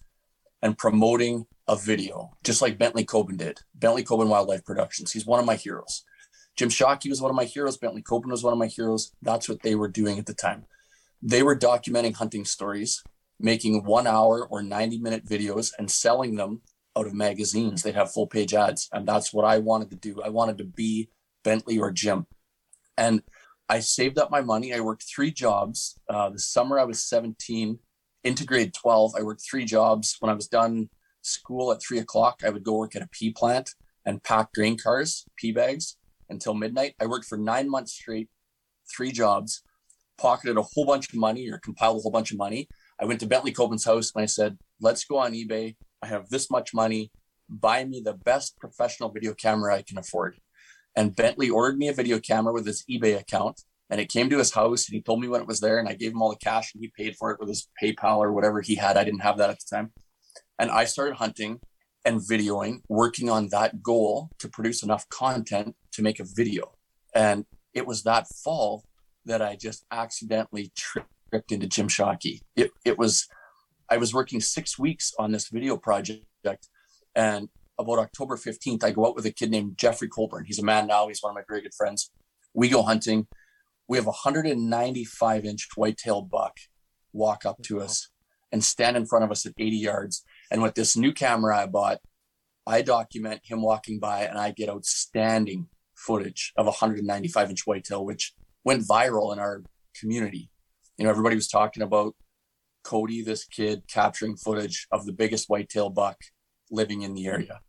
and 0.62 0.78
promoting 0.78 1.46
a 1.68 1.76
video, 1.76 2.32
just 2.42 2.62
like 2.62 2.78
Bentley 2.78 3.04
Coben 3.04 3.36
did. 3.36 3.60
Bentley 3.74 4.04
Coben 4.04 4.28
Wildlife 4.28 4.64
Productions. 4.64 5.12
He's 5.12 5.26
one 5.26 5.40
of 5.40 5.46
my 5.46 5.56
heroes. 5.56 6.04
Jim 6.56 6.68
Shockey 6.68 7.10
was 7.10 7.20
one 7.20 7.30
of 7.30 7.36
my 7.36 7.44
heroes. 7.44 7.76
Bentley 7.76 8.02
Coben 8.02 8.30
was 8.30 8.44
one 8.44 8.52
of 8.52 8.58
my 8.58 8.68
heroes. 8.68 9.12
That's 9.20 9.48
what 9.48 9.62
they 9.62 9.74
were 9.74 9.88
doing 9.88 10.18
at 10.18 10.26
the 10.26 10.34
time 10.34 10.66
they 11.24 11.42
were 11.42 11.56
documenting 11.56 12.14
hunting 12.14 12.44
stories, 12.44 13.02
making 13.40 13.84
one 13.84 14.06
hour 14.06 14.46
or 14.46 14.62
90 14.62 14.98
minute 14.98 15.24
videos 15.24 15.72
and 15.78 15.90
selling 15.90 16.36
them 16.36 16.60
out 16.96 17.06
of 17.06 17.14
magazines. 17.14 17.82
They'd 17.82 17.94
have 17.94 18.12
full 18.12 18.26
page 18.26 18.52
ads. 18.52 18.90
And 18.92 19.08
that's 19.08 19.32
what 19.32 19.46
I 19.46 19.58
wanted 19.58 19.90
to 19.90 19.96
do. 19.96 20.20
I 20.22 20.28
wanted 20.28 20.58
to 20.58 20.64
be 20.64 21.08
Bentley 21.44 21.78
or 21.78 21.92
Jim. 21.92 22.26
And 22.98 23.22
I 23.68 23.80
saved 23.80 24.18
up 24.18 24.30
my 24.30 24.40
money. 24.40 24.74
I 24.74 24.80
worked 24.80 25.04
three 25.04 25.30
jobs. 25.30 25.98
Uh, 26.08 26.30
the 26.30 26.38
summer 26.38 26.78
I 26.78 26.84
was 26.84 27.02
17, 27.04 27.78
into 28.24 28.44
grade 28.44 28.74
12, 28.74 29.12
I 29.18 29.22
worked 29.22 29.42
three 29.48 29.64
jobs. 29.64 30.16
When 30.18 30.30
I 30.30 30.34
was 30.34 30.48
done 30.48 30.88
school 31.22 31.70
at 31.72 31.82
three 31.82 31.98
o'clock, 31.98 32.42
I 32.44 32.50
would 32.50 32.64
go 32.64 32.78
work 32.78 32.96
at 32.96 33.02
a 33.02 33.08
pea 33.08 33.32
plant 33.32 33.70
and 34.04 34.22
pack 34.22 34.52
grain 34.52 34.76
cars, 34.76 35.24
pea 35.36 35.52
bags 35.52 35.96
until 36.28 36.54
midnight. 36.54 36.94
I 37.00 37.06
worked 37.06 37.26
for 37.26 37.38
nine 37.38 37.70
months 37.70 37.92
straight, 37.92 38.28
three 38.90 39.12
jobs 39.12 39.62
pocketed 40.16 40.56
a 40.56 40.62
whole 40.62 40.86
bunch 40.86 41.12
of 41.12 41.18
money 41.18 41.50
or 41.50 41.58
compiled 41.58 41.98
a 41.98 42.00
whole 42.00 42.10
bunch 42.10 42.30
of 42.30 42.38
money. 42.38 42.68
I 43.00 43.04
went 43.04 43.20
to 43.20 43.26
Bentley 43.26 43.52
Coben's 43.52 43.84
house 43.84 44.12
and 44.14 44.22
I 44.22 44.26
said, 44.26 44.58
let's 44.80 45.04
go 45.04 45.18
on 45.18 45.32
eBay. 45.32 45.76
I 46.02 46.06
have 46.06 46.28
this 46.28 46.50
much 46.50 46.72
money. 46.72 47.10
Buy 47.48 47.84
me 47.84 48.00
the 48.00 48.14
best 48.14 48.58
professional 48.58 49.10
video 49.10 49.34
camera 49.34 49.74
I 49.74 49.82
can 49.82 49.98
afford. 49.98 50.36
And 50.96 51.16
Bentley 51.16 51.50
ordered 51.50 51.78
me 51.78 51.88
a 51.88 51.92
video 51.92 52.18
camera 52.18 52.52
with 52.52 52.66
his 52.66 52.84
eBay 52.90 53.18
account. 53.18 53.62
And 53.90 54.00
it 54.00 54.08
came 54.08 54.30
to 54.30 54.38
his 54.38 54.54
house 54.54 54.88
and 54.88 54.94
he 54.94 55.02
told 55.02 55.20
me 55.20 55.28
when 55.28 55.40
it 55.40 55.46
was 55.46 55.60
there. 55.60 55.78
And 55.78 55.88
I 55.88 55.94
gave 55.94 56.12
him 56.12 56.22
all 56.22 56.30
the 56.30 56.36
cash 56.36 56.74
and 56.74 56.82
he 56.82 56.90
paid 56.96 57.16
for 57.16 57.30
it 57.30 57.38
with 57.38 57.48
his 57.48 57.68
PayPal 57.82 58.18
or 58.18 58.32
whatever 58.32 58.60
he 58.60 58.76
had. 58.76 58.96
I 58.96 59.04
didn't 59.04 59.20
have 59.20 59.38
that 59.38 59.50
at 59.50 59.58
the 59.58 59.76
time. 59.76 59.92
And 60.58 60.70
I 60.70 60.84
started 60.84 61.16
hunting 61.16 61.60
and 62.04 62.20
videoing, 62.20 62.82
working 62.88 63.28
on 63.28 63.48
that 63.48 63.82
goal 63.82 64.30
to 64.38 64.48
produce 64.48 64.82
enough 64.82 65.08
content 65.08 65.74
to 65.92 66.02
make 66.02 66.20
a 66.20 66.24
video. 66.24 66.72
And 67.14 67.46
it 67.72 67.86
was 67.86 68.02
that 68.02 68.28
fall 68.28 68.84
that 69.24 69.42
I 69.42 69.56
just 69.56 69.84
accidentally 69.90 70.72
tripped 70.76 71.52
into 71.52 71.66
Jim 71.66 71.88
Shockey. 71.88 72.40
It, 72.56 72.70
it 72.84 72.98
was, 72.98 73.26
I 73.90 73.96
was 73.96 74.12
working 74.12 74.40
six 74.40 74.78
weeks 74.78 75.12
on 75.18 75.32
this 75.32 75.48
video 75.48 75.76
project 75.76 76.24
and 77.14 77.48
about 77.78 77.98
October 77.98 78.36
15th, 78.36 78.84
I 78.84 78.90
go 78.90 79.06
out 79.06 79.16
with 79.16 79.26
a 79.26 79.32
kid 79.32 79.50
named 79.50 79.76
Jeffrey 79.76 80.08
Colburn. 80.08 80.44
He's 80.46 80.58
a 80.58 80.64
man 80.64 80.86
now. 80.86 81.08
He's 81.08 81.22
one 81.22 81.30
of 81.30 81.34
my 81.34 81.42
very 81.48 81.62
good 81.62 81.74
friends. 81.74 82.10
We 82.52 82.68
go 82.68 82.82
hunting. 82.82 83.26
We 83.88 83.98
have 83.98 84.06
a 84.06 84.10
195 84.10 85.44
inch 85.44 85.68
white-tailed 85.74 86.30
buck 86.30 86.56
walk 87.12 87.44
up 87.44 87.62
to 87.64 87.80
us 87.80 88.08
and 88.52 88.62
stand 88.62 88.96
in 88.96 89.06
front 89.06 89.24
of 89.24 89.30
us 89.30 89.44
at 89.46 89.52
80 89.58 89.76
yards. 89.76 90.24
And 90.50 90.62
with 90.62 90.74
this 90.74 90.96
new 90.96 91.12
camera 91.12 91.58
I 91.58 91.66
bought, 91.66 92.00
I 92.66 92.82
document 92.82 93.42
him 93.44 93.62
walking 93.62 93.98
by 93.98 94.22
and 94.22 94.38
I 94.38 94.52
get 94.52 94.70
outstanding 94.70 95.68
footage 95.94 96.52
of 96.56 96.66
a 96.66 96.70
195 96.70 97.50
inch 97.50 97.66
whitetail, 97.66 98.04
which 98.04 98.34
went 98.64 98.86
viral 98.86 99.32
in 99.32 99.38
our 99.38 99.62
community. 99.98 100.50
You 100.96 101.04
know, 101.04 101.10
everybody 101.10 101.34
was 101.34 101.48
talking 101.48 101.82
about 101.82 102.14
Cody, 102.84 103.22
this 103.22 103.44
kid 103.44 103.82
capturing 103.88 104.36
footage 104.36 104.86
of 104.92 105.06
the 105.06 105.12
biggest 105.12 105.48
whitetail 105.48 105.90
buck 105.90 106.18
living 106.74 107.02
in 107.02 107.14
the 107.14 107.28
oh, 107.28 107.32
area. 107.32 107.60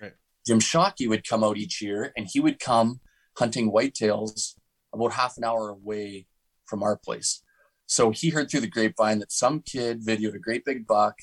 Right. 0.00 0.12
Jim 0.46 0.60
Shockey 0.60 1.08
would 1.08 1.26
come 1.28 1.44
out 1.44 1.56
each 1.56 1.82
year 1.82 2.12
and 2.16 2.26
he 2.30 2.40
would 2.40 2.58
come 2.58 3.00
hunting 3.36 3.72
whitetails 3.72 4.54
about 4.92 5.12
half 5.12 5.36
an 5.36 5.44
hour 5.44 5.68
away 5.68 6.26
from 6.66 6.82
our 6.82 6.96
place. 6.96 7.42
So 7.86 8.10
he 8.10 8.30
heard 8.30 8.50
through 8.50 8.60
the 8.60 8.66
grapevine 8.66 9.18
that 9.18 9.32
some 9.32 9.60
kid 9.60 10.04
videoed 10.04 10.34
a 10.34 10.38
great 10.38 10.64
big 10.64 10.86
buck 10.86 11.16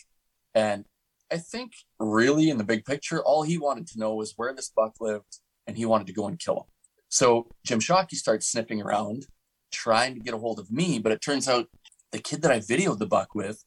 and 0.54 0.86
I 1.32 1.38
think 1.38 1.72
really 1.98 2.50
in 2.50 2.58
the 2.58 2.64
big 2.66 2.84
picture, 2.84 3.24
all 3.24 3.44
he 3.44 3.58
wanted 3.58 3.88
to 3.88 4.00
know 4.00 4.16
was 4.16 4.34
where 4.36 4.54
this 4.54 4.70
buck 4.70 4.96
lived 5.00 5.40
and 5.66 5.78
he 5.78 5.86
wanted 5.86 6.08
to 6.08 6.14
go 6.14 6.28
and 6.28 6.38
kill 6.38 6.58
him. 6.58 6.66
So 7.08 7.48
Jim 7.66 7.80
Shockey 7.80 8.16
starts 8.16 8.52
sniffing 8.52 8.82
around, 8.82 9.28
trying 9.72 10.14
to 10.14 10.20
get 10.20 10.34
a 10.34 10.38
hold 10.38 10.60
of 10.60 10.72
me, 10.72 11.00
but 11.00 11.14
it 11.14 11.22
turns 11.22 11.48
out 11.48 11.68
the 12.12 12.20
kid 12.20 12.42
that 12.42 12.52
I 12.52 12.60
videoed 12.60 13.00
the 13.00 13.06
buck 13.06 13.34
with 13.34 13.64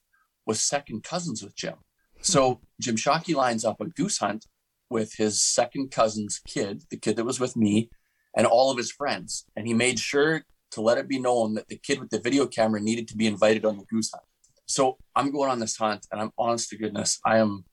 was 0.47 0.61
second 0.61 1.05
cousins 1.05 1.43
with 1.43 1.57
Jim. 1.57 1.77
So 2.25 2.61
Jim 2.81 2.97
Shockey 2.97 3.35
lines 3.35 3.65
up 3.65 3.81
a 3.81 3.87
goose 3.87 4.19
hunt 4.19 4.47
with 4.89 5.15
his 5.15 5.43
second 5.43 5.91
cousin's 5.91 6.41
kid, 6.49 6.85
the 6.91 6.97
kid 6.97 7.17
that 7.17 7.25
was 7.25 7.39
with 7.39 7.55
me, 7.55 7.91
and 8.35 8.47
all 8.47 8.71
of 8.71 8.79
his 8.79 8.91
friends. 8.91 9.45
And 9.55 9.67
he 9.67 9.75
made 9.75 9.99
sure 9.99 10.43
to 10.71 10.81
let 10.81 10.99
it 10.99 11.07
be 11.07 11.21
known 11.21 11.55
that 11.55 11.69
the 11.69 11.77
kid 11.77 12.01
with 12.01 12.09
the 12.11 12.19
video 12.19 12.47
camera 12.47 12.81
needed 12.81 13.09
to 13.09 13.17
be 13.17 13.27
invited 13.27 13.65
on 13.65 13.77
the 13.77 13.85
goose 13.85 14.11
hunt. 14.11 14.25
So 14.67 14.97
I'm 15.15 15.31
going 15.31 15.51
on 15.51 15.59
this 15.59 15.77
hunt, 15.77 16.07
and 16.11 16.21
I'm 16.21 16.31
honest 16.39 16.71
to 16.71 16.79
goodness, 16.79 17.21
I 17.27 17.37
am, 17.39 17.65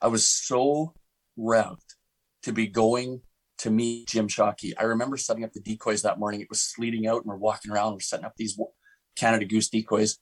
I 0.00 0.06
was 0.06 0.26
so 0.26 0.94
revved 1.36 1.96
to 2.44 2.52
be 2.52 2.68
going 2.68 3.22
to 3.58 3.70
meet 3.70 4.08
Jim 4.08 4.28
Shockey. 4.28 4.72
I 4.78 4.84
remember 4.84 5.16
setting 5.16 5.42
up 5.42 5.52
the 5.52 5.60
decoys 5.60 6.02
that 6.02 6.20
morning. 6.20 6.40
It 6.40 6.48
was 6.48 6.62
sleeting 6.62 7.08
out, 7.08 7.22
and 7.22 7.26
we're 7.26 7.36
walking 7.36 7.72
around. 7.72 7.94
We're 7.94 8.00
setting 8.00 8.24
up 8.24 8.34
these 8.36 8.56
Canada 9.16 9.46
Goose 9.46 9.68
decoys, 9.68 10.18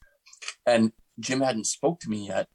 and 0.65 0.91
Jim 1.19 1.41
hadn't 1.41 1.67
spoke 1.67 1.99
to 1.99 2.09
me 2.09 2.27
yet, 2.27 2.47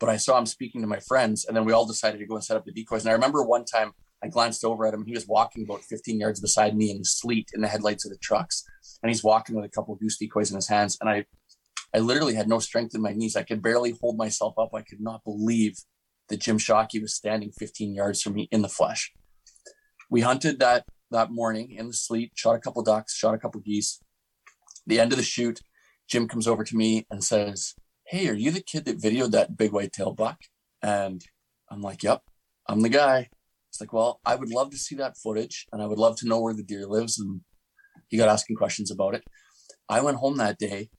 but 0.00 0.08
I 0.08 0.16
saw 0.16 0.38
him 0.38 0.46
speaking 0.46 0.80
to 0.80 0.86
my 0.86 0.98
friends, 0.98 1.44
and 1.44 1.56
then 1.56 1.64
we 1.64 1.72
all 1.72 1.86
decided 1.86 2.18
to 2.18 2.26
go 2.26 2.34
and 2.34 2.44
set 2.44 2.56
up 2.56 2.64
the 2.64 2.72
decoys. 2.72 3.02
And 3.02 3.10
I 3.10 3.14
remember 3.14 3.44
one 3.44 3.64
time 3.64 3.92
I 4.24 4.28
glanced 4.28 4.64
over 4.64 4.86
at 4.86 4.94
him. 4.94 5.04
He 5.06 5.12
was 5.12 5.28
walking 5.28 5.64
about 5.64 5.82
15 5.82 6.18
yards 6.18 6.40
beside 6.40 6.76
me 6.76 6.90
in 6.90 6.98
the 6.98 7.04
sleet 7.04 7.50
in 7.54 7.60
the 7.60 7.68
headlights 7.68 8.04
of 8.04 8.10
the 8.10 8.18
trucks, 8.18 8.64
and 9.02 9.10
he's 9.10 9.22
walking 9.22 9.54
with 9.54 9.64
a 9.64 9.68
couple 9.68 9.94
of 9.94 10.00
goose 10.00 10.18
decoys 10.18 10.50
in 10.50 10.56
his 10.56 10.68
hands. 10.68 10.96
And 11.00 11.08
I 11.08 11.26
I 11.94 11.98
literally 11.98 12.34
had 12.34 12.48
no 12.48 12.60
strength 12.60 12.94
in 12.94 13.02
my 13.02 13.12
knees. 13.12 13.36
I 13.36 13.42
could 13.42 13.62
barely 13.62 13.96
hold 14.00 14.16
myself 14.16 14.54
up. 14.58 14.70
I 14.74 14.82
could 14.82 15.00
not 15.00 15.24
believe 15.24 15.76
that 16.28 16.40
Jim 16.40 16.58
Shockey 16.58 17.02
was 17.02 17.14
standing 17.14 17.50
15 17.50 17.94
yards 17.94 18.22
from 18.22 18.34
me 18.34 18.48
in 18.52 18.62
the 18.62 18.68
flesh. 18.68 19.12
We 20.08 20.20
hunted 20.20 20.60
that 20.60 20.84
that 21.10 21.32
morning 21.32 21.72
in 21.72 21.88
the 21.88 21.92
sleet, 21.92 22.32
shot 22.36 22.54
a 22.54 22.60
couple 22.60 22.82
ducks, 22.82 23.16
shot 23.16 23.34
a 23.34 23.38
couple 23.38 23.60
geese. 23.60 24.00
The 24.86 25.00
end 25.00 25.12
of 25.12 25.18
the 25.18 25.24
shoot, 25.24 25.60
Jim 26.08 26.28
comes 26.28 26.46
over 26.46 26.62
to 26.62 26.76
me 26.76 27.06
and 27.10 27.22
says, 27.24 27.74
Hey, 28.10 28.28
are 28.28 28.34
you 28.34 28.50
the 28.50 28.60
kid 28.60 28.86
that 28.86 29.00
videoed 29.00 29.30
that 29.30 29.56
big 29.56 29.70
white 29.70 29.92
tail 29.92 30.12
buck? 30.12 30.40
And 30.82 31.24
I'm 31.70 31.80
like, 31.80 32.02
Yep, 32.02 32.22
I'm 32.68 32.80
the 32.80 32.88
guy. 32.88 33.28
It's 33.68 33.80
like, 33.80 33.92
Well, 33.92 34.18
I 34.26 34.34
would 34.34 34.50
love 34.50 34.70
to 34.70 34.76
see 34.78 34.96
that 34.96 35.16
footage 35.16 35.68
and 35.70 35.80
I 35.80 35.86
would 35.86 36.00
love 36.00 36.16
to 36.16 36.26
know 36.26 36.40
where 36.40 36.52
the 36.52 36.64
deer 36.64 36.88
lives. 36.88 37.20
And 37.20 37.42
he 38.08 38.16
got 38.16 38.28
asking 38.28 38.56
questions 38.56 38.90
about 38.90 39.14
it. 39.14 39.22
I 39.88 40.00
went 40.00 40.16
home 40.16 40.38
that 40.38 40.58
day 40.58 40.90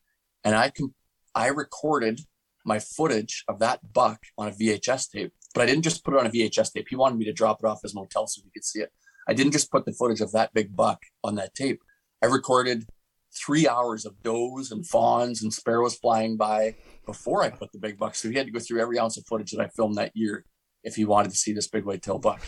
and 0.46 0.56
I 0.56 0.70
can 0.70 0.94
I 1.36 1.48
recorded 1.48 2.22
my 2.66 2.80
footage 2.80 3.44
of 3.50 3.60
that 3.60 3.92
buck 3.92 4.20
on 4.38 4.48
a 4.48 4.52
VHS 4.52 5.12
tape, 5.12 5.34
but 5.54 5.64
I 5.64 5.66
didn't 5.66 5.84
just 5.84 6.06
put 6.06 6.14
it 6.14 6.20
on 6.22 6.28
a 6.28 6.30
VHS 6.30 6.72
tape. 6.72 6.88
He 6.90 6.96
wanted 6.96 7.20
me 7.20 7.26
to 7.26 7.34
drop 7.34 7.60
it 7.62 7.68
off 7.68 7.82
his 7.82 7.94
motel 7.94 8.26
so 8.28 8.42
he 8.42 8.52
could 8.52 8.64
see 8.64 8.80
it. 8.80 8.94
I 9.28 9.34
didn't 9.34 9.52
just 9.52 9.70
put 9.70 9.84
the 9.84 9.92
footage 9.92 10.22
of 10.22 10.32
that 10.32 10.54
big 10.54 10.78
buck 10.78 11.02
on 11.26 11.36
that 11.36 11.56
tape. 11.56 11.82
I 12.24 12.28
recorded 12.28 12.88
three 13.34 13.68
hours 13.68 14.06
of 14.06 14.22
does 14.24 14.72
and 14.72 14.86
fawns 14.86 15.42
and 15.42 15.54
sparrows 15.54 15.96
flying 15.96 16.38
by 16.38 16.76
before 17.06 17.44
I 17.44 17.50
put 17.50 17.72
the 17.72 17.80
big 17.80 17.98
buck. 17.98 18.16
So 18.16 18.30
he 18.30 18.36
had 18.36 18.46
to 18.46 18.52
go 18.52 18.60
through 18.60 18.82
every 18.82 19.00
ounce 19.00 19.18
of 19.18 19.26
footage 19.26 19.52
that 19.52 19.62
I 19.62 19.68
filmed 19.68 19.96
that 19.96 20.12
year 20.16 20.46
if 20.84 20.96
he 20.96 21.06
wanted 21.06 21.32
to 21.32 21.38
see 21.38 21.54
this 21.54 21.68
big 21.68 21.86
white 21.86 22.02
tail 22.02 22.20
buck. 22.20 22.42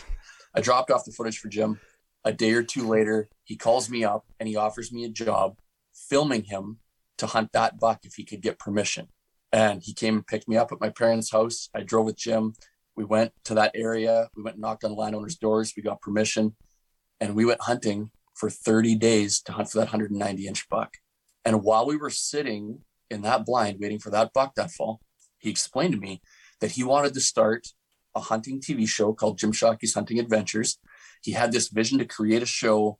I 0.54 0.60
dropped 0.60 0.90
off 0.90 1.04
the 1.04 1.12
footage 1.12 1.38
for 1.38 1.48
Jim. 1.48 1.80
A 2.24 2.32
day 2.32 2.52
or 2.52 2.62
two 2.62 2.86
later, 2.86 3.28
he 3.44 3.56
calls 3.56 3.90
me 3.90 4.04
up 4.04 4.24
and 4.40 4.48
he 4.48 4.56
offers 4.56 4.92
me 4.92 5.04
a 5.04 5.10
job 5.10 5.58
filming 5.92 6.44
him 6.44 6.78
to 7.18 7.26
hunt 7.26 7.52
that 7.52 7.78
buck 7.78 8.00
if 8.04 8.14
he 8.14 8.24
could 8.24 8.40
get 8.40 8.58
permission. 8.58 9.08
And 9.52 9.82
he 9.82 9.92
came 9.92 10.16
and 10.16 10.26
picked 10.26 10.48
me 10.48 10.56
up 10.56 10.72
at 10.72 10.80
my 10.80 10.88
parents' 10.90 11.30
house. 11.30 11.68
I 11.74 11.82
drove 11.82 12.06
with 12.06 12.16
Jim. 12.16 12.54
We 12.96 13.04
went 13.04 13.32
to 13.44 13.54
that 13.54 13.72
area. 13.74 14.28
We 14.36 14.42
went 14.42 14.56
and 14.56 14.62
knocked 14.62 14.84
on 14.84 14.90
the 14.90 14.96
landowners' 14.96 15.36
doors. 15.36 15.72
We 15.76 15.82
got 15.82 16.00
permission. 16.00 16.56
And 17.20 17.34
we 17.34 17.44
went 17.44 17.60
hunting 17.60 18.10
for 18.34 18.50
30 18.50 18.96
days 18.96 19.40
to 19.42 19.52
hunt 19.52 19.70
for 19.70 19.78
that 19.78 19.92
190 19.92 20.46
inch 20.46 20.68
buck. 20.68 20.94
And 21.44 21.62
while 21.62 21.86
we 21.86 21.96
were 21.96 22.10
sitting 22.10 22.80
in 23.10 23.22
that 23.22 23.44
blind 23.44 23.78
waiting 23.80 23.98
for 23.98 24.10
that 24.10 24.32
buck 24.32 24.54
that 24.54 24.70
fall, 24.70 25.00
he 25.38 25.50
explained 25.50 25.94
to 25.94 26.00
me 26.00 26.22
that 26.60 26.72
he 26.72 26.82
wanted 26.82 27.14
to 27.14 27.20
start 27.20 27.68
a 28.14 28.20
hunting 28.20 28.60
TV 28.60 28.88
show 28.88 29.12
called 29.12 29.38
Jim 29.38 29.52
Shockey's 29.52 29.94
Hunting 29.94 30.18
Adventures. 30.18 30.78
He 31.22 31.32
had 31.32 31.52
this 31.52 31.68
vision 31.68 31.98
to 31.98 32.04
create 32.04 32.42
a 32.42 32.46
show 32.46 32.98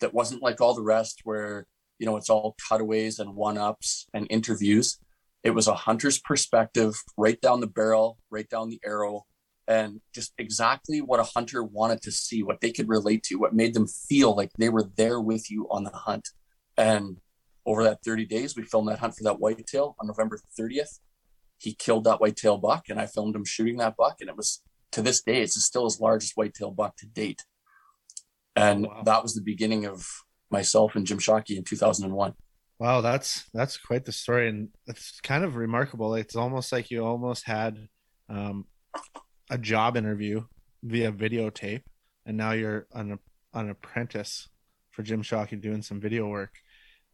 that 0.00 0.14
wasn't 0.14 0.42
like 0.42 0.60
all 0.60 0.74
the 0.74 0.82
rest, 0.82 1.20
where 1.24 1.66
you 1.98 2.06
know, 2.06 2.16
it's 2.16 2.30
all 2.30 2.56
cutaways 2.68 3.18
and 3.18 3.34
one 3.34 3.58
ups 3.58 4.06
and 4.12 4.26
interviews. 4.30 4.98
It 5.42 5.50
was 5.50 5.68
a 5.68 5.74
hunter's 5.74 6.18
perspective, 6.18 6.94
right 7.16 7.40
down 7.40 7.60
the 7.60 7.66
barrel, 7.66 8.18
right 8.30 8.48
down 8.48 8.68
the 8.68 8.80
arrow, 8.84 9.26
and 9.66 10.00
just 10.14 10.32
exactly 10.38 11.00
what 11.00 11.20
a 11.20 11.24
hunter 11.34 11.62
wanted 11.62 12.02
to 12.02 12.12
see, 12.12 12.42
what 12.42 12.60
they 12.60 12.70
could 12.70 12.88
relate 12.88 13.22
to, 13.24 13.36
what 13.36 13.54
made 13.54 13.74
them 13.74 13.86
feel 13.86 14.36
like 14.36 14.50
they 14.58 14.68
were 14.68 14.90
there 14.96 15.20
with 15.20 15.50
you 15.50 15.66
on 15.70 15.84
the 15.84 15.90
hunt. 15.90 16.28
And 16.76 17.18
over 17.66 17.82
that 17.84 18.02
30 18.04 18.26
days, 18.26 18.56
we 18.56 18.62
filmed 18.62 18.88
that 18.88 18.98
hunt 18.98 19.14
for 19.16 19.24
that 19.24 19.40
whitetail 19.40 19.96
on 19.98 20.06
November 20.06 20.38
30th. 20.58 21.00
He 21.58 21.74
killed 21.74 22.04
that 22.04 22.20
whitetail 22.20 22.58
buck, 22.58 22.84
and 22.88 23.00
I 23.00 23.06
filmed 23.06 23.34
him 23.34 23.44
shooting 23.44 23.78
that 23.78 23.96
buck. 23.96 24.16
And 24.20 24.28
it 24.28 24.36
was 24.36 24.62
to 24.92 25.02
this 25.02 25.22
day, 25.22 25.40
it's 25.40 25.62
still 25.62 25.84
his 25.84 26.00
largest 26.00 26.36
whitetail 26.36 26.70
buck 26.70 26.96
to 26.96 27.06
date. 27.06 27.44
And 28.54 28.86
wow. 28.86 29.02
that 29.04 29.22
was 29.22 29.34
the 29.34 29.40
beginning 29.40 29.86
of 29.86 30.06
myself 30.50 30.94
and 30.94 31.06
Jim 31.06 31.18
Shockey 31.18 31.56
in 31.56 31.64
2001. 31.64 32.34
Wow, 32.78 33.00
that's 33.00 33.48
that's 33.54 33.78
quite 33.78 34.04
the 34.04 34.12
story, 34.12 34.48
and 34.48 34.68
it's 34.86 35.20
kind 35.20 35.44
of 35.44 35.54
remarkable. 35.54 36.14
It's 36.16 36.34
almost 36.34 36.72
like 36.72 36.90
you 36.90 37.04
almost 37.04 37.46
had 37.46 37.78
um, 38.28 38.66
a 39.54 39.58
job 39.58 39.96
interview 39.96 40.42
via 40.82 41.12
videotape, 41.12 41.82
and 42.26 42.36
now 42.36 42.50
you're 42.50 42.86
an 42.92 43.18
an 43.54 43.70
apprentice 43.70 44.48
for 44.90 45.04
Jim 45.04 45.22
Shockey 45.22 45.60
doing 45.60 45.80
some 45.80 46.00
video 46.00 46.26
work. 46.26 46.54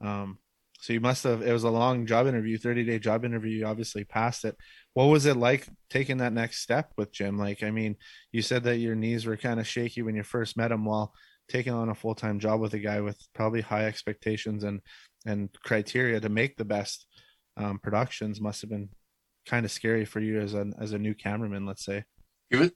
Um, 0.01 0.39
so 0.81 0.95
you 0.95 1.01
must 1.01 1.25
have. 1.25 1.43
It 1.43 1.53
was 1.53 1.65
a 1.65 1.71
long 1.71 2.07
job 2.07 2.27
interview, 2.27 2.57
thirty 2.57 2.83
day 2.83 2.99
job 2.99 3.27
interview. 3.27 3.59
You 3.59 3.67
obviously 3.67 4.05
passed 4.05 4.47
it. 4.47 4.57
What 4.95 5.05
was 5.05 5.27
it 5.27 5.37
like 5.37 5.69
taking 5.91 6.17
that 6.19 6.33
next 6.33 6.63
step 6.63 6.93
with 6.97 7.13
Jim? 7.13 7.37
Like, 7.39 7.63
I 7.63 7.71
mean, 7.71 7.97
you 8.33 8.41
said 8.41 8.65
that 8.65 8.79
your 8.79 8.95
knees 8.95 9.27
were 9.27 9.37
kind 9.37 9.61
of 9.61 9.69
shaky 9.69 10.01
when 10.01 10.17
you 10.17 10.23
first 10.23 10.57
met 10.57 10.73
him. 10.73 10.87
While 10.87 11.13
taking 11.51 11.75
on 11.75 11.91
a 11.91 11.95
full 11.95 12.15
time 12.15 12.41
job 12.41 12.61
with 12.61 12.73
a 12.73 12.79
guy 12.79 13.03
with 13.03 13.19
probably 13.35 13.61
high 13.61 13.85
expectations 13.85 14.65
and 14.65 14.81
and 15.27 15.51
criteria 15.63 16.19
to 16.21 16.31
make 16.31 16.57
the 16.57 16.65
best 16.65 17.07
um, 17.59 17.79
productions 17.79 18.41
must 18.41 18.63
have 18.63 18.71
been 18.71 18.89
kind 19.45 19.67
of 19.67 19.71
scary 19.71 20.07
for 20.07 20.21
you 20.21 20.41
as 20.41 20.55
an 20.55 20.73
as 20.81 20.93
a 20.93 20.99
new 20.99 21.15
cameraman. 21.15 21.67
Let's 21.67 21.85
say 21.85 22.05
it 22.51 22.75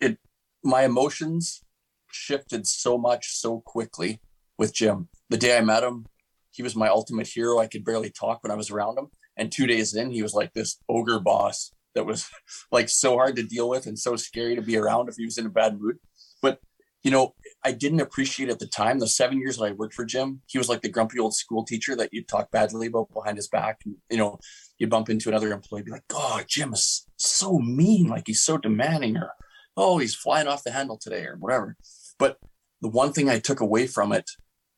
it. 0.00 0.18
My 0.62 0.84
emotions 0.84 1.62
shifted 2.10 2.66
so 2.66 2.98
much 2.98 3.32
so 3.32 3.60
quickly 3.60 4.20
with 4.58 4.74
Jim. 4.74 5.08
The 5.30 5.38
day 5.38 5.56
I 5.56 5.62
met 5.62 5.84
him, 5.84 6.06
he 6.50 6.62
was 6.62 6.76
my 6.76 6.88
ultimate 6.88 7.26
hero. 7.26 7.58
I 7.58 7.66
could 7.66 7.84
barely 7.84 8.10
talk 8.10 8.42
when 8.42 8.50
I 8.50 8.56
was 8.56 8.70
around 8.70 8.98
him, 8.98 9.08
and 9.36 9.50
two 9.50 9.66
days 9.66 9.94
in, 9.94 10.10
he 10.10 10.22
was 10.22 10.34
like 10.34 10.52
this 10.52 10.78
ogre 10.88 11.20
boss 11.20 11.72
that 11.94 12.06
was 12.06 12.28
like 12.72 12.88
so 12.88 13.14
hard 13.14 13.36
to 13.36 13.42
deal 13.42 13.68
with 13.68 13.86
and 13.86 13.98
so 13.98 14.16
scary 14.16 14.56
to 14.56 14.62
be 14.62 14.76
around 14.76 15.08
if 15.08 15.16
he 15.16 15.24
was 15.24 15.38
in 15.38 15.46
a 15.46 15.50
bad 15.50 15.80
mood. 15.80 15.98
But 16.42 16.60
you 17.02 17.10
know, 17.10 17.34
I 17.64 17.72
didn't 17.72 18.00
appreciate 18.00 18.50
at 18.50 18.58
the 18.58 18.66
time 18.66 18.98
the 18.98 19.08
seven 19.08 19.38
years 19.38 19.56
that 19.56 19.64
I 19.64 19.72
worked 19.72 19.94
for 19.94 20.04
Jim. 20.04 20.42
He 20.46 20.58
was 20.58 20.68
like 20.68 20.82
the 20.82 20.90
grumpy 20.90 21.18
old 21.18 21.34
school 21.34 21.64
teacher 21.64 21.96
that 21.96 22.10
you'd 22.12 22.28
talk 22.28 22.50
badly 22.50 22.88
about 22.88 23.12
behind 23.14 23.38
his 23.38 23.48
back. 23.48 23.80
And, 23.86 23.96
you 24.10 24.18
know, 24.18 24.38
you 24.78 24.86
bump 24.86 25.08
into 25.08 25.30
another 25.30 25.50
employee, 25.52 25.82
be 25.82 25.90
like, 25.90 26.08
"God, 26.08 26.44
Jim 26.46 26.74
is 26.74 27.06
so 27.20 27.58
mean. 27.58 28.08
Like 28.08 28.24
he's 28.26 28.42
so 28.42 28.58
demanding," 28.58 29.16
or 29.16 29.32
"Oh, 29.76 29.98
he's 29.98 30.14
flying 30.14 30.48
off 30.48 30.64
the 30.64 30.72
handle 30.72 30.98
today," 30.98 31.24
or 31.24 31.36
whatever. 31.36 31.76
But 32.18 32.38
the 32.80 32.88
one 32.88 33.12
thing 33.12 33.28
I 33.28 33.38
took 33.38 33.60
away 33.60 33.86
from 33.86 34.12
it, 34.12 34.30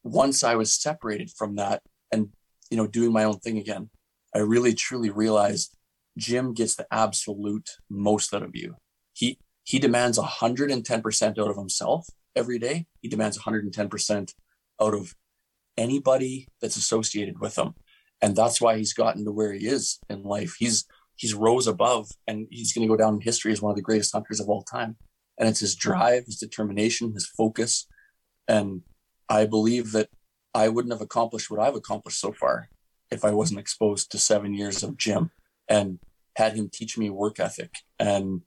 once 0.03 0.43
I 0.43 0.55
was 0.55 0.75
separated 0.75 1.31
from 1.31 1.57
that 1.57 1.83
and 2.11 2.31
you 2.71 2.77
know 2.77 2.87
doing 2.87 3.13
my 3.13 3.25
own 3.25 3.39
thing 3.39 3.59
again, 3.59 3.91
I 4.35 4.39
really 4.39 4.75
truly 4.75 5.11
realized 5.11 5.77
Jim 6.19 6.53
gets 6.55 6.75
the 6.77 6.87
absolute 6.93 7.71
most 7.89 8.35
out 8.35 8.43
of 8.43 8.55
you. 8.55 8.77
He 9.13 9.39
he 9.65 9.79
demands 9.79 10.19
110% 10.19 11.39
out 11.39 11.51
of 11.51 11.57
himself 11.57 12.09
every 12.35 12.59
day. 12.59 12.87
He 13.01 13.09
demands 13.09 13.39
110% 13.39 14.35
out 14.81 14.95
of 14.95 15.15
anybody 15.77 16.49
that's 16.61 16.77
associated 16.77 17.41
with 17.41 17.57
him. 17.57 17.75
And 18.21 18.37
that's 18.37 18.61
why 18.61 18.77
he's 18.77 18.93
gotten 18.93 19.25
to 19.25 19.33
where 19.33 19.53
he 19.53 19.67
is 19.67 19.99
in 20.09 20.23
life. 20.23 20.57
He's 20.59 20.85
he's 21.23 21.35
rose 21.35 21.69
above 21.69 22.11
and 22.27 22.49
he's 22.51 22.73
going 22.73 22.85
to 22.85 22.93
go 22.93 22.97
down 22.97 23.15
in 23.15 23.21
history 23.21 23.53
as 23.53 23.63
one 23.63 23.71
of 23.71 23.77
the 23.77 23.83
greatest 23.83 24.13
hunters 24.13 24.41
of 24.41 24.49
all 24.49 24.65
time. 24.65 24.97
And 25.39 25.49
it's 25.49 25.61
his 25.61 25.77
drive, 25.77 26.25
his 26.27 26.37
determination, 26.37 27.13
his 27.13 27.29
focus. 27.29 27.87
And 28.49 28.83
I 29.29 29.47
believe 29.47 29.93
that 29.93 30.09
I 30.53 30.69
wouldn't 30.69 30.93
have 30.93 31.01
accomplished 31.01 31.49
what 31.49 31.61
I've 31.61 31.77
accomplished 31.77 32.19
so 32.19 32.33
far 32.33 32.71
if 33.13 33.25
I 33.25 33.31
wasn't 33.31 33.61
exposed 33.61 34.11
to 34.11 34.19
seven 34.19 34.53
years 34.53 34.83
of 34.83 34.97
Jim 34.97 35.31
and 35.69 36.01
had 36.35 36.55
him 36.55 36.69
teach 36.73 36.99
me 36.99 37.09
work 37.09 37.39
ethic 37.39 37.71
and 38.01 38.41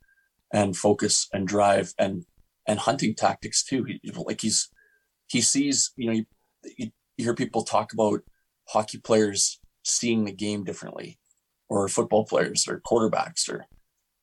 and 0.53 0.75
focus 0.75 1.29
and 1.31 1.47
drive 1.47 1.93
and 1.97 2.25
and 2.67 2.79
hunting 2.79 3.15
tactics 3.15 3.63
too. 3.63 3.85
He, 3.85 4.01
like 4.17 4.41
he's 4.41 4.69
he 5.27 5.39
sees 5.39 5.93
you 5.95 6.07
know 6.07 6.13
you, 6.77 6.91
you 7.15 7.23
hear 7.23 7.35
people 7.35 7.63
talk 7.63 7.93
about 7.93 8.19
hockey 8.67 8.97
players 8.97 9.61
seeing 9.83 10.25
the 10.25 10.33
game 10.33 10.65
differently, 10.65 11.19
or 11.69 11.87
football 11.87 12.25
players 12.25 12.67
or 12.67 12.81
quarterbacks 12.81 13.49
or 13.49 13.65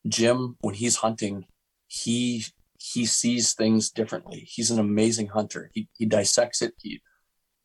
Jim, 0.07 0.57
when 0.61 0.75
he's 0.75 0.97
hunting, 0.97 1.47
he 1.87 2.45
he 2.79 3.07
sees 3.07 3.53
things 3.53 3.91
differently. 3.91 4.41
He's 4.49 4.71
an 4.71 4.79
amazing 4.79 5.29
hunter. 5.29 5.71
He 5.73 5.89
he 5.97 6.07
dissects 6.07 6.63
it. 6.63 6.75
He 6.81 7.01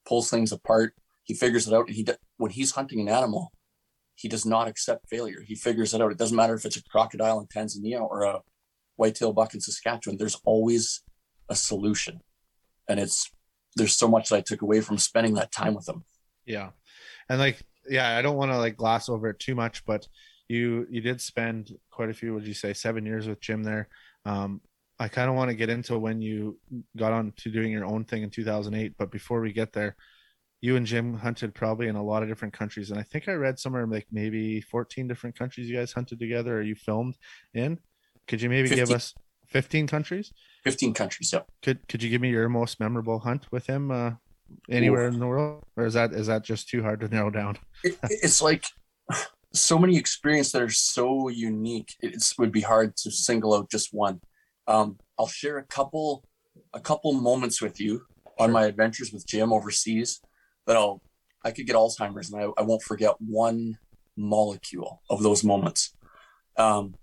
pulls 0.05 0.29
things 0.29 0.51
apart. 0.51 0.93
He 1.23 1.33
figures 1.33 1.67
it 1.67 1.73
out. 1.73 1.87
And 1.87 1.95
he 1.95 2.05
when 2.37 2.51
he's 2.51 2.71
hunting 2.71 2.99
an 2.99 3.09
animal, 3.09 3.51
he 4.15 4.27
does 4.27 4.45
not 4.45 4.67
accept 4.67 5.09
failure. 5.09 5.41
He 5.45 5.55
figures 5.55 5.93
it 5.93 6.01
out. 6.01 6.11
It 6.11 6.17
doesn't 6.17 6.35
matter 6.35 6.53
if 6.53 6.65
it's 6.65 6.77
a 6.77 6.83
crocodile 6.83 7.39
in 7.39 7.47
Tanzania 7.47 8.01
or 8.01 8.23
a 8.23 8.41
whitetail 8.95 9.33
buck 9.33 9.53
in 9.53 9.61
Saskatchewan. 9.61 10.17
There's 10.17 10.39
always 10.45 11.01
a 11.49 11.55
solution, 11.55 12.21
and 12.87 12.99
it's 12.99 13.31
there's 13.75 13.95
so 13.95 14.07
much 14.07 14.29
that 14.29 14.37
I 14.37 14.41
took 14.41 14.61
away 14.61 14.81
from 14.81 14.97
spending 14.97 15.33
that 15.35 15.51
time 15.51 15.73
with 15.73 15.87
him. 15.89 16.03
Yeah, 16.45 16.71
and 17.29 17.39
like 17.39 17.61
yeah, 17.89 18.17
I 18.17 18.21
don't 18.21 18.37
want 18.37 18.51
to 18.51 18.57
like 18.57 18.77
gloss 18.77 19.09
over 19.09 19.29
it 19.29 19.39
too 19.39 19.55
much, 19.55 19.85
but 19.85 20.07
you 20.47 20.87
you 20.89 21.01
did 21.01 21.21
spend 21.21 21.77
quite 21.91 22.09
a 22.09 22.13
few. 22.13 22.33
Would 22.33 22.47
you 22.47 22.53
say 22.53 22.73
seven 22.73 23.05
years 23.05 23.27
with 23.27 23.41
Jim 23.41 23.63
there? 23.63 23.89
Um, 24.25 24.61
I 24.99 25.07
kind 25.07 25.29
of 25.29 25.35
want 25.35 25.49
to 25.49 25.55
get 25.55 25.69
into 25.69 25.99
when 25.99 26.21
you 26.21 26.59
got 26.95 27.13
on 27.13 27.33
to 27.37 27.51
doing 27.51 27.71
your 27.71 27.85
own 27.85 28.03
thing 28.03 28.23
in 28.23 28.29
2008. 28.29 28.95
But 28.97 29.11
before 29.11 29.41
we 29.41 29.53
get 29.53 29.73
there, 29.73 29.95
you 30.59 30.75
and 30.75 30.85
Jim 30.85 31.13
hunted 31.13 31.53
probably 31.53 31.87
in 31.87 31.95
a 31.95 32.03
lot 32.03 32.23
of 32.23 32.29
different 32.29 32.53
countries. 32.53 32.89
And 32.89 32.99
I 32.99 33.03
think 33.03 33.27
I 33.27 33.33
read 33.33 33.59
somewhere 33.59 33.85
like 33.85 34.07
maybe 34.11 34.61
14 34.61 35.07
different 35.07 35.37
countries 35.37 35.69
you 35.69 35.77
guys 35.77 35.91
hunted 35.91 36.19
together 36.19 36.57
or 36.57 36.61
you 36.61 36.75
filmed 36.75 37.15
in. 37.53 37.77
Could 38.27 38.41
you 38.41 38.49
maybe 38.49 38.69
15. 38.69 38.85
give 38.85 38.95
us 38.95 39.13
15 39.47 39.87
countries? 39.87 40.33
15 40.63 40.93
countries, 40.93 41.31
yeah. 41.31 41.41
Could 41.61 41.87
could 41.87 42.01
you 42.01 42.09
give 42.09 42.21
me 42.21 42.29
your 42.29 42.49
most 42.49 42.79
memorable 42.79 43.19
hunt 43.19 43.45
with 43.51 43.67
him 43.67 43.91
uh, 43.91 44.11
anywhere 44.69 45.05
Ooh. 45.05 45.13
in 45.13 45.19
the 45.19 45.27
world? 45.27 45.63
Or 45.75 45.85
is 45.85 45.93
that 45.93 46.13
is 46.13 46.27
that 46.27 46.43
just 46.43 46.69
too 46.69 46.81
hard 46.81 46.99
to 47.01 47.07
narrow 47.07 47.29
down? 47.29 47.57
it, 47.83 47.97
it's 48.03 48.41
like 48.41 48.65
so 49.53 49.77
many 49.77 49.97
experiences 49.97 50.51
that 50.53 50.61
are 50.61 50.69
so 50.69 51.29
unique. 51.29 51.95
It 52.01 52.21
would 52.37 52.51
be 52.51 52.61
hard 52.61 52.95
to 52.97 53.11
single 53.11 53.53
out 53.53 53.69
just 53.69 53.93
one. 53.93 54.21
Um, 54.67 54.97
I'll 55.17 55.27
share 55.27 55.57
a 55.57 55.63
couple 55.63 56.25
a 56.73 56.79
couple 56.79 57.13
moments 57.13 57.61
with 57.61 57.79
you 57.79 58.03
on 58.39 58.51
my 58.51 58.65
adventures 58.65 59.11
with 59.11 59.25
Jim 59.25 59.51
overseas 59.53 60.21
that 60.65 60.75
I'll 60.75 61.01
I 61.43 61.51
could 61.51 61.65
get 61.65 61.75
Alzheimer's 61.75 62.31
and 62.31 62.41
I, 62.41 62.61
I 62.61 62.63
won't 62.63 62.81
forget 62.81 63.13
one 63.19 63.77
molecule 64.17 65.01
of 65.09 65.23
those 65.23 65.43
moments. 65.43 65.95
Um, 66.57 66.95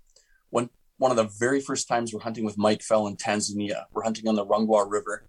when 0.49 0.69
one 0.97 1.11
of 1.11 1.17
the 1.17 1.31
very 1.39 1.61
first 1.61 1.87
times 1.87 2.13
we're 2.13 2.19
hunting 2.19 2.45
with 2.45 2.57
Mike 2.57 2.83
Fell 2.83 3.07
in 3.07 3.15
Tanzania, 3.15 3.85
we're 3.91 4.03
hunting 4.03 4.27
on 4.27 4.35
the 4.35 4.45
Rungwa 4.45 4.89
River, 4.89 5.27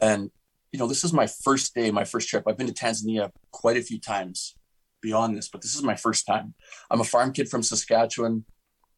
and 0.00 0.30
you 0.72 0.78
know 0.78 0.86
this 0.86 1.04
is 1.04 1.12
my 1.12 1.26
first 1.26 1.74
day, 1.74 1.90
my 1.90 2.04
first 2.04 2.28
trip. 2.28 2.44
I've 2.46 2.56
been 2.56 2.66
to 2.66 2.72
Tanzania 2.72 3.30
quite 3.50 3.76
a 3.76 3.82
few 3.82 3.98
times 3.98 4.56
beyond 5.00 5.36
this, 5.36 5.48
but 5.48 5.62
this 5.62 5.74
is 5.74 5.82
my 5.82 5.94
first 5.94 6.26
time. 6.26 6.54
I'm 6.90 7.00
a 7.00 7.04
farm 7.04 7.32
kid 7.32 7.48
from 7.48 7.62
Saskatchewan, 7.62 8.44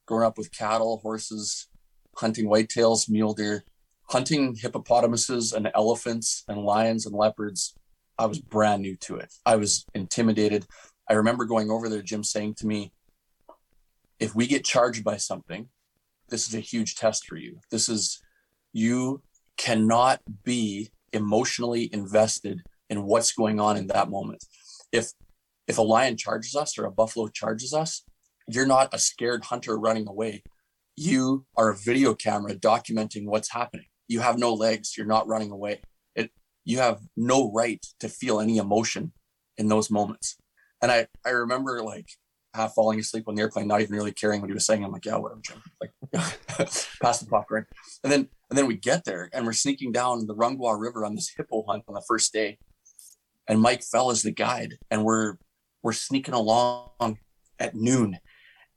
growing 0.07 0.25
up 0.25 0.39
with 0.39 0.57
cattle, 0.57 0.99
horses, 1.03 1.69
hunting 2.17 2.47
whitetails, 2.47 3.09
mule 3.09 3.35
deer, 3.35 3.65
hunting 4.09 4.57
hippopotamuses 4.57 5.53
and 5.53 5.71
elephants 5.75 6.45
and 6.49 6.65
lions 6.65 7.07
and 7.07 7.15
leopards. 7.15 7.75
I 8.19 8.27
was 8.27 8.41
brand 8.41 8.83
new 8.83 8.97
to 8.97 9.17
it. 9.17 9.33
I 9.47 9.57
was 9.57 9.85
intimidated. 9.95 10.67
I 11.09 11.15
remember 11.15 11.45
going 11.45 11.71
over 11.71 11.89
there, 11.89 12.03
Jim 12.03 12.25
saying 12.25 12.55
to 12.55 12.67
me, 12.67 12.93
if 14.19 14.35
we 14.35 14.47
get 14.47 14.65
charged 14.65 15.05
by 15.05 15.17
something, 15.17 15.69
this 16.29 16.47
is 16.47 16.55
a 16.55 16.61
huge 16.61 16.97
test 16.97 17.27
for 17.27 17.37
you. 17.37 17.59
This 17.71 17.89
is, 17.89 18.23
you 18.73 19.23
cannot 19.57 20.21
be 20.45 20.91
emotionally 21.13 21.89
invested 21.93 22.63
in 22.89 23.05
what's 23.05 23.33
going 23.33 23.61
on 23.61 23.77
in 23.77 23.87
that 23.89 24.11
moment. 24.11 24.45
If 24.93 25.13
if 25.67 25.79
a 25.79 25.83
lion 25.83 26.17
charges 26.17 26.57
us 26.57 26.77
or 26.79 26.85
a 26.85 26.91
buffalo 26.91 27.29
charges 27.29 27.73
us, 27.73 28.03
you're 28.49 28.67
not 28.67 28.93
a 28.93 28.99
scared 28.99 29.45
hunter 29.45 29.79
running 29.79 30.09
away 30.09 30.43
you 31.01 31.47
are 31.57 31.71
a 31.71 31.77
video 31.77 32.15
camera 32.15 32.55
documenting 32.55 33.25
what's 33.25 33.51
happening. 33.53 33.87
You 34.07 34.21
have 34.21 34.39
no 34.39 34.53
legs. 34.53 34.99
You're 34.99 35.07
not 35.07 35.27
running 35.27 35.51
away. 35.51 35.81
It, 36.15 36.31
you 36.67 36.77
have 36.79 37.01
no 37.17 37.51
right 37.53 37.85
to 38.01 38.09
feel 38.11 38.39
any 38.39 38.59
emotion 38.59 39.13
in 39.57 39.69
those 39.69 39.91
moments. 39.91 40.37
And 40.83 40.93
I, 40.93 41.07
I 41.25 41.31
remember 41.31 41.83
like 41.83 42.07
half 42.55 42.75
falling 42.75 43.01
asleep 43.01 43.25
on 43.29 43.35
the 43.35 43.41
airplane, 43.41 43.67
not 43.67 43.81
even 43.81 43.95
really 43.95 44.13
caring 44.13 44.43
what 44.43 44.51
he 44.51 44.55
was 44.55 44.67
saying. 44.67 44.85
I'm 44.85 44.93
like, 44.93 45.07
yeah, 45.07 45.17
whatever, 45.17 45.41
Jim. 45.43 45.63
Like, 45.81 45.93
pass 47.01 47.21
the 47.21 47.27
popcorn. 47.31 47.65
And 48.05 48.13
then, 48.13 48.29
and 48.51 48.59
then 48.59 48.67
we 48.67 48.77
get 48.77 49.05
there 49.05 49.31
and 49.33 49.47
we're 49.47 49.53
sneaking 49.53 49.93
down 49.93 50.27
the 50.27 50.35
Rungwa 50.35 50.79
River 50.79 51.05
on 51.05 51.15
this 51.15 51.33
hippo 51.35 51.65
hunt 51.67 51.85
on 51.89 51.95
the 51.95 52.03
first 52.07 52.33
day. 52.33 52.59
And 53.49 53.61
Mike 53.61 53.83
Fell 53.83 54.11
as 54.11 54.23
the 54.23 54.31
guide, 54.31 54.75
and 54.91 55.05
we're 55.05 55.37
we're 55.83 55.93
sneaking 55.93 56.35
along 56.35 57.19
at 57.59 57.75
noon, 57.75 58.19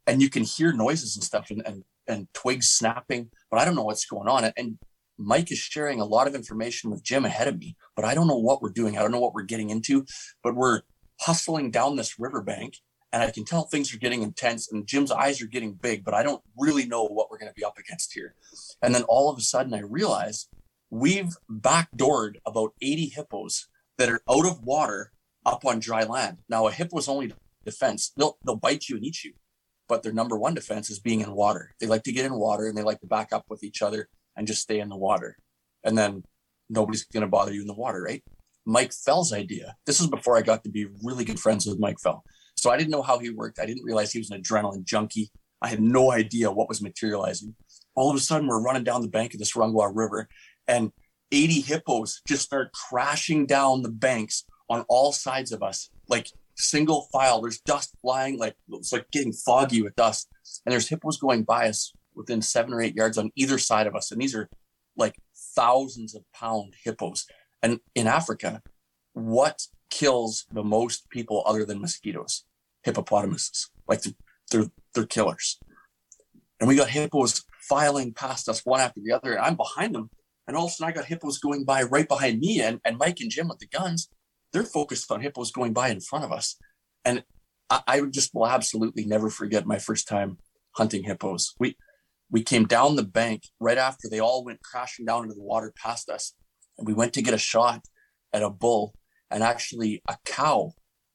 and 0.07 0.21
you 0.21 0.29
can 0.29 0.43
hear 0.43 0.71
noises 0.71 1.15
and 1.15 1.23
stuff. 1.23 1.51
And, 1.51 1.61
and 1.65 1.83
and 2.07 2.27
twigs 2.33 2.69
snapping, 2.69 3.29
but 3.49 3.59
I 3.59 3.65
don't 3.65 3.75
know 3.75 3.83
what's 3.83 4.05
going 4.05 4.27
on. 4.27 4.51
And 4.57 4.77
Mike 5.17 5.51
is 5.51 5.57
sharing 5.57 6.01
a 6.01 6.05
lot 6.05 6.27
of 6.27 6.35
information 6.35 6.89
with 6.89 7.03
Jim 7.03 7.25
ahead 7.25 7.47
of 7.47 7.57
me, 7.59 7.75
but 7.95 8.05
I 8.05 8.13
don't 8.13 8.27
know 8.27 8.37
what 8.37 8.61
we're 8.61 8.71
doing. 8.71 8.97
I 8.97 9.01
don't 9.01 9.11
know 9.11 9.19
what 9.19 9.33
we're 9.33 9.43
getting 9.43 9.69
into, 9.69 10.05
but 10.43 10.55
we're 10.55 10.81
hustling 11.21 11.71
down 11.71 11.95
this 11.95 12.19
riverbank 12.19 12.75
and 13.13 13.23
I 13.23 13.31
can 13.31 13.45
tell 13.45 13.63
things 13.63 13.93
are 13.93 13.99
getting 13.99 14.23
intense 14.23 14.69
and 14.69 14.85
Jim's 14.85 15.11
eyes 15.11 15.41
are 15.41 15.47
getting 15.47 15.75
big, 15.75 16.03
but 16.03 16.13
I 16.13 16.23
don't 16.23 16.41
really 16.57 16.85
know 16.85 17.05
what 17.05 17.31
we're 17.31 17.37
going 17.37 17.51
to 17.51 17.55
be 17.55 17.63
up 17.63 17.77
against 17.77 18.13
here. 18.13 18.35
And 18.81 18.93
then 18.93 19.03
all 19.03 19.29
of 19.29 19.37
a 19.37 19.41
sudden 19.41 19.73
I 19.73 19.79
realize 19.79 20.49
we've 20.89 21.33
backdoored 21.49 22.35
about 22.45 22.73
80 22.81 23.05
hippos 23.15 23.67
that 23.97 24.09
are 24.09 24.21
out 24.29 24.45
of 24.45 24.63
water 24.63 25.13
up 25.45 25.63
on 25.65 25.79
dry 25.79 26.03
land. 26.03 26.39
Now 26.49 26.67
a 26.67 26.71
hippo's 26.71 27.07
only 27.07 27.33
defense. 27.63 28.11
They'll, 28.17 28.37
they'll 28.43 28.57
bite 28.57 28.89
you 28.89 28.97
and 28.97 29.05
eat 29.05 29.23
you 29.23 29.33
but 29.87 30.03
their 30.03 30.13
number 30.13 30.37
one 30.37 30.53
defense 30.53 30.89
is 30.89 30.99
being 30.99 31.21
in 31.21 31.33
water. 31.33 31.75
They 31.79 31.87
like 31.87 32.03
to 32.03 32.11
get 32.11 32.25
in 32.25 32.33
water 32.33 32.67
and 32.67 32.77
they 32.77 32.83
like 32.83 32.99
to 33.01 33.07
back 33.07 33.33
up 33.33 33.45
with 33.49 33.63
each 33.63 33.81
other 33.81 34.09
and 34.35 34.47
just 34.47 34.61
stay 34.61 34.79
in 34.79 34.89
the 34.89 34.97
water. 34.97 35.37
And 35.83 35.97
then 35.97 36.23
nobody's 36.69 37.05
going 37.05 37.21
to 37.21 37.27
bother 37.27 37.53
you 37.53 37.61
in 37.61 37.67
the 37.67 37.73
water, 37.73 38.01
right? 38.01 38.23
Mike 38.65 38.93
Fell's 38.93 39.33
idea. 39.33 39.75
This 39.85 39.99
is 39.99 40.07
before 40.07 40.37
I 40.37 40.41
got 40.41 40.63
to 40.63 40.69
be 40.69 40.87
really 41.03 41.25
good 41.25 41.39
friends 41.39 41.65
with 41.65 41.79
Mike 41.79 41.99
Fell. 41.99 42.23
So 42.63 42.71
I 42.71 42.77
didn't 42.77 42.91
know 42.91 43.01
how 43.01 43.19
he 43.19 43.29
worked. 43.29 43.59
I 43.59 43.65
didn't 43.65 43.83
realize 43.83 44.13
he 44.13 44.19
was 44.19 44.31
an 44.31 44.41
adrenaline 44.41 44.85
junkie. 44.85 45.29
I 45.61 45.67
had 45.67 45.81
no 45.81 46.13
idea 46.13 46.49
what 46.49 46.69
was 46.69 46.81
materializing. 46.81 47.55
All 47.93 48.09
of 48.09 48.15
a 48.15 48.21
sudden, 48.21 48.47
we're 48.47 48.61
running 48.61 48.85
down 48.85 49.01
the 49.01 49.09
bank 49.09 49.33
of 49.33 49.39
this 49.39 49.51
Rungwa 49.51 49.91
River, 49.93 50.29
and 50.65 50.93
80 51.33 51.59
hippos 51.59 52.21
just 52.25 52.43
start 52.43 52.71
crashing 52.71 53.45
down 53.45 53.81
the 53.81 53.91
banks 53.91 54.45
on 54.69 54.85
all 54.87 55.11
sides 55.11 55.51
of 55.51 55.61
us, 55.61 55.89
like 56.07 56.29
single 56.55 57.09
file. 57.11 57.41
There's 57.41 57.59
dust 57.59 57.97
flying, 58.01 58.39
like 58.39 58.55
it's 58.71 58.93
like 58.93 59.11
getting 59.11 59.33
foggy 59.33 59.81
with 59.81 59.97
dust. 59.97 60.29
And 60.65 60.71
there's 60.71 60.87
hippos 60.87 61.17
going 61.17 61.43
by 61.43 61.67
us 61.67 61.91
within 62.15 62.41
seven 62.41 62.71
or 62.71 62.79
eight 62.79 62.95
yards 62.95 63.17
on 63.17 63.31
either 63.35 63.57
side 63.57 63.87
of 63.87 63.95
us. 63.95 64.09
And 64.09 64.21
these 64.21 64.35
are 64.35 64.49
like 64.95 65.15
thousands 65.53 66.15
of 66.15 66.23
pound 66.33 66.75
hippos. 66.81 67.25
And 67.61 67.81
in 67.93 68.07
Africa, 68.07 68.61
what 69.11 69.67
kills 69.89 70.45
the 70.49 70.63
most 70.63 71.09
people 71.09 71.43
other 71.45 71.65
than 71.65 71.81
mosquitoes? 71.81 72.45
Hippopotamuses. 72.83 73.69
Like 73.87 74.01
they're, 74.51 74.65
they're, 74.93 75.05
killers. 75.05 75.59
And 76.59 76.67
we 76.67 76.75
got 76.75 76.89
hippos 76.89 77.43
filing 77.61 78.13
past 78.13 78.47
us 78.47 78.61
one 78.65 78.79
after 78.79 79.01
the 79.03 79.11
other. 79.11 79.33
And 79.33 79.41
I'm 79.41 79.55
behind 79.55 79.95
them. 79.95 80.09
And 80.47 80.57
all 80.57 80.65
of 80.65 80.71
a 80.71 80.73
sudden 80.73 80.93
I 80.93 80.95
got 80.95 81.05
hippos 81.05 81.39
going 81.39 81.65
by 81.65 81.83
right 81.83 82.07
behind 82.07 82.39
me 82.39 82.61
and, 82.61 82.79
and 82.85 82.97
Mike 82.97 83.19
and 83.19 83.31
Jim 83.31 83.47
with 83.47 83.59
the 83.59 83.67
guns 83.67 84.09
they're 84.53 84.63
focused 84.63 85.11
on 85.11 85.21
hippos 85.21 85.51
going 85.51 85.73
by 85.73 85.89
in 85.89 85.99
front 85.99 86.23
of 86.23 86.31
us. 86.31 86.55
And 87.03 87.23
I, 87.69 87.81
I 87.87 88.01
just 88.01 88.33
will 88.33 88.47
absolutely 88.47 89.03
never 89.03 89.29
forget 89.29 89.65
my 89.65 89.79
first 89.79 90.07
time 90.07 90.37
hunting 90.73 91.03
hippos. 91.03 91.53
We 91.59 91.75
we 92.31 92.41
came 92.41 92.65
down 92.65 92.95
the 92.95 93.03
bank 93.03 93.43
right 93.59 93.77
after 93.77 94.07
they 94.09 94.19
all 94.19 94.45
went 94.45 94.63
crashing 94.63 95.05
down 95.05 95.23
into 95.23 95.35
the 95.35 95.43
water 95.43 95.73
past 95.75 96.09
us. 96.09 96.33
And 96.77 96.87
we 96.87 96.93
went 96.93 97.13
to 97.13 97.21
get 97.21 97.33
a 97.33 97.39
shot 97.39 97.81
at 98.31 98.41
a 98.41 98.49
bull, 98.49 98.95
and 99.29 99.43
actually 99.43 100.01
a 100.07 100.17
cow 100.25 100.73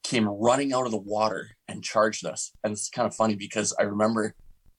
came 0.09 0.29
running 0.29 0.73
out 0.73 0.87
of 0.87 0.93
the 0.93 0.99
water 0.99 1.51
and 1.69 1.85
charged 1.85 2.25
us. 2.25 2.53
And 2.65 2.73
it's 2.73 2.89
kind 2.89 3.07
of 3.07 3.15
funny 3.15 3.37
because 3.37 3.75
I 3.79 3.83
remember 3.85 4.35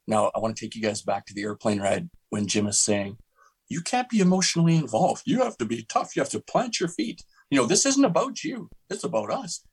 now 0.08 0.32
I 0.36 0.40
want 0.40 0.56
to 0.56 0.66
take 0.66 0.76
you 0.76 0.82
guys 0.82 1.02
back 1.02 1.26
to 1.28 1.34
the 1.34 1.44
airplane 1.44 1.80
ride 1.80 2.10
when 2.30 2.48
Jim 2.48 2.68
is 2.68 2.80
saying, 2.80 3.18
You 3.70 3.82
can't 3.82 4.10
be 4.10 4.20
emotionally 4.20 4.76
involved. 4.76 5.24
You 5.26 5.44
have 5.44 5.58
to 5.58 5.66
be 5.66 5.86
tough. 5.88 6.16
You 6.16 6.22
have 6.22 6.32
to 6.32 6.40
plant 6.40 6.80
your 6.80 6.90
feet 6.90 7.24
you 7.50 7.58
know, 7.58 7.66
this 7.66 7.86
isn't 7.86 8.06
about 8.06 8.44
you. 8.44 8.70
It's 8.90 9.04
about 9.04 9.32
us. 9.32 9.66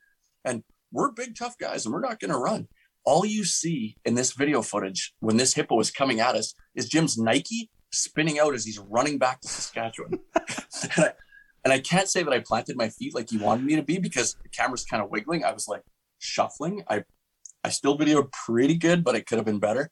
And 0.44 0.62
we're 0.92 1.12
big, 1.12 1.36
tough 1.36 1.58
guys 1.58 1.84
and 1.84 1.92
we're 1.92 2.00
not 2.00 2.20
going 2.20 2.32
to 2.32 2.38
run. 2.38 2.68
All 3.04 3.24
you 3.24 3.44
see 3.44 3.96
in 4.04 4.14
this 4.14 4.32
video 4.32 4.62
footage 4.62 5.14
when 5.20 5.36
this 5.36 5.54
hippo 5.54 5.78
is 5.80 5.90
coming 5.90 6.20
at 6.20 6.34
us 6.34 6.54
is 6.74 6.88
Jim's 6.88 7.18
Nike 7.18 7.70
spinning 7.92 8.38
out 8.38 8.54
as 8.54 8.64
he's 8.64 8.78
running 8.78 9.18
back 9.18 9.40
to 9.40 9.48
Saskatchewan. 9.48 10.18
and, 10.96 11.04
I, 11.04 11.12
and 11.66 11.72
I 11.72 11.80
can't 11.80 12.08
say 12.08 12.22
that 12.22 12.32
I 12.32 12.38
planted 12.38 12.76
my 12.76 12.88
feet 12.90 13.12
like 13.12 13.28
he 13.28 13.38
wanted 13.38 13.64
me 13.64 13.74
to 13.74 13.82
be 13.82 13.98
because 13.98 14.36
the 14.40 14.48
camera's 14.48 14.84
kind 14.84 15.02
of 15.02 15.10
wiggling. 15.10 15.44
I 15.44 15.50
was 15.50 15.66
like 15.66 15.82
shuffling. 16.20 16.84
I, 16.88 17.02
I 17.64 17.70
still 17.70 17.98
videoed 17.98 18.30
pretty 18.30 18.76
good, 18.76 19.02
but 19.02 19.16
it 19.16 19.26
could 19.26 19.38
have 19.38 19.46
been 19.46 19.58
better. 19.58 19.90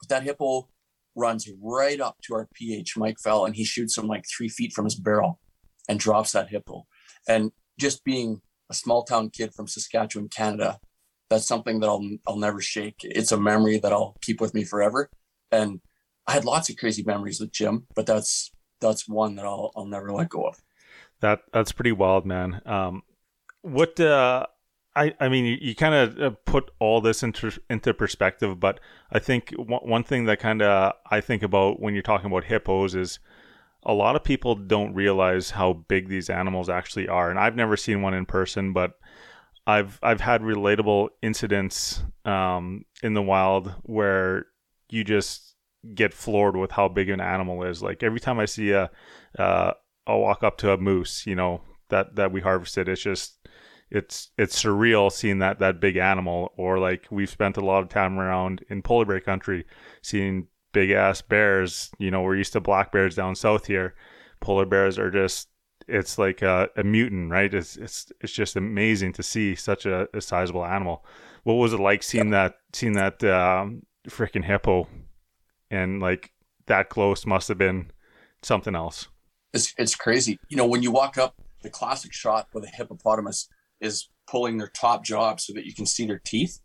But 0.00 0.08
that 0.08 0.24
hippo 0.24 0.68
runs 1.14 1.48
right 1.62 2.00
up 2.00 2.16
to 2.22 2.34
our 2.34 2.48
PH, 2.54 2.96
Mike 2.96 3.20
Fell, 3.20 3.44
and 3.44 3.54
he 3.54 3.62
shoots 3.62 3.96
him 3.96 4.08
like 4.08 4.24
three 4.26 4.48
feet 4.48 4.72
from 4.72 4.84
his 4.84 4.96
barrel 4.96 5.38
and 5.88 6.00
drops 6.00 6.32
that 6.32 6.48
hippo. 6.48 6.88
And 7.28 7.52
just 7.78 8.02
being 8.02 8.40
a 8.68 8.74
small 8.74 9.04
town 9.04 9.30
kid 9.30 9.54
from 9.54 9.68
Saskatchewan, 9.68 10.28
Canada, 10.28 10.80
that's 11.30 11.46
something 11.46 11.78
that 11.78 11.88
I'll 11.88 12.04
I'll 12.26 12.36
never 12.36 12.60
shake. 12.60 12.96
It's 13.04 13.30
a 13.30 13.38
memory 13.38 13.78
that 13.78 13.92
I'll 13.92 14.16
keep 14.22 14.40
with 14.40 14.54
me 14.54 14.64
forever. 14.64 15.08
And 15.52 15.82
I 16.26 16.32
had 16.32 16.44
lots 16.44 16.68
of 16.68 16.78
crazy 16.78 17.04
memories 17.04 17.38
with 17.38 17.52
Jim, 17.52 17.86
but 17.94 18.06
that's 18.06 18.50
that's 18.80 19.08
one 19.08 19.36
that 19.36 19.44
I'll 19.44 19.70
I'll 19.76 19.86
never 19.86 20.10
let 20.10 20.28
go 20.28 20.48
of. 20.48 20.60
That 21.22 21.42
that's 21.52 21.72
pretty 21.72 21.92
wild, 21.92 22.26
man. 22.26 22.60
Um, 22.66 23.02
what 23.62 23.98
uh, 23.98 24.46
I 24.94 25.14
I 25.20 25.28
mean, 25.28 25.44
you, 25.44 25.56
you 25.60 25.74
kind 25.74 25.94
of 25.94 26.20
uh, 26.20 26.36
put 26.44 26.70
all 26.80 27.00
this 27.00 27.22
into 27.22 27.52
into 27.70 27.94
perspective, 27.94 28.60
but 28.60 28.80
I 29.10 29.20
think 29.20 29.50
one, 29.56 29.80
one 29.82 30.04
thing 30.04 30.24
that 30.26 30.40
kind 30.40 30.60
of 30.62 30.94
I 31.10 31.20
think 31.20 31.42
about 31.42 31.80
when 31.80 31.94
you're 31.94 32.02
talking 32.02 32.26
about 32.26 32.44
hippos 32.44 32.96
is 32.96 33.20
a 33.84 33.94
lot 33.94 34.16
of 34.16 34.24
people 34.24 34.56
don't 34.56 34.94
realize 34.94 35.50
how 35.50 35.72
big 35.72 36.08
these 36.08 36.28
animals 36.28 36.68
actually 36.68 37.08
are, 37.08 37.30
and 37.30 37.38
I've 37.38 37.56
never 37.56 37.76
seen 37.76 38.02
one 38.02 38.14
in 38.14 38.26
person, 38.26 38.72
but 38.72 38.98
I've 39.64 40.00
I've 40.02 40.20
had 40.20 40.42
relatable 40.42 41.10
incidents 41.22 42.02
um, 42.24 42.84
in 43.02 43.14
the 43.14 43.22
wild 43.22 43.72
where 43.84 44.46
you 44.90 45.04
just 45.04 45.54
get 45.94 46.14
floored 46.14 46.56
with 46.56 46.72
how 46.72 46.88
big 46.88 47.10
an 47.10 47.20
animal 47.20 47.62
is. 47.62 47.80
Like 47.82 48.02
every 48.02 48.20
time 48.20 48.38
I 48.38 48.44
see 48.44 48.70
a, 48.70 48.90
uh, 49.38 49.72
I'll 50.06 50.20
walk 50.20 50.42
up 50.42 50.58
to 50.58 50.72
a 50.72 50.78
moose, 50.78 51.26
you 51.26 51.34
know 51.34 51.62
that 51.92 52.16
that 52.16 52.32
we 52.32 52.40
harvested. 52.40 52.88
It's 52.88 53.02
just 53.02 53.38
it's 53.90 54.30
it's 54.36 54.60
surreal 54.60 55.12
seeing 55.12 55.38
that 55.38 55.60
that 55.60 55.80
big 55.80 55.96
animal. 55.96 56.52
Or 56.56 56.80
like 56.80 57.06
we've 57.10 57.30
spent 57.30 57.56
a 57.56 57.64
lot 57.64 57.84
of 57.84 57.88
time 57.88 58.18
around 58.18 58.64
in 58.68 58.82
polar 58.82 59.04
bear 59.04 59.20
country, 59.20 59.64
seeing 60.02 60.48
big 60.72 60.90
ass 60.90 61.22
bears. 61.22 61.92
You 61.98 62.10
know, 62.10 62.22
we're 62.22 62.36
used 62.36 62.54
to 62.54 62.60
black 62.60 62.90
bears 62.90 63.14
down 63.14 63.36
south 63.36 63.66
here. 63.66 63.94
Polar 64.40 64.66
bears 64.66 64.98
are 64.98 65.10
just 65.10 65.48
it's 65.86 66.18
like 66.18 66.42
a, 66.42 66.68
a 66.76 66.82
mutant, 66.82 67.30
right? 67.30 67.52
It's 67.52 67.76
it's 67.76 68.10
it's 68.20 68.32
just 68.32 68.56
amazing 68.56 69.12
to 69.14 69.22
see 69.22 69.54
such 69.54 69.86
a, 69.86 70.08
a 70.14 70.20
sizable 70.20 70.64
animal. 70.64 71.04
What 71.44 71.54
was 71.54 71.72
it 71.72 71.80
like 71.80 72.02
seeing 72.02 72.30
that 72.30 72.56
seeing 72.72 72.94
that 72.94 73.22
um, 73.24 73.82
freaking 74.08 74.44
hippo, 74.44 74.88
and 75.70 76.00
like 76.00 76.32
that 76.66 76.88
close 76.88 77.26
must 77.26 77.48
have 77.48 77.58
been 77.58 77.90
something 78.42 78.74
else. 78.74 79.08
It's 79.52 79.74
it's 79.78 79.94
crazy. 79.94 80.38
You 80.48 80.56
know, 80.56 80.66
when 80.66 80.82
you 80.82 80.90
walk 80.90 81.18
up, 81.18 81.34
the 81.62 81.70
classic 81.70 82.12
shot 82.12 82.48
with 82.52 82.64
a 82.64 82.68
hippopotamus 82.68 83.48
is 83.80 84.08
pulling 84.28 84.58
their 84.58 84.70
top 84.74 85.04
jaw 85.04 85.30
up 85.30 85.40
so 85.40 85.52
that 85.52 85.66
you 85.66 85.74
can 85.74 85.86
see 85.86 86.06
their 86.06 86.20
teeth, 86.24 86.60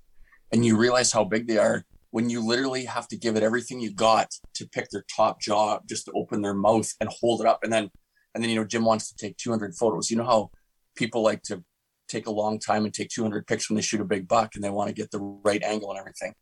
and 0.51 0.65
you 0.65 0.77
realize 0.77 1.11
how 1.11 1.23
big 1.23 1.47
they 1.47 1.57
are 1.57 1.85
when 2.11 2.29
you 2.29 2.45
literally 2.45 2.85
have 2.85 3.07
to 3.09 3.17
give 3.17 3.35
it 3.35 3.43
everything 3.43 3.79
you 3.79 3.93
got 3.93 4.31
to 4.53 4.67
pick 4.67 4.89
their 4.89 5.05
top 5.15 5.41
jaw 5.41 5.73
up 5.73 5.87
just 5.87 6.05
to 6.05 6.11
open 6.13 6.41
their 6.41 6.53
mouth 6.53 6.91
and 6.99 7.09
hold 7.09 7.41
it 7.41 7.47
up 7.47 7.59
and 7.63 7.71
then 7.71 7.89
and 8.33 8.43
then 8.43 8.49
you 8.49 8.55
know 8.55 8.65
jim 8.65 8.85
wants 8.85 9.11
to 9.11 9.15
take 9.15 9.37
200 9.37 9.75
photos 9.75 10.09
you 10.09 10.17
know 10.17 10.25
how 10.25 10.49
people 10.95 11.21
like 11.21 11.43
to 11.43 11.63
take 12.07 12.27
a 12.27 12.31
long 12.31 12.57
time 12.57 12.85
and 12.85 12.93
take 12.93 13.09
200 13.09 13.45
pics 13.45 13.69
when 13.69 13.75
they 13.75 13.81
shoot 13.81 14.01
a 14.01 14.05
big 14.05 14.27
buck 14.27 14.55
and 14.55 14.63
they 14.63 14.69
want 14.69 14.87
to 14.87 14.95
get 14.95 15.11
the 15.11 15.19
right 15.43 15.61
angle 15.63 15.89
and 15.89 15.99
everything 15.99 16.33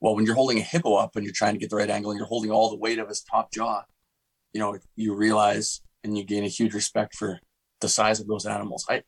well 0.00 0.14
when 0.14 0.24
you're 0.24 0.34
holding 0.34 0.58
a 0.58 0.62
hippo 0.62 0.94
up 0.94 1.16
and 1.16 1.24
you're 1.24 1.34
trying 1.34 1.54
to 1.54 1.58
get 1.58 1.70
the 1.70 1.76
right 1.76 1.90
angle 1.90 2.10
and 2.10 2.18
you're 2.18 2.28
holding 2.28 2.50
all 2.50 2.70
the 2.70 2.76
weight 2.76 2.98
of 2.98 3.08
his 3.08 3.22
top 3.22 3.50
jaw 3.52 3.82
you 4.52 4.60
know 4.60 4.76
you 4.96 5.14
realize 5.14 5.80
and 6.04 6.16
you 6.16 6.24
gain 6.24 6.44
a 6.44 6.48
huge 6.48 6.74
respect 6.74 7.14
for 7.14 7.40
the 7.80 7.88
size 7.88 8.20
of 8.20 8.28
those 8.28 8.46
animals 8.46 8.86
i 8.88 9.02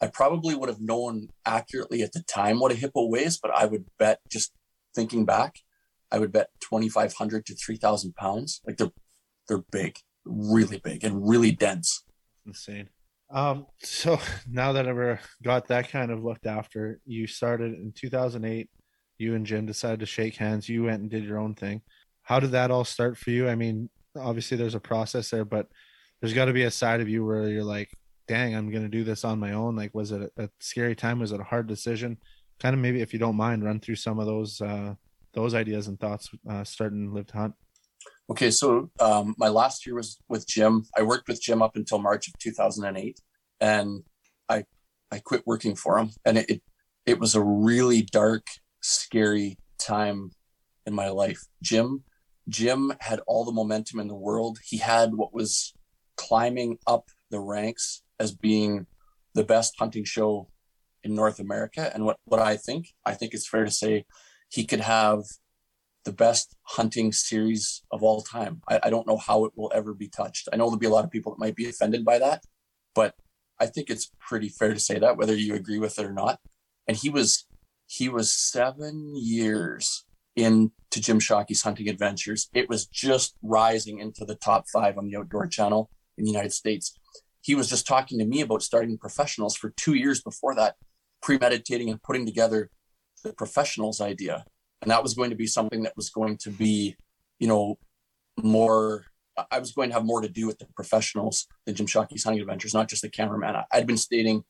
i 0.00 0.06
probably 0.06 0.54
would 0.54 0.68
have 0.68 0.80
known 0.80 1.28
accurately 1.46 2.02
at 2.02 2.12
the 2.12 2.22
time 2.22 2.58
what 2.58 2.72
a 2.72 2.74
hippo 2.74 3.08
weighs 3.08 3.38
but 3.38 3.50
i 3.52 3.64
would 3.64 3.86
bet 3.98 4.18
just 4.30 4.52
thinking 4.94 5.24
back 5.24 5.54
i 6.12 6.18
would 6.18 6.32
bet 6.32 6.48
2500 6.60 7.46
to 7.46 7.54
3000 7.54 8.14
pounds 8.14 8.60
like 8.66 8.76
they're 8.76 8.92
they're 9.48 9.64
big 9.70 9.98
really 10.24 10.78
big 10.78 11.04
and 11.04 11.26
really 11.28 11.52
dense. 11.52 12.04
Insane. 12.46 12.88
Um, 13.30 13.66
so 13.82 14.18
now 14.50 14.72
that 14.72 14.88
I've 14.88 15.20
got 15.42 15.68
that 15.68 15.90
kind 15.90 16.10
of 16.10 16.24
looked 16.24 16.46
after, 16.46 17.00
you 17.04 17.26
started 17.26 17.74
in 17.74 17.92
2008. 17.94 18.68
You 19.18 19.36
and 19.36 19.46
Jim 19.46 19.64
decided 19.64 20.00
to 20.00 20.06
shake 20.06 20.36
hands. 20.36 20.68
You 20.68 20.84
went 20.84 21.02
and 21.02 21.10
did 21.10 21.24
your 21.24 21.38
own 21.38 21.54
thing. 21.54 21.82
How 22.22 22.40
did 22.40 22.50
that 22.52 22.70
all 22.70 22.84
start 22.84 23.16
for 23.16 23.30
you? 23.30 23.48
I 23.48 23.54
mean, 23.54 23.88
obviously 24.16 24.56
there's 24.56 24.74
a 24.74 24.80
process 24.80 25.30
there, 25.30 25.44
but 25.44 25.68
there's 26.24 26.32
got 26.32 26.46
to 26.46 26.54
be 26.54 26.62
a 26.62 26.70
side 26.70 27.02
of 27.02 27.08
you 27.10 27.22
where 27.22 27.50
you're 27.50 27.62
like, 27.62 27.92
"Dang, 28.26 28.54
I'm 28.54 28.70
gonna 28.70 28.88
do 28.88 29.04
this 29.04 29.24
on 29.24 29.38
my 29.38 29.52
own." 29.52 29.76
Like, 29.76 29.94
was 29.94 30.10
it 30.10 30.32
a, 30.38 30.44
a 30.44 30.48
scary 30.58 30.96
time? 30.96 31.18
Was 31.18 31.32
it 31.32 31.40
a 31.40 31.44
hard 31.44 31.66
decision? 31.66 32.16
Kind 32.58 32.72
of 32.72 32.80
maybe, 32.80 33.02
if 33.02 33.12
you 33.12 33.18
don't 33.18 33.36
mind, 33.36 33.62
run 33.62 33.78
through 33.78 33.96
some 33.96 34.18
of 34.18 34.24
those 34.24 34.58
uh, 34.62 34.94
those 35.34 35.52
ideas 35.52 35.86
and 35.86 36.00
thoughts 36.00 36.30
uh, 36.48 36.64
starting 36.64 37.12
Live 37.12 37.26
2 37.26 37.36
Hunt. 37.36 37.54
Okay, 38.30 38.50
so 38.50 38.90
um, 39.00 39.34
my 39.36 39.48
last 39.48 39.84
year 39.84 39.96
was 39.96 40.18
with 40.26 40.48
Jim. 40.48 40.86
I 40.96 41.02
worked 41.02 41.28
with 41.28 41.42
Jim 41.42 41.60
up 41.60 41.76
until 41.76 41.98
March 41.98 42.26
of 42.26 42.38
2008, 42.38 43.20
and 43.60 44.02
I 44.48 44.64
I 45.10 45.18
quit 45.18 45.42
working 45.46 45.76
for 45.76 45.98
him, 45.98 46.08
and 46.24 46.38
it 46.38 46.48
it, 46.48 46.62
it 47.04 47.18
was 47.20 47.34
a 47.34 47.42
really 47.42 48.00
dark, 48.00 48.46
scary 48.80 49.58
time 49.78 50.30
in 50.86 50.94
my 50.94 51.10
life. 51.10 51.42
Jim 51.60 52.02
Jim 52.48 52.94
had 53.00 53.20
all 53.26 53.44
the 53.44 53.52
momentum 53.52 54.00
in 54.00 54.08
the 54.08 54.14
world. 54.14 54.58
He 54.64 54.78
had 54.78 55.14
what 55.16 55.34
was 55.34 55.74
climbing 56.16 56.78
up 56.86 57.08
the 57.30 57.40
ranks 57.40 58.02
as 58.18 58.32
being 58.32 58.86
the 59.34 59.44
best 59.44 59.74
hunting 59.78 60.04
show 60.04 60.48
in 61.02 61.14
North 61.14 61.38
America. 61.38 61.90
And 61.94 62.04
what, 62.04 62.18
what 62.24 62.40
I 62.40 62.56
think, 62.56 62.94
I 63.04 63.14
think 63.14 63.34
it's 63.34 63.48
fair 63.48 63.64
to 63.64 63.70
say 63.70 64.06
he 64.48 64.64
could 64.64 64.80
have 64.80 65.24
the 66.04 66.12
best 66.12 66.56
hunting 66.62 67.12
series 67.12 67.82
of 67.90 68.02
all 68.02 68.22
time. 68.22 68.62
I, 68.68 68.80
I, 68.84 68.90
don't 68.90 69.06
know 69.06 69.16
how 69.16 69.46
it 69.46 69.52
will 69.56 69.72
ever 69.74 69.94
be 69.94 70.08
touched. 70.08 70.48
I 70.52 70.56
know 70.56 70.66
there'll 70.66 70.78
be 70.78 70.86
a 70.86 70.90
lot 70.90 71.04
of 71.04 71.10
people 71.10 71.32
that 71.32 71.38
might 71.38 71.56
be 71.56 71.68
offended 71.68 72.04
by 72.04 72.18
that, 72.18 72.44
but 72.94 73.14
I 73.58 73.66
think 73.66 73.88
it's 73.88 74.10
pretty 74.20 74.48
fair 74.48 74.74
to 74.74 74.80
say 74.80 74.98
that, 74.98 75.16
whether 75.16 75.34
you 75.34 75.54
agree 75.54 75.78
with 75.78 75.98
it 75.98 76.04
or 76.04 76.12
not. 76.12 76.40
And 76.86 76.96
he 76.96 77.08
was 77.08 77.46
he 77.86 78.08
was 78.08 78.32
seven 78.32 79.12
years 79.14 80.04
into 80.36 81.00
Jim 81.00 81.20
Shockey's 81.20 81.62
hunting 81.62 81.88
adventures. 81.88 82.48
It 82.52 82.68
was 82.68 82.86
just 82.86 83.36
rising 83.42 83.98
into 83.98 84.24
the 84.24 84.34
top 84.34 84.66
five 84.72 84.98
on 84.98 85.06
the 85.06 85.16
outdoor 85.16 85.46
channel 85.46 85.90
in 86.16 86.24
the 86.24 86.30
United 86.30 86.52
States. 86.52 86.98
He 87.40 87.54
was 87.54 87.68
just 87.68 87.86
talking 87.86 88.18
to 88.18 88.24
me 88.24 88.40
about 88.40 88.62
starting 88.62 88.96
professionals 88.98 89.56
for 89.56 89.70
two 89.76 89.94
years 89.94 90.22
before 90.22 90.54
that, 90.54 90.76
premeditating 91.20 91.90
and 91.90 92.02
putting 92.02 92.24
together 92.26 92.70
the 93.22 93.32
professionals 93.32 94.00
idea. 94.00 94.44
And 94.82 94.90
that 94.90 95.02
was 95.02 95.14
going 95.14 95.30
to 95.30 95.36
be 95.36 95.46
something 95.46 95.82
that 95.82 95.96
was 95.96 96.10
going 96.10 96.36
to 96.38 96.50
be 96.50 96.96
you 97.38 97.48
know 97.48 97.78
more 98.40 99.04
i 99.50 99.58
was 99.58 99.72
going 99.72 99.88
to 99.88 99.94
have 99.94 100.04
more 100.04 100.20
to 100.20 100.28
do 100.28 100.46
with 100.46 100.58
the 100.58 100.66
professionals 100.76 101.46
than 101.66 101.74
jim 101.74 101.86
shockey's 101.86 102.24
hunting 102.24 102.40
adventures 102.40 102.74
not 102.74 102.88
just 102.88 103.02
the 103.02 103.08
cameraman. 103.08 103.56
I, 103.56 103.64
i'd 103.72 103.86
been 103.86 103.96
stating 103.96 104.44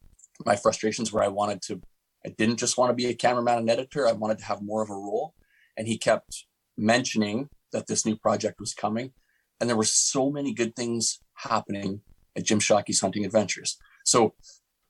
my 0.44 0.56
frustrations 0.56 1.12
where 1.12 1.24
i 1.24 1.28
wanted 1.28 1.62
to 1.62 1.80
i 2.24 2.28
didn't 2.30 2.58
just 2.58 2.78
want 2.78 2.90
to 2.90 2.94
be 2.94 3.06
a 3.06 3.14
cameraman 3.14 3.58
and 3.58 3.70
editor. 3.70 4.06
I 4.06 4.12
wanted 4.12 4.38
to 4.38 4.44
have 4.44 4.62
more 4.62 4.82
of 4.82 4.90
a 4.90 4.94
role. 4.94 5.34
And 5.76 5.86
he 5.86 5.98
kept 5.98 6.46
mentioning 6.76 7.48
that 7.72 7.86
this 7.86 8.06
new 8.06 8.16
project 8.16 8.60
was 8.60 8.74
coming 8.74 9.12
and 9.60 9.68
there 9.68 9.76
were 9.76 9.84
so 9.84 10.30
many 10.30 10.52
good 10.52 10.74
things 10.76 11.20
happening 11.34 12.00
at 12.36 12.44
jim 12.44 12.60
shockey's 12.60 13.00
hunting 13.00 13.24
adventures 13.24 13.76
so 14.04 14.34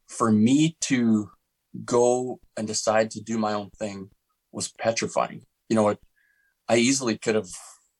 for 0.09 0.31
me 0.31 0.77
to 0.81 1.31
go 1.85 2.41
and 2.57 2.67
decide 2.67 3.11
to 3.11 3.21
do 3.21 3.39
my 3.39 3.53
own 3.53 3.71
thing 3.71 4.11
was 4.53 4.73
petrifying. 4.79 5.43
You 5.69 5.77
know, 5.77 5.89
it, 5.89 5.99
I 6.69 6.77
easily 6.77 7.19
could 7.19 7.35
have 7.35 7.49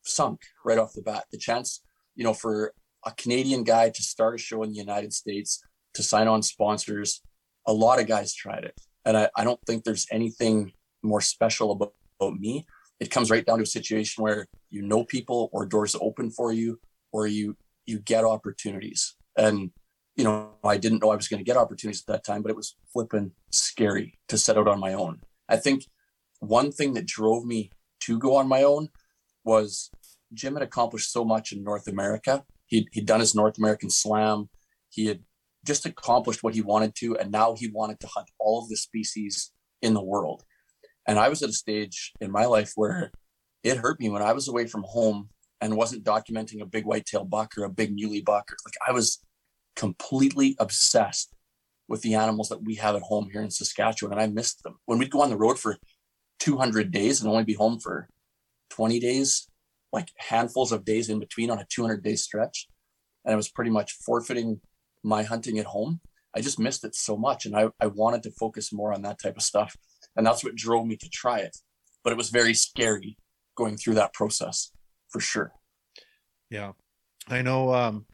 sunk 0.05 0.41
right 0.65 0.79
off 0.79 0.93
the 0.93 1.03
bat. 1.03 1.25
The 1.33 1.39
chance, 1.39 1.83
you 2.15 2.25
know, 2.25 2.35
for 2.35 2.73
a 3.05 3.13
Canadian 3.13 3.65
guy 3.65 3.91
to 3.91 4.03
start 4.03 4.37
a 4.37 4.39
show 4.39 4.63
in 4.63 4.71
the 4.71 4.79
United 4.79 5.13
States, 5.13 5.63
to 5.95 6.03
sign 6.03 6.29
on 6.29 6.43
sponsors, 6.43 7.21
a 7.67 7.73
lot 7.73 8.01
of 8.01 8.07
guys 8.07 8.35
tried 8.35 8.65
it. 8.65 8.81
And 9.05 9.17
I, 9.17 9.29
I 9.37 9.45
don't 9.45 9.61
think 9.67 9.85
there's 9.85 10.07
anything 10.11 10.73
more 11.03 11.21
special 11.21 11.73
about, 11.73 11.93
about 12.21 12.39
me. 12.39 12.67
It 13.01 13.11
comes 13.11 13.31
right 13.31 13.45
down 13.45 13.59
to 13.59 13.65
a 13.65 13.67
situation 13.67 14.23
where 14.23 14.47
you 14.71 14.83
know 14.83 15.05
people 15.05 15.51
or 15.53 15.67
doors 15.67 15.97
open 16.01 16.31
for 16.31 16.53
you 16.53 16.81
or 17.13 17.27
you 17.27 17.57
you 17.87 17.99
get 17.99 18.25
opportunities. 18.25 19.17
And 19.37 19.71
you 20.17 20.25
know, 20.25 20.51
I 20.63 20.77
didn't 20.77 21.03
know 21.03 21.11
I 21.11 21.17
was 21.17 21.29
going 21.29 21.39
to 21.39 21.45
get 21.45 21.57
opportunities 21.57 22.05
at 22.07 22.13
that 22.13 22.25
time, 22.25 22.43
but 22.43 22.51
it 22.51 22.57
was 22.57 22.77
flipping 22.93 23.33
scary 23.51 24.19
to 24.29 24.39
set 24.39 24.57
out 24.57 24.69
on 24.69 24.79
my 24.79 24.93
own. 24.93 25.21
I 25.49 25.57
think 25.57 25.87
one 26.41 26.71
thing 26.71 26.95
that 26.95 27.07
drove 27.07 27.45
me 27.45 27.71
to 28.01 28.19
go 28.19 28.37
on 28.37 28.49
my 28.49 28.63
own 28.63 28.89
was 29.45 29.91
Jim 30.33 30.55
had 30.55 30.63
accomplished 30.63 31.13
so 31.13 31.25
much 31.25 31.53
in 31.53 31.65
North 31.65 31.89
America. 31.89 32.45
He'd, 32.67 32.89
he'd 32.93 33.07
done 33.07 33.21
his 33.21 33.35
North 33.35 33.59
American 33.59 33.91
slam. 33.91 34.49
He 34.89 35.07
had 35.07 35.21
just 35.65 35.87
accomplished 35.87 36.43
what 36.43 36.55
he 36.55 36.61
wanted 36.61 36.95
to, 36.97 37.17
and 37.17 37.31
now 37.31 37.55
he 37.55 37.69
wanted 37.69 38.01
to 38.01 38.07
hunt 38.07 38.31
all 38.39 38.63
of 38.63 38.69
the 38.69 38.77
species 38.77 39.51
in 39.83 39.95
the 39.95 40.03
world. 40.03 40.45
And 41.07 41.19
I 41.19 41.29
was 41.29 41.43
at 41.43 41.51
a 41.51 41.55
stage 41.55 42.13
in 42.21 42.31
my 42.31 42.47
life 42.47 42.73
where 42.77 43.13
it 43.63 43.79
hurt 43.79 44.01
me 44.01 44.09
when 44.09 44.23
I 44.23 44.33
was 44.33 44.49
away 44.49 44.67
from 44.67 44.85
home 44.85 45.29
and 45.61 45.77
wasn't 45.77 46.05
documenting 46.05 46.61
a 46.61 46.67
big 46.67 46.85
whitetail 46.85 47.25
buck 47.25 47.57
or 47.57 47.65
a 47.65 47.71
big 47.71 47.95
muley 47.95 48.23
buck. 48.23 48.51
Or, 48.51 48.57
Like 48.65 48.75
I 48.87 48.93
was 48.93 49.23
completely 49.77 50.57
obsessed 50.59 51.35
with 51.89 52.03
the 52.03 52.15
animals 52.15 52.49
that 52.49 52.63
we 52.63 52.77
have 52.77 52.97
at 52.97 53.03
home 53.03 53.29
here 53.31 53.43
in 53.43 53.51
Saskatchewan, 53.51 54.13
and 54.13 54.21
I 54.21 54.27
missed 54.27 54.63
them. 54.63 54.77
When 54.87 54.99
we'd 54.99 55.11
go 55.11 55.21
on 55.21 55.31
the 55.31 55.37
road 55.37 55.59
for 55.59 55.77
200 56.41 56.91
days 56.91 57.21
and 57.21 57.31
only 57.31 57.45
be 57.45 57.55
home 57.55 57.79
for 57.79 58.09
20 58.71 59.01
days, 59.01 59.49
like 59.93 60.11
handfuls 60.19 60.73
of 60.73 60.85
days 60.85 61.09
in 61.09 61.21
between 61.21 61.51
on 61.51 61.59
a 61.59 61.67
200 61.71 62.03
day 62.03 62.17
stretch. 62.17 62.69
And 63.25 63.33
I 63.33 63.37
was 63.37 63.49
pretty 63.49 63.71
much 63.71 63.93
forfeiting 63.93 64.61
my 65.03 65.23
hunting 65.23 65.59
at 65.59 65.67
home. 65.67 66.01
I 66.35 66.41
just 66.41 66.59
missed 66.59 66.85
it 66.85 66.95
so 66.95 67.17
much. 67.17 67.47
And 67.47 67.57
I, 67.57 67.69
I 67.81 67.87
wanted 67.87 68.23
to 68.25 68.33
focus 68.33 68.73
more 68.73 68.93
on 68.93 69.03
that 69.03 69.21
type 69.23 69.37
of 69.37 69.43
stuff. 69.43 69.77
And 70.17 70.27
that's 70.27 70.45
what 70.45 70.55
drove 70.55 70.87
me 70.87 70.97
to 70.97 71.09
try 71.09 71.41
it. 71.41 71.57
But 72.03 72.13
it 72.13 72.17
was 72.17 72.31
very 72.31 72.55
scary 72.55 73.17
going 73.57 73.77
through 73.77 73.95
that 73.95 74.13
process. 74.13 74.71
for 75.09 75.21
sure. 75.21 75.53
Yeah. 76.51 76.73
I 77.29 77.43
know 77.43 77.73
um 77.73 78.07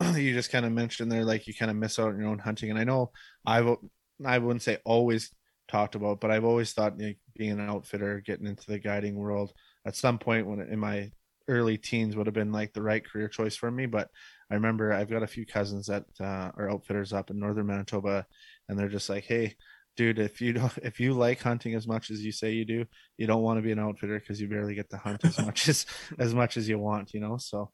you 0.14 0.32
just 0.32 0.50
kind 0.50 0.66
of 0.66 0.72
mentioned 0.72 1.10
there 1.10 1.24
like 1.24 1.46
you 1.46 1.54
kind 1.54 1.70
of 1.70 1.76
miss 1.76 1.98
out 1.98 2.08
on 2.08 2.18
your 2.18 2.28
own 2.28 2.38
hunting 2.38 2.70
and 2.70 2.78
I 2.78 2.84
know 2.84 3.10
I've 3.46 3.76
I 4.24 4.38
wouldn't 4.38 4.62
say 4.62 4.78
always 4.84 5.30
talked 5.68 5.94
about 5.94 6.20
but 6.20 6.30
I've 6.30 6.44
always 6.44 6.72
thought 6.72 6.98
being 6.98 7.52
an 7.52 7.68
outfitter 7.68 8.20
getting 8.20 8.46
into 8.46 8.66
the 8.66 8.78
guiding 8.78 9.14
world 9.14 9.52
at 9.86 9.96
some 9.96 10.18
point 10.18 10.46
when 10.46 10.60
in 10.60 10.78
my 10.78 11.10
early 11.48 11.78
teens 11.78 12.16
would 12.16 12.26
have 12.26 12.34
been 12.34 12.52
like 12.52 12.72
the 12.72 12.82
right 12.82 13.04
career 13.04 13.28
choice 13.28 13.56
for 13.56 13.70
me 13.70 13.86
but 13.86 14.08
I 14.50 14.54
remember 14.54 14.92
I've 14.92 15.10
got 15.10 15.22
a 15.22 15.28
few 15.28 15.46
cousins 15.46 15.86
that 15.86 16.04
uh, 16.20 16.50
are 16.56 16.70
outfitters 16.70 17.12
up 17.12 17.30
in 17.30 17.38
northern 17.38 17.66
Manitoba 17.66 18.26
and 18.68 18.78
they're 18.78 18.88
just 18.88 19.08
like 19.08 19.24
hey 19.24 19.54
dude 19.96 20.18
if 20.18 20.40
you 20.40 20.52
don't 20.52 20.72
if 20.82 21.00
you 21.00 21.12
like 21.12 21.40
hunting 21.40 21.74
as 21.74 21.86
much 21.86 22.10
as 22.10 22.24
you 22.24 22.32
say 22.32 22.52
you 22.52 22.64
do 22.64 22.84
you 23.18 23.26
don't 23.26 23.42
want 23.42 23.58
to 23.58 23.62
be 23.62 23.72
an 23.72 23.78
outfitter 23.78 24.18
because 24.18 24.40
you 24.40 24.48
barely 24.48 24.74
get 24.74 24.88
to 24.90 24.96
hunt 24.96 25.24
as 25.24 25.38
much 25.38 25.68
as 25.68 25.86
as 26.18 26.34
much 26.34 26.56
as 26.56 26.68
you 26.68 26.78
want 26.78 27.12
you 27.12 27.20
know 27.20 27.36
so 27.36 27.70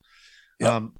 yep. 0.61 0.73
um 0.73 0.95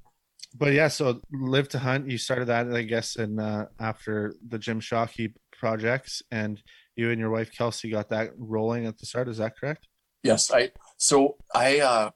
but 0.55 0.73
yeah 0.73 0.87
so 0.87 1.19
live 1.31 1.67
2 1.67 1.77
hunt. 1.79 2.09
You 2.09 2.17
started 2.17 2.45
that 2.45 2.71
i 2.73 2.83
guess 2.83 3.15
in 3.15 3.39
uh, 3.39 3.65
after 3.79 4.33
the 4.47 4.59
jim 4.59 4.79
shockey 4.79 5.33
projects 5.51 6.21
and 6.31 6.61
you 6.95 7.11
and 7.11 7.19
your 7.19 7.29
wife 7.29 7.51
kelsey 7.51 7.89
got 7.89 8.09
that 8.09 8.31
rolling 8.37 8.85
at 8.85 8.97
the 8.97 9.05
start 9.05 9.27
is 9.27 9.37
that 9.37 9.57
correct? 9.57 9.87
Yes 10.23 10.51
i 10.51 10.71
so 10.97 11.37
i 11.53 11.79
uh 11.79 12.11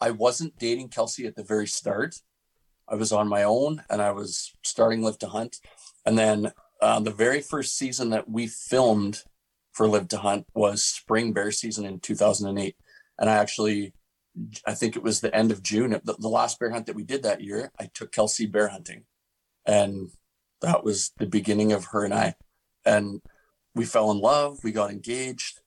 i 0.00 0.10
wasn't 0.10 0.58
dating 0.58 0.88
kelsey 0.88 1.26
at 1.26 1.36
the 1.36 1.44
very 1.44 1.66
start. 1.66 2.16
I 2.88 2.96
was 2.96 3.12
on 3.12 3.28
my 3.28 3.44
own 3.44 3.84
and 3.88 4.02
i 4.02 4.10
was 4.10 4.52
starting 4.64 5.02
live 5.02 5.18
2 5.18 5.26
hunt 5.28 5.58
and 6.04 6.18
then 6.18 6.52
uh, 6.80 7.00
the 7.00 7.10
very 7.10 7.40
first 7.40 7.76
season 7.76 8.10
that 8.10 8.28
we 8.28 8.46
filmed 8.46 9.24
for 9.72 9.86
Live 9.88 10.08
2 10.08 10.16
Hunt 10.16 10.46
was 10.54 10.82
spring 10.82 11.32
bear 11.32 11.52
season 11.52 11.84
in 11.84 12.00
2008. 12.00 12.76
And 13.18 13.30
I 13.30 13.34
actually, 13.34 13.92
I 14.66 14.74
think 14.74 14.96
it 14.96 15.02
was 15.02 15.20
the 15.20 15.34
end 15.34 15.50
of 15.50 15.62
June, 15.62 15.90
the, 16.04 16.16
the 16.18 16.28
last 16.28 16.58
bear 16.58 16.70
hunt 16.70 16.86
that 16.86 16.96
we 16.96 17.04
did 17.04 17.22
that 17.22 17.42
year, 17.42 17.70
I 17.78 17.90
took 17.92 18.12
Kelsey 18.12 18.46
bear 18.46 18.68
hunting. 18.68 19.04
And 19.66 20.08
that 20.62 20.84
was 20.84 21.12
the 21.18 21.26
beginning 21.26 21.72
of 21.72 21.86
her 21.86 22.04
and 22.04 22.14
I. 22.14 22.34
And 22.84 23.20
we 23.74 23.84
fell 23.84 24.10
in 24.10 24.18
love, 24.18 24.58
we 24.64 24.72
got 24.72 24.90
engaged, 24.90 25.60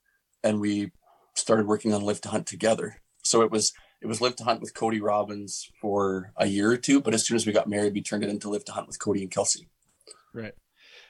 and 0.43 0.59
we 0.59 0.91
started 1.35 1.67
working 1.67 1.93
on 1.93 2.01
Live 2.01 2.21
2 2.21 2.29
Hunt 2.29 2.47
together. 2.47 2.97
So 3.23 3.41
it 3.41 3.51
was 3.51 3.73
it 4.01 4.07
was 4.07 4.19
Live 4.19 4.35
2 4.35 4.43
Hunt 4.43 4.61
with 4.61 4.73
Cody 4.73 4.99
Robbins 4.99 5.69
for 5.79 6.33
a 6.35 6.47
year 6.47 6.71
or 6.71 6.77
two, 6.77 6.99
but 6.99 7.13
as 7.13 7.25
soon 7.25 7.35
as 7.35 7.47
we 7.47 7.53
got 7.53 7.69
married, 7.69 7.93
we 7.93 8.01
turned 8.01 8.23
it 8.23 8.29
into 8.29 8.49
Live 8.49 8.65
2 8.65 8.73
Hunt 8.73 8.87
with 8.87 8.99
Cody 8.99 9.21
and 9.21 9.31
Kelsey. 9.31 9.69
Right 10.33 10.53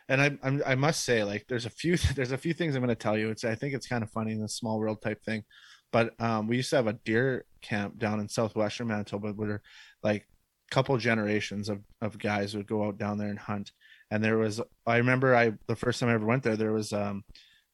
and 0.09 0.21
I, 0.21 0.37
I'm, 0.43 0.61
I 0.65 0.75
must 0.75 1.03
say, 1.03 1.23
like, 1.23 1.45
there's 1.47 1.65
a 1.65 1.69
few, 1.69 1.97
there's 2.15 2.31
a 2.31 2.37
few 2.37 2.53
things 2.53 2.75
I'm 2.75 2.81
going 2.81 2.89
to 2.89 2.95
tell 2.95 3.17
you. 3.17 3.29
It's, 3.29 3.43
I 3.43 3.55
think 3.55 3.73
it's 3.73 3.87
kind 3.87 4.03
of 4.03 4.09
funny 4.09 4.31
in 4.31 4.41
the 4.41 4.49
small 4.49 4.79
world 4.79 5.01
type 5.01 5.23
thing, 5.23 5.43
but 5.91 6.19
um, 6.19 6.47
we 6.47 6.57
used 6.57 6.69
to 6.71 6.77
have 6.77 6.87
a 6.87 6.93
deer 6.93 7.45
camp 7.61 7.99
down 7.99 8.19
in 8.19 8.27
southwestern 8.29 8.87
Manitoba 8.87 9.31
where, 9.33 9.61
like, 10.03 10.27
couple 10.73 10.97
generations 10.97 11.69
of 11.69 11.83
of 12.01 12.17
guys 12.17 12.55
would 12.55 12.65
go 12.65 12.83
out 12.83 12.97
down 12.97 13.19
there 13.19 13.29
and 13.29 13.37
hunt. 13.37 13.71
And 14.09 14.23
there 14.23 14.39
was, 14.39 14.59
I 14.87 14.97
remember, 14.97 15.35
I 15.35 15.53
the 15.67 15.75
first 15.75 15.99
time 15.99 16.09
I 16.09 16.13
ever 16.13 16.25
went 16.25 16.41
there, 16.41 16.57
there 16.57 16.71
was 16.71 16.91
um, 16.93 17.23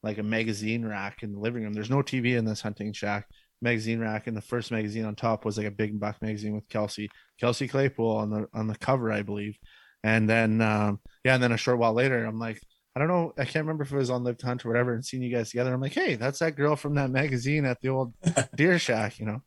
like 0.03 0.17
a 0.17 0.23
magazine 0.23 0.86
rack 0.86 1.23
in 1.23 1.32
the 1.32 1.39
living 1.39 1.63
room. 1.63 1.73
There's 1.73 1.89
no 1.89 2.01
TV 2.01 2.38
in 2.38 2.43
this 2.43 2.61
hunting 2.61 2.91
shack. 2.91 3.27
Magazine 3.61 3.99
rack, 3.99 4.27
and 4.27 4.36
the 4.36 4.41
first 4.41 4.71
magazine 4.71 5.05
on 5.05 5.15
top 5.15 5.43
was 5.43 5.57
like 5.57 5.67
a 5.67 5.71
big 5.71 5.99
buck 5.99 6.21
magazine 6.21 6.55
with 6.55 6.67
Kelsey, 6.69 7.09
Kelsey 7.39 7.67
Claypool 7.67 8.17
on 8.17 8.30
the 8.30 8.47
on 8.53 8.67
the 8.67 8.75
cover, 8.75 9.11
I 9.11 9.21
believe 9.21 9.57
and 10.04 10.30
then, 10.30 10.62
um, 10.62 11.00
yeah, 11.24 11.36
and 11.36 11.43
then 11.43 11.52
a 11.52 11.58
short 11.58 11.80
while 11.80 11.93
later, 11.93 12.24
I'm 12.26 12.39
like, 12.39 12.62
I 12.95 13.00
don't 13.00 13.08
know, 13.08 13.34
I 13.38 13.45
can't 13.45 13.66
remember 13.66 13.84
if 13.84 13.91
it 13.91 13.97
was 13.97 14.10
on 14.10 14.24
Live 14.24 14.38
2 14.38 14.47
Hunt 14.47 14.66
or 14.66 14.70
whatever, 14.70 14.93
and 14.93 15.06
seeing 15.06 15.24
you 15.24 15.36
guys 15.36 15.50
together. 15.50 15.74
I'm 15.74 15.82
like, 15.82 15.93
hey, 15.93 16.16
that's 16.16 16.39
that 16.39 16.56
girl 16.56 16.76
from 16.76 16.95
that 16.95 17.12
magazine 17.12 17.66
at 17.66 17.80
the 17.82 17.89
old 17.89 18.14
Deer 18.56 18.80
Shack, 18.80 19.20
you 19.20 19.26
know. 19.26 19.41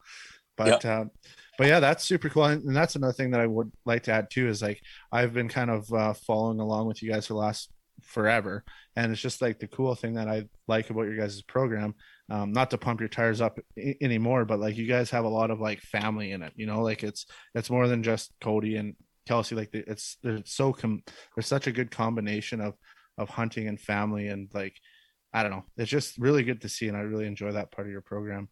But, 0.56 0.84
yep. 0.84 0.84
uh, 0.84 1.04
but 1.58 1.66
yeah, 1.66 1.80
that's 1.80 2.04
super 2.04 2.28
cool, 2.28 2.44
and 2.44 2.74
that's 2.74 2.96
another 2.96 3.12
thing 3.12 3.30
that 3.32 3.40
I 3.40 3.46
would 3.46 3.70
like 3.84 4.04
to 4.04 4.12
add 4.12 4.30
too 4.30 4.48
is 4.48 4.62
like 4.62 4.80
I've 5.10 5.32
been 5.32 5.48
kind 5.48 5.70
of 5.70 5.92
uh, 5.92 6.12
following 6.14 6.60
along 6.60 6.86
with 6.86 7.02
you 7.02 7.10
guys 7.10 7.26
for 7.26 7.34
the 7.34 7.40
last 7.40 7.70
forever, 8.02 8.64
and 8.96 9.12
it's 9.12 9.20
just 9.20 9.42
like 9.42 9.58
the 9.58 9.68
cool 9.68 9.94
thing 9.94 10.14
that 10.14 10.28
I 10.28 10.44
like 10.66 10.90
about 10.90 11.02
your 11.02 11.16
guys' 11.16 11.42
program. 11.42 11.94
Um, 12.30 12.52
not 12.52 12.70
to 12.70 12.78
pump 12.78 13.00
your 13.00 13.08
tires 13.08 13.40
up 13.40 13.58
I- 13.78 13.96
anymore, 14.00 14.44
but 14.44 14.60
like 14.60 14.76
you 14.76 14.86
guys 14.86 15.10
have 15.10 15.24
a 15.24 15.28
lot 15.28 15.50
of 15.50 15.60
like 15.60 15.80
family 15.80 16.32
in 16.32 16.42
it, 16.42 16.52
you 16.56 16.66
know, 16.66 16.82
like 16.82 17.02
it's 17.02 17.26
it's 17.54 17.70
more 17.70 17.86
than 17.86 18.02
just 18.02 18.32
Cody 18.40 18.76
and 18.76 18.94
Kelsey, 19.32 19.54
like 19.54 19.70
it's 19.72 20.18
they're 20.22 20.42
so 20.44 20.74
com 20.74 21.02
there's 21.34 21.46
such 21.46 21.66
a 21.66 21.72
good 21.72 21.90
combination 21.90 22.60
of 22.60 22.74
of 23.16 23.30
hunting 23.30 23.66
and 23.66 23.80
family 23.80 24.28
and 24.28 24.50
like 24.52 24.76
I 25.32 25.42
don't 25.42 25.52
know. 25.52 25.64
It's 25.78 25.90
just 25.90 26.18
really 26.18 26.42
good 26.42 26.60
to 26.60 26.68
see, 26.68 26.88
and 26.88 26.96
I 26.96 27.00
really 27.00 27.26
enjoy 27.26 27.52
that 27.52 27.72
part 27.72 27.86
of 27.86 27.92
your 27.92 28.02
program. 28.02 28.50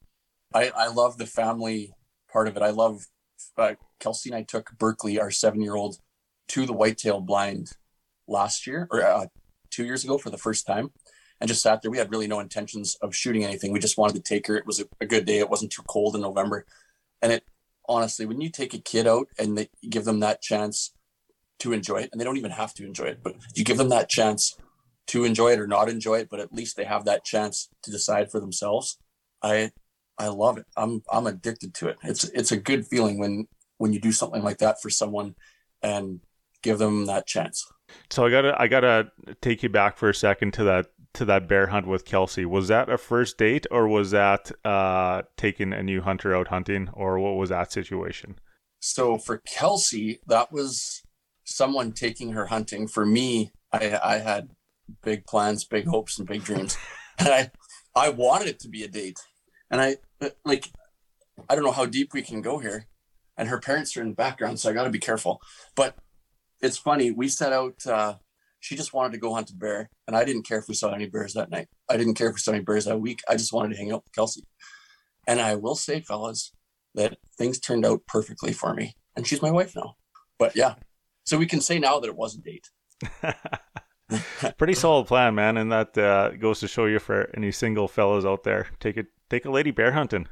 I 0.54 0.70
I 0.74 0.86
love 0.88 1.18
the 1.18 1.26
family 1.26 1.92
part 2.32 2.48
of 2.48 2.56
it. 2.56 2.62
I 2.62 2.70
love 2.70 3.04
uh, 3.58 3.74
Kelsey 3.98 4.30
and 4.30 4.38
I 4.38 4.42
took 4.42 4.70
Berkeley, 4.78 5.20
our 5.20 5.30
seven 5.30 5.60
year 5.60 5.74
old, 5.74 5.98
to 6.48 6.64
the 6.64 6.72
whitetail 6.72 7.20
blind 7.20 7.72
last 8.26 8.66
year 8.66 8.88
or 8.90 9.02
uh, 9.04 9.26
two 9.70 9.84
years 9.84 10.02
ago 10.02 10.16
for 10.16 10.30
the 10.30 10.38
first 10.38 10.66
time, 10.66 10.92
and 11.42 11.48
just 11.48 11.62
sat 11.62 11.82
there. 11.82 11.90
We 11.90 11.98
had 11.98 12.10
really 12.10 12.26
no 12.26 12.40
intentions 12.40 12.96
of 13.02 13.14
shooting 13.14 13.44
anything. 13.44 13.70
We 13.70 13.80
just 13.80 13.98
wanted 13.98 14.16
to 14.16 14.22
take 14.22 14.46
her. 14.46 14.56
It 14.56 14.64
was 14.64 14.80
a, 14.80 14.86
a 15.02 15.06
good 15.06 15.26
day. 15.26 15.40
It 15.40 15.50
wasn't 15.50 15.72
too 15.72 15.82
cold 15.86 16.14
in 16.14 16.22
November, 16.22 16.64
and 17.20 17.32
it 17.32 17.44
honestly, 17.90 18.24
when 18.24 18.40
you 18.40 18.48
take 18.48 18.72
a 18.72 18.78
kid 18.78 19.06
out 19.06 19.26
and 19.38 19.58
they, 19.58 19.68
give 19.90 20.04
them 20.04 20.20
that 20.20 20.40
chance 20.40 20.94
to 21.58 21.72
enjoy 21.72 21.96
it, 21.96 22.08
and 22.10 22.20
they 22.20 22.24
don't 22.24 22.38
even 22.38 22.52
have 22.52 22.72
to 22.74 22.86
enjoy 22.86 23.04
it, 23.04 23.20
but 23.22 23.34
you 23.54 23.64
give 23.64 23.76
them 23.76 23.90
that 23.90 24.08
chance 24.08 24.56
to 25.08 25.24
enjoy 25.24 25.52
it 25.52 25.58
or 25.60 25.66
not 25.66 25.88
enjoy 25.88 26.20
it, 26.20 26.28
but 26.30 26.40
at 26.40 26.52
least 26.52 26.76
they 26.76 26.84
have 26.84 27.04
that 27.04 27.24
chance 27.24 27.68
to 27.82 27.90
decide 27.90 28.30
for 28.30 28.40
themselves. 28.40 28.96
I 29.42 29.72
I 30.16 30.28
love 30.28 30.56
it. 30.56 30.66
I'm 30.76 31.02
I'm 31.10 31.26
addicted 31.26 31.74
to 31.74 31.88
it. 31.88 31.98
It's 32.04 32.24
it's 32.24 32.52
a 32.52 32.56
good 32.56 32.86
feeling 32.86 33.18
when 33.18 33.48
when 33.78 33.92
you 33.92 34.00
do 34.00 34.12
something 34.12 34.42
like 34.42 34.58
that 34.58 34.80
for 34.80 34.88
someone 34.88 35.34
and 35.82 36.20
give 36.62 36.78
them 36.78 37.06
that 37.06 37.26
chance. 37.26 37.66
So 38.10 38.24
I 38.24 38.30
gotta 38.30 38.60
I 38.60 38.68
gotta 38.68 39.10
take 39.42 39.62
you 39.62 39.68
back 39.68 39.96
for 39.96 40.08
a 40.08 40.14
second 40.14 40.52
to 40.54 40.64
that 40.64 40.86
to 41.14 41.24
that 41.24 41.48
bear 41.48 41.68
hunt 41.68 41.86
with 41.86 42.04
Kelsey. 42.04 42.44
Was 42.44 42.68
that 42.68 42.88
a 42.88 42.98
first 42.98 43.38
date 43.38 43.66
or 43.70 43.88
was 43.88 44.10
that 44.12 44.52
uh, 44.64 45.22
taking 45.36 45.72
a 45.72 45.82
new 45.82 46.00
hunter 46.00 46.34
out 46.34 46.48
hunting 46.48 46.88
or 46.92 47.18
what 47.18 47.36
was 47.36 47.50
that 47.50 47.72
situation? 47.72 48.38
So 48.80 49.18
for 49.18 49.38
Kelsey, 49.38 50.20
that 50.26 50.52
was 50.52 51.02
someone 51.44 51.92
taking 51.92 52.32
her 52.32 52.46
hunting. 52.46 52.88
For 52.88 53.04
me, 53.04 53.52
I, 53.72 53.98
I 54.02 54.18
had 54.18 54.50
big 55.02 55.26
plans, 55.26 55.64
big 55.64 55.86
hopes, 55.86 56.18
and 56.18 56.26
big 56.26 56.44
dreams, 56.44 56.76
and 57.18 57.28
I 57.28 57.50
I 57.94 58.08
wanted 58.08 58.48
it 58.48 58.60
to 58.60 58.68
be 58.68 58.82
a 58.82 58.88
date. 58.88 59.18
And 59.70 59.80
I 59.80 59.96
like 60.44 60.70
I 61.48 61.54
don't 61.54 61.64
know 61.64 61.72
how 61.72 61.86
deep 61.86 62.14
we 62.14 62.22
can 62.22 62.40
go 62.40 62.58
here, 62.58 62.86
and 63.36 63.48
her 63.48 63.60
parents 63.60 63.96
are 63.96 64.02
in 64.02 64.10
the 64.10 64.14
background, 64.14 64.60
so 64.60 64.70
I 64.70 64.72
got 64.72 64.84
to 64.84 64.90
be 64.90 64.98
careful. 64.98 65.40
But 65.76 65.96
it's 66.60 66.78
funny. 66.78 67.10
We 67.10 67.28
set 67.28 67.52
out. 67.52 67.86
Uh, 67.86 68.14
she 68.60 68.76
just 68.76 68.92
wanted 68.92 69.12
to 69.12 69.18
go 69.18 69.34
hunt 69.34 69.50
a 69.50 69.56
bear, 69.56 69.90
and 70.06 70.14
I 70.14 70.24
didn't 70.24 70.46
care 70.46 70.58
if 70.58 70.68
we 70.68 70.74
saw 70.74 70.92
any 70.92 71.06
bears 71.06 71.32
that 71.32 71.50
night. 71.50 71.68
I 71.88 71.96
didn't 71.96 72.14
care 72.14 72.28
if 72.28 72.34
we 72.34 72.40
saw 72.40 72.52
any 72.52 72.62
bears 72.62 72.84
that 72.84 73.00
week. 73.00 73.20
I 73.28 73.34
just 73.34 73.52
wanted 73.52 73.70
to 73.70 73.78
hang 73.78 73.90
out 73.90 74.04
with 74.04 74.14
Kelsey. 74.14 74.42
And 75.26 75.40
I 75.40 75.54
will 75.54 75.74
say, 75.74 76.00
fellas, 76.00 76.52
that 76.94 77.18
things 77.38 77.58
turned 77.58 77.86
out 77.86 78.06
perfectly 78.06 78.52
for 78.52 78.74
me, 78.74 78.94
and 79.16 79.26
she's 79.26 79.42
my 79.42 79.50
wife 79.50 79.74
now. 79.74 79.94
But 80.38 80.54
yeah, 80.54 80.74
so 81.24 81.38
we 81.38 81.46
can 81.46 81.60
say 81.60 81.78
now 81.78 82.00
that 82.00 82.08
it 82.08 82.16
was 82.16 82.36
a 82.36 82.40
date. 82.40 82.68
Pretty 84.58 84.74
solid 84.74 85.06
plan, 85.06 85.34
man, 85.34 85.56
and 85.56 85.70
that 85.72 85.96
uh, 85.96 86.30
goes 86.30 86.60
to 86.60 86.68
show 86.68 86.86
you 86.86 86.98
for 86.98 87.30
any 87.36 87.52
single 87.52 87.88
fellas 87.88 88.24
out 88.24 88.42
there. 88.42 88.68
Take 88.80 88.96
it, 88.96 89.06
take 89.30 89.44
a 89.44 89.50
lady 89.50 89.70
bear 89.70 89.92
hunting. 89.92 90.26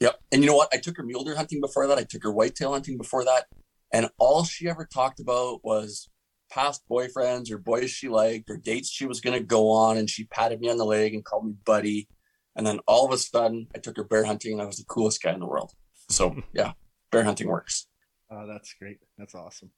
Yep, 0.00 0.18
and 0.32 0.42
you 0.42 0.48
know 0.48 0.56
what? 0.56 0.68
I 0.72 0.78
took 0.78 0.96
her 0.96 1.02
mule 1.02 1.24
deer 1.24 1.36
hunting 1.36 1.60
before 1.60 1.86
that. 1.86 1.98
I 1.98 2.04
took 2.04 2.24
her 2.24 2.32
whitetail 2.32 2.72
hunting 2.72 2.98
before 2.98 3.24
that, 3.24 3.46
and 3.92 4.08
all 4.18 4.44
she 4.44 4.68
ever 4.68 4.86
talked 4.92 5.20
about 5.20 5.60
was 5.62 6.08
past 6.50 6.82
boyfriends 6.90 7.50
or 7.50 7.58
boys 7.58 7.90
she 7.90 8.08
liked 8.08 8.50
or 8.50 8.56
dates 8.56 8.90
she 8.90 9.06
was 9.06 9.20
going 9.20 9.38
to 9.38 9.44
go 9.44 9.70
on 9.70 9.96
and 9.96 10.10
she 10.10 10.24
patted 10.24 10.60
me 10.60 10.70
on 10.70 10.76
the 10.76 10.84
leg 10.84 11.14
and 11.14 11.24
called 11.24 11.46
me 11.46 11.54
buddy. 11.64 12.08
And 12.56 12.66
then 12.66 12.80
all 12.86 13.06
of 13.06 13.12
a 13.12 13.18
sudden 13.18 13.68
i 13.74 13.78
took 13.78 13.96
her 13.96 14.04
bear 14.04 14.24
hunting 14.24 14.52
and 14.52 14.62
i 14.62 14.66
was 14.66 14.78
the 14.78 14.84
coolest 14.84 15.22
guy 15.22 15.32
in 15.32 15.40
the 15.40 15.46
world. 15.46 15.72
So 16.08 16.36
yeah 16.52 16.72
bear 17.10 17.24
hunting 17.24 17.48
works. 17.48 17.86
Oh 18.30 18.46
that's 18.46 18.74
great. 18.74 18.98
That's 19.18 19.34
awesome. 19.34 19.70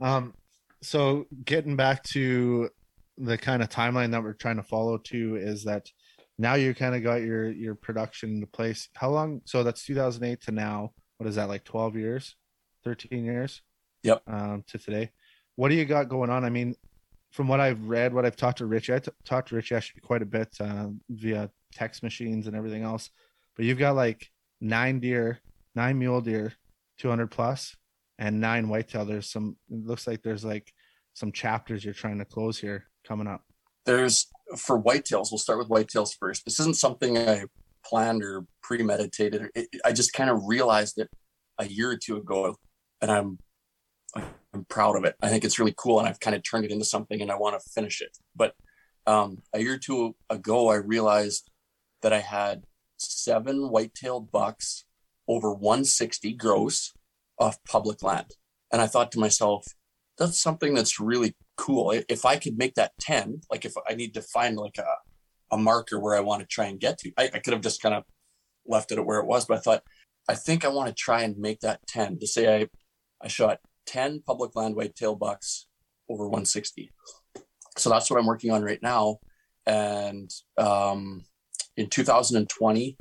Um 0.00 0.34
so 0.82 1.26
getting 1.44 1.76
back 1.76 2.02
to 2.04 2.70
the 3.18 3.38
kind 3.38 3.62
of 3.62 3.68
timeline 3.68 4.10
that 4.12 4.22
we're 4.22 4.34
trying 4.34 4.56
to 4.56 4.62
follow 4.62 4.98
too 4.98 5.36
is 5.36 5.64
that 5.64 5.88
now 6.38 6.54
you 6.54 6.74
kind 6.74 6.94
of 6.94 7.02
got 7.02 7.22
your 7.22 7.50
your 7.50 7.74
production 7.74 8.30
into 8.30 8.46
place. 8.46 8.88
How 8.94 9.10
long 9.10 9.40
so 9.44 9.62
that's 9.62 9.84
2008 9.84 10.42
to 10.42 10.52
now. 10.52 10.92
What 11.18 11.28
is 11.28 11.36
that 11.36 11.48
like 11.48 11.64
12 11.64 11.96
years? 11.96 12.36
13 12.84 13.24
years? 13.24 13.62
Yep. 14.02 14.22
Um 14.26 14.64
to 14.68 14.78
today 14.78 15.10
what 15.56 15.70
do 15.70 15.74
you 15.74 15.84
got 15.84 16.08
going 16.08 16.30
on? 16.30 16.44
I 16.44 16.50
mean, 16.50 16.76
from 17.32 17.48
what 17.48 17.60
I've 17.60 17.82
read, 17.88 18.14
what 18.14 18.24
I've 18.24 18.36
talked 18.36 18.58
to 18.58 18.66
Rich, 18.66 18.90
I 18.90 18.98
t- 18.98 19.10
talked 19.24 19.48
to 19.48 19.56
Rich 19.56 19.72
actually 19.72 20.00
quite 20.00 20.22
a 20.22 20.26
bit 20.26 20.48
uh, 20.60 20.88
via 21.10 21.50
text 21.74 22.02
machines 22.02 22.46
and 22.46 22.56
everything 22.56 22.82
else. 22.82 23.10
But 23.56 23.64
you've 23.64 23.78
got 23.78 23.96
like 23.96 24.30
nine 24.60 25.00
deer, 25.00 25.40
nine 25.74 25.98
mule 25.98 26.20
deer, 26.20 26.54
200 26.98 27.30
plus, 27.30 27.76
and 28.18 28.40
nine 28.40 28.68
whitetail. 28.68 29.04
There's 29.04 29.28
some, 29.28 29.56
it 29.70 29.84
looks 29.86 30.06
like 30.06 30.22
there's 30.22 30.44
like 30.44 30.72
some 31.14 31.32
chapters 31.32 31.84
you're 31.84 31.94
trying 31.94 32.18
to 32.18 32.24
close 32.24 32.58
here 32.58 32.86
coming 33.06 33.26
up. 33.26 33.42
There's 33.84 34.26
for 34.56 34.80
whitetails, 34.80 35.28
we'll 35.30 35.38
start 35.38 35.58
with 35.58 35.68
whitetails 35.68 36.14
first. 36.18 36.44
This 36.44 36.60
isn't 36.60 36.76
something 36.76 37.18
I 37.18 37.44
planned 37.84 38.22
or 38.22 38.46
premeditated. 38.62 39.50
It, 39.54 39.68
I 39.84 39.92
just 39.92 40.12
kind 40.12 40.30
of 40.30 40.42
realized 40.46 40.98
it 40.98 41.08
a 41.58 41.66
year 41.66 41.90
or 41.90 41.96
two 41.96 42.16
ago, 42.16 42.56
and 43.00 43.10
I'm 43.10 43.38
I'm 44.56 44.64
proud 44.64 44.96
of 44.96 45.04
it. 45.04 45.16
I 45.22 45.28
think 45.28 45.44
it's 45.44 45.58
really 45.58 45.74
cool, 45.76 45.98
and 45.98 46.08
I've 46.08 46.20
kind 46.20 46.36
of 46.36 46.42
turned 46.42 46.64
it 46.64 46.70
into 46.70 46.84
something, 46.84 47.20
and 47.20 47.30
I 47.30 47.36
want 47.36 47.60
to 47.60 47.70
finish 47.70 48.00
it. 48.00 48.16
But 48.34 48.54
um, 49.06 49.42
a 49.52 49.60
year 49.60 49.74
or 49.74 49.78
two 49.78 50.16
ago, 50.30 50.68
I 50.68 50.76
realized 50.76 51.50
that 52.02 52.12
I 52.12 52.20
had 52.20 52.64
seven 52.96 53.68
white-tailed 53.68 54.30
bucks 54.32 54.84
over 55.28 55.52
160 55.52 56.32
gross 56.34 56.92
off 57.38 57.62
public 57.64 58.02
land, 58.02 58.32
and 58.72 58.80
I 58.80 58.86
thought 58.86 59.12
to 59.12 59.20
myself, 59.20 59.66
that's 60.18 60.40
something 60.40 60.74
that's 60.74 60.98
really 60.98 61.36
cool. 61.56 61.92
If 62.08 62.24
I 62.24 62.36
could 62.36 62.56
make 62.56 62.74
that 62.74 62.92
10, 63.00 63.42
like 63.50 63.64
if 63.66 63.74
I 63.88 63.94
need 63.94 64.14
to 64.14 64.22
find 64.22 64.56
like 64.56 64.78
a 64.78 64.86
a 65.50 65.56
marker 65.56 65.98
where 65.98 66.16
I 66.16 66.20
want 66.20 66.40
to 66.40 66.46
try 66.46 66.66
and 66.66 66.80
get 66.80 66.98
to. 66.98 67.12
I, 67.16 67.30
I 67.34 67.38
could 67.38 67.52
have 67.52 67.62
just 67.62 67.82
kind 67.82 67.94
of 67.94 68.04
left 68.66 68.92
it 68.92 68.98
at 68.98 69.06
where 69.06 69.20
it 69.20 69.26
was, 69.26 69.46
but 69.46 69.58
I 69.58 69.60
thought, 69.60 69.82
I 70.28 70.34
think 70.34 70.64
I 70.64 70.68
want 70.68 70.88
to 70.88 70.94
try 70.94 71.22
and 71.22 71.38
make 71.38 71.60
that 71.60 71.86
10 71.86 72.18
to 72.18 72.26
say 72.26 72.62
I, 72.62 72.68
I 73.22 73.28
shot 73.28 73.60
10 73.86 74.22
public 74.26 74.54
land 74.56 74.76
whitetail 74.76 75.14
bucks 75.14 75.66
over 76.08 76.24
160. 76.24 76.92
So 77.76 77.90
that's 77.90 78.10
what 78.10 78.18
I'm 78.18 78.26
working 78.26 78.50
on 78.50 78.62
right 78.62 78.82
now. 78.82 79.18
And 79.66 80.30
um, 80.56 81.24
in 81.76 81.88
2020, 81.88 82.96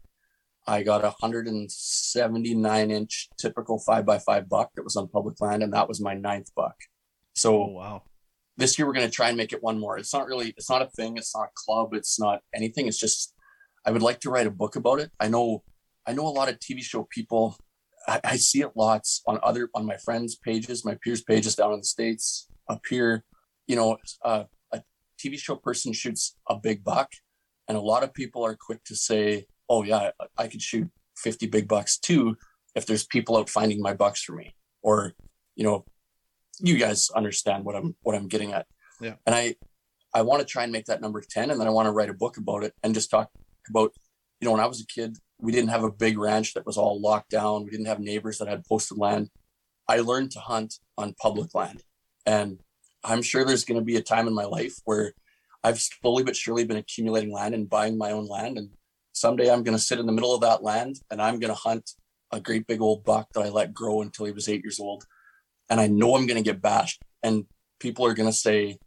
I 0.68 0.84
got 0.84 1.02
a 1.02 1.14
179 1.20 2.92
inch 2.92 3.30
typical 3.38 3.80
five 3.80 4.06
by 4.06 4.18
five 4.18 4.50
buck 4.50 4.72
that 4.76 4.84
was 4.84 4.96
on 4.96 5.08
public 5.08 5.40
land, 5.40 5.62
and 5.62 5.72
that 5.74 5.88
was 5.88 6.02
my 6.02 6.16
ninth 6.16 6.50
buck. 6.56 6.76
So 7.34 7.64
Oh 7.64 7.68
wow. 7.68 8.04
this 8.58 8.78
year 8.78 8.88
we're 8.88 8.94
going 8.94 9.08
to 9.08 9.12
try 9.12 9.28
and 9.28 9.38
make 9.38 9.54
it 9.54 9.62
one 9.62 9.80
more. 9.80 9.98
It's 9.98 10.14
not 10.14 10.26
really, 10.26 10.54
it's 10.58 10.70
not 10.70 10.82
a 10.82 10.88
thing. 10.88 11.18
It's 11.18 11.36
not 11.36 11.50
a 11.50 11.52
club. 11.54 11.94
It's 11.94 12.20
not 12.20 12.42
anything. 12.54 12.88
It's 12.88 13.00
just, 13.00 13.34
I 13.86 13.92
would 13.92 14.02
like 14.02 14.20
to 14.22 14.32
write 14.32 14.48
a 14.48 14.52
book 14.52 14.76
about 14.76 15.00
it. 15.00 15.12
I 15.20 15.28
know, 15.28 15.64
I 16.08 16.14
know 16.14 16.28
a 16.28 16.30
lot 16.30 16.50
of 16.50 16.60
TV 16.60 16.82
show 16.82 17.08
people. 17.12 17.58
I, 18.08 18.20
I 18.24 18.36
see 18.38 18.62
it 18.62 18.72
lots 18.76 19.22
on 19.28 19.40
other, 19.44 19.70
on 19.74 19.86
my 19.86 19.98
friends' 19.98 20.36
pages, 20.36 20.86
my 20.86 20.98
peers' 21.04 21.24
pages 21.24 21.56
down 21.56 21.74
in 21.74 21.80
the 21.80 21.86
States, 21.86 22.48
up 22.70 22.82
here. 22.90 23.24
You 23.68 23.76
know, 23.76 23.98
uh, 24.24 24.44
a 24.72 24.82
TV 25.20 25.38
show 25.38 25.56
person 25.56 25.94
shoots 25.94 26.36
a 26.50 26.56
big 26.56 26.84
buck, 26.84 27.12
and 27.68 27.78
a 27.78 27.82
lot 27.82 28.04
of 28.04 28.14
people 28.14 28.46
are 28.46 28.56
quick 28.56 28.84
to 28.86 28.96
say, 28.96 29.46
oh, 29.70 29.84
yeah, 29.84 30.12
I, 30.20 30.44
I 30.44 30.48
could 30.48 30.62
shoot 30.62 30.90
50 31.18 31.48
big 31.48 31.68
bucks 31.68 31.98
too 31.98 32.36
if 32.76 32.86
there's 32.86 33.06
people 33.06 33.38
out 33.38 33.50
finding 33.50 33.82
my 33.82 33.94
bucks 33.94 34.22
for 34.24 34.34
me. 34.34 34.56
Or, 34.82 35.14
you 35.56 35.64
know, 35.64 35.86
you 36.60 36.78
guys 36.78 37.10
understand 37.16 37.66
what 37.66 37.76
I'm 37.76 37.96
what 38.02 38.16
I'm 38.16 38.28
getting 38.28 38.54
at. 38.54 38.66
Yeah. 39.02 39.16
And 39.26 39.36
I 39.36 39.56
I 40.14 40.22
want 40.22 40.42
to 40.42 40.46
try 40.46 40.64
and 40.64 40.72
make 40.72 40.86
that 40.86 41.02
number 41.02 41.22
10 41.22 41.52
and 41.52 41.60
then 41.60 41.68
I 41.68 41.72
want 41.72 41.88
to 41.88 41.92
write 41.92 42.10
a 42.10 42.14
book 42.14 42.38
about 42.38 42.64
it 42.64 42.74
and 42.84 42.94
just 42.94 43.10
talk 43.10 43.30
about 43.70 43.92
you 44.40 44.46
know 44.46 44.52
when 44.52 44.62
I 44.62 44.68
was 44.68 44.82
a 44.82 44.86
kid 44.86 45.18
we 45.40 45.52
didn't 45.52 45.70
have 45.70 45.84
a 45.84 45.92
big 45.92 46.18
ranch 46.18 46.54
that 46.54 46.66
was 46.66 46.78
all 46.78 47.00
locked 47.00 47.30
down. 47.30 47.64
We 47.64 47.72
didn't 47.72 47.88
have 47.88 48.00
neighbors 48.00 48.38
that 48.38 48.48
had 48.48 48.66
posted 48.66 48.98
land. 48.98 49.30
I 49.88 50.00
learned 50.00 50.32
to 50.32 50.40
hunt 50.40 50.76
on 50.98 51.16
public 51.22 51.54
land. 51.54 51.84
And 52.26 52.60
I'm 53.04 53.22
sure 53.22 53.46
there's 53.46 53.66
going 53.66 53.80
to 53.80 53.86
be 53.86 53.98
a 53.98 54.02
time 54.02 54.28
in 54.28 54.34
my 54.34 54.46
life 54.46 54.76
where 54.86 55.14
I've 55.64 55.80
slowly 55.80 56.24
but 56.24 56.36
surely 56.36 56.66
been 56.66 56.78
accumulating 56.78 57.32
land 57.32 57.54
and 57.54 57.70
buying 57.70 57.98
my 57.98 58.12
own 58.12 58.28
land 58.28 58.58
and 58.58 58.70
someday 59.14 59.50
I'm 59.50 59.64
going 59.64 59.78
to 59.78 59.84
sit 59.84 60.00
in 60.00 60.06
the 60.06 60.12
middle 60.12 60.34
of 60.36 60.42
that 60.42 60.64
land 60.64 61.00
and 61.10 61.22
I'm 61.22 61.40
going 61.40 61.54
to 61.54 61.60
hunt 61.60 61.92
a 62.32 62.40
great 62.40 62.68
big 62.68 62.82
old 62.82 63.04
buck 63.04 63.32
that 63.34 63.42
I 63.42 63.50
let 63.50 63.74
grow 63.74 64.02
until 64.02 64.26
he 64.26 64.32
was 64.32 64.50
8 64.50 64.62
years 64.64 64.80
old 64.80 65.06
and 65.70 65.80
I 65.80 65.88
know 65.88 66.16
I'm 66.16 66.28
going 66.28 66.44
to 66.44 66.50
get 66.50 66.62
bashed. 66.62 67.02
And 67.24 67.46
people 67.80 68.06
are 68.06 68.14
going 68.14 68.30
to 68.30 68.36
say, 68.36 68.78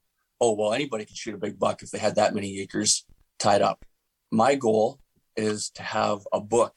oh, 0.41 0.53
well, 0.53 0.73
anybody 0.73 1.05
could 1.05 1.17
shoot 1.17 1.35
a 1.35 1.39
big 1.39 1.59
buck 1.59 1.83
if 1.83 1.91
they 1.91 1.99
had 1.99 2.17
that 2.17 2.35
many 2.35 2.61
acres 2.61 3.05
tied 3.39 3.63
up. 3.63 3.85
My 4.31 4.55
goal 4.55 5.01
is 5.39 5.71
to 5.71 5.83
have 5.83 6.21
a 6.33 6.41
book 6.41 6.77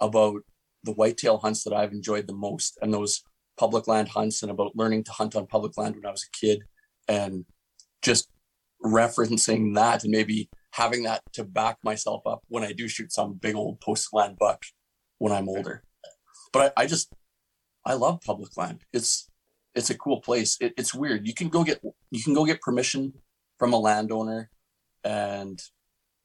about 0.00 0.40
the 0.82 0.92
whitetail 0.92 1.38
hunts 1.38 1.62
that 1.62 1.72
I've 1.72 1.92
enjoyed 1.92 2.26
the 2.26 2.34
most 2.34 2.78
and 2.82 2.92
those 2.92 3.22
public 3.56 3.86
land 3.86 4.08
hunts 4.08 4.42
and 4.42 4.50
about 4.50 4.74
learning 4.74 5.04
to 5.04 5.12
hunt 5.12 5.36
on 5.36 5.46
public 5.46 5.76
land 5.76 5.94
when 5.94 6.06
I 6.06 6.10
was 6.10 6.24
a 6.24 6.36
kid 6.36 6.62
and 7.06 7.44
just 8.02 8.28
referencing 8.84 9.74
that 9.76 10.02
and 10.02 10.10
maybe 10.10 10.48
having 10.72 11.04
that 11.04 11.22
to 11.34 11.44
back 11.44 11.76
myself 11.84 12.22
up 12.26 12.42
when 12.48 12.64
I 12.64 12.72
do 12.72 12.88
shoot 12.88 13.12
some 13.12 13.34
big 13.34 13.54
old 13.54 13.80
posted 13.80 14.12
land 14.12 14.36
buck 14.38 14.64
when 15.18 15.32
I'm 15.32 15.48
older. 15.48 15.84
But 16.52 16.72
I, 16.76 16.82
I 16.82 16.86
just 16.86 17.12
I 17.84 17.94
love 17.94 18.20
public 18.24 18.56
land. 18.56 18.82
It's 18.92 19.28
it's 19.74 19.90
a 19.90 19.98
cool 19.98 20.20
place. 20.20 20.56
It, 20.60 20.74
it's 20.76 20.94
weird. 20.94 21.26
You 21.26 21.34
can 21.34 21.48
go 21.48 21.62
get 21.62 21.80
you 22.10 22.22
can 22.22 22.34
go 22.34 22.44
get 22.44 22.60
permission 22.60 23.12
from 23.58 23.72
a 23.72 23.78
landowner, 23.78 24.50
and 25.04 25.62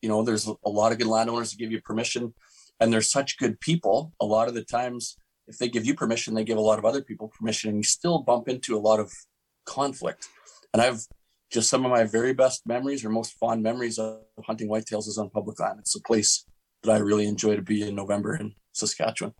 you 0.01 0.09
know 0.09 0.23
there's 0.23 0.47
a 0.47 0.69
lot 0.69 0.91
of 0.91 0.97
good 0.97 1.07
landowners 1.07 1.51
that 1.51 1.57
give 1.57 1.71
you 1.71 1.81
permission, 1.81 2.33
and 2.79 2.91
they're 2.91 3.01
such 3.01 3.37
good 3.37 3.59
people. 3.59 4.13
A 4.21 4.25
lot 4.25 4.47
of 4.47 4.53
the 4.53 4.63
times, 4.63 5.17
if 5.47 5.57
they 5.57 5.69
give 5.69 5.85
you 5.85 5.95
permission, 5.95 6.33
they 6.33 6.43
give 6.43 6.57
a 6.57 6.61
lot 6.61 6.79
of 6.79 6.85
other 6.85 7.01
people 7.01 7.29
permission, 7.29 7.69
and 7.69 7.79
you 7.79 7.83
still 7.83 8.19
bump 8.19 8.47
into 8.47 8.77
a 8.77 8.79
lot 8.79 8.99
of 8.99 9.11
conflict. 9.65 10.27
And 10.73 10.81
I've 10.81 11.01
just 11.51 11.69
some 11.69 11.85
of 11.85 11.91
my 11.91 12.03
very 12.03 12.33
best 12.33 12.67
memories 12.67 13.05
or 13.05 13.09
most 13.09 13.33
fond 13.33 13.63
memories 13.63 13.97
of 13.97 14.19
hunting 14.45 14.69
whitetails 14.69 15.07
is 15.07 15.17
on 15.17 15.29
public 15.29 15.59
land. 15.59 15.79
It's 15.79 15.95
a 15.95 16.01
place 16.01 16.45
that 16.83 16.91
I 16.91 16.97
really 16.97 17.27
enjoy 17.27 17.55
to 17.55 17.61
be 17.61 17.87
in 17.87 17.95
November 17.95 18.35
in 18.35 18.53
Saskatchewan. 18.73 19.33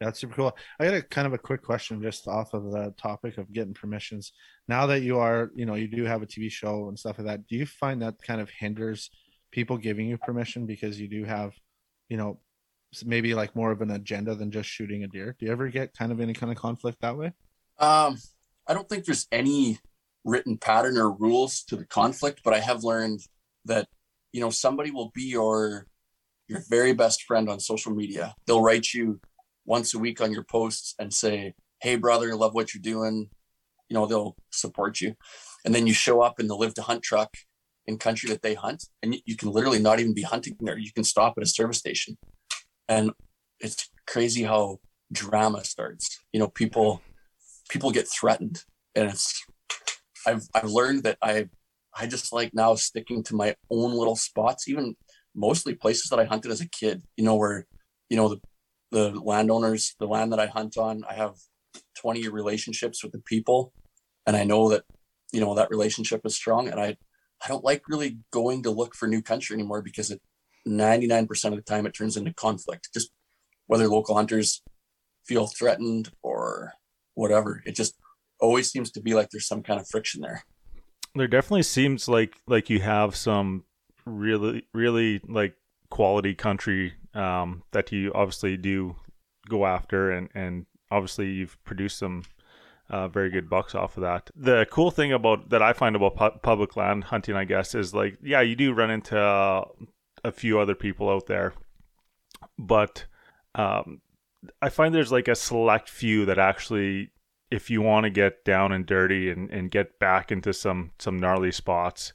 That's 0.00 0.18
super 0.18 0.34
cool. 0.34 0.56
I 0.80 0.86
got 0.86 0.94
a 0.94 1.02
kind 1.02 1.28
of 1.28 1.32
a 1.32 1.38
quick 1.38 1.62
question 1.62 2.02
just 2.02 2.26
off 2.26 2.54
of 2.54 2.64
the 2.72 2.92
topic 3.00 3.38
of 3.38 3.52
getting 3.52 3.72
permissions. 3.72 4.32
Now 4.66 4.86
that 4.86 5.02
you 5.02 5.18
are, 5.18 5.52
you 5.54 5.64
know, 5.64 5.74
you 5.74 5.86
do 5.86 6.04
have 6.04 6.22
a 6.22 6.26
TV 6.26 6.50
show 6.50 6.88
and 6.88 6.98
stuff 6.98 7.18
like 7.18 7.28
that, 7.28 7.46
do 7.46 7.56
you 7.56 7.66
find 7.66 8.02
that 8.02 8.20
kind 8.20 8.40
of 8.40 8.50
hinders 8.50 9.10
people 9.52 9.76
giving 9.76 10.08
you 10.08 10.18
permission 10.18 10.66
because 10.66 11.00
you 11.00 11.06
do 11.06 11.24
have, 11.24 11.52
you 12.08 12.16
know, 12.16 12.40
maybe 13.04 13.34
like 13.34 13.54
more 13.54 13.70
of 13.70 13.80
an 13.80 13.90
agenda 13.90 14.34
than 14.34 14.50
just 14.50 14.68
shooting 14.68 15.04
a 15.04 15.08
deer? 15.08 15.36
Do 15.38 15.46
you 15.46 15.52
ever 15.52 15.68
get 15.68 15.96
kind 15.96 16.10
of 16.10 16.20
any 16.20 16.32
kind 16.32 16.50
of 16.50 16.58
conflict 16.58 17.00
that 17.02 17.16
way? 17.16 17.32
Um, 17.78 18.18
I 18.66 18.74
don't 18.74 18.88
think 18.88 19.04
there's 19.04 19.28
any 19.30 19.78
written 20.24 20.56
pattern 20.56 20.98
or 20.98 21.10
rules 21.10 21.62
to 21.64 21.76
the 21.76 21.86
conflict, 21.86 22.40
but 22.44 22.54
I 22.54 22.60
have 22.60 22.84
learned 22.84 23.20
that, 23.64 23.88
you 24.32 24.40
know, 24.40 24.50
somebody 24.50 24.90
will 24.90 25.10
be 25.14 25.24
your 25.24 25.86
your 26.48 26.62
very 26.68 26.92
best 26.92 27.22
friend 27.22 27.48
on 27.48 27.60
social 27.60 27.94
media. 27.94 28.34
They'll 28.46 28.62
write 28.62 28.92
you 28.92 29.20
once 29.64 29.94
a 29.94 29.98
week 29.98 30.20
on 30.20 30.32
your 30.32 30.42
posts 30.42 30.94
and 30.98 31.14
say, 31.14 31.54
Hey 31.80 31.96
brother, 31.96 32.34
love 32.34 32.54
what 32.54 32.74
you're 32.74 32.82
doing. 32.82 33.30
You 33.88 33.94
know, 33.94 34.06
they'll 34.06 34.36
support 34.50 35.00
you. 35.00 35.14
And 35.64 35.74
then 35.74 35.86
you 35.86 35.94
show 35.94 36.20
up 36.20 36.40
in 36.40 36.48
the 36.48 36.56
live 36.56 36.74
2 36.74 36.82
hunt 36.82 37.02
truck 37.02 37.36
in 37.86 37.98
country 37.98 38.28
that 38.30 38.42
they 38.42 38.54
hunt. 38.54 38.84
And 39.02 39.16
you, 39.24 39.36
can 39.36 39.50
literally 39.50 39.80
not 39.80 40.00
even 40.00 40.14
be 40.14 40.22
hunting 40.22 40.56
there. 40.60 40.78
You 40.78 40.92
can 40.92 41.04
stop 41.04 41.34
at 41.36 41.42
a 41.42 41.46
service 41.46 41.78
station. 41.78 42.16
And 42.88 43.12
it's 43.60 43.90
crazy 44.06 44.44
how 44.44 44.78
drama 45.12 45.64
starts. 45.64 46.20
You 46.32 46.40
know, 46.40 46.48
people 46.48 47.02
people 47.68 47.90
get 47.90 48.08
threatened. 48.08 48.64
And 48.94 49.10
it's 49.10 49.44
I've 50.26 50.46
I've 50.54 50.70
learned 50.70 51.04
that 51.04 51.18
I 51.22 51.48
I 51.96 52.06
just 52.06 52.32
like 52.32 52.54
now 52.54 52.74
sticking 52.74 53.22
to 53.24 53.36
my 53.36 53.54
own 53.70 53.92
little 53.92 54.16
spots, 54.16 54.68
even 54.68 54.96
mostly 55.34 55.74
places 55.74 56.10
that 56.10 56.18
I 56.18 56.24
hunted 56.24 56.50
as 56.50 56.60
a 56.60 56.68
kid, 56.68 57.02
you 57.16 57.24
know, 57.24 57.36
where, 57.36 57.66
you 58.08 58.16
know, 58.16 58.28
the 58.28 58.40
the 58.90 59.10
landowners, 59.10 59.94
the 59.98 60.06
land 60.06 60.32
that 60.32 60.40
I 60.40 60.46
hunt 60.46 60.76
on, 60.76 61.02
I 61.08 61.14
have 61.14 61.34
20 61.96 62.20
year 62.20 62.30
relationships 62.30 63.02
with 63.02 63.12
the 63.12 63.20
people. 63.20 63.72
And 64.26 64.36
I 64.36 64.44
know 64.44 64.68
that, 64.68 64.84
you 65.32 65.40
know, 65.40 65.54
that 65.54 65.70
relationship 65.70 66.20
is 66.24 66.36
strong. 66.36 66.68
And 66.68 66.78
I, 66.78 66.96
I 67.44 67.48
don't 67.48 67.64
like 67.64 67.82
really 67.88 68.18
going 68.30 68.62
to 68.64 68.70
look 68.70 68.94
for 68.94 69.08
new 69.08 69.22
country 69.22 69.54
anymore 69.54 69.82
because 69.82 70.10
it 70.10 70.20
99% 70.66 71.44
of 71.46 71.56
the 71.56 71.62
time 71.62 71.86
it 71.86 71.94
turns 71.94 72.16
into 72.16 72.32
conflict. 72.32 72.90
Just 72.94 73.10
whether 73.66 73.88
local 73.88 74.14
hunters 74.14 74.62
feel 75.24 75.46
threatened 75.46 76.10
or 76.22 76.72
whatever. 77.14 77.62
It 77.66 77.74
just 77.74 77.94
always 78.40 78.70
seems 78.70 78.90
to 78.92 79.00
be 79.00 79.14
like 79.14 79.30
there's 79.30 79.46
some 79.46 79.62
kind 79.62 79.80
of 79.80 79.88
friction 79.88 80.20
there. 80.20 80.44
There 81.14 81.28
definitely 81.28 81.64
seems 81.64 82.08
like 82.08 82.36
like 82.46 82.70
you 82.70 82.80
have 82.80 83.14
some 83.16 83.64
really 84.04 84.66
really 84.72 85.20
like 85.28 85.54
quality 85.90 86.34
country 86.34 86.94
um, 87.14 87.62
that 87.72 87.92
you 87.92 88.12
obviously 88.14 88.56
do 88.56 88.96
go 89.48 89.66
after, 89.66 90.10
and 90.10 90.28
and 90.34 90.66
obviously 90.90 91.30
you've 91.30 91.62
produced 91.64 91.98
some 91.98 92.24
uh, 92.90 93.08
very 93.08 93.30
good 93.30 93.48
bucks 93.48 93.74
off 93.74 93.96
of 93.96 94.02
that. 94.02 94.30
The 94.36 94.66
cool 94.70 94.90
thing 94.90 95.12
about 95.12 95.50
that 95.50 95.62
I 95.62 95.72
find 95.72 95.96
about 95.96 96.16
pu- 96.16 96.38
public 96.42 96.76
land 96.76 97.04
hunting, 97.04 97.36
I 97.36 97.44
guess, 97.44 97.74
is 97.74 97.94
like 97.94 98.18
yeah, 98.22 98.40
you 98.40 98.56
do 98.56 98.72
run 98.72 98.90
into 98.90 99.18
uh, 99.18 99.64
a 100.24 100.32
few 100.32 100.58
other 100.58 100.74
people 100.74 101.08
out 101.08 101.26
there, 101.26 101.54
but 102.58 103.06
um, 103.54 104.00
I 104.60 104.68
find 104.68 104.94
there's 104.94 105.12
like 105.12 105.28
a 105.28 105.34
select 105.34 105.88
few 105.88 106.24
that 106.26 106.38
actually 106.38 107.10
if 107.52 107.68
you 107.68 107.82
want 107.82 108.04
to 108.04 108.10
get 108.10 108.46
down 108.46 108.72
and 108.72 108.86
dirty 108.86 109.28
and, 109.30 109.50
and 109.50 109.70
get 109.70 109.98
back 109.98 110.32
into 110.32 110.54
some 110.54 110.90
some 110.98 111.18
gnarly 111.18 111.52
spots, 111.52 112.12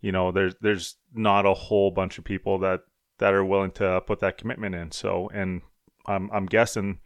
you 0.00 0.12
know, 0.12 0.30
there's 0.30 0.54
there's 0.60 0.96
not 1.12 1.44
a 1.44 1.54
whole 1.54 1.90
bunch 1.90 2.18
of 2.18 2.24
people 2.24 2.58
that 2.58 2.82
that 3.18 3.34
are 3.34 3.44
willing 3.44 3.72
to 3.72 4.00
put 4.02 4.20
that 4.20 4.38
commitment 4.38 4.74
in. 4.74 4.92
So, 4.92 5.28
and 5.34 5.62
I'm 6.06 6.30
I'm 6.32 6.46
guessing 6.46 7.00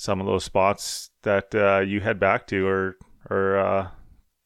some 0.00 0.18
of 0.18 0.26
those 0.26 0.44
spots 0.44 1.10
that 1.24 1.54
uh, 1.54 1.80
you 1.80 2.00
head 2.00 2.18
back 2.18 2.46
to 2.46 2.66
are 2.66 2.96
are 3.28 3.58
uh, 3.58 3.88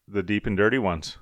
the 0.09 0.21
deep 0.21 0.47
and 0.47 0.57
dirty 0.57 0.79
ones. 0.79 1.17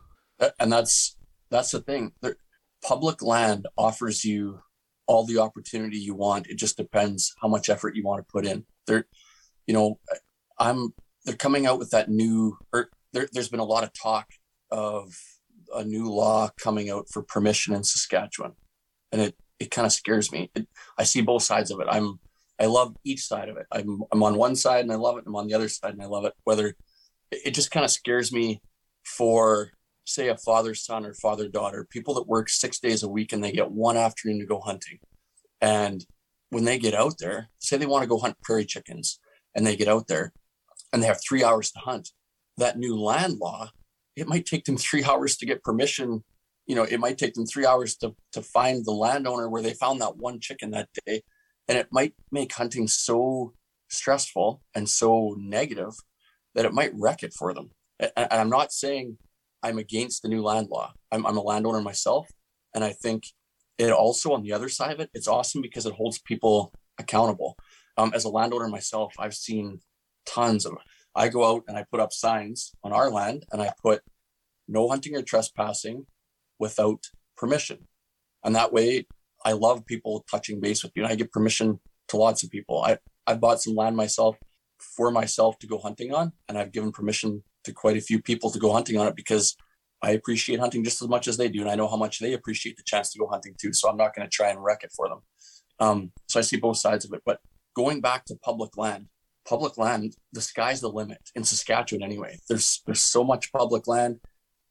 And 0.59 0.73
that's 0.73 1.19
that's 1.51 1.73
the 1.73 1.83
thing. 1.83 2.13
The 2.23 2.37
public 2.83 3.21
land 3.21 3.69
offers 3.77 4.25
you 4.25 4.61
all 5.07 5.27
the 5.27 5.37
opportunity 5.37 5.99
you 5.99 6.15
want. 6.15 6.47
It 6.47 6.57
just 6.57 6.79
depends 6.79 7.35
how 7.43 7.49
much 7.49 7.69
effort 7.69 7.95
you 7.95 8.05
want 8.05 8.27
to 8.27 8.33
put 8.33 8.47
in. 8.47 8.65
There, 8.87 9.05
you 9.67 9.75
know, 9.75 9.99
I'm 10.59 10.95
they're 11.27 11.37
coming 11.37 11.67
out 11.67 11.79
with 11.79 11.91
that 11.91 12.09
new 12.09 12.57
or 12.73 12.89
there, 13.13 13.29
there's 13.35 13.51
been 13.51 13.61
a 13.61 13.65
lot 13.65 13.85
of 13.85 13.93
talk 13.93 14.29
of 14.71 15.15
a 15.75 15.85
new 15.85 16.11
law 16.11 16.49
coming 16.59 16.89
out 16.89 17.05
for 17.11 17.23
permission 17.23 17.75
in 17.75 17.85
Saskatchewan, 17.85 18.53
and 19.13 19.21
it 19.21 19.37
it 19.61 19.71
kind 19.71 19.85
of 19.85 19.93
scares 19.93 20.33
me. 20.33 20.51
It, 20.55 20.69
I 20.97 21.05
see 21.05 21.21
both 21.21 21.43
sides 21.43 21.71
of 21.71 21.81
it. 21.81 21.87
I'm 21.91 22.19
I 22.63 22.67
love 22.67 22.95
each 23.05 23.25
side 23.25 23.49
of 23.49 23.57
it. 23.57 23.67
I'm 23.73 24.03
I'm 24.13 24.23
on 24.23 24.37
one 24.37 24.55
side 24.55 24.85
and 24.85 24.93
I 24.93 24.97
love 24.97 25.19
it. 25.19 25.25
I'm 25.27 25.37
on 25.37 25.49
the 25.49 25.55
other 25.55 25.69
side 25.69 25.95
and 25.95 26.03
I 26.03 26.07
love 26.07 26.25
it. 26.25 26.33
Whether 26.45 26.77
it, 27.33 27.55
just 27.55 27.71
kind 27.73 27.85
of 27.85 27.91
scares 27.91 28.33
me 28.33 28.63
for 29.05 29.73
say 30.05 30.29
a 30.29 30.37
father 30.37 30.75
son 30.75 31.05
or 31.05 31.15
father 31.15 31.49
daughter, 31.49 31.87
people 31.91 32.15
that 32.15 32.29
work 32.29 32.49
six 32.49 32.79
days 32.79 33.03
a 33.03 33.09
week 33.09 33.33
and 33.33 33.43
they 33.43 33.53
get 33.53 33.73
one 33.73 33.97
afternoon 33.97 34.39
to 34.39 34.47
go 34.47 34.61
hunting, 34.61 34.99
and 35.61 36.07
when 36.51 36.65
they 36.65 36.79
get 36.79 36.95
out 36.95 37.15
there, 37.19 37.51
say 37.59 37.77
they 37.77 37.87
want 37.87 38.03
to 38.03 38.09
go 38.09 38.19
hunt 38.19 38.41
prairie 38.43 38.65
chickens, 38.65 39.19
and 39.55 39.67
they 39.67 39.75
get 39.75 39.89
out 39.89 40.07
there, 40.07 40.33
and 40.93 41.03
they 41.03 41.07
have 41.07 41.21
three 41.27 41.43
hours 41.43 41.73
to 41.73 41.81
hunt. 41.81 42.11
That 42.59 42.79
new 42.79 42.97
land 42.97 43.39
law, 43.39 43.71
it 44.15 44.29
might 44.29 44.47
take 44.47 44.65
them 44.65 44.77
three 44.77 45.03
hours 45.05 45.37
to 45.39 45.47
get 45.47 45.65
permission 45.65 46.23
you 46.67 46.77
know, 46.77 46.85
it 46.85 47.01
might 47.01 47.19
take 47.19 47.35
them 47.35 47.47
three 47.47 47.67
hours 47.67 47.97
to, 47.97 48.15
to 48.33 48.43
find 48.43 48.85
the 48.85 48.93
landowner 48.93 49.49
where 49.49 49.63
they 49.63 49.75
found 49.75 50.01
that 50.01 50.17
one 50.17 50.41
chicken 50.41 50.71
that 50.71 50.89
day. 51.07 51.23
And 51.73 51.79
it 51.79 51.89
might 51.91 52.13
make 52.31 52.53
hunting 52.53 52.87
so 52.87 53.55
stressful 53.89 54.61
and 54.75 54.87
so 54.87 55.35
negative 55.39 55.95
that 56.55 56.67
it 56.67 56.75
might 56.75 56.93
wreck 56.95 57.23
it 57.23 57.33
for 57.33 57.55
them. 57.55 57.71
And 57.99 58.29
I'm 58.31 58.51
not 58.51 58.75
saying 58.75 59.17
I'm 59.63 59.79
against 59.79 60.21
the 60.21 60.29
new 60.29 60.43
land 60.43 60.69
law. 60.69 60.93
I'm, 61.11 61.25
I'm 61.25 61.39
a 61.39 61.43
landowner 61.43 61.81
myself. 61.81 62.29
And 62.75 62.85
I 62.85 62.93
think 62.93 63.29
it 63.79 63.91
also, 63.91 64.35
on 64.35 64.43
the 64.43 64.53
other 64.53 64.69
side 64.69 64.93
of 64.93 65.01
it, 65.01 65.09
it's 65.15 65.27
awesome 65.27 65.63
because 65.63 65.87
it 65.87 65.95
holds 65.95 66.19
people 66.19 66.75
accountable. 66.99 67.57
Um, 67.97 68.13
as 68.15 68.25
a 68.25 68.29
landowner 68.29 68.69
myself, 68.69 69.15
I've 69.19 69.33
seen 69.33 69.81
tons 70.27 70.67
of, 70.67 70.75
I 71.15 71.31
go 71.31 71.51
out 71.51 71.65
and 71.69 71.79
I 71.79 71.87
put 71.91 72.01
up 72.01 72.13
signs 72.13 72.73
on 72.85 72.93
our 72.93 73.11
land 73.11 73.47
and 73.51 73.63
I 73.63 73.73
put 73.81 74.03
no 74.69 74.91
hunting 74.91 75.17
or 75.17 75.23
trespassing 75.23 76.05
without 76.59 77.07
permission. 77.35 77.89
And 78.45 78.55
that 78.57 78.75
way, 78.75 79.07
I 79.45 79.53
love 79.53 79.87
people 79.87 80.25
touching 80.31 80.61
base 80.61 80.83
with 80.83 80.93
you. 80.95 81.03
And 81.05 81.13
I 81.13 81.17
give 81.17 81.31
permission 81.31 81.81
to 82.09 82.17
lots 82.17 82.43
of 82.43 82.51
people. 82.51 82.83
I, 82.83 82.99
I 83.27 83.35
bought 83.35 83.63
some 83.63 83.75
land 83.75 83.97
myself 83.97 84.37
for 84.79 85.11
myself 85.11 85.59
to 85.61 85.67
go 85.67 85.79
hunting 85.79 86.13
on, 86.13 86.33
and 86.49 86.59
I've 86.59 86.73
given 86.73 86.93
permission 86.93 87.43
to 87.65 87.73
quite 87.73 87.97
a 87.97 88.01
few 88.01 88.21
people 88.21 88.51
to 88.51 88.59
go 88.59 88.73
hunting 88.73 88.99
on 88.99 89.07
it 89.07 89.17
because 89.17 89.57
I 90.03 90.11
appreciate 90.11 90.59
hunting 90.59 90.83
just 90.83 91.01
as 91.01 91.09
much 91.09 91.29
as 91.29 91.37
they 91.37 91.49
do. 91.49 91.61
And 91.61 91.71
I 91.71 91.77
know 91.77 91.87
how 91.87 91.97
much 91.97 92.19
they 92.19 92.33
appreciate 92.33 92.77
the 92.77 92.83
chance 92.85 93.13
to 93.13 93.19
go 93.19 93.29
hunting 93.29 93.55
too. 93.61 93.73
So 93.73 93.89
I'm 93.89 93.97
not 93.97 94.15
going 94.15 94.27
to 94.29 94.31
try 94.31 94.51
and 94.51 94.63
wreck 94.63 94.83
it 94.83 94.93
for 94.95 95.09
them. 95.09 95.21
Um, 95.79 96.13
so 96.29 96.41
I 96.41 96.43
see 96.43 96.57
both 96.57 96.79
sides 96.79 97.05
of 97.05 97.13
it. 97.13 97.23
But 97.25 97.39
going 97.77 98.01
back 98.01 98.25
to 98.27 98.37
public 98.37 98.77
land, 98.77 99.07
public 99.47 99.79
land, 99.79 100.17
the 100.33 100.41
sky's 100.41 100.81
the 100.81 100.89
limit 100.89 101.19
in 101.37 101.45
Saskatchewan 101.45 102.03
anyway. 102.03 102.39
There's 102.49 102.83
there's 102.87 103.01
so 103.01 103.23
much 103.23 103.53
public 103.53 103.87
land 103.87 104.19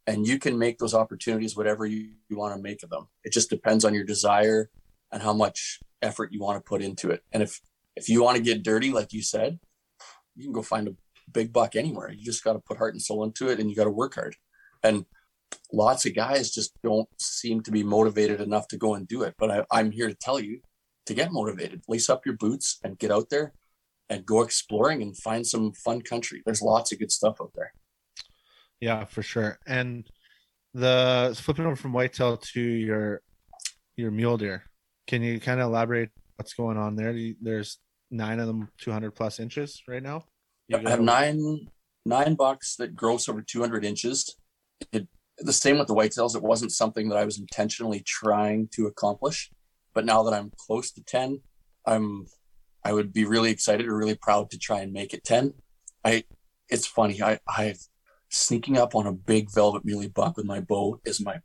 and 0.08 0.26
you 0.26 0.40
can 0.40 0.58
make 0.58 0.78
those 0.78 0.94
opportunities 0.94 1.56
whatever 1.56 1.86
you, 1.86 2.10
you 2.30 2.38
want 2.38 2.56
to 2.56 2.62
make 2.62 2.84
of 2.84 2.90
them. 2.90 3.08
It 3.24 3.32
just 3.32 3.50
depends 3.50 3.86
on 3.86 3.94
your 3.94 4.04
desire 4.04 4.70
and 5.12 5.22
how 5.22 5.34
much 5.34 5.80
effort 6.02 6.32
you 6.32 6.42
want 6.42 6.58
to 6.58 6.68
put 6.68 6.82
into 6.82 7.10
it. 7.12 7.24
And 7.32 7.44
if 7.44 7.60
if 7.96 8.08
you 8.10 8.24
want 8.24 8.38
to 8.38 8.44
get 8.44 8.64
dirty 8.64 8.92
like 8.92 9.12
you 9.12 9.22
said 9.22 9.60
you 10.36 10.46
can 10.46 10.54
go 10.54 10.62
find 10.62 10.88
a 10.88 10.96
big 11.32 11.52
buck 11.52 11.76
anywhere. 11.76 12.12
You 12.12 12.24
just 12.24 12.44
got 12.44 12.54
to 12.54 12.60
put 12.60 12.78
heart 12.78 12.94
and 12.94 13.02
soul 13.02 13.24
into 13.24 13.50
it 13.50 13.60
and 13.60 13.70
you 13.70 13.76
got 13.76 13.84
to 13.84 13.92
work 13.92 14.16
hard. 14.16 14.36
And 14.82 15.06
lots 15.74 16.06
of 16.06 16.16
guys 16.16 16.52
just 16.52 16.72
don't 16.82 17.10
seem 17.20 17.62
to 17.62 17.72
be 17.72 17.84
motivated 17.84 18.40
enough 18.40 18.68
to 18.70 18.78
go 18.78 18.96
and 18.96 19.06
do 19.06 19.24
it 19.24 19.36
but 19.38 19.52
I, 19.52 19.66
i'm 19.70 19.92
here 19.92 20.08
to 20.08 20.16
tell 20.16 20.40
you 20.40 20.62
to 21.06 21.14
get 21.14 21.32
motivated. 21.32 21.82
Lace 21.88 22.10
up 22.10 22.26
your 22.26 22.36
boots 22.36 22.80
and 22.84 22.98
get 22.98 23.12
out 23.12 23.30
there 23.30 23.54
and 24.10 24.26
go 24.26 24.42
exploring 24.42 25.02
and 25.02 25.18
find 25.18 25.46
some 25.46 25.74
fun 25.74 26.02
country. 26.02 26.42
There's 26.46 26.62
lots 26.62 26.92
of 26.92 27.00
good 27.00 27.12
stuff 27.12 27.38
out 27.42 27.52
there 27.56 27.74
yeah, 28.82 29.06
for 29.06 29.22
sure. 29.22 29.60
And 29.68 30.06
the 30.74 31.38
flipping 31.40 31.66
over 31.66 31.76
from 31.76 31.94
whitetail 31.94 32.38
to 32.38 32.62
your 32.62 33.22
your 33.96 34.12
mule 34.12 34.38
deer, 34.38 34.64
can 35.08 35.22
you 35.22 35.40
kind 35.40 35.60
of 35.60 35.68
elaborate 35.68 36.10
what's 36.36 36.54
going 36.54 36.78
on 36.78 36.96
there? 36.96 37.16
There's 37.40 37.78
nine 38.10 38.40
of 38.40 38.48
them, 38.48 38.70
200 38.80 39.12
plus 39.12 39.40
inches 39.40 39.82
right 39.88 40.04
now. 40.04 40.26
You 40.68 40.78
I 40.78 40.90
have 40.90 41.02
nine 41.02 41.68
nine 42.06 42.36
bucks 42.36 42.76
that 42.78 42.96
gross 42.96 43.30
over 43.30 43.42
200 43.42 43.86
inches. 43.86 44.36
It, 44.92 45.08
the 45.38 45.54
same 45.54 45.78
with 45.78 45.88
the 45.88 45.96
whitetails. 45.96 46.36
It 46.36 46.42
wasn't 46.42 46.72
something 46.72 47.10
that 47.10 47.18
I 47.18 47.26
was 47.26 47.40
intentionally 47.40 48.02
trying 48.06 48.68
to 48.74 48.88
accomplish, 48.88 49.52
but 49.94 50.06
now 50.06 50.24
that 50.24 50.34
I'm 50.34 50.52
close 50.58 50.92
to 50.94 51.04
10, 51.04 51.42
I'm 51.86 52.26
I 52.84 52.94
would 52.94 53.14
be 53.14 53.26
really 53.26 53.52
excited 53.52 53.86
or 53.86 53.96
really 53.96 54.16
proud 54.16 54.50
to 54.52 54.58
try 54.58 54.80
and 54.80 54.92
make 54.92 55.14
it 55.14 55.24
10. 55.24 55.54
I 56.04 56.24
it's 56.70 56.88
funny. 56.88 57.22
I 57.22 57.40
I've 57.48 57.86
sneaking 58.32 58.78
up 58.78 58.96
on 58.96 59.06
a 59.06 59.12
big 59.12 59.52
velvet 59.52 59.86
muley 59.86 60.08
buck 60.08 60.38
with 60.38 60.46
my 60.46 60.60
bow 60.60 61.00
is 61.06 61.24
my 61.24 61.40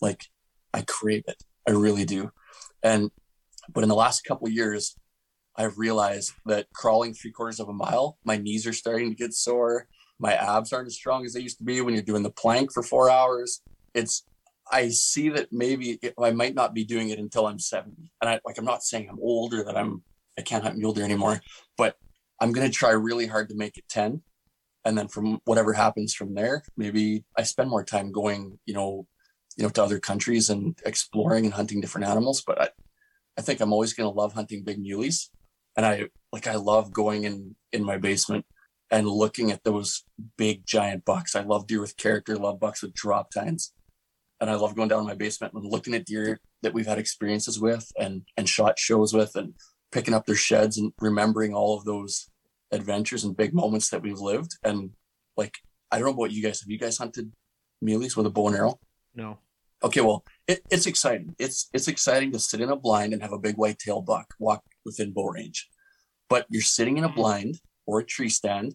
like 0.00 0.26
I 0.72 0.82
crave 0.82 1.24
it. 1.26 1.42
I 1.66 1.72
really 1.72 2.04
do. 2.04 2.30
And 2.82 3.10
but 3.72 3.82
in 3.82 3.88
the 3.88 3.94
last 3.94 4.24
couple 4.24 4.48
years, 4.48 4.96
I've 5.56 5.78
realized 5.78 6.32
that 6.46 6.68
crawling 6.72 7.14
three 7.14 7.32
quarters 7.32 7.60
of 7.60 7.68
a 7.68 7.72
mile, 7.72 8.18
my 8.24 8.36
knees 8.36 8.66
are 8.66 8.72
starting 8.72 9.10
to 9.10 9.16
get 9.16 9.34
sore. 9.34 9.88
My 10.20 10.34
abs 10.34 10.72
aren't 10.72 10.86
as 10.86 10.94
strong 10.94 11.24
as 11.24 11.32
they 11.32 11.40
used 11.40 11.58
to 11.58 11.64
be 11.64 11.80
when 11.80 11.94
you're 11.94 12.02
doing 12.02 12.22
the 12.22 12.30
plank 12.30 12.72
for 12.72 12.82
four 12.82 13.10
hours. 13.10 13.62
It's 13.94 14.24
I 14.70 14.90
see 14.90 15.30
that 15.30 15.48
maybe 15.50 15.98
I 16.22 16.30
might 16.30 16.54
not 16.54 16.74
be 16.74 16.84
doing 16.84 17.08
it 17.08 17.18
until 17.18 17.46
I'm 17.46 17.58
70. 17.58 18.10
And 18.20 18.30
I 18.30 18.40
like 18.44 18.58
I'm 18.58 18.64
not 18.64 18.82
saying 18.82 19.08
I'm 19.08 19.18
older 19.20 19.64
that 19.64 19.76
I'm 19.76 20.02
I 20.38 20.42
can't 20.42 20.62
hunt 20.62 20.76
mule 20.76 20.92
deer 20.92 21.04
anymore, 21.04 21.40
but 21.76 21.96
I'm 22.40 22.52
gonna 22.52 22.70
try 22.70 22.90
really 22.90 23.26
hard 23.26 23.48
to 23.48 23.56
make 23.56 23.78
it 23.78 23.88
10 23.88 24.22
and 24.88 24.96
then 24.96 25.06
from 25.06 25.38
whatever 25.44 25.74
happens 25.74 26.14
from 26.14 26.34
there 26.34 26.62
maybe 26.76 27.22
i 27.36 27.42
spend 27.42 27.68
more 27.68 27.84
time 27.84 28.10
going 28.10 28.58
you 28.64 28.72
know 28.72 29.06
you 29.58 29.62
know 29.62 29.68
to 29.68 29.82
other 29.82 30.00
countries 30.00 30.48
and 30.48 30.78
exploring 30.86 31.44
and 31.44 31.54
hunting 31.54 31.80
different 31.80 32.06
animals 32.06 32.42
but 32.46 32.60
i 32.60 32.68
i 33.36 33.42
think 33.42 33.60
i'm 33.60 33.72
always 33.72 33.92
going 33.92 34.10
to 34.10 34.16
love 34.16 34.32
hunting 34.32 34.64
big 34.64 34.82
muleys. 34.82 35.28
And 35.76 35.84
i 35.84 36.08
like 36.32 36.46
i 36.46 36.54
love 36.54 36.92
going 36.92 37.24
in 37.24 37.54
in 37.70 37.84
my 37.84 37.98
basement 37.98 38.46
and 38.90 39.06
looking 39.06 39.52
at 39.52 39.64
those 39.64 40.04
big 40.38 40.64
giant 40.64 41.04
bucks. 41.04 41.36
I 41.36 41.42
love 41.42 41.66
deer 41.66 41.80
with 41.80 41.98
character 41.98 42.36
love 42.36 42.58
bucks 42.58 42.82
with 42.82 42.94
drop 42.94 43.30
tines. 43.30 43.72
And 44.40 44.48
i 44.50 44.54
love 44.54 44.74
going 44.74 44.88
down 44.88 45.00
in 45.00 45.06
my 45.06 45.14
basement 45.14 45.52
and 45.54 45.64
looking 45.64 45.94
at 45.94 46.06
deer 46.06 46.40
that 46.62 46.72
we've 46.72 46.86
had 46.86 46.98
experiences 46.98 47.60
with 47.60 47.92
and 47.98 48.22
and 48.36 48.48
shot 48.48 48.78
shows 48.78 49.12
with 49.12 49.36
and 49.36 49.54
picking 49.92 50.14
up 50.14 50.26
their 50.26 50.34
sheds 50.34 50.78
and 50.78 50.92
remembering 51.00 51.54
all 51.54 51.76
of 51.76 51.84
those 51.84 52.30
adventures 52.70 53.24
and 53.24 53.36
big 53.36 53.54
moments 53.54 53.90
that 53.90 54.02
we've 54.02 54.20
lived. 54.20 54.56
And 54.64 54.90
like, 55.36 55.54
I 55.90 55.98
don't 55.98 56.08
know 56.08 56.14
about 56.14 56.32
you 56.32 56.42
guys. 56.42 56.60
Have 56.60 56.70
you 56.70 56.78
guys 56.78 56.98
hunted 56.98 57.32
muleys 57.82 58.16
with 58.16 58.26
a 58.26 58.30
bow 58.30 58.48
and 58.48 58.56
arrow? 58.56 58.78
No. 59.14 59.38
Okay, 59.82 60.00
well, 60.00 60.24
it, 60.48 60.60
it's 60.70 60.86
exciting. 60.86 61.34
It's 61.38 61.68
it's 61.72 61.86
exciting 61.86 62.32
to 62.32 62.38
sit 62.38 62.60
in 62.60 62.70
a 62.70 62.76
blind 62.76 63.12
and 63.12 63.22
have 63.22 63.32
a 63.32 63.38
big 63.38 63.56
white 63.56 63.78
tail 63.78 64.00
buck 64.00 64.34
walk 64.40 64.64
within 64.84 65.12
bow 65.12 65.28
range. 65.28 65.68
But 66.28 66.46
you're 66.50 66.62
sitting 66.62 66.98
in 66.98 67.04
a 67.04 67.08
mm-hmm. 67.08 67.16
blind 67.16 67.60
or 67.86 68.00
a 68.00 68.04
tree 68.04 68.28
stand, 68.28 68.74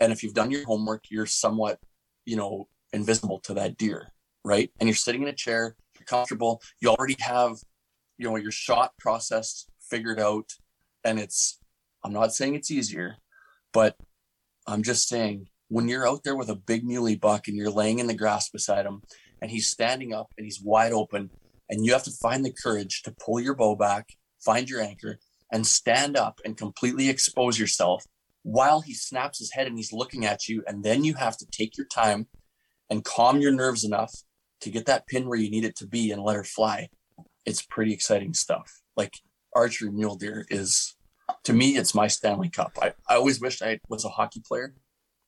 and 0.00 0.12
if 0.12 0.22
you've 0.22 0.34
done 0.34 0.50
your 0.50 0.64
homework, 0.66 1.04
you're 1.08 1.26
somewhat, 1.26 1.78
you 2.24 2.36
know, 2.36 2.68
invisible 2.92 3.38
to 3.40 3.54
that 3.54 3.76
deer, 3.76 4.12
right? 4.44 4.70
And 4.80 4.88
you're 4.88 4.96
sitting 4.96 5.22
in 5.22 5.28
a 5.28 5.32
chair, 5.32 5.76
you're 5.98 6.06
comfortable. 6.06 6.60
You 6.80 6.90
already 6.90 7.16
have, 7.20 7.56
you 8.18 8.28
know, 8.28 8.36
your 8.36 8.50
shot 8.50 8.92
process 8.98 9.66
figured 9.88 10.18
out, 10.18 10.50
and 11.04 11.20
it's 11.20 11.60
I'm 12.04 12.12
not 12.12 12.34
saying 12.34 12.54
it's 12.54 12.70
easier, 12.70 13.16
but 13.72 13.96
I'm 14.66 14.82
just 14.82 15.08
saying 15.08 15.48
when 15.68 15.88
you're 15.88 16.06
out 16.06 16.22
there 16.22 16.36
with 16.36 16.50
a 16.50 16.54
big 16.54 16.84
muley 16.84 17.16
buck 17.16 17.48
and 17.48 17.56
you're 17.56 17.70
laying 17.70 17.98
in 17.98 18.06
the 18.06 18.14
grass 18.14 18.50
beside 18.50 18.84
him 18.84 19.02
and 19.40 19.50
he's 19.50 19.68
standing 19.68 20.12
up 20.12 20.28
and 20.36 20.44
he's 20.44 20.60
wide 20.62 20.92
open 20.92 21.30
and 21.70 21.84
you 21.84 21.92
have 21.92 22.04
to 22.04 22.10
find 22.10 22.44
the 22.44 22.52
courage 22.52 23.02
to 23.02 23.14
pull 23.18 23.40
your 23.40 23.54
bow 23.54 23.74
back, 23.74 24.10
find 24.44 24.68
your 24.68 24.82
anchor, 24.82 25.18
and 25.50 25.66
stand 25.66 26.16
up 26.16 26.40
and 26.44 26.58
completely 26.58 27.08
expose 27.08 27.58
yourself 27.58 28.04
while 28.42 28.82
he 28.82 28.92
snaps 28.92 29.38
his 29.38 29.52
head 29.52 29.66
and 29.66 29.78
he's 29.78 29.92
looking 29.92 30.26
at 30.26 30.46
you. 30.46 30.62
And 30.66 30.84
then 30.84 31.04
you 31.04 31.14
have 31.14 31.38
to 31.38 31.46
take 31.46 31.78
your 31.78 31.86
time 31.86 32.26
and 32.90 33.04
calm 33.04 33.40
your 33.40 33.52
nerves 33.52 33.82
enough 33.82 34.14
to 34.60 34.70
get 34.70 34.84
that 34.86 35.06
pin 35.06 35.26
where 35.26 35.38
you 35.38 35.50
need 35.50 35.64
it 35.64 35.76
to 35.76 35.86
be 35.86 36.10
and 36.10 36.22
let 36.22 36.36
her 36.36 36.44
fly. 36.44 36.88
It's 37.46 37.62
pretty 37.62 37.94
exciting 37.94 38.34
stuff. 38.34 38.82
Like 38.94 39.14
archery 39.54 39.90
mule 39.90 40.16
deer 40.16 40.46
is 40.50 40.94
to 41.44 41.52
me, 41.52 41.76
it's 41.76 41.94
my 41.94 42.08
Stanley 42.08 42.48
Cup. 42.48 42.72
I, 42.80 42.92
I 43.08 43.16
always 43.16 43.40
wished 43.40 43.62
I 43.62 43.80
was 43.88 44.04
a 44.04 44.08
hockey 44.08 44.42
player. 44.46 44.74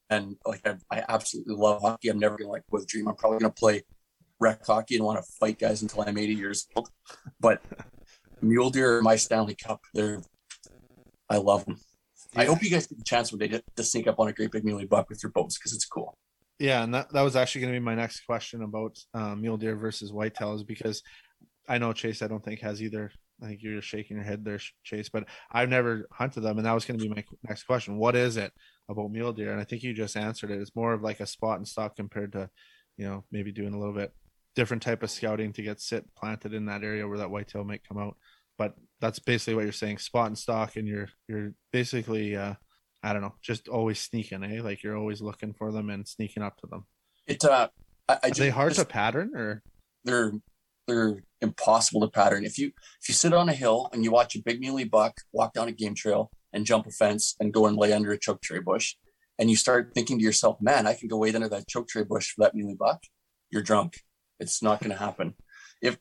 And 0.09 0.37
like, 0.47 0.67
I, 0.67 0.77
I 0.91 1.05
absolutely 1.09 1.57
love 1.57 1.83
hockey. 1.83 2.09
I'm 2.09 2.19
never 2.19 2.37
going 2.37 2.49
to 2.49 2.53
like 2.53 2.63
with 2.71 2.85
a 2.85 2.87
dream. 2.87 3.09
I'm 3.09 3.17
probably 3.17 3.39
going 3.39 3.53
to 3.53 3.61
play 3.61 3.83
rec 4.41 4.65
hockey 4.65 4.97
and 4.97 5.05
want 5.05 5.19
to 5.19 5.33
fight 5.39 5.59
guys 5.59 5.83
until 5.83 6.03
I'm 6.03 6.17
80 6.17 6.35
years 6.35 6.67
old. 6.75 6.89
But 7.41 7.63
mule 8.41 8.71
deer 8.71 8.99
are 8.99 9.03
my 9.03 9.17
Stanley 9.17 9.55
Cup. 9.55 9.81
They're, 9.95 10.23
I 11.29 11.39
love 11.39 11.65
them. 11.65 11.81
Yeah. 12.33 12.43
I 12.43 12.45
hope 12.47 12.63
you 12.63 12.71
guys 12.71 12.87
get 12.87 12.99
the 12.99 13.05
chance 13.05 13.33
one 13.33 13.39
day 13.39 13.49
to, 13.49 13.63
to 13.77 13.83
sneak 13.83 14.07
up 14.07 14.19
on 14.19 14.29
a 14.29 14.33
great 14.33 14.53
big 14.53 14.65
muley 14.65 14.87
buck 14.87 15.09
with 15.09 15.23
your 15.23 15.33
bows 15.33 15.59
because 15.59 15.75
it's 15.75 15.87
cool. 15.87 16.17
Yeah, 16.59 16.83
and 16.83 16.95
that, 16.95 17.13
that 17.13 17.23
was 17.23 17.37
actually 17.37 17.63
going 17.63 17.75
to 17.75 17.81
be 17.81 17.85
my 17.85 17.95
next 17.95 18.21
question 18.21 18.63
about 18.63 18.99
uh, 19.13 19.35
mule 19.35 19.59
deer 19.59 19.77
versus 19.77 20.11
whitetails 20.11 20.67
because 20.67 21.03
I 21.69 21.79
know 21.79 21.93
Chase. 21.93 22.23
I 22.23 22.29
don't 22.29 22.43
think 22.43 22.61
has 22.61 22.83
either 22.83 23.11
I 23.43 23.47
think 23.47 23.63
you're 23.63 23.77
just 23.77 23.89
shaking 23.89 24.17
your 24.17 24.25
head 24.25 24.45
there, 24.45 24.59
Chase. 24.83 25.09
But 25.09 25.25
I've 25.51 25.69
never 25.69 26.07
hunted 26.11 26.41
them, 26.41 26.57
and 26.59 26.67
that 26.67 26.73
was 26.73 26.85
going 26.85 26.99
to 26.99 27.05
be 27.05 27.15
my 27.15 27.25
next 27.47 27.65
question. 27.65 27.99
What 27.99 28.17
is 28.17 28.37
it 28.37 28.53
about 28.89 29.11
mule 29.11 29.33
deer? 29.33 29.53
And 29.53 29.61
I 29.61 29.65
think 29.65 29.83
you 29.83 29.93
just 29.93 30.17
answered 30.17 30.51
it. 30.51 30.61
It's 30.61 30.75
more 30.75 30.93
of 30.93 31.03
like 31.03 31.21
a 31.21 31.27
spot 31.27 31.59
and 31.59 31.69
stalk 31.69 31.97
compared 31.97 32.33
to, 32.33 32.49
you 32.97 33.07
know, 33.07 33.25
maybe 33.31 33.53
doing 33.53 33.75
a 33.75 33.79
little 33.79 33.95
bit 33.95 34.13
different 34.55 34.83
type 34.83 35.03
of 35.03 35.11
scouting 35.11 35.53
to 35.53 35.63
get 35.63 35.81
sit 35.81 36.07
planted 36.15 36.55
in 36.55 36.67
that 36.67 36.83
area 36.83 37.07
where 37.07 37.19
that 37.19 37.31
whitetail 37.31 37.65
might 37.65 37.87
come 37.87 37.99
out. 37.99 38.17
But 38.59 38.75
that's 39.01 39.19
basically 39.19 39.55
what 39.55 39.65
you're 39.65 39.73
saying, 39.73 39.99
spot 39.99 40.29
and 40.29 40.39
stalk, 40.39 40.77
and 40.77 40.89
you're 40.89 41.09
you're 41.29 41.53
basically, 41.73 42.37
uh, 42.37 42.55
I 43.03 43.13
don't 43.13 43.23
know, 43.23 43.35
just 43.43 43.69
always 43.69 44.01
sneaking, 44.01 44.43
eh? 44.43 44.63
Like 44.63 44.83
you're 44.83 44.97
always 44.97 45.21
looking 45.21 45.53
for 45.53 45.71
them 45.73 45.91
and 45.91 46.09
sneaking 46.09 46.43
up 46.43 46.57
to 46.59 46.67
them. 46.67 46.87
It 47.27 47.45
uh, 47.45 47.69
I, 48.09 48.15
I 48.15 48.29
Are 48.29 48.31
they 48.31 48.51
hard 48.51 48.73
to 48.75 48.85
pattern 48.87 49.37
or? 49.37 49.63
They're 50.05 50.33
they're 50.87 51.23
impossible 51.41 52.01
to 52.01 52.09
pattern. 52.09 52.45
If 52.45 52.59
you 52.59 52.69
if 53.01 53.09
you 53.09 53.15
sit 53.15 53.33
on 53.33 53.49
a 53.49 53.55
hill 53.55 53.89
and 53.93 54.05
you 54.05 54.11
watch 54.11 54.35
a 54.35 54.43
big 54.43 54.61
muley 54.61 54.85
buck 54.85 55.21
walk 55.33 55.53
down 55.53 55.69
a 55.69 55.73
game 55.73 55.95
trail 55.95 56.31
and 56.53 56.65
jump 56.65 56.87
a 56.87 56.91
fence 56.91 57.35
and 57.41 57.53
go 57.53 57.67
and 57.67 57.77
lay 57.77 57.93
under 57.93 58.13
a 58.13 58.19
chokecherry 58.19 58.61
bush, 58.61 58.97
and 59.39 59.51
you 59.51 59.57
start 59.57 59.93
thinking 59.95 60.19
to 60.19 60.25
yourself, 60.25 60.59
"Man, 60.61 60.87
I 60.87 60.95
can 60.95 61.09
go 61.09 61.19
wait 61.19 61.35
under 61.35 61.49
that 61.49 61.69
chokecherry 61.69 62.05
bush 62.05 62.33
for 62.33 62.45
that 62.45 62.55
muley 62.55 62.75
buck," 62.75 63.03
you're 63.51 63.63
drunk. 63.63 64.01
It's 64.41 64.63
not 64.63 64.81
going 64.81 64.93
to 64.93 64.99
happen. 64.99 65.35
If 65.83 65.99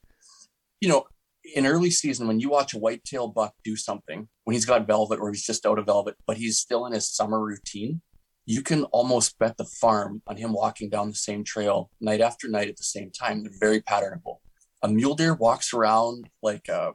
you 0.82 0.90
know, 0.90 1.08
in 1.54 1.66
early 1.66 1.92
season, 1.92 2.28
when 2.28 2.40
you 2.40 2.50
watch 2.50 2.74
a 2.74 2.80
whitetail 2.80 3.28
buck 3.28 3.54
do 3.64 3.76
something, 3.76 4.28
when 4.44 4.54
he's 4.54 4.66
got 4.66 4.88
velvet 4.88 5.20
or 5.20 5.32
he's 5.32 5.46
just 5.46 5.66
out 5.66 5.80
of 5.80 5.86
velvet, 5.86 6.16
but 6.26 6.38
he's 6.38 6.58
still 6.58 6.86
in 6.86 6.94
his 6.94 7.10
summer 7.10 7.40
routine, 7.44 8.02
you 8.46 8.62
can 8.62 8.84
almost 8.86 9.38
bet 9.40 9.58
the 9.58 9.66
farm 9.66 10.22
on 10.28 10.38
him 10.38 10.54
walking 10.54 10.90
down 10.90 11.10
the 11.10 11.16
same 11.16 11.44
trail 11.44 11.90
night 12.00 12.22
after 12.22 12.48
night 12.48 12.70
at 12.70 12.78
the 12.78 12.84
same 12.84 13.12
time. 13.12 13.44
They're 13.44 13.52
very 13.60 13.82
patternable 13.82 14.38
a 14.82 14.88
mule 14.88 15.16
deer 15.16 15.34
walks 15.34 15.74
around 15.74 16.30
like 16.42 16.68
a 16.68 16.94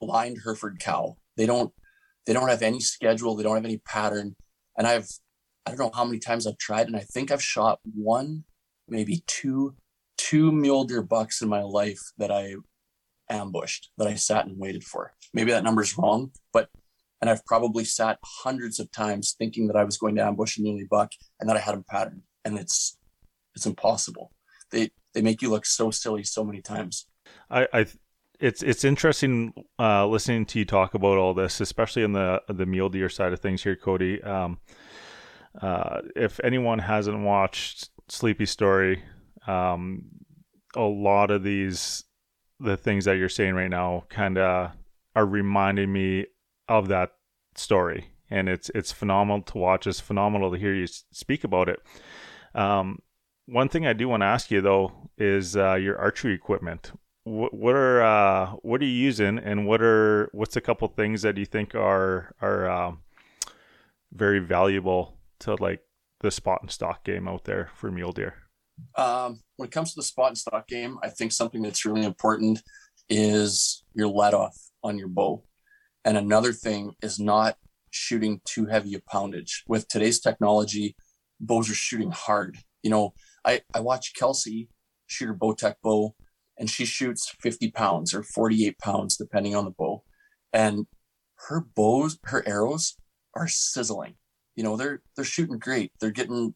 blind 0.00 0.38
Hereford 0.44 0.78
cow. 0.80 1.16
They 1.36 1.46
don't 1.46 1.72
they 2.26 2.32
don't 2.32 2.48
have 2.48 2.62
any 2.62 2.80
schedule, 2.80 3.36
they 3.36 3.42
don't 3.42 3.56
have 3.56 3.64
any 3.64 3.78
pattern. 3.78 4.36
And 4.76 4.86
I've 4.86 5.08
I 5.66 5.70
don't 5.70 5.78
know 5.78 5.90
how 5.94 6.04
many 6.04 6.18
times 6.18 6.46
I've 6.46 6.58
tried 6.58 6.86
and 6.86 6.96
I 6.96 7.00
think 7.00 7.30
I've 7.30 7.42
shot 7.42 7.80
one, 7.94 8.44
maybe 8.88 9.22
two 9.26 9.74
two 10.16 10.52
mule 10.52 10.84
deer 10.84 11.02
bucks 11.02 11.40
in 11.40 11.48
my 11.48 11.62
life 11.62 12.00
that 12.18 12.30
I 12.30 12.54
ambushed, 13.30 13.90
that 13.98 14.08
I 14.08 14.14
sat 14.14 14.46
and 14.46 14.58
waited 14.58 14.84
for. 14.84 15.12
Maybe 15.32 15.52
that 15.52 15.64
number's 15.64 15.96
wrong, 15.96 16.32
but 16.52 16.68
and 17.20 17.28
I've 17.28 17.44
probably 17.46 17.84
sat 17.84 18.18
hundreds 18.22 18.78
of 18.78 18.90
times 18.92 19.34
thinking 19.36 19.66
that 19.66 19.76
I 19.76 19.84
was 19.84 19.96
going 19.96 20.14
to 20.16 20.24
ambush 20.24 20.58
a 20.58 20.62
muley 20.62 20.86
buck 20.88 21.12
and 21.40 21.48
that 21.48 21.56
I 21.56 21.60
had 21.60 21.74
them 21.74 21.84
patterned. 21.88 22.22
And 22.44 22.58
it's 22.58 22.96
it's 23.54 23.66
impossible. 23.66 24.32
They 24.70 24.90
they 25.14 25.22
make 25.22 25.42
you 25.42 25.50
look 25.50 25.66
so 25.66 25.90
silly 25.90 26.22
so 26.24 26.44
many 26.44 26.62
times. 26.62 27.06
I, 27.50 27.66
I 27.72 27.86
it's 28.40 28.62
it's 28.62 28.84
interesting 28.84 29.52
uh, 29.78 30.06
listening 30.06 30.46
to 30.46 30.58
you 30.60 30.64
talk 30.64 30.94
about 30.94 31.18
all 31.18 31.34
this, 31.34 31.60
especially 31.60 32.02
in 32.02 32.12
the 32.12 32.42
the 32.48 32.66
mule 32.66 32.88
deer 32.88 33.08
side 33.08 33.32
of 33.32 33.40
things 33.40 33.62
here, 33.62 33.76
Cody. 33.76 34.22
Um, 34.22 34.58
uh, 35.60 36.02
if 36.14 36.38
anyone 36.44 36.78
hasn't 36.78 37.20
watched 37.20 37.90
Sleepy 38.08 38.46
Story, 38.46 39.02
um, 39.46 40.04
a 40.76 40.82
lot 40.82 41.30
of 41.30 41.42
these 41.42 42.04
the 42.60 42.76
things 42.76 43.04
that 43.04 43.16
you're 43.16 43.28
saying 43.28 43.54
right 43.54 43.70
now 43.70 44.04
kind 44.08 44.38
of 44.38 44.72
are 45.16 45.26
reminding 45.26 45.92
me 45.92 46.26
of 46.68 46.88
that 46.88 47.12
story, 47.56 48.12
and 48.30 48.48
it's 48.48 48.70
it's 48.74 48.92
phenomenal 48.92 49.42
to 49.42 49.58
watch. 49.58 49.86
It's 49.86 50.00
phenomenal 50.00 50.52
to 50.52 50.58
hear 50.58 50.74
you 50.74 50.86
speak 50.86 51.42
about 51.42 51.68
it. 51.68 51.80
Um, 52.54 53.00
one 53.46 53.68
thing 53.68 53.86
I 53.86 53.94
do 53.94 54.08
want 54.08 54.20
to 54.20 54.26
ask 54.26 54.50
you 54.50 54.60
though 54.60 55.10
is 55.16 55.56
uh, 55.56 55.74
your 55.74 55.98
archery 55.98 56.34
equipment 56.34 56.92
what, 57.28 57.54
what 57.54 57.74
are 57.74 58.02
uh, 58.02 58.50
what 58.62 58.80
are 58.80 58.84
you 58.84 58.90
using, 58.90 59.38
and 59.38 59.66
what 59.66 59.82
are 59.82 60.30
what's 60.32 60.56
a 60.56 60.60
couple 60.60 60.88
things 60.88 61.22
that 61.22 61.36
you 61.36 61.44
think 61.44 61.74
are 61.74 62.34
are 62.40 62.68
um, 62.68 63.00
very 64.12 64.38
valuable 64.38 65.14
to 65.40 65.54
like 65.54 65.80
the 66.20 66.30
spot 66.30 66.60
and 66.62 66.70
stalk 66.70 67.04
game 67.04 67.28
out 67.28 67.44
there 67.44 67.70
for 67.74 67.90
mule 67.90 68.12
deer? 68.12 68.34
Um, 68.96 69.40
when 69.56 69.68
it 69.68 69.72
comes 69.72 69.92
to 69.92 70.00
the 70.00 70.04
spot 70.04 70.28
and 70.28 70.38
stalk 70.38 70.68
game, 70.68 70.98
I 71.02 71.08
think 71.08 71.32
something 71.32 71.62
that's 71.62 71.84
really 71.84 72.04
important 72.04 72.62
is 73.08 73.84
your 73.94 74.08
let 74.08 74.34
off 74.34 74.56
on 74.82 74.98
your 74.98 75.08
bow. 75.08 75.44
And 76.04 76.16
another 76.16 76.52
thing 76.52 76.92
is 77.02 77.18
not 77.18 77.56
shooting 77.90 78.40
too 78.44 78.66
heavy 78.66 78.94
a 78.94 79.00
poundage. 79.00 79.64
With 79.66 79.88
today's 79.88 80.20
technology, 80.20 80.96
bows 81.40 81.70
are 81.70 81.74
shooting 81.74 82.10
hard. 82.10 82.58
You 82.82 82.90
know, 82.90 83.14
I, 83.44 83.62
I 83.74 83.80
watch 83.80 84.14
Kelsey 84.14 84.68
shoot 85.06 85.26
her 85.26 85.34
Bowtech 85.34 85.74
bow 85.82 86.14
and 86.58 86.68
she 86.68 86.84
shoots 86.84 87.34
50 87.40 87.70
pounds 87.70 88.12
or 88.12 88.22
48 88.22 88.78
pounds, 88.78 89.16
depending 89.16 89.54
on 89.54 89.64
the 89.64 89.70
bow. 89.70 90.02
And 90.52 90.86
her 91.48 91.64
bows, 91.74 92.18
her 92.24 92.46
arrows 92.46 92.96
are 93.34 93.48
sizzling. 93.48 94.14
You 94.56 94.64
know, 94.64 94.76
they're 94.76 95.02
they're 95.14 95.24
shooting 95.24 95.58
great. 95.58 95.92
They're 96.00 96.10
getting 96.10 96.54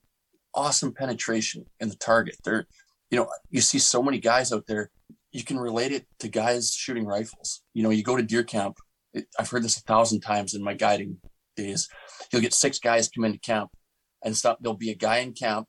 awesome 0.55 0.93
penetration 0.93 1.65
in 1.79 1.89
the 1.89 1.97
target. 1.97 2.37
They're, 2.45 2.67
you 3.11 3.19
know, 3.19 3.29
you 3.51 3.61
see 3.61 3.79
so 3.79 4.03
many 4.03 4.19
guys 4.19 4.53
out 4.53 4.67
there. 4.67 4.91
You 5.31 5.45
can 5.45 5.59
relate 5.59 5.93
it 5.93 6.07
to 6.19 6.29
guys 6.29 6.73
shooting 6.73 7.07
rifles. 7.07 7.63
You 7.75 7.83
know, 7.85 7.91
you 7.91 8.03
go 8.03 8.17
to 8.17 8.23
deer 8.23 8.43
camp. 8.43 8.77
It, 9.15 9.27
I've 9.39 9.51
heard 9.51 9.63
this 9.63 9.77
a 9.77 9.83
thousand 9.83 10.21
times 10.21 10.55
in 10.55 10.65
my 10.65 10.75
guiding 10.75 11.19
days. 11.57 11.89
You'll 12.33 12.43
get 12.43 12.55
six 12.55 12.79
guys 12.79 13.09
come 13.09 13.25
into 13.25 13.39
camp, 13.39 13.71
and 14.25 14.37
stop. 14.37 14.59
There'll 14.61 14.77
be 14.77 14.91
a 14.91 14.97
guy 14.97 15.19
in 15.19 15.33
camp 15.33 15.69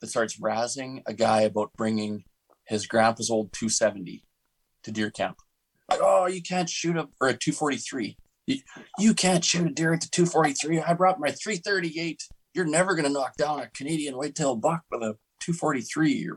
that 0.00 0.08
starts 0.08 0.38
razzing 0.38 1.02
a 1.06 1.14
guy 1.14 1.42
about 1.42 1.72
bringing 1.76 2.24
his 2.70 2.86
grandpa's 2.86 3.30
old 3.30 3.52
270 3.52 4.24
to 4.84 4.92
deer 4.92 5.10
camp. 5.10 5.38
Like, 5.90 5.98
oh, 6.00 6.28
you 6.28 6.40
can't 6.40 6.70
shoot 6.70 6.96
a 6.96 7.08
or 7.20 7.28
a 7.28 7.36
243. 7.36 8.16
You, 8.46 8.58
you 8.96 9.12
can't 9.12 9.44
shoot 9.44 9.66
a 9.66 9.74
deer 9.74 9.92
at 9.92 10.02
the 10.02 10.08
243. 10.08 10.80
I 10.80 10.94
brought 10.94 11.18
my 11.18 11.32
338. 11.32 12.22
You're 12.54 12.64
never 12.64 12.94
gonna 12.94 13.08
knock 13.08 13.36
down 13.36 13.58
a 13.58 13.68
Canadian 13.70 14.16
whitetail 14.16 14.54
buck 14.54 14.82
with 14.90 15.02
a 15.02 15.16
243. 15.40 16.30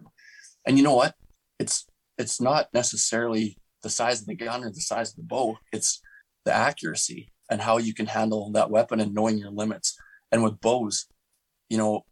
And 0.65 0.77
you 0.77 0.83
know 0.83 0.95
what? 0.95 1.13
It's 1.59 1.85
it's 2.17 2.41
not 2.41 2.67
necessarily 2.73 3.59
the 3.83 3.91
size 3.91 4.21
of 4.21 4.27
the 4.27 4.35
gun 4.35 4.63
or 4.63 4.71
the 4.71 4.81
size 4.81 5.11
of 5.11 5.17
the 5.17 5.23
bow. 5.23 5.59
It's 5.71 6.01
the 6.45 6.53
accuracy 6.53 7.31
and 7.49 7.61
how 7.61 7.77
you 7.77 7.93
can 7.93 8.07
handle 8.07 8.51
that 8.53 8.71
weapon 8.71 8.99
and 8.99 9.13
knowing 9.13 9.37
your 9.37 9.51
limits. 9.51 9.95
And 10.31 10.43
with 10.43 10.59
bows, 10.61 11.05
you 11.69 11.77
know, 11.77 12.05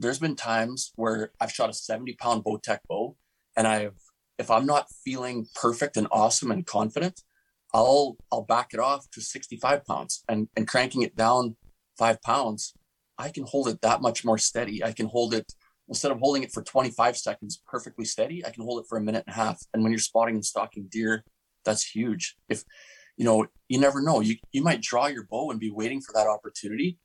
there's 0.00 0.18
been 0.18 0.36
times 0.36 0.92
where 0.96 1.32
I've 1.40 1.52
shot 1.52 1.70
a 1.70 1.72
70 1.72 2.14
pound 2.16 2.44
Bowtech 2.44 2.80
bow 2.86 3.16
and 3.56 3.66
I've 3.66 3.94
if 4.38 4.50
I'm 4.50 4.66
not 4.66 4.90
feeling 5.04 5.46
perfect 5.54 5.96
and 5.96 6.08
awesome 6.10 6.50
and 6.50 6.66
confident, 6.66 7.20
I'll 7.72 8.16
I'll 8.32 8.44
back 8.44 8.70
it 8.72 8.80
off 8.80 9.08
to 9.12 9.20
65 9.20 9.84
pounds 9.84 10.24
and 10.28 10.48
and 10.56 10.66
cranking 10.66 11.02
it 11.02 11.16
down 11.16 11.56
five 11.98 12.20
pounds, 12.22 12.74
I 13.18 13.28
can 13.30 13.44
hold 13.44 13.68
it 13.68 13.80
that 13.82 14.02
much 14.02 14.24
more 14.24 14.38
steady. 14.38 14.82
I 14.84 14.92
can 14.92 15.06
hold 15.06 15.34
it 15.34 15.52
instead 15.88 16.10
of 16.10 16.18
holding 16.18 16.42
it 16.42 16.52
for 16.52 16.62
25 16.62 17.16
seconds 17.16 17.62
perfectly 17.66 18.04
steady, 18.04 18.44
I 18.44 18.50
can 18.50 18.64
hold 18.64 18.80
it 18.80 18.86
for 18.88 18.96
a 18.96 19.02
minute 19.02 19.24
and 19.26 19.34
a 19.34 19.38
half. 19.38 19.60
And 19.72 19.82
when 19.82 19.92
you're 19.92 19.98
spotting 19.98 20.34
and 20.34 20.44
stalking 20.44 20.88
deer, 20.90 21.24
that's 21.64 21.84
huge. 21.84 22.36
If 22.48 22.64
you 23.16 23.24
know, 23.24 23.46
you 23.68 23.78
never 23.78 24.00
know. 24.02 24.20
You 24.20 24.36
you 24.52 24.62
might 24.62 24.82
draw 24.82 25.06
your 25.06 25.26
bow 25.30 25.50
and 25.50 25.60
be 25.60 25.70
waiting 25.70 26.00
for 26.00 26.12
that 26.14 26.26
opportunity. 26.26 26.98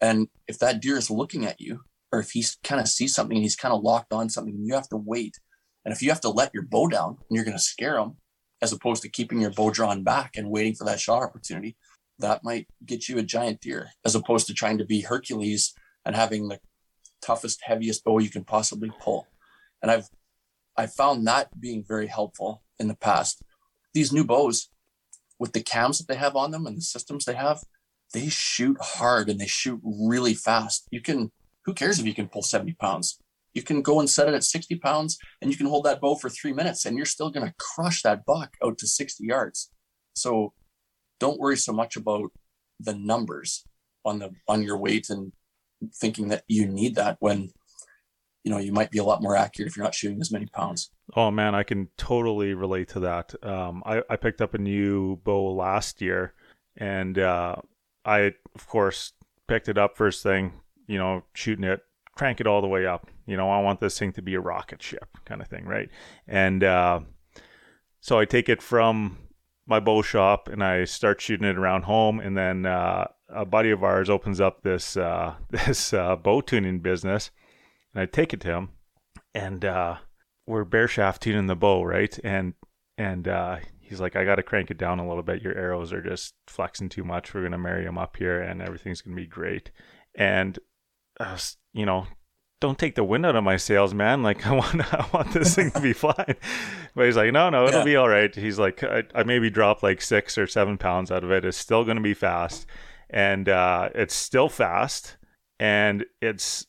And 0.00 0.28
if 0.46 0.58
that 0.58 0.80
deer 0.80 0.96
is 0.96 1.10
looking 1.10 1.46
at 1.46 1.60
you, 1.60 1.80
or 2.12 2.20
if 2.20 2.30
he's 2.32 2.58
kind 2.62 2.80
of 2.80 2.88
sees 2.88 3.14
something 3.14 3.36
and 3.36 3.42
he's 3.42 3.56
kind 3.56 3.72
of 3.72 3.82
locked 3.82 4.12
on 4.12 4.28
something, 4.28 4.58
you 4.62 4.74
have 4.74 4.88
to 4.90 4.96
wait 4.96 5.38
and 5.84 5.92
if 5.92 6.02
you 6.02 6.08
have 6.10 6.20
to 6.22 6.30
let 6.30 6.52
your 6.54 6.62
bow 6.62 6.88
down 6.88 7.18
and 7.28 7.36
you're 7.36 7.44
going 7.44 7.56
to 7.56 7.62
scare 7.62 7.94
them, 7.94 8.16
as 8.62 8.72
opposed 8.72 9.02
to 9.02 9.08
keeping 9.08 9.40
your 9.40 9.50
bow 9.50 9.70
drawn 9.70 10.02
back 10.02 10.36
and 10.36 10.50
waiting 10.50 10.74
for 10.74 10.84
that 10.84 11.00
shot 11.00 11.22
opportunity, 11.22 11.76
that 12.18 12.44
might 12.44 12.66
get 12.86 13.08
you 13.08 13.18
a 13.18 13.22
giant 13.22 13.60
deer, 13.60 13.90
as 14.04 14.14
opposed 14.14 14.46
to 14.46 14.54
trying 14.54 14.78
to 14.78 14.84
be 14.84 15.02
Hercules 15.02 15.74
and 16.04 16.16
having 16.16 16.48
the 16.48 16.60
toughest, 17.20 17.60
heaviest 17.64 18.04
bow 18.04 18.18
you 18.18 18.30
can 18.30 18.44
possibly 18.44 18.90
pull. 19.00 19.26
And 19.82 19.90
I've 19.90 20.08
I 20.76 20.86
found 20.86 21.26
that 21.26 21.60
being 21.60 21.84
very 21.86 22.08
helpful 22.08 22.62
in 22.78 22.88
the 22.88 22.96
past. 22.96 23.42
These 23.92 24.12
new 24.12 24.24
bows, 24.24 24.70
with 25.38 25.52
the 25.52 25.62
cams 25.62 25.98
that 25.98 26.08
they 26.08 26.16
have 26.16 26.36
on 26.36 26.50
them 26.50 26.66
and 26.66 26.76
the 26.76 26.82
systems 26.82 27.24
they 27.24 27.34
have, 27.34 27.62
they 28.12 28.28
shoot 28.28 28.76
hard 28.80 29.28
and 29.28 29.40
they 29.40 29.46
shoot 29.46 29.80
really 29.84 30.34
fast. 30.34 30.88
You 30.90 31.00
can, 31.00 31.30
who 31.64 31.74
cares 31.74 31.98
if 31.98 32.06
you 32.06 32.14
can 32.14 32.28
pull 32.28 32.42
70 32.42 32.72
pounds? 32.74 33.20
You 33.54 33.62
can 33.62 33.82
go 33.82 34.00
and 34.00 34.10
set 34.10 34.28
it 34.28 34.34
at 34.34 34.44
60 34.44 34.76
pounds 34.76 35.16
and 35.40 35.50
you 35.50 35.56
can 35.56 35.66
hold 35.66 35.84
that 35.84 36.00
bow 36.00 36.16
for 36.16 36.28
three 36.28 36.52
minutes 36.52 36.84
and 36.84 36.96
you're 36.96 37.06
still 37.06 37.30
going 37.30 37.46
to 37.46 37.54
crush 37.58 38.02
that 38.02 38.26
buck 38.26 38.54
out 38.62 38.78
to 38.78 38.86
60 38.86 39.24
yards. 39.24 39.70
So 40.14 40.52
don't 41.20 41.40
worry 41.40 41.56
so 41.56 41.72
much 41.72 41.96
about 41.96 42.32
the 42.80 42.94
numbers 42.94 43.64
on 44.04 44.18
the 44.18 44.30
on 44.48 44.62
your 44.62 44.76
weight 44.76 45.08
and 45.08 45.32
thinking 45.94 46.28
that 46.28 46.44
you 46.48 46.66
need 46.66 46.96
that 46.96 47.16
when 47.20 47.50
you 48.42 48.50
know 48.50 48.58
you 48.58 48.72
might 48.72 48.90
be 48.90 48.98
a 48.98 49.04
lot 49.04 49.22
more 49.22 49.36
accurate 49.36 49.70
if 49.70 49.76
you're 49.76 49.84
not 49.84 49.94
shooting 49.94 50.20
as 50.20 50.32
many 50.32 50.46
pounds. 50.46 50.90
Oh 51.14 51.30
man, 51.30 51.54
I 51.54 51.62
can 51.62 51.88
totally 51.96 52.54
relate 52.54 52.88
to 52.90 53.00
that. 53.00 53.34
Um, 53.42 53.82
I, 53.86 54.02
I 54.10 54.16
picked 54.16 54.42
up 54.42 54.54
a 54.54 54.58
new 54.58 55.16
bow 55.16 55.54
last 55.54 56.02
year, 56.02 56.34
and 56.76 57.18
uh, 57.18 57.56
I 58.04 58.34
of 58.54 58.66
course 58.66 59.12
picked 59.46 59.68
it 59.68 59.78
up 59.78 59.96
first 59.96 60.22
thing, 60.22 60.52
you 60.86 60.98
know, 60.98 61.22
shooting 61.32 61.64
it 61.64 61.80
crank 62.16 62.40
it 62.40 62.46
all 62.46 62.60
the 62.60 62.68
way 62.68 62.86
up. 62.86 63.08
You 63.26 63.36
know, 63.36 63.50
I 63.50 63.60
want 63.60 63.80
this 63.80 63.98
thing 63.98 64.12
to 64.12 64.22
be 64.22 64.34
a 64.34 64.40
rocket 64.40 64.82
ship 64.82 65.08
kind 65.24 65.40
of 65.40 65.48
thing, 65.48 65.64
right? 65.64 65.88
And 66.26 66.62
uh, 66.62 67.00
so 68.00 68.18
I 68.18 68.24
take 68.24 68.48
it 68.48 68.62
from 68.62 69.18
my 69.66 69.80
bow 69.80 70.02
shop 70.02 70.48
and 70.48 70.62
I 70.62 70.84
start 70.84 71.20
shooting 71.20 71.46
it 71.46 71.56
around 71.56 71.82
home. 71.82 72.20
And 72.20 72.36
then 72.36 72.66
uh, 72.66 73.06
a 73.28 73.44
buddy 73.44 73.70
of 73.70 73.82
ours 73.82 74.08
opens 74.08 74.40
up 74.40 74.62
this 74.62 74.96
uh, 74.96 75.34
this 75.50 75.92
uh, 75.92 76.16
bow 76.16 76.40
tuning 76.40 76.80
business, 76.80 77.30
and 77.92 78.02
I 78.02 78.06
take 78.06 78.32
it 78.32 78.40
to 78.42 78.48
him, 78.48 78.70
and 79.34 79.64
uh, 79.64 79.96
we're 80.46 80.64
bare 80.64 80.88
shaft 80.88 81.22
tuning 81.22 81.46
the 81.46 81.56
bow, 81.56 81.82
right? 81.82 82.18
And 82.22 82.54
and 82.96 83.26
uh, 83.26 83.56
he's 83.80 84.00
like, 84.00 84.16
I 84.16 84.24
got 84.24 84.36
to 84.36 84.42
crank 84.42 84.70
it 84.70 84.78
down 84.78 85.00
a 85.00 85.08
little 85.08 85.22
bit. 85.22 85.42
Your 85.42 85.56
arrows 85.56 85.92
are 85.92 86.02
just 86.02 86.34
flexing 86.46 86.88
too 86.88 87.04
much. 87.04 87.34
We're 87.34 87.42
gonna 87.42 87.58
marry 87.58 87.84
them 87.84 87.98
up 87.98 88.16
here, 88.16 88.40
and 88.40 88.62
everything's 88.62 89.00
gonna 89.00 89.16
be 89.16 89.26
great. 89.26 89.70
And 90.14 90.58
uh, 91.20 91.38
you 91.72 91.86
know, 91.86 92.06
don't 92.60 92.78
take 92.78 92.94
the 92.94 93.04
wind 93.04 93.26
out 93.26 93.36
of 93.36 93.44
my 93.44 93.56
sails, 93.56 93.92
man. 93.92 94.22
Like 94.22 94.46
I 94.50 94.52
want, 94.52 94.94
I 94.94 95.06
want 95.12 95.32
this 95.32 95.54
thing 95.54 95.70
to 95.72 95.80
be 95.80 95.92
flying. 96.04 96.36
But 96.94 97.06
he's 97.06 97.16
like, 97.16 97.32
no, 97.32 97.50
no, 97.50 97.66
it'll 97.66 97.80
yeah. 97.80 97.84
be 97.84 97.96
all 97.96 98.08
right. 98.08 98.34
He's 98.34 98.58
like, 98.58 98.82
I, 98.82 99.04
I, 99.14 99.24
maybe 99.24 99.50
drop 99.50 99.82
like 99.82 100.00
six 100.00 100.38
or 100.38 100.46
seven 100.46 100.78
pounds 100.78 101.10
out 101.10 101.24
of 101.24 101.30
it. 101.30 101.44
It's 101.44 101.58
still 101.58 101.84
going 101.84 101.96
to 101.96 102.02
be 102.02 102.14
fast, 102.14 102.66
and 103.10 103.48
uh, 103.48 103.90
it's 103.94 104.14
still 104.14 104.48
fast, 104.48 105.16
and 105.58 106.04
it's 106.20 106.66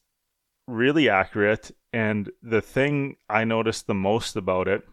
really 0.68 1.10
accurate. 1.10 1.72
And 1.94 2.30
the 2.42 2.62
thing 2.62 3.16
I 3.30 3.46
noticed 3.46 3.88
the 3.88 3.94
most 3.94 4.36
about 4.36 4.68
it 4.68 4.84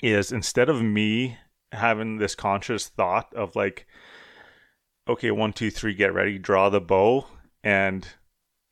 is 0.00 0.30
instead 0.30 0.68
of 0.68 0.80
me 0.80 1.38
having 1.72 2.18
this 2.18 2.34
conscious 2.34 2.88
thought 2.88 3.34
of 3.34 3.56
like, 3.56 3.86
okay, 5.08 5.30
one, 5.30 5.52
two, 5.52 5.70
three, 5.70 5.94
get 5.94 6.14
ready, 6.14 6.38
draw 6.38 6.68
the 6.68 6.80
bow, 6.80 7.26
and 7.64 8.06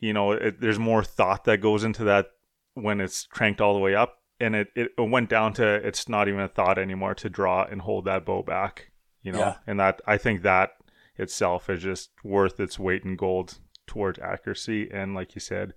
you 0.01 0.13
know, 0.13 0.33
it, 0.33 0.61
there's 0.61 0.79
more 0.79 1.05
thought 1.05 1.45
that 1.45 1.59
goes 1.59 1.85
into 1.85 2.05
that 2.05 2.27
when 2.75 3.01
it's 3.01 3.27
cranked 3.27 3.61
all 3.61 3.75
the 3.75 3.81
way 3.81 3.95
up. 3.95 4.17
And 4.43 4.57
it, 4.57 4.69
it 4.75 4.91
went 4.97 5.29
down 5.29 5.53
to 5.55 5.67
it's 5.67 6.09
not 6.09 6.27
even 6.27 6.41
a 6.41 6.49
thought 6.49 6.79
anymore 6.79 7.15
to 7.17 7.29
draw 7.29 7.65
and 7.65 7.83
hold 7.83 8.07
that 8.07 8.25
bow 8.25 8.43
back, 8.43 8.91
you 9.23 9.33
know. 9.33 9.39
Yeah. 9.39 9.57
And 9.67 9.79
that 9.79 10.01
I 10.07 10.17
think 10.17 10.41
that 10.43 10.71
itself 11.17 11.69
is 11.69 11.83
just 11.83 12.11
worth 12.25 12.59
its 12.59 12.79
weight 12.79 13.05
in 13.05 13.17
gold 13.17 13.59
towards 13.87 14.19
accuracy 14.19 14.89
and, 14.91 15.15
like 15.15 15.35
you 15.35 15.43
said, 15.43 15.75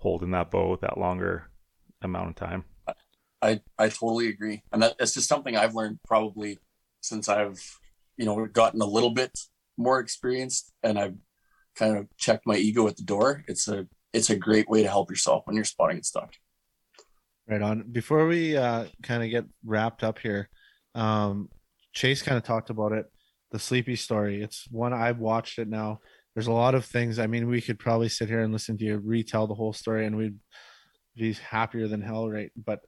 holding 0.00 0.32
that 0.32 0.50
bow 0.50 0.76
that 0.80 0.98
longer 0.98 1.50
amount 2.02 2.30
of 2.30 2.34
time. 2.34 2.64
I 3.42 3.60
I 3.78 3.88
totally 3.88 4.28
agree, 4.28 4.62
and 4.72 4.82
that, 4.82 4.98
that's 4.98 5.14
just 5.14 5.28
something 5.28 5.56
I've 5.56 5.74
learned 5.74 5.98
probably 6.06 6.58
since 7.00 7.28
I've 7.28 7.78
you 8.16 8.26
know 8.26 8.46
gotten 8.46 8.82
a 8.82 8.86
little 8.86 9.10
bit 9.10 9.38
more 9.78 9.98
experienced, 9.98 10.72
and 10.82 10.98
I've 10.98 11.14
kind 11.76 11.96
of 11.96 12.06
check 12.16 12.40
my 12.46 12.56
ego 12.56 12.86
at 12.88 12.96
the 12.96 13.02
door, 13.02 13.44
it's 13.48 13.68
a 13.68 13.86
it's 14.12 14.30
a 14.30 14.36
great 14.36 14.68
way 14.68 14.82
to 14.82 14.88
help 14.88 15.10
yourself 15.10 15.42
when 15.46 15.56
you're 15.56 15.64
spotting 15.64 15.96
and 15.96 16.06
stuck. 16.06 16.34
Right 17.48 17.62
on. 17.62 17.84
Before 17.90 18.26
we 18.26 18.56
uh, 18.56 18.86
kind 19.02 19.22
of 19.22 19.30
get 19.30 19.44
wrapped 19.64 20.04
up 20.04 20.18
here, 20.18 20.48
um, 20.94 21.48
Chase 21.92 22.22
kind 22.22 22.36
of 22.36 22.44
talked 22.44 22.70
about 22.70 22.92
it, 22.92 23.06
the 23.50 23.58
Sleepy 23.58 23.96
story. 23.96 24.42
It's 24.42 24.66
one 24.70 24.92
I've 24.92 25.18
watched 25.18 25.58
it 25.58 25.68
now. 25.68 26.00
There's 26.34 26.46
a 26.46 26.52
lot 26.52 26.74
of 26.74 26.84
things. 26.84 27.18
I 27.18 27.26
mean, 27.26 27.48
we 27.48 27.60
could 27.60 27.78
probably 27.78 28.08
sit 28.08 28.28
here 28.28 28.42
and 28.42 28.52
listen 28.52 28.78
to 28.78 28.84
you 28.84 28.98
retell 28.98 29.46
the 29.46 29.54
whole 29.54 29.72
story, 29.72 30.06
and 30.06 30.16
we'd 30.16 30.38
be 31.16 31.32
happier 31.32 31.88
than 31.88 32.02
hell, 32.02 32.30
right? 32.30 32.52
But 32.56 32.80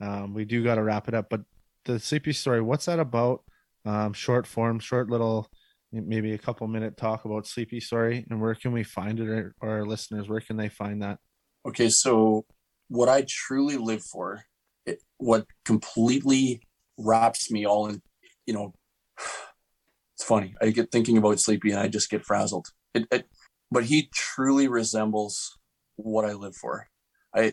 um, 0.00 0.32
we 0.32 0.44
do 0.44 0.64
got 0.64 0.76
to 0.76 0.82
wrap 0.82 1.08
it 1.08 1.14
up. 1.14 1.28
But 1.28 1.42
the 1.84 1.98
Sleepy 1.98 2.32
story, 2.32 2.62
what's 2.62 2.86
that 2.86 3.00
about? 3.00 3.44
Um, 3.84 4.12
short 4.12 4.46
form, 4.46 4.78
short 4.78 5.10
little 5.10 5.48
maybe 5.92 6.32
a 6.32 6.38
couple 6.38 6.66
minute 6.66 6.96
talk 6.96 7.24
about 7.24 7.46
Sleepy 7.46 7.80
Story 7.80 8.26
and 8.28 8.40
where 8.40 8.54
can 8.54 8.72
we 8.72 8.82
find 8.82 9.20
it 9.20 9.28
or, 9.28 9.54
our 9.62 9.86
listeners, 9.86 10.28
where 10.28 10.40
can 10.40 10.56
they 10.56 10.68
find 10.68 11.02
that? 11.02 11.18
Okay, 11.66 11.88
so 11.88 12.44
what 12.88 13.08
I 13.08 13.24
truly 13.28 13.76
live 13.76 14.02
for, 14.02 14.44
it, 14.84 15.02
what 15.18 15.46
completely 15.64 16.60
wraps 16.98 17.50
me 17.50 17.66
all 17.66 17.88
in, 17.88 18.02
you 18.46 18.54
know, 18.54 18.74
it's 20.16 20.24
funny. 20.24 20.54
I 20.60 20.70
get 20.70 20.90
thinking 20.90 21.18
about 21.18 21.40
Sleepy 21.40 21.70
and 21.70 21.80
I 21.80 21.88
just 21.88 22.10
get 22.10 22.24
frazzled. 22.24 22.68
It, 22.94 23.06
it, 23.10 23.26
but 23.70 23.84
he 23.84 24.08
truly 24.14 24.68
resembles 24.68 25.58
what 25.96 26.24
I 26.24 26.32
live 26.32 26.54
for. 26.54 26.88
I 27.34 27.52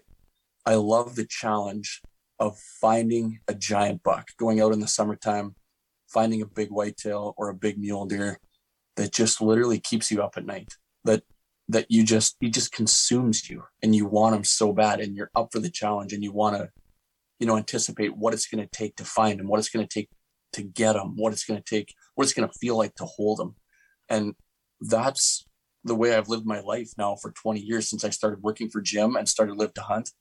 I 0.65 0.75
love 0.75 1.15
the 1.15 1.25
challenge 1.25 2.01
of 2.39 2.57
finding 2.79 3.39
a 3.47 3.53
giant 3.53 4.03
buck, 4.03 4.29
going 4.37 4.61
out 4.61 4.71
in 4.71 4.79
the 4.79 4.87
summertime, 4.87 5.55
finding 6.13 6.41
a 6.41 6.45
big 6.45 6.69
whitetail 6.69 7.33
or 7.37 7.49
a 7.49 7.55
big 7.55 7.77
mule 7.77 8.05
deer 8.05 8.39
that 8.95 9.11
just 9.11 9.41
literally 9.41 9.79
keeps 9.79 10.11
you 10.11 10.21
up 10.21 10.35
at 10.37 10.45
night 10.45 10.73
that 11.03 11.23
that 11.67 11.85
you 11.89 12.03
just 12.03 12.35
he 12.39 12.49
just 12.49 12.71
consumes 12.71 13.49
you 13.49 13.63
and 13.81 13.95
you 13.95 14.05
want 14.05 14.35
him 14.35 14.43
so 14.43 14.73
bad 14.73 14.99
and 14.99 15.15
you're 15.15 15.31
up 15.35 15.49
for 15.51 15.59
the 15.59 15.69
challenge 15.69 16.13
and 16.13 16.23
you 16.23 16.31
want 16.31 16.55
to 16.55 16.69
you 17.39 17.47
know 17.47 17.57
anticipate 17.57 18.15
what 18.15 18.33
it's 18.33 18.47
going 18.47 18.63
to 18.63 18.69
take 18.77 18.95
to 18.95 19.05
find 19.05 19.39
him 19.39 19.47
what 19.47 19.59
it's 19.59 19.69
going 19.69 19.85
to 19.85 19.93
take 19.93 20.09
to 20.51 20.61
get 20.61 20.95
him 20.95 21.13
what 21.15 21.33
it's 21.33 21.45
going 21.45 21.61
to 21.61 21.69
take 21.69 21.93
what 22.15 22.23
it's 22.23 22.33
going 22.33 22.47
to 22.47 22.59
feel 22.59 22.77
like 22.77 22.93
to 22.95 23.05
hold 23.05 23.39
him 23.39 23.55
and 24.09 24.35
that's 24.81 25.45
the 25.83 25.95
way 25.95 26.15
i've 26.15 26.29
lived 26.29 26.45
my 26.45 26.59
life 26.59 26.91
now 26.97 27.15
for 27.15 27.31
20 27.31 27.59
years 27.59 27.89
since 27.89 28.03
i 28.03 28.09
started 28.09 28.43
working 28.43 28.69
for 28.69 28.81
jim 28.81 29.15
and 29.15 29.27
started 29.27 29.57
live 29.57 29.73
2 29.73 29.81
hunt. 29.81 30.11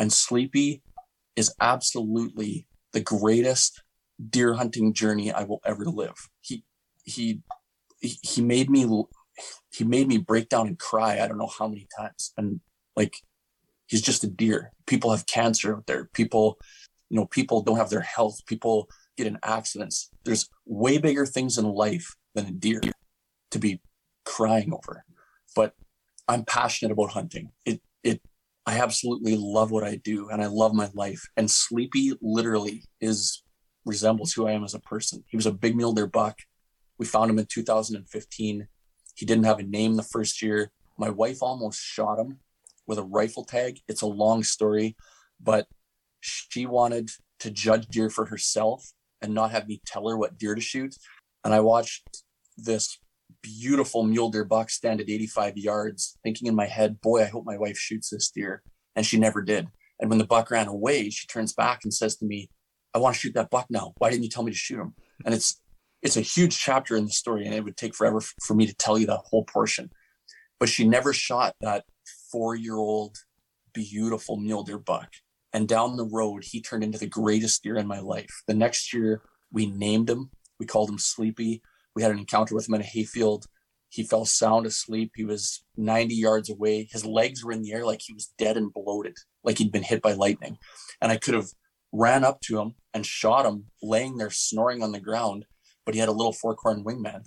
And 0.00 0.10
sleepy 0.10 0.82
is 1.36 1.54
absolutely 1.60 2.66
the 2.94 3.02
greatest 3.02 3.82
deer 4.28 4.54
hunting 4.54 4.92
journey 4.92 5.32
I 5.32 5.44
will 5.44 5.60
ever 5.64 5.84
live. 5.84 6.28
He 6.40 6.64
he 7.04 7.40
he 8.00 8.42
made 8.42 8.70
me 8.70 9.04
he 9.72 9.84
made 9.84 10.08
me 10.08 10.18
break 10.18 10.48
down 10.48 10.66
and 10.66 10.78
cry 10.78 11.20
I 11.20 11.28
don't 11.28 11.38
know 11.38 11.50
how 11.58 11.68
many 11.68 11.88
times. 11.96 12.32
And 12.36 12.60
like 12.96 13.14
he's 13.86 14.02
just 14.02 14.24
a 14.24 14.28
deer. 14.28 14.72
People 14.86 15.10
have 15.10 15.26
cancer 15.26 15.76
out 15.76 15.86
there. 15.86 16.08
People, 16.14 16.58
you 17.08 17.16
know, 17.16 17.26
people 17.26 17.62
don't 17.62 17.76
have 17.76 17.90
their 17.90 18.00
health. 18.00 18.38
People 18.46 18.88
get 19.16 19.26
in 19.26 19.38
accidents. 19.42 20.10
There's 20.24 20.48
way 20.64 20.98
bigger 20.98 21.26
things 21.26 21.58
in 21.58 21.64
life 21.64 22.14
than 22.34 22.46
a 22.46 22.52
deer 22.52 22.80
to 23.50 23.58
be 23.58 23.80
crying 24.24 24.72
over. 24.72 25.04
But 25.56 25.74
I'm 26.28 26.44
passionate 26.44 26.92
about 26.92 27.10
hunting. 27.10 27.50
It 27.64 27.80
it 28.04 28.22
I 28.66 28.78
absolutely 28.78 29.36
love 29.36 29.70
what 29.70 29.84
I 29.84 29.96
do 29.96 30.28
and 30.28 30.40
I 30.40 30.46
love 30.46 30.74
my 30.74 30.88
life. 30.94 31.22
And 31.36 31.50
Sleepy 31.50 32.12
literally 32.20 32.84
is 33.00 33.42
resembles 33.84 34.32
who 34.32 34.46
I 34.46 34.52
am 34.52 34.64
as 34.64 34.74
a 34.74 34.80
person. 34.80 35.24
He 35.28 35.36
was 35.36 35.46
a 35.46 35.52
big 35.52 35.76
mule 35.76 35.92
deer 35.92 36.06
buck. 36.06 36.38
We 36.98 37.06
found 37.06 37.30
him 37.30 37.38
in 37.38 37.46
2015. 37.46 38.68
He 39.14 39.26
didn't 39.26 39.44
have 39.44 39.58
a 39.58 39.64
name 39.64 39.96
the 39.96 40.02
first 40.02 40.42
year. 40.42 40.70
My 40.98 41.10
wife 41.10 41.42
almost 41.42 41.80
shot 41.80 42.18
him 42.18 42.38
with 42.86 42.98
a 42.98 43.04
rifle 43.04 43.44
tag. 43.44 43.80
It's 43.88 44.02
a 44.02 44.06
long 44.06 44.42
story, 44.42 44.96
but 45.40 45.66
she 46.20 46.66
wanted 46.66 47.10
to 47.40 47.50
judge 47.50 47.86
deer 47.88 48.10
for 48.10 48.26
herself 48.26 48.92
and 49.22 49.34
not 49.34 49.50
have 49.50 49.66
me 49.66 49.80
tell 49.86 50.08
her 50.08 50.16
what 50.16 50.38
deer 50.38 50.54
to 50.54 50.60
shoot. 50.60 50.94
And 51.44 51.54
I 51.54 51.60
watched 51.60 52.22
this 52.56 52.98
beautiful 53.42 54.02
mule 54.02 54.30
deer 54.30 54.44
buck 54.44 54.70
stand 54.70 55.00
at 55.00 55.08
85 55.08 55.56
yards, 55.56 56.18
thinking 56.22 56.48
in 56.48 56.54
my 56.54 56.66
head, 56.66 57.00
boy, 57.00 57.22
I 57.22 57.26
hope 57.26 57.44
my 57.46 57.56
wife 57.56 57.78
shoots 57.78 58.10
this 58.10 58.30
deer. 58.30 58.62
And 58.96 59.06
she 59.06 59.18
never 59.18 59.40
did. 59.40 59.68
And 59.98 60.10
when 60.10 60.18
the 60.18 60.26
buck 60.26 60.50
ran 60.50 60.68
away, 60.68 61.10
she 61.10 61.26
turns 61.26 61.52
back 61.52 61.80
and 61.84 61.92
says 61.92 62.16
to 62.16 62.24
me, 62.24 62.50
I 62.94 62.98
want 62.98 63.14
to 63.14 63.20
shoot 63.20 63.34
that 63.34 63.50
buck 63.50 63.66
now. 63.70 63.92
Why 63.98 64.10
didn't 64.10 64.24
you 64.24 64.30
tell 64.30 64.42
me 64.42 64.52
to 64.52 64.58
shoot 64.58 64.80
him? 64.80 64.94
And 65.24 65.34
it's 65.34 65.60
it's 66.02 66.16
a 66.16 66.22
huge 66.22 66.58
chapter 66.58 66.96
in 66.96 67.04
the 67.04 67.10
story, 67.10 67.44
and 67.44 67.54
it 67.54 67.62
would 67.62 67.76
take 67.76 67.94
forever 67.94 68.20
for 68.20 68.54
me 68.54 68.66
to 68.66 68.74
tell 68.74 68.98
you 68.98 69.06
that 69.06 69.20
whole 69.24 69.44
portion. 69.44 69.90
But 70.58 70.68
she 70.68 70.86
never 70.86 71.12
shot 71.12 71.56
that 71.60 71.84
four 72.30 72.54
year 72.54 72.76
old 72.76 73.18
beautiful 73.72 74.36
mule 74.36 74.62
deer 74.62 74.78
buck. 74.78 75.10
And 75.52 75.68
down 75.68 75.96
the 75.96 76.06
road, 76.06 76.44
he 76.44 76.60
turned 76.60 76.84
into 76.84 76.98
the 76.98 77.06
greatest 77.06 77.62
deer 77.62 77.76
in 77.76 77.86
my 77.86 77.98
life. 77.98 78.42
The 78.46 78.54
next 78.54 78.92
year, 78.92 79.22
we 79.52 79.66
named 79.66 80.08
him. 80.08 80.30
We 80.58 80.66
called 80.66 80.90
him 80.90 80.98
Sleepy. 80.98 81.62
We 81.94 82.02
had 82.02 82.12
an 82.12 82.18
encounter 82.18 82.54
with 82.54 82.68
him 82.68 82.74
in 82.74 82.80
a 82.80 82.84
hayfield. 82.84 83.46
He 83.88 84.04
fell 84.04 84.24
sound 84.24 84.66
asleep. 84.66 85.12
He 85.16 85.24
was 85.24 85.64
90 85.76 86.14
yards 86.14 86.48
away. 86.48 86.88
His 86.90 87.04
legs 87.04 87.44
were 87.44 87.50
in 87.50 87.62
the 87.62 87.72
air 87.72 87.84
like 87.84 88.00
he 88.02 88.12
was 88.12 88.32
dead 88.38 88.56
and 88.56 88.72
bloated, 88.72 89.16
like 89.42 89.58
he'd 89.58 89.72
been 89.72 89.82
hit 89.82 90.00
by 90.00 90.12
lightning. 90.12 90.58
And 91.00 91.10
I 91.10 91.16
could 91.16 91.34
have 91.34 91.50
ran 91.92 92.24
up 92.24 92.40
to 92.42 92.60
him 92.60 92.74
and 92.94 93.06
shot 93.06 93.46
him 93.46 93.66
laying 93.82 94.16
there 94.16 94.30
snoring 94.30 94.82
on 94.82 94.92
the 94.92 95.00
ground, 95.00 95.46
but 95.84 95.94
he 95.94 96.00
had 96.00 96.08
a 96.08 96.12
little 96.12 96.32
forkhorn 96.32 96.84
wingman. 96.84 97.24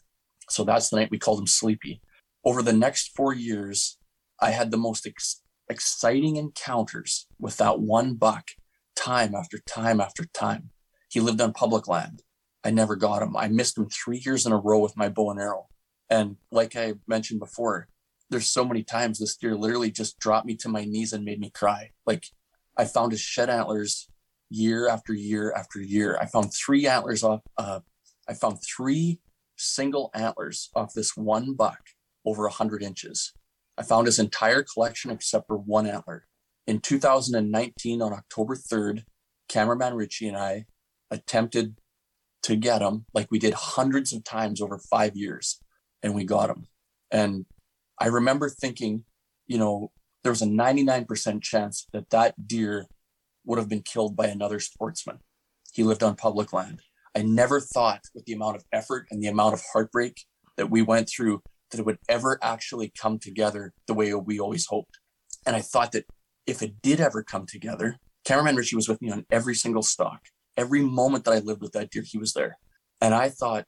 So 0.49 0.63
that's 0.63 0.89
the 0.89 0.97
night 0.97 1.11
we 1.11 1.19
called 1.19 1.39
him 1.39 1.47
Sleepy. 1.47 2.01
Over 2.45 2.61
the 2.61 2.73
next 2.73 3.15
four 3.15 3.33
years, 3.33 3.97
I 4.39 4.51
had 4.51 4.71
the 4.71 4.77
most 4.77 5.07
ex- 5.07 5.41
exciting 5.69 6.35
encounters 6.35 7.27
with 7.39 7.57
that 7.57 7.79
one 7.79 8.15
buck 8.15 8.51
time 8.95 9.33
after 9.35 9.59
time 9.65 10.01
after 10.01 10.25
time. 10.33 10.69
He 11.09 11.19
lived 11.19 11.41
on 11.41 11.53
public 11.53 11.87
land. 11.87 12.23
I 12.63 12.71
never 12.71 12.95
got 12.95 13.21
him. 13.21 13.35
I 13.35 13.47
missed 13.47 13.77
him 13.77 13.87
three 13.89 14.21
years 14.25 14.45
in 14.45 14.51
a 14.51 14.57
row 14.57 14.79
with 14.79 14.97
my 14.97 15.09
bow 15.09 15.31
and 15.31 15.39
arrow. 15.39 15.67
And 16.09 16.37
like 16.51 16.75
I 16.75 16.93
mentioned 17.07 17.39
before, 17.39 17.87
there's 18.29 18.49
so 18.49 18.65
many 18.65 18.83
times 18.83 19.19
this 19.19 19.35
deer 19.35 19.55
literally 19.55 19.91
just 19.91 20.19
dropped 20.19 20.45
me 20.45 20.55
to 20.57 20.69
my 20.69 20.85
knees 20.85 21.13
and 21.13 21.25
made 21.25 21.39
me 21.39 21.49
cry. 21.49 21.91
Like 22.05 22.25
I 22.77 22.85
found 22.85 23.11
his 23.11 23.21
shed 23.21 23.49
antlers 23.49 24.07
year 24.53 24.87
after 24.87 25.13
year 25.13 25.51
after 25.51 25.81
year. 25.81 26.17
I 26.21 26.27
found 26.27 26.53
three 26.53 26.87
antlers 26.87 27.23
off. 27.23 27.41
Uh, 27.57 27.79
I 28.29 28.33
found 28.33 28.59
three 28.61 29.19
single 29.57 30.11
antlers 30.13 30.69
off 30.75 30.93
this 30.93 31.17
one 31.17 31.55
buck 31.55 31.79
over 32.25 32.43
100 32.43 32.83
inches. 32.83 33.33
I 33.77 33.83
found 33.83 34.05
his 34.05 34.19
entire 34.19 34.63
collection 34.63 35.09
except 35.09 35.47
for 35.47 35.57
one 35.57 35.87
antler. 35.87 36.27
In 36.67 36.79
2019, 36.79 38.01
on 38.01 38.13
October 38.13 38.55
3rd, 38.55 39.03
cameraman 39.49 39.95
Richie 39.95 40.27
and 40.27 40.37
I 40.37 40.65
attempted 41.09 41.75
to 42.43 42.55
get 42.55 42.81
him 42.81 43.05
like 43.13 43.27
we 43.31 43.39
did 43.39 43.53
hundreds 43.53 44.13
of 44.13 44.23
times 44.23 44.61
over 44.61 44.77
five 44.77 45.15
years 45.15 45.59
and 46.03 46.13
we 46.13 46.25
got 46.25 46.49
him. 46.49 46.67
And 47.09 47.45
I 47.99 48.07
remember 48.07 48.49
thinking, 48.49 49.05
you 49.47 49.57
know, 49.57 49.91
there 50.23 50.31
was 50.31 50.41
a 50.41 50.47
99% 50.47 51.41
chance 51.41 51.87
that 51.91 52.09
that 52.11 52.47
deer 52.47 52.85
would 53.45 53.59
have 53.59 53.69
been 53.69 53.81
killed 53.81 54.15
by 54.15 54.27
another 54.27 54.59
sportsman. 54.59 55.19
He 55.73 55.83
lived 55.83 56.03
on 56.03 56.15
public 56.15 56.53
land. 56.53 56.81
I 57.15 57.21
never 57.21 57.59
thought 57.59 58.01
with 58.13 58.25
the 58.25 58.33
amount 58.33 58.55
of 58.55 58.63
effort 58.71 59.07
and 59.11 59.21
the 59.21 59.27
amount 59.27 59.53
of 59.53 59.63
heartbreak 59.71 60.25
that 60.57 60.69
we 60.69 60.81
went 60.81 61.09
through 61.09 61.41
that 61.71 61.79
it 61.79 61.85
would 61.85 61.97
ever 62.07 62.39
actually 62.41 62.91
come 62.99 63.19
together 63.19 63.73
the 63.87 63.93
way 63.93 64.13
we 64.13 64.39
always 64.39 64.67
hoped. 64.67 64.99
And 65.45 65.55
I 65.55 65.61
thought 65.61 65.91
that 65.91 66.05
if 66.45 66.61
it 66.61 66.81
did 66.81 66.99
ever 66.99 67.23
come 67.23 67.45
together, 67.45 67.97
cameraman 68.25 68.55
Richie 68.55 68.75
was 68.75 68.87
with 68.87 69.01
me 69.01 69.11
on 69.11 69.25
every 69.31 69.55
single 69.55 69.83
stock. 69.83 70.27
Every 70.55 70.81
moment 70.81 71.25
that 71.25 71.33
I 71.33 71.39
lived 71.39 71.61
with 71.61 71.71
that 71.73 71.89
deer, 71.89 72.03
he 72.05 72.17
was 72.17 72.33
there. 72.33 72.57
And 73.01 73.13
I 73.13 73.29
thought 73.29 73.65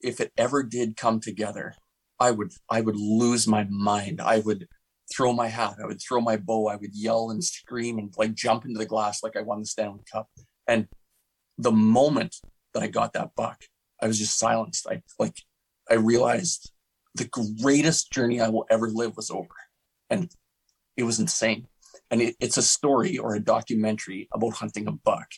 if 0.00 0.20
it 0.20 0.32
ever 0.36 0.62
did 0.62 0.96
come 0.96 1.20
together, 1.20 1.74
I 2.18 2.30
would 2.30 2.52
I 2.68 2.80
would 2.80 2.96
lose 2.96 3.46
my 3.46 3.66
mind. 3.68 4.20
I 4.20 4.40
would 4.40 4.68
throw 5.12 5.32
my 5.32 5.48
hat, 5.48 5.76
I 5.82 5.86
would 5.86 6.00
throw 6.00 6.20
my 6.20 6.36
bow, 6.36 6.68
I 6.68 6.76
would 6.76 6.94
yell 6.94 7.30
and 7.30 7.42
scream 7.42 7.98
and 7.98 8.12
like 8.16 8.34
jump 8.34 8.64
into 8.64 8.78
the 8.78 8.86
glass 8.86 9.22
like 9.22 9.36
I 9.36 9.42
won 9.42 9.60
the 9.60 9.66
Stanley 9.66 10.04
Cup. 10.10 10.28
And 10.66 10.88
the 11.58 11.72
moment 11.72 12.36
that 12.74 12.82
I 12.82 12.86
got 12.86 13.12
that 13.14 13.34
buck, 13.34 13.64
I 14.00 14.06
was 14.06 14.18
just 14.18 14.38
silenced. 14.38 14.86
I 14.88 15.02
like 15.18 15.36
I 15.90 15.94
realized 15.94 16.72
the 17.14 17.28
greatest 17.60 18.12
journey 18.12 18.40
I 18.40 18.48
will 18.48 18.66
ever 18.70 18.88
live 18.88 19.16
was 19.16 19.30
over. 19.30 19.48
And 20.08 20.30
it 20.96 21.02
was 21.02 21.18
insane. 21.18 21.66
And 22.10 22.22
it, 22.22 22.36
it's 22.40 22.56
a 22.56 22.62
story 22.62 23.18
or 23.18 23.34
a 23.34 23.40
documentary 23.40 24.28
about 24.32 24.54
hunting 24.54 24.86
a 24.86 24.92
buck 24.92 25.28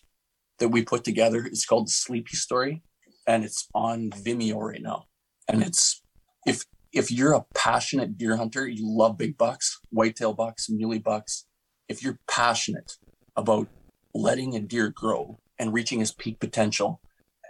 that 0.59 0.69
we 0.69 0.83
put 0.83 1.05
together. 1.05 1.45
It's 1.45 1.67
called 1.67 1.89
the 1.89 1.93
Sleepy 1.93 2.37
Story, 2.37 2.83
and 3.27 3.45
it's 3.45 3.69
on 3.75 4.11
Vimeo 4.11 4.57
right 4.57 4.83
now. 4.83 5.07
And 5.49 5.63
it's 5.63 6.03
if 6.47 6.65
if 6.93 7.11
you're 7.11 7.33
a 7.33 7.45
passionate 7.55 8.19
deer 8.19 8.37
hunter, 8.37 8.67
you 8.67 8.87
love 8.87 9.17
big 9.17 9.39
bucks, 9.39 9.81
whitetail 9.91 10.35
bucks, 10.35 10.69
muley 10.69 10.99
bucks. 10.99 11.47
If 11.89 12.03
you're 12.03 12.19
passionate 12.29 12.97
about 13.37 13.69
letting 14.15 14.55
a 14.55 14.61
deer 14.61 14.91
grow 14.91 15.39
and 15.59 15.73
reaching 15.73 16.01
his 16.01 16.13
peak 16.13 16.39
potential 16.39 17.01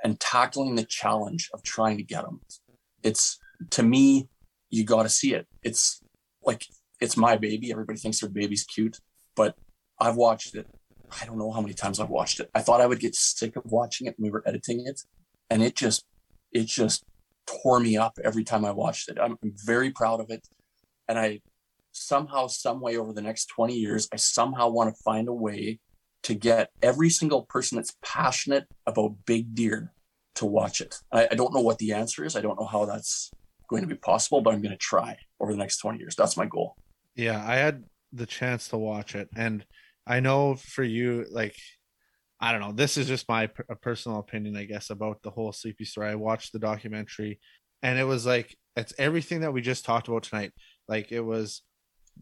and 0.04 0.20
tackling 0.20 0.76
the 0.76 0.84
challenge 0.84 1.50
of 1.52 1.62
trying 1.62 1.96
to 1.96 2.04
get 2.04 2.24
him, 2.24 2.40
it's 3.02 3.38
to 3.70 3.82
me, 3.82 4.28
you 4.70 4.84
got 4.84 5.02
to 5.02 5.08
see 5.08 5.34
it. 5.34 5.46
It's 5.62 6.00
like 6.44 6.66
it's 7.00 7.16
my 7.16 7.36
baby. 7.36 7.72
Everybody 7.72 7.98
thinks 7.98 8.20
their 8.20 8.30
baby's 8.30 8.64
cute, 8.64 8.98
but 9.34 9.56
I've 9.98 10.16
watched 10.16 10.54
it. 10.54 10.66
I 11.20 11.26
don't 11.26 11.38
know 11.38 11.50
how 11.50 11.60
many 11.60 11.74
times 11.74 12.00
I've 12.00 12.08
watched 12.08 12.40
it. 12.40 12.48
I 12.54 12.62
thought 12.62 12.80
I 12.80 12.86
would 12.86 13.00
get 13.00 13.14
sick 13.14 13.56
of 13.56 13.64
watching 13.66 14.06
it 14.06 14.14
when 14.16 14.28
we 14.28 14.30
were 14.30 14.42
editing 14.46 14.86
it, 14.86 15.02
and 15.50 15.62
it 15.62 15.74
just 15.74 16.04
it 16.52 16.66
just 16.66 17.04
tore 17.46 17.80
me 17.80 17.96
up 17.96 18.18
every 18.22 18.44
time 18.44 18.64
I 18.64 18.70
watched 18.70 19.08
it. 19.08 19.18
I'm 19.20 19.38
very 19.42 19.90
proud 19.90 20.20
of 20.20 20.30
it, 20.30 20.46
and 21.08 21.18
I 21.18 21.40
somehow, 21.92 22.46
some 22.46 22.80
way 22.80 22.96
over 22.96 23.12
the 23.12 23.22
next 23.22 23.46
20 23.46 23.74
years, 23.74 24.08
I 24.12 24.16
somehow 24.16 24.68
want 24.68 24.94
to 24.94 25.02
find 25.02 25.28
a 25.28 25.32
way 25.32 25.78
to 26.24 26.34
get 26.34 26.70
every 26.82 27.10
single 27.10 27.42
person 27.42 27.76
that's 27.76 27.96
passionate 28.02 28.66
about 28.86 29.16
big 29.26 29.54
deer 29.54 29.92
to 30.36 30.46
watch 30.46 30.80
it. 30.80 30.96
I, 31.12 31.28
I 31.30 31.34
don't 31.34 31.52
know 31.52 31.60
what 31.60 31.78
the 31.78 31.92
answer 31.92 32.24
is. 32.24 32.36
I 32.36 32.40
don't 32.40 32.58
know 32.58 32.66
how 32.66 32.84
that's 32.84 33.30
going 33.68 33.82
to 33.82 33.88
be 33.88 33.96
possible, 33.96 34.40
but 34.40 34.54
I'm 34.54 34.62
going 34.62 34.72
to 34.72 34.78
try 34.78 35.16
over 35.40 35.52
the 35.52 35.58
next 35.58 35.78
20 35.78 35.98
years. 35.98 36.14
That's 36.16 36.36
my 36.36 36.46
goal. 36.46 36.76
Yeah, 37.14 37.44
I 37.46 37.56
had 37.56 37.84
the 38.12 38.26
chance 38.26 38.68
to 38.68 38.78
watch 38.78 39.14
it, 39.14 39.28
and 39.36 39.64
I 40.06 40.20
know 40.20 40.54
for 40.54 40.82
you, 40.82 41.26
like, 41.30 41.56
I 42.42 42.50
don't 42.50 42.60
know. 42.60 42.72
This 42.72 42.96
is 42.96 43.06
just 43.06 43.28
my 43.28 43.46
personal 43.82 44.18
opinion, 44.18 44.56
I 44.56 44.64
guess, 44.64 44.90
about 44.90 45.22
the 45.22 45.30
whole 45.30 45.52
Sleepy 45.52 45.84
story. 45.84 46.08
I 46.08 46.16
watched 46.16 46.52
the 46.52 46.58
documentary, 46.58 47.38
and 47.84 48.00
it 48.00 48.04
was 48.04 48.26
like 48.26 48.56
it's 48.76 48.92
everything 48.98 49.42
that 49.42 49.52
we 49.52 49.62
just 49.62 49.84
talked 49.84 50.08
about 50.08 50.24
tonight. 50.24 50.50
Like 50.88 51.12
it 51.12 51.20
was 51.20 51.62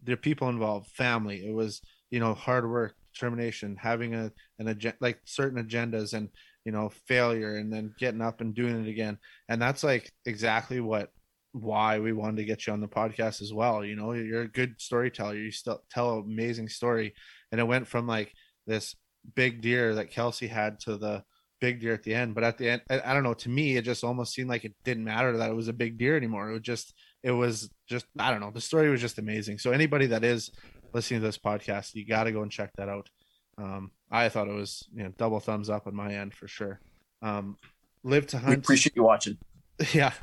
the 0.03 0.15
people 0.15 0.47
involved, 0.49 0.91
family. 0.91 1.43
It 1.47 1.53
was 1.53 1.81
you 2.11 2.19
know 2.19 2.35
hard 2.35 2.69
work, 2.69 2.93
determination, 3.15 3.75
having 3.81 4.13
a 4.13 4.31
an 4.59 4.67
agenda, 4.67 4.97
like 5.01 5.19
certain 5.25 5.63
agendas, 5.65 6.13
and 6.13 6.29
you 6.65 6.71
know 6.71 6.91
failure, 7.07 7.55
and 7.55 7.73
then 7.73 7.95
getting 7.97 8.21
up 8.21 8.41
and 8.41 8.53
doing 8.53 8.85
it 8.85 8.89
again. 8.89 9.17
And 9.49 9.59
that's 9.59 9.83
like 9.83 10.11
exactly 10.27 10.81
what 10.81 11.09
why 11.53 11.97
we 11.97 12.13
wanted 12.13 12.37
to 12.37 12.45
get 12.45 12.67
you 12.67 12.73
on 12.73 12.79
the 12.79 12.87
podcast 12.87 13.41
as 13.41 13.51
well. 13.51 13.83
You 13.83 13.95
know, 13.95 14.13
you're 14.13 14.43
a 14.43 14.47
good 14.47 14.75
storyteller. 14.77 15.35
You 15.35 15.49
still 15.49 15.81
tell 15.89 16.19
an 16.19 16.25
amazing 16.25 16.69
story, 16.69 17.15
and 17.51 17.59
it 17.59 17.65
went 17.65 17.87
from 17.87 18.05
like 18.05 18.31
this 18.67 18.95
big 19.35 19.61
deer 19.61 19.95
that 19.95 20.11
Kelsey 20.11 20.47
had 20.47 20.79
to 20.81 20.97
the 20.97 21.23
big 21.59 21.79
deer 21.79 21.93
at 21.93 22.03
the 22.03 22.13
end. 22.13 22.35
But 22.35 22.43
at 22.43 22.57
the 22.57 22.69
end, 22.69 22.81
I, 22.89 23.01
I, 23.05 23.13
don't 23.13 23.23
know. 23.23 23.35
To 23.35 23.49
me, 23.49 23.77
it 23.77 23.83
just 23.83 24.03
almost 24.03 24.33
seemed 24.33 24.49
like 24.49 24.65
it 24.65 24.73
didn't 24.83 25.03
matter 25.03 25.37
that 25.37 25.49
it 25.49 25.55
was 25.55 25.67
a 25.67 25.73
big 25.73 25.97
deer 25.97 26.17
anymore. 26.17 26.49
It 26.49 26.53
was 26.53 26.61
just, 26.61 26.93
it 27.23 27.31
was 27.31 27.69
just, 27.87 28.05
I 28.17 28.31
don't 28.31 28.41
know. 28.41 28.51
The 28.51 28.61
story 28.61 28.89
was 28.89 29.01
just 29.01 29.19
amazing. 29.19 29.59
So 29.59 29.71
anybody 29.71 30.07
that 30.07 30.23
is 30.23 30.51
listening 30.93 31.21
to 31.21 31.27
this 31.27 31.37
podcast, 31.37 31.93
you 31.93 32.05
got 32.05 32.25
to 32.25 32.31
go 32.31 32.41
and 32.41 32.51
check 32.51 32.71
that 32.77 32.89
out. 32.89 33.09
Um, 33.57 33.91
I 34.09 34.27
thought 34.29 34.47
it 34.47 34.55
was, 34.55 34.87
you 34.93 35.03
know, 35.03 35.13
double 35.17 35.39
thumbs 35.39 35.69
up 35.69 35.87
on 35.87 35.95
my 35.95 36.15
end 36.15 36.33
for 36.33 36.47
sure. 36.47 36.79
Um, 37.21 37.57
live 38.03 38.27
2 38.27 38.37
hunt. 38.37 38.49
We 38.49 38.55
appreciate 38.55 38.95
you 38.95 39.03
watching. 39.03 39.37
yeah 39.93 40.13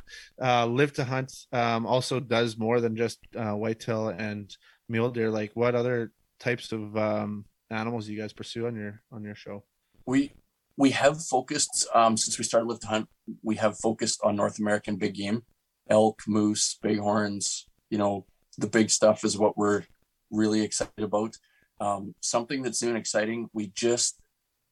uh 0.41 0.65
live 0.65 0.93
2 0.93 1.03
hunt 1.03 1.33
um 1.51 1.85
also 1.85 2.19
does 2.19 2.57
more 2.57 2.79
than 2.79 2.95
just 2.95 3.19
uh 3.35 3.51
whitetail 3.51 4.07
and 4.09 4.55
mule 4.87 5.09
deer 5.09 5.29
like 5.29 5.51
what 5.53 5.75
other 5.75 6.13
types 6.39 6.71
of 6.71 6.95
um 6.95 7.43
animals 7.71 8.07
you 8.07 8.19
guys 8.19 8.33
pursue 8.33 8.67
on 8.67 8.75
your 8.75 9.01
on 9.11 9.23
your 9.23 9.35
show 9.35 9.63
we 10.05 10.31
we 10.77 10.91
have 10.91 11.21
focused 11.23 11.87
um 11.93 12.17
since 12.17 12.37
we 12.37 12.43
started 12.43 12.67
live 12.67 12.79
2 12.79 12.87
hunt 12.87 13.09
we 13.43 13.55
have 13.55 13.77
focused 13.77 14.19
on 14.23 14.35
north 14.35 14.59
american 14.59 14.95
big 14.95 15.15
game 15.15 15.43
elk 15.89 16.21
moose 16.27 16.77
bighorns 16.81 17.67
you 17.89 17.97
know 17.97 18.25
the 18.57 18.67
big 18.67 18.89
stuff 18.89 19.23
is 19.23 19.37
what 19.37 19.57
we're 19.57 19.83
really 20.31 20.61
excited 20.61 21.03
about 21.03 21.35
um 21.79 22.13
something 22.21 22.61
that's 22.61 22.81
new 22.81 22.89
and 22.89 22.97
exciting 22.97 23.49
we 23.53 23.71
just 23.75 24.19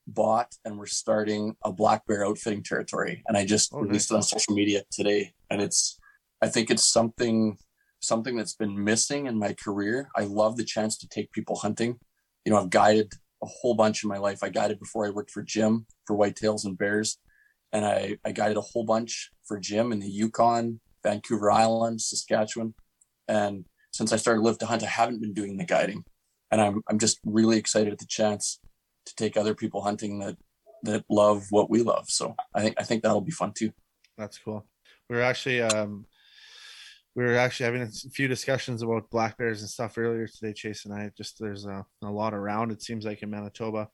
bought 0.08 0.56
and 0.64 0.78
we're 0.80 0.86
starting 0.86 1.56
a 1.64 1.72
black 1.72 2.06
bear 2.08 2.26
outfitting 2.26 2.64
territory. 2.64 3.24
And 3.28 3.38
I 3.38 3.46
just 3.46 3.74
oh, 3.74 3.82
released 3.82 4.12
nice. 4.12 4.16
it 4.16 4.16
on 4.16 4.40
social 4.40 4.56
media 4.56 4.84
today. 4.92 5.34
And 5.50 5.62
it's, 5.62 6.00
I 6.42 6.48
think 6.48 6.72
it's 6.72 6.88
something, 6.88 7.58
something 8.00 8.36
that's 8.36 8.56
been 8.56 8.84
missing 8.84 9.28
in 9.28 9.38
my 9.38 9.54
career. 9.54 10.10
I 10.16 10.24
love 10.24 10.56
the 10.56 10.64
chance 10.64 10.98
to 11.00 11.08
take 11.08 11.32
people 11.32 11.58
hunting. 11.58 12.00
You 12.48 12.54
know, 12.54 12.62
I've 12.62 12.70
guided 12.70 13.12
a 13.44 13.46
whole 13.46 13.74
bunch 13.74 14.06
in 14.06 14.08
my 14.08 14.20
life. 14.20 14.42
I 14.42 14.48
guided 14.48 14.80
before 14.80 15.06
I 15.06 15.10
worked 15.10 15.32
for 15.32 15.44
Jim 15.44 15.86
for 16.06 16.16
whitetails 16.16 16.64
and 16.64 16.78
bears. 16.78 17.18
And 17.74 17.86
I, 17.86 18.20
I 18.24 18.32
guided 18.32 18.56
a 18.56 18.62
whole 18.62 18.86
bunch 18.86 19.32
for 19.44 19.60
Jim 19.60 19.92
in 19.92 20.00
the 20.00 20.08
Yukon, 20.08 20.80
Vancouver 21.04 21.52
Island, 21.52 22.00
Saskatchewan. 22.00 22.74
And 23.28 23.66
since 23.92 24.14
I 24.14 24.16
started 24.16 24.44
Live 24.44 24.60
2 24.60 24.66
Hunt, 24.66 24.82
I 24.82 24.86
haven't 24.88 25.20
been 25.20 25.34
doing 25.34 25.58
the 25.58 25.66
guiding. 25.66 26.06
And 26.50 26.62
I'm, 26.62 26.84
I'm 26.90 27.00
just 27.00 27.20
really 27.26 27.58
excited 27.58 27.92
at 27.92 28.00
the 28.00 28.06
chance 28.06 28.62
to 29.08 29.16
take 29.16 29.36
other 29.36 29.54
people 29.54 29.82
hunting 29.82 30.20
that 30.20 30.38
that 30.84 31.04
love 31.10 31.48
what 31.50 31.70
we 31.70 31.82
love. 31.82 32.06
So 32.08 32.34
I 32.56 32.62
think 32.62 32.76
I 32.80 32.84
think 32.84 33.04
that'll 33.04 33.20
be 33.20 33.32
fun 33.32 33.52
too. 33.52 33.74
That's 34.18 34.38
cool. 34.38 34.66
We 35.10 35.18
are 35.18 35.22
actually 35.22 35.62
um 35.64 36.06
we 37.18 37.24
were 37.24 37.36
actually 37.36 37.66
having 37.66 37.82
a 37.82 38.10
few 38.12 38.28
discussions 38.28 38.84
about 38.84 39.10
black 39.10 39.40
bears 39.40 39.62
and 39.62 39.70
stuff 39.70 39.98
earlier 39.98 40.28
today, 40.28 40.54
Chase 40.54 40.86
and 40.86 40.94
I. 40.94 41.10
Just 41.18 41.40
there's 41.40 41.66
a, 41.66 41.84
a 42.04 42.12
lot 42.12 42.36
around. 42.36 42.72
It 42.72 42.84
seems 42.84 43.06
like 43.06 43.24
in 43.24 43.32
Manitoba. 43.32 43.90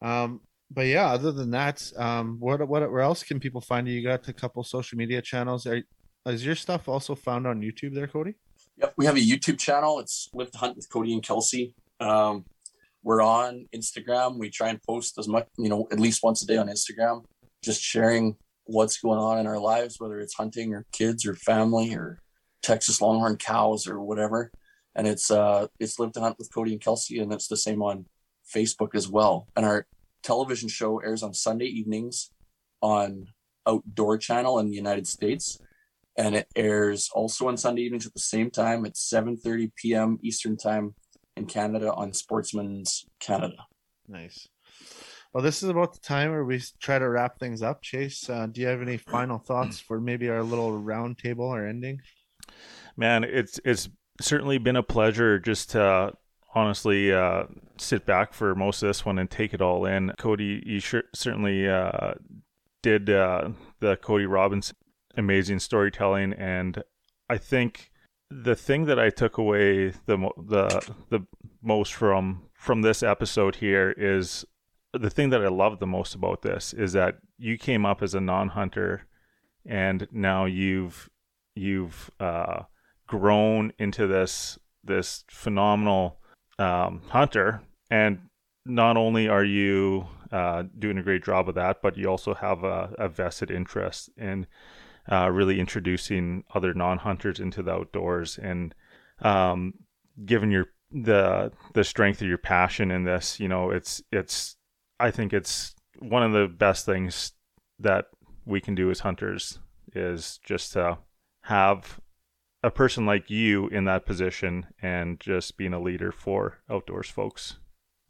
Um, 0.00 0.40
but 0.70 0.86
yeah, 0.86 1.08
other 1.08 1.32
than 1.32 1.50
that, 1.50 1.82
um, 1.98 2.38
what 2.40 2.66
what 2.66 2.90
where 2.90 3.02
else 3.02 3.22
can 3.22 3.38
people 3.38 3.60
find 3.60 3.86
you? 3.86 3.92
You 3.92 4.02
got 4.02 4.26
a 4.26 4.32
couple 4.32 4.64
social 4.64 4.96
media 4.96 5.20
channels. 5.20 5.66
Are, 5.66 5.82
is 6.24 6.46
your 6.46 6.54
stuff 6.54 6.88
also 6.88 7.14
found 7.14 7.46
on 7.46 7.60
YouTube 7.60 7.94
there, 7.94 8.06
Cody? 8.06 8.36
Yep, 8.78 8.94
we 8.96 9.04
have 9.04 9.16
a 9.16 9.20
YouTube 9.20 9.58
channel. 9.58 10.00
It's 10.00 10.30
Live 10.32 10.50
2 10.50 10.58
Hunt 10.58 10.76
with 10.76 10.90
Cody 10.90 11.12
and 11.12 11.22
Kelsey. 11.22 11.74
Um, 12.00 12.46
we're 13.02 13.20
on 13.20 13.66
Instagram. 13.74 14.38
We 14.38 14.48
try 14.48 14.70
and 14.70 14.82
post 14.82 15.18
as 15.18 15.28
much, 15.28 15.46
you 15.58 15.68
know, 15.68 15.88
at 15.92 16.00
least 16.00 16.22
once 16.22 16.42
a 16.42 16.46
day 16.46 16.56
on 16.56 16.68
Instagram, 16.68 17.22
just 17.62 17.82
sharing 17.82 18.34
what's 18.64 18.98
going 18.98 19.18
on 19.18 19.38
in 19.38 19.46
our 19.46 19.58
lives, 19.58 20.00
whether 20.00 20.18
it's 20.20 20.34
hunting 20.34 20.72
or 20.72 20.86
kids 20.92 21.26
or 21.26 21.34
family 21.34 21.94
or 21.94 22.18
Texas 22.66 23.00
Longhorn 23.00 23.36
cows 23.36 23.86
or 23.86 24.00
whatever. 24.00 24.50
And 24.96 25.06
it's 25.06 25.30
uh 25.30 25.68
it's 25.78 25.98
Live 25.98 26.12
2 26.12 26.20
Hunt 26.20 26.38
with 26.38 26.52
Cody 26.52 26.72
and 26.72 26.80
Kelsey, 26.80 27.20
and 27.20 27.32
it's 27.32 27.48
the 27.48 27.56
same 27.56 27.80
on 27.80 28.06
Facebook 28.52 28.94
as 28.94 29.08
well. 29.08 29.46
And 29.56 29.64
our 29.64 29.86
television 30.22 30.68
show 30.68 30.98
airs 30.98 31.22
on 31.22 31.32
Sunday 31.32 31.66
evenings 31.66 32.30
on 32.82 33.28
Outdoor 33.68 34.18
Channel 34.18 34.58
in 34.58 34.68
the 34.68 34.76
United 34.76 35.06
States. 35.06 35.58
And 36.18 36.34
it 36.34 36.48
airs 36.56 37.10
also 37.14 37.46
on 37.46 37.56
Sunday 37.56 37.82
evenings 37.82 38.06
at 38.06 38.14
the 38.14 38.20
same 38.20 38.50
time 38.50 38.84
at 38.84 38.94
7:30 38.94 39.72
p.m. 39.76 40.18
Eastern 40.22 40.56
time 40.56 40.94
in 41.36 41.46
Canada 41.46 41.92
on 41.92 42.12
Sportsman's 42.14 43.06
Canada. 43.20 43.66
Nice. 44.08 44.48
Well, 45.32 45.44
this 45.44 45.62
is 45.62 45.68
about 45.68 45.92
the 45.92 46.00
time 46.00 46.30
where 46.30 46.46
we 46.46 46.62
try 46.80 46.98
to 46.98 47.08
wrap 47.08 47.38
things 47.38 47.60
up. 47.60 47.82
Chase, 47.82 48.30
uh, 48.30 48.46
do 48.46 48.62
you 48.62 48.66
have 48.66 48.80
any 48.80 48.96
final 48.96 49.38
thoughts 49.38 49.78
for 49.78 50.00
maybe 50.00 50.30
our 50.30 50.42
little 50.42 50.72
roundtable 50.80 51.40
or 51.40 51.66
ending? 51.66 52.00
Man, 52.96 53.24
it's 53.24 53.60
it's 53.64 53.88
certainly 54.20 54.58
been 54.58 54.76
a 54.76 54.82
pleasure 54.82 55.38
just 55.38 55.70
to 55.70 56.12
honestly 56.54 57.12
uh, 57.12 57.44
sit 57.76 58.06
back 58.06 58.32
for 58.32 58.54
most 58.54 58.82
of 58.82 58.88
this 58.88 59.04
one 59.04 59.18
and 59.18 59.30
take 59.30 59.52
it 59.52 59.60
all 59.60 59.84
in. 59.84 60.12
Cody, 60.18 60.62
you 60.64 60.80
sure, 60.80 61.02
certainly 61.14 61.68
uh, 61.68 62.14
did 62.82 63.10
uh, 63.10 63.50
the 63.80 63.96
Cody 63.96 64.26
Robbins 64.26 64.72
amazing 65.16 65.58
storytelling, 65.58 66.32
and 66.32 66.82
I 67.28 67.38
think 67.38 67.90
the 68.30 68.56
thing 68.56 68.86
that 68.86 68.98
I 68.98 69.10
took 69.10 69.38
away 69.38 69.90
the 70.06 70.30
the 70.38 70.92
the 71.10 71.26
most 71.62 71.92
from 71.92 72.48
from 72.54 72.82
this 72.82 73.02
episode 73.02 73.56
here 73.56 73.94
is 73.96 74.44
the 74.92 75.10
thing 75.10 75.30
that 75.30 75.44
I 75.44 75.48
love 75.48 75.78
the 75.78 75.86
most 75.86 76.14
about 76.14 76.42
this 76.42 76.72
is 76.72 76.92
that 76.94 77.18
you 77.38 77.58
came 77.58 77.84
up 77.84 78.02
as 78.02 78.14
a 78.14 78.20
non-hunter, 78.20 79.06
and 79.66 80.08
now 80.10 80.46
you've 80.46 81.10
you've 81.54 82.10
uh, 82.18 82.62
grown 83.06 83.72
into 83.78 84.06
this 84.06 84.58
this 84.84 85.24
phenomenal 85.28 86.18
um, 86.58 87.02
hunter, 87.08 87.60
and 87.90 88.20
not 88.64 88.96
only 88.96 89.28
are 89.28 89.44
you 89.44 90.06
uh, 90.32 90.64
doing 90.78 90.98
a 90.98 91.02
great 91.02 91.24
job 91.24 91.48
of 91.48 91.54
that, 91.54 91.82
but 91.82 91.96
you 91.96 92.06
also 92.06 92.34
have 92.34 92.64
a, 92.64 92.94
a 92.98 93.08
vested 93.08 93.50
interest 93.50 94.10
in 94.16 94.46
uh, 95.10 95.28
really 95.30 95.60
introducing 95.60 96.44
other 96.54 96.74
non-hunters 96.74 97.38
into 97.40 97.62
the 97.62 97.72
outdoors 97.72 98.38
and 98.38 98.74
um, 99.20 99.74
given 100.24 100.50
your 100.50 100.66
the 100.92 101.52
the 101.74 101.84
strength 101.84 102.22
of 102.22 102.28
your 102.28 102.38
passion 102.38 102.90
in 102.90 103.04
this, 103.04 103.40
you 103.40 103.48
know, 103.48 103.70
it's 103.70 104.02
it's 104.12 104.56
I 104.98 105.10
think 105.10 105.32
it's 105.32 105.74
one 105.98 106.22
of 106.22 106.32
the 106.32 106.48
best 106.48 106.86
things 106.86 107.32
that 107.78 108.06
we 108.44 108.60
can 108.60 108.74
do 108.74 108.90
as 108.90 109.00
hunters 109.00 109.58
is 109.94 110.38
just 110.44 110.72
to 110.72 110.98
have 111.42 112.00
a 112.62 112.70
person 112.70 113.06
like 113.06 113.30
you 113.30 113.68
in 113.68 113.84
that 113.84 114.06
position 114.06 114.66
and 114.82 115.20
just 115.20 115.56
being 115.56 115.72
a 115.72 115.80
leader 115.80 116.10
for 116.12 116.58
outdoors 116.70 117.08
folks, 117.08 117.56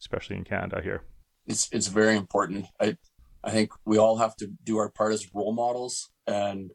especially 0.01 0.37
in 0.37 0.45
Canada 0.45 0.81
here. 0.83 1.03
It's 1.47 1.69
it's 1.73 1.89
very 1.89 2.17
important. 2.17 2.67
I 2.81 2.97
I 3.45 3.51
think 3.51 3.71
we 3.85 3.99
all 3.99 4.17
have 4.17 4.37
to 4.37 4.49
do 4.65 4.79
our 4.79 4.91
part 4.91 5.13
as 5.13 5.33
role 5.35 5.53
models 5.53 6.11
and 6.27 6.73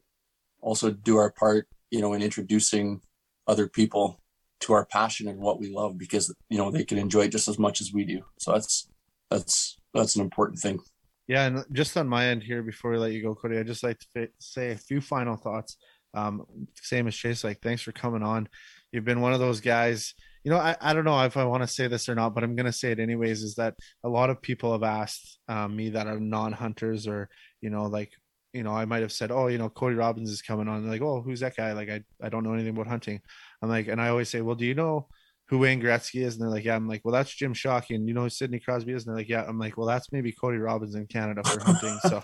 also 0.60 0.90
do 0.90 1.18
our 1.18 1.30
part, 1.30 1.68
you 1.90 2.00
know, 2.00 2.14
in 2.14 2.22
introducing 2.22 3.00
other 3.46 3.68
people 3.68 4.20
to 4.60 4.72
our 4.72 4.86
passion 4.86 5.28
and 5.28 5.40
what 5.40 5.58
we 5.58 5.68
love 5.68 5.98
because 5.98 6.34
you 6.48 6.56
know 6.56 6.70
they 6.70 6.84
can 6.84 6.96
enjoy 6.96 7.22
it 7.22 7.32
just 7.32 7.48
as 7.48 7.58
much 7.58 7.80
as 7.80 7.92
we 7.92 8.04
do. 8.04 8.22
So 8.38 8.52
that's 8.52 8.88
that's 9.30 9.78
that's 9.92 10.16
an 10.16 10.22
important 10.22 10.60
thing. 10.60 10.80
Yeah, 11.28 11.46
and 11.46 11.64
just 11.72 11.96
on 11.96 12.08
my 12.08 12.26
end 12.26 12.42
here, 12.42 12.62
before 12.62 12.90
we 12.90 12.98
let 12.98 13.12
you 13.12 13.22
go, 13.22 13.34
Cody, 13.34 13.58
I'd 13.58 13.66
just 13.66 13.84
like 13.84 13.98
to 14.14 14.28
say 14.38 14.72
a 14.72 14.76
few 14.76 15.00
final 15.00 15.36
thoughts. 15.36 15.76
Um, 16.14 16.44
same 16.74 17.08
as 17.08 17.16
Chase, 17.16 17.44
like 17.44 17.60
thanks 17.60 17.82
for 17.82 17.92
coming 17.92 18.22
on. 18.22 18.48
You've 18.92 19.04
been 19.04 19.20
one 19.20 19.32
of 19.32 19.40
those 19.40 19.60
guys. 19.60 20.14
You 20.44 20.50
know, 20.50 20.58
I, 20.58 20.76
I 20.80 20.92
don't 20.92 21.04
know 21.04 21.20
if 21.24 21.36
I 21.36 21.44
want 21.44 21.62
to 21.62 21.66
say 21.68 21.86
this 21.86 22.08
or 22.08 22.14
not, 22.14 22.34
but 22.34 22.44
I'm 22.44 22.56
gonna 22.56 22.72
say 22.72 22.92
it 22.92 23.00
anyways. 23.00 23.42
Is 23.42 23.54
that 23.56 23.74
a 24.04 24.08
lot 24.08 24.30
of 24.30 24.42
people 24.42 24.72
have 24.72 24.82
asked 24.82 25.38
um, 25.48 25.76
me 25.76 25.90
that 25.90 26.06
are 26.06 26.20
non-hunters 26.20 27.06
or 27.06 27.28
you 27.60 27.70
know 27.70 27.84
like 27.84 28.12
you 28.52 28.62
know, 28.62 28.72
I 28.72 28.84
might 28.84 29.00
have 29.00 29.12
said, 29.12 29.30
oh, 29.30 29.46
you 29.46 29.58
know, 29.58 29.70
Cody 29.70 29.94
Robbins 29.94 30.30
is 30.30 30.42
coming 30.42 30.68
on. 30.68 30.82
They're 30.82 30.92
like, 30.92 31.00
oh, 31.00 31.22
who's 31.22 31.40
that 31.40 31.56
guy? 31.56 31.72
Like, 31.72 31.88
I, 31.88 32.02
I 32.22 32.28
don't 32.28 32.44
know 32.44 32.52
anything 32.52 32.74
about 32.74 32.86
hunting. 32.86 33.20
I'm 33.62 33.70
like, 33.70 33.88
and 33.88 34.00
I 34.00 34.08
always 34.08 34.28
say, 34.28 34.42
well, 34.42 34.54
do 34.54 34.66
you 34.66 34.74
know 34.74 35.08
who 35.52 35.58
Wayne 35.58 35.82
Gretzky 35.82 36.22
is? 36.22 36.34
And 36.34 36.42
they're 36.42 36.48
like, 36.48 36.64
yeah. 36.64 36.74
I'm 36.74 36.88
like, 36.88 37.02
well, 37.04 37.12
that's 37.12 37.30
Jim 37.30 37.52
Shockey. 37.52 37.94
And 37.94 38.08
you 38.08 38.14
know 38.14 38.22
who 38.22 38.30
Sidney 38.30 38.58
Crosby 38.58 38.94
is? 38.94 39.04
And 39.04 39.10
they're 39.10 39.20
like, 39.20 39.28
yeah. 39.28 39.44
I'm 39.46 39.58
like, 39.58 39.76
well, 39.76 39.86
that's 39.86 40.10
maybe 40.10 40.32
Cody 40.32 40.56
Robbins 40.56 40.94
in 40.94 41.06
Canada 41.06 41.42
for 41.44 41.60
hunting. 41.62 41.98
so 42.08 42.22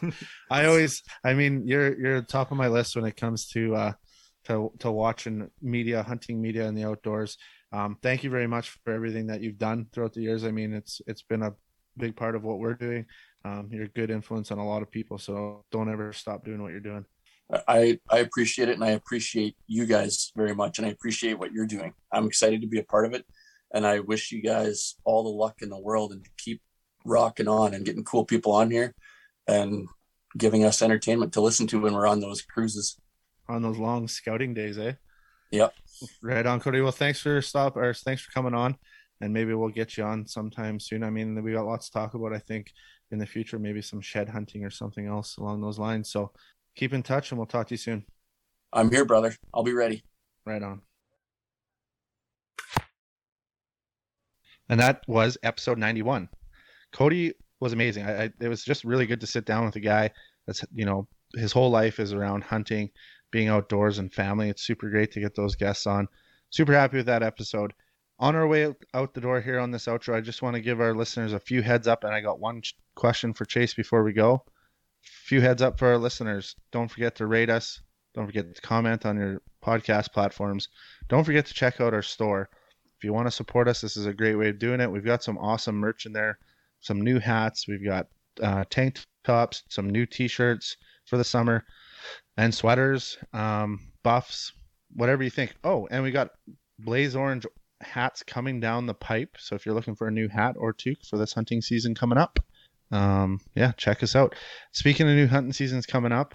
I 0.51 0.65
always, 0.65 1.03
I 1.23 1.35
mean, 1.35 1.67
you're, 1.67 2.01
you're 2.01 2.23
top 2.23 2.53
of 2.53 2.57
my 2.57 2.69
list 2.69 2.97
when 2.97 3.05
it 3.05 3.19
comes 3.19 3.47
to, 3.49 3.77
uh, 3.77 3.93
to, 4.45 4.73
to 4.79 4.91
watching 4.91 5.51
media, 5.61 6.03
hunting 6.03 6.41
media 6.41 6.67
in 6.69 6.75
the 6.75 6.85
outdoors. 6.85 7.37
Um, 7.71 7.99
thank 8.03 8.25
you 8.25 8.31
very 8.31 8.47
much 8.47 8.71
for 8.83 8.95
everything 8.95 9.27
that 9.27 9.43
you've 9.43 9.59
done 9.59 9.89
throughout 9.93 10.15
the 10.15 10.23
years. 10.23 10.45
I 10.45 10.51
mean, 10.51 10.73
it's, 10.73 11.03
it's 11.07 11.21
been 11.21 11.43
a 11.43 11.53
big 11.99 12.17
part 12.17 12.35
of 12.35 12.45
what 12.45 12.61
we're 12.61 12.73
doing. 12.73 13.05
Um, 13.45 13.69
you're 13.71 13.85
a 13.85 13.89
good 13.89 14.11
influence 14.11 14.51
on 14.51 14.59
a 14.59 14.67
lot 14.67 14.81
of 14.81 14.91
people, 14.91 15.19
so 15.19 15.67
don't 15.71 15.93
ever 15.93 16.15
stop 16.15 16.47
doing 16.47 16.63
what 16.63 16.71
you're 16.71 16.81
doing. 16.81 17.05
I 17.67 17.99
I 18.11 18.19
appreciate 18.19 18.69
it, 18.69 18.75
and 18.75 18.85
I 18.85 18.91
appreciate 18.91 19.57
you 19.67 19.87
guys 19.87 20.33
very 20.37 20.55
much, 20.55 20.79
and 20.79 20.87
I 20.87 20.91
appreciate 20.91 21.39
what 21.39 21.53
you're 21.53 21.67
doing. 21.67 21.95
I'm 22.13 22.27
excited 22.27 22.61
to 22.61 22.67
be 22.67 22.79
a 22.79 22.85
part 22.85 23.07
of 23.07 23.15
it, 23.15 23.25
and 23.73 23.87
I 23.87 24.01
wish 24.01 24.33
you 24.33 24.43
guys 24.43 24.97
all 25.05 25.23
the 25.23 25.31
luck 25.31 25.63
in 25.63 25.71
the 25.71 25.79
world 25.79 26.13
and 26.13 26.27
keep 26.37 26.61
rocking 27.05 27.49
on 27.49 27.73
and 27.73 27.87
getting 27.87 28.05
cool 28.05 28.25
people 28.25 28.53
on 28.53 28.71
here, 28.71 28.95
and 29.47 29.89
giving 30.37 30.65
us 30.65 30.83
entertainment 30.83 31.33
to 31.33 31.41
listen 31.41 31.67
to 31.69 31.81
when 31.81 31.95
we're 31.95 32.07
on 32.07 32.21
those 32.21 32.43
cruises, 32.43 32.99
on 33.49 33.63
those 33.63 33.79
long 33.79 34.09
scouting 34.09 34.53
days, 34.53 34.79
eh? 34.79 34.93
Yep. 35.51 35.73
Right 36.23 36.45
on, 36.45 36.61
Cody. 36.61 36.83
Well, 36.83 36.93
thanks 36.93 37.21
for 37.21 37.41
stop 37.41 37.77
or 37.77 37.95
thanks 37.95 38.21
for 38.21 38.31
coming 38.33 38.53
on, 38.53 38.77
and 39.23 39.33
maybe 39.33 39.55
we'll 39.55 39.71
get 39.71 39.97
you 39.97 40.05
on 40.05 40.27
sometime 40.27 40.79
soon. 40.79 41.03
I 41.03 41.09
mean, 41.09 41.43
we 41.43 41.53
got 41.53 41.65
lots 41.65 41.87
to 41.87 41.93
talk 41.93 42.13
about. 42.13 42.35
I 42.35 42.39
think 42.41 42.71
in 43.11 43.19
the 43.19 43.25
future, 43.25 43.59
maybe 43.59 43.81
some 43.81 44.03
shed 44.03 44.29
hunting 44.29 44.67
or 44.67 44.71
something 44.71 45.07
else 45.07 45.39
along 45.39 45.63
those 45.63 45.79
lines. 45.79 46.11
So 46.11 46.33
keep 46.79 46.95
in 46.95 47.03
touch 47.03 47.31
and 47.31 47.39
we'll 47.39 47.47
talk 47.47 47.67
to 47.69 47.75
you 47.75 47.79
soon. 47.79 48.05
I'm 48.73 48.91
here, 48.91 49.05
brother. 49.05 49.35
I'll 49.53 49.63
be 49.63 49.73
ready. 49.73 50.05
Right 50.47 50.63
on. 50.63 50.83
And 54.69 54.81
that 54.81 55.03
was 55.09 55.39
episode 55.43 55.79
91. 55.79 56.29
Cody 56.93 57.33
was 57.61 57.73
amazing. 57.73 58.05
I, 58.05 58.25
I, 58.25 58.31
it 58.41 58.49
was 58.49 58.63
just 58.63 58.85
really 58.85 59.07
good 59.07 59.21
to 59.23 59.27
sit 59.27 59.45
down 59.47 59.65
with 59.65 59.77
a 59.77 59.81
guy 59.81 60.11
that's, 60.47 60.65
you 60.75 60.85
know, 60.85 61.09
his 61.35 61.53
whole 61.53 61.71
life 61.71 61.99
is 61.99 62.13
around 62.13 62.45
hunting, 62.45 62.91
being 63.31 63.49
outdoors, 63.49 63.99
and 63.99 64.13
family. 64.13 64.49
It's 64.49 64.63
super 64.63 64.91
great 64.91 65.13
to 65.13 65.21
get 65.21 65.35
those 65.35 65.57
guests 65.57 65.87
on. 65.87 66.07
Super 66.51 66.73
happy 66.73 66.99
with 66.99 67.07
that 67.07 67.23
episode 67.23 67.73
on 68.21 68.35
our 68.35 68.47
way 68.47 68.75
out 68.95 69.15
the 69.15 69.21
door 69.21 69.41
here 69.41 69.59
on 69.59 69.71
this 69.71 69.87
outro, 69.87 70.15
I 70.15 70.21
just 70.21 70.43
want 70.43 70.55
to 70.55 70.61
give 70.61 70.81
our 70.81 70.95
listeners 70.95 71.33
a 71.33 71.41
few 71.41 71.63
heads 71.63 71.87
up, 71.87 72.05
and 72.05 72.13
I 72.13 72.21
got 72.21 72.41
one 72.41 72.63
question 72.97 73.33
for 73.33 73.45
Chase 73.45 73.75
before 73.75 74.03
we 74.03 74.13
go. 74.13 74.45
Few 75.25 75.41
heads 75.41 75.63
up 75.63 75.79
for 75.79 75.89
our 75.89 75.99
listeners. 75.99 76.55
Don't 76.73 76.91
forget 76.91 77.15
to 77.17 77.27
rate 77.27 77.51
us. 77.51 77.81
Don't 78.15 78.27
forget 78.27 78.55
to 78.55 78.61
comment 78.63 79.05
on 79.07 79.17
your 79.17 79.43
podcast 79.65 80.13
platforms. 80.13 80.69
Don't 81.09 81.25
forget 81.25 81.47
to 81.47 81.55
check 81.55 81.81
out 81.81 81.95
our 81.95 82.03
store. 82.03 82.49
If 82.97 83.05
you 83.05 83.13
want 83.13 83.29
to 83.29 83.33
support 83.33 83.69
us, 83.69 83.81
this 83.81 83.97
is 83.97 84.07
a 84.07 84.15
great 84.15 84.35
way 84.35 84.49
of 84.49 84.59
doing 84.59 84.81
it. 84.81 84.91
We've 84.91 85.05
got 85.05 85.23
some 85.23 85.39
awesome 85.39 85.77
merch 85.77 86.07
in 86.07 86.13
there, 86.13 86.39
some 86.81 87.01
new 87.01 87.19
hats. 87.19 87.69
We've 87.69 87.85
got 87.85 88.09
uh, 88.43 88.65
tank 88.71 89.01
tops, 89.25 89.63
some 89.69 89.91
new 89.91 90.07
T-shirts 90.07 90.77
for 91.07 91.17
the 91.17 91.25
summer, 91.25 91.65
and 92.37 92.55
sweaters, 92.55 93.19
um, 93.33 93.93
buffs, 94.03 94.53
whatever 94.95 95.23
you 95.23 95.31
think. 95.31 95.55
Oh, 95.63 95.87
and 95.91 96.03
we 96.03 96.11
got 96.11 96.31
Blaze 96.79 97.15
Orange 97.15 97.47
hats 97.81 98.23
coming 98.23 98.59
down 98.59 98.87
the 98.87 98.95
pipe. 98.95 99.37
So 99.39 99.55
if 99.55 99.65
you're 99.65 99.75
looking 99.75 99.95
for 99.95 100.09
a 100.09 100.13
new 100.13 100.29
hat 100.29 100.57
or 100.59 100.73
toque 100.73 101.05
for 101.05 101.19
this 101.19 101.33
hunting 101.33 101.61
season 101.61 101.95
coming 101.95 102.19
up, 102.19 102.41
um, 102.91 103.41
yeah, 103.55 103.73
check 103.73 104.03
us 104.03 104.17
out. 104.17 104.35
Speaking 104.73 105.09
of 105.09 105.15
new 105.15 105.27
hunting 105.27 105.53
seasons 105.53 105.87
coming 105.87 106.13
up, 106.13 106.35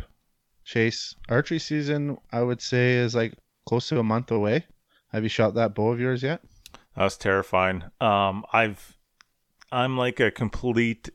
Chase, 0.65 1.15
archery 1.29 1.59
season, 1.59 2.17
I 2.31 2.41
would 2.41 2.61
say 2.61 2.95
is 2.95 3.15
like 3.15 3.33
close 3.67 3.89
to 3.89 3.99
a 3.99 4.03
month 4.03 4.31
away. 4.31 4.65
Have 5.11 5.23
you 5.23 5.29
shot 5.29 5.55
that 5.55 5.75
bow 5.75 5.91
of 5.91 5.99
yours 5.99 6.23
yet? 6.23 6.41
That's 6.95 7.17
terrifying. 7.17 7.83
Um, 7.99 8.45
I've, 8.53 8.97
I'm 9.71 9.97
like 9.97 10.19
a 10.19 10.31
complete 10.31 11.09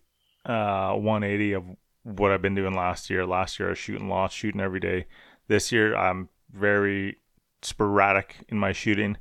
uh 0.45 0.95
180 0.95 1.53
of 1.53 1.65
what 2.05 2.31
I've 2.31 2.43
been 2.43 2.55
doing 2.55 2.75
last 2.75 3.11
year. 3.11 3.27
Last 3.27 3.59
year 3.59 3.69
I 3.69 3.73
was 3.73 3.79
shooting 3.79 4.09
lots, 4.09 4.35
shooting 4.35 4.61
every 4.61 4.81
day. 4.81 5.07
This 5.49 5.73
year 5.73 5.97
I'm 5.97 6.29
very 6.53 7.19
sporadic 7.63 8.37
in 8.49 8.59
my 8.59 8.73
shooting 8.73 9.19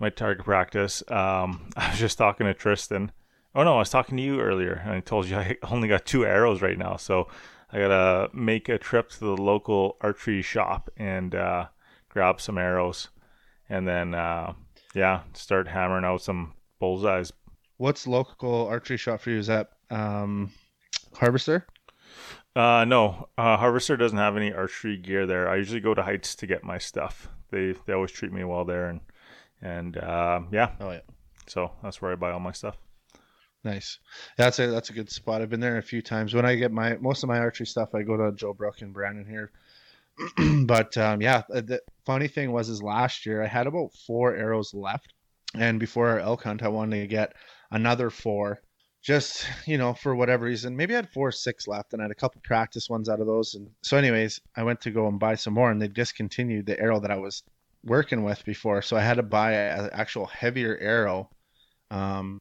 my 0.00 0.08
target 0.08 0.44
practice. 0.44 1.02
Um, 1.08 1.70
I 1.76 1.90
was 1.90 1.98
just 1.98 2.18
talking 2.18 2.46
to 2.46 2.54
Tristan. 2.54 3.12
Oh 3.54 3.64
no, 3.64 3.76
I 3.76 3.78
was 3.78 3.90
talking 3.90 4.16
to 4.16 4.22
you 4.22 4.40
earlier, 4.40 4.80
and 4.84 4.92
I 4.92 5.00
told 5.00 5.26
you 5.26 5.36
I 5.36 5.56
only 5.70 5.88
got 5.88 6.06
two 6.06 6.24
arrows 6.24 6.62
right 6.62 6.78
now, 6.78 6.96
so 6.96 7.28
I 7.72 7.78
gotta 7.78 8.30
make 8.34 8.68
a 8.68 8.78
trip 8.78 9.10
to 9.10 9.20
the 9.20 9.36
local 9.36 9.96
archery 10.00 10.42
shop 10.42 10.88
and 10.96 11.34
uh, 11.34 11.66
grab 12.08 12.40
some 12.40 12.58
arrows, 12.58 13.08
and 13.68 13.88
then 13.88 14.14
uh, 14.14 14.52
yeah, 14.94 15.22
start 15.32 15.66
hammering 15.66 16.04
out 16.04 16.22
some 16.22 16.54
bullseyes. 16.80 17.32
What's 17.76 18.06
local 18.06 18.66
archery 18.68 18.96
shop 18.96 19.20
for 19.20 19.30
you? 19.30 19.38
Is 19.38 19.48
that 19.48 19.70
um, 19.90 20.52
Harvester? 21.14 21.66
Uh, 22.54 22.84
no, 22.86 23.28
uh, 23.38 23.56
Harvester 23.56 23.96
doesn't 23.96 24.18
have 24.18 24.36
any 24.36 24.52
archery 24.52 24.96
gear 24.96 25.26
there. 25.26 25.48
I 25.48 25.56
usually 25.56 25.80
go 25.80 25.94
to 25.94 26.02
Heights 26.02 26.34
to 26.36 26.46
get 26.46 26.62
my 26.62 26.78
stuff. 26.78 27.28
They 27.50 27.74
they 27.86 27.94
always 27.94 28.12
treat 28.12 28.32
me 28.32 28.44
well 28.44 28.64
there, 28.64 28.88
and 28.88 29.00
and 29.60 29.96
uh, 29.96 30.42
yeah. 30.52 30.70
Oh 30.80 30.92
yeah. 30.92 31.00
So 31.46 31.72
that's 31.82 32.00
where 32.00 32.12
I 32.12 32.14
buy 32.14 32.30
all 32.30 32.38
my 32.38 32.52
stuff. 32.52 32.76
Nice. 33.62 33.98
That's 34.36 34.58
a 34.58 34.68
that's 34.68 34.90
a 34.90 34.94
good 34.94 35.10
spot. 35.10 35.42
I've 35.42 35.50
been 35.50 35.60
there 35.60 35.76
a 35.76 35.82
few 35.82 36.00
times. 36.00 36.32
When 36.32 36.46
I 36.46 36.54
get 36.54 36.72
my 36.72 36.96
most 36.96 37.22
of 37.22 37.28
my 37.28 37.38
archery 37.38 37.66
stuff, 37.66 37.94
I 37.94 38.02
go 38.02 38.16
to 38.16 38.32
Joe 38.32 38.54
Brook 38.54 38.80
and 38.80 38.92
Brandon 38.92 39.26
here. 39.26 39.50
but 40.66 40.96
um, 40.96 41.20
yeah, 41.20 41.42
the 41.48 41.80
funny 42.06 42.28
thing 42.28 42.52
was 42.52 42.68
is 42.68 42.82
last 42.82 43.26
year 43.26 43.42
I 43.42 43.46
had 43.46 43.66
about 43.66 43.92
four 44.06 44.34
arrows 44.34 44.72
left, 44.72 45.12
and 45.54 45.78
before 45.78 46.08
our 46.08 46.20
elk 46.20 46.44
hunt, 46.44 46.62
I 46.62 46.68
wanted 46.68 47.00
to 47.00 47.06
get 47.06 47.34
another 47.70 48.08
four. 48.08 48.60
Just 49.02 49.46
you 49.66 49.76
know, 49.76 49.92
for 49.92 50.14
whatever 50.14 50.46
reason, 50.46 50.76
maybe 50.76 50.94
I 50.94 50.96
had 50.96 51.10
four, 51.10 51.30
six 51.30 51.68
left, 51.68 51.92
and 51.92 52.00
I 52.00 52.04
had 52.04 52.10
a 52.10 52.14
couple 52.14 52.40
practice 52.42 52.88
ones 52.88 53.10
out 53.10 53.20
of 53.20 53.26
those. 53.26 53.54
And 53.54 53.70
so, 53.82 53.98
anyways, 53.98 54.40
I 54.56 54.62
went 54.62 54.80
to 54.82 54.90
go 54.90 55.06
and 55.06 55.18
buy 55.18 55.34
some 55.34 55.54
more, 55.54 55.70
and 55.70 55.80
they 55.80 55.88
discontinued 55.88 56.66
the 56.66 56.80
arrow 56.80 57.00
that 57.00 57.10
I 57.10 57.16
was 57.16 57.42
working 57.84 58.24
with 58.24 58.44
before, 58.44 58.82
so 58.82 58.96
I 58.96 59.00
had 59.00 59.16
to 59.16 59.22
buy 59.22 59.52
an 59.52 59.90
actual 59.92 60.26
heavier 60.26 60.78
arrow. 60.78 61.30
Um, 61.90 62.40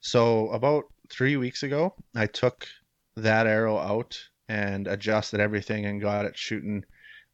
so 0.00 0.48
about 0.50 0.84
three 1.10 1.36
weeks 1.36 1.62
ago, 1.62 1.94
I 2.14 2.26
took 2.26 2.66
that 3.16 3.46
arrow 3.46 3.78
out 3.78 4.18
and 4.48 4.86
adjusted 4.86 5.40
everything 5.40 5.86
and 5.86 6.00
got 6.00 6.24
it 6.24 6.36
shooting 6.36 6.84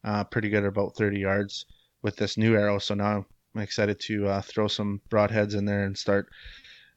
uh, 0.03 0.23
pretty 0.23 0.49
good 0.49 0.63
at 0.63 0.69
about 0.69 0.95
30 0.95 1.19
yards 1.19 1.65
with 2.03 2.15
this 2.15 2.37
new 2.37 2.55
arrow. 2.55 2.77
So 2.79 2.93
now 2.95 3.25
I'm 3.55 3.61
excited 3.61 3.99
to 4.01 4.27
uh, 4.27 4.41
throw 4.41 4.67
some 4.67 5.01
broadheads 5.09 5.55
in 5.55 5.65
there 5.65 5.85
and 5.85 5.97
start 5.97 6.27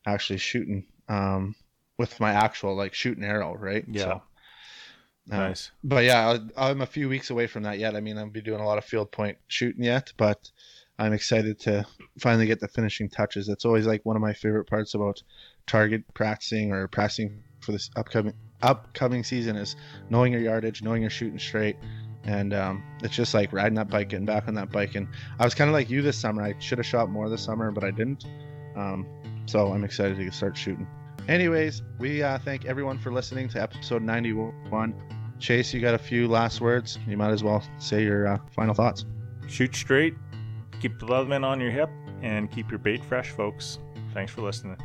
actually 0.07 0.39
shooting 0.39 0.87
um, 1.09 1.55
with 1.99 2.19
my 2.21 2.33
actual 2.33 2.77
like 2.77 2.95
shooting 2.95 3.25
arrow, 3.25 3.55
right? 3.55 3.85
Yeah. 3.89 4.05
So, 4.05 4.23
uh, 5.33 5.37
nice. 5.39 5.71
But 5.85 6.05
yeah, 6.05 6.39
I- 6.57 6.71
I'm 6.71 6.81
a 6.81 6.87
few 6.87 7.09
weeks 7.09 7.31
away 7.31 7.47
from 7.47 7.63
that 7.65 7.79
yet. 7.79 7.95
I 7.97 8.01
mean, 8.01 8.19
I'll 8.19 8.29
be 8.31 8.41
doing 8.41 8.61
a 8.61 8.67
lot 8.67 8.79
of 8.79 8.85
field 8.85 9.13
point 9.13 9.39
shooting 9.49 9.85
yet, 9.85 10.13
but 10.17 10.51
I'm 10.99 11.13
excited 11.13 11.61
to 11.61 11.87
finally 12.19 12.47
get 12.47 12.61
the 12.61 12.69
finishing 12.69 13.09
touches. 13.09 13.49
It's 13.49 13.65
always 13.65 13.87
like 13.87 14.05
one 14.05 14.17
of 14.17 14.23
my 14.23 14.33
favorite 14.33 14.65
parts 14.67 14.95
about 14.95 15.23
target 15.69 16.03
practicing 16.15 16.73
or 16.73 16.89
practicing 16.89 17.43
for 17.61 17.73
this 17.73 17.91
upcoming 17.97 18.35
upcoming 18.63 19.23
season 19.23 19.57
is 19.57 19.77
knowing 20.11 20.33
your 20.33 20.43
yardage, 20.43 20.83
knowing 20.83 21.03
you're 21.03 21.11
shooting 21.11 21.39
straight, 21.39 21.77
and 22.25 22.53
um, 22.53 22.83
it's 23.03 23.15
just 23.15 23.35
like 23.35 23.53
riding 23.53 23.75
that 23.75 23.89
bike, 23.89 24.09
getting 24.09 24.27
back 24.27 24.49
on 24.49 24.55
that 24.55 24.73
bike. 24.73 24.95
And 24.95 25.07
I 25.39 25.45
was 25.45 25.55
kind 25.55 25.69
of 25.69 25.75
like 25.75 25.89
you 25.89 26.03
this 26.03 26.19
summer. 26.19 26.43
I 26.43 26.55
should 26.59 26.79
have 26.79 26.87
shot 26.87 27.11
more 27.11 27.29
this 27.29 27.43
summer, 27.43 27.71
but 27.71 27.85
I 27.85 27.91
didn't. 27.91 28.25
Um, 28.77 29.07
so 29.47 29.73
I'm 29.73 29.85
excited 29.85 30.17
to 30.17 30.31
start 30.31 30.57
shooting. 30.57 30.87
Anyways, 31.29 31.83
we 31.99 32.23
uh, 32.23 32.39
thank 32.39 32.65
everyone 32.65 32.99
for 32.99 33.13
listening 33.13 33.49
to 33.51 33.63
episode 33.63 34.03
91. 34.03 34.95
Chase, 35.39 35.73
you 35.73 35.81
got 35.81 35.95
a 35.95 35.99
few 35.99 36.27
last 36.27 36.61
words. 36.61 36.99
You 37.07 37.17
might 37.17 37.31
as 37.31 37.45
well 37.45 37.63
say 37.79 38.03
your 38.03 38.27
uh, 38.27 38.39
final 38.51 38.75
thoughts. 38.75 39.05
Shoot 39.47 39.75
straight, 39.75 40.15
keep 40.81 40.99
the 40.99 41.07
Leatherman 41.07 41.45
on 41.45 41.61
your 41.61 41.71
hip, 41.71 41.91
and 42.23 42.51
keep 42.51 42.71
your 42.71 42.79
bait 42.79 43.05
fresh, 43.05 43.31
folks. 43.31 43.79
Thanks 44.13 44.33
for 44.33 44.43
listening. 44.43 44.79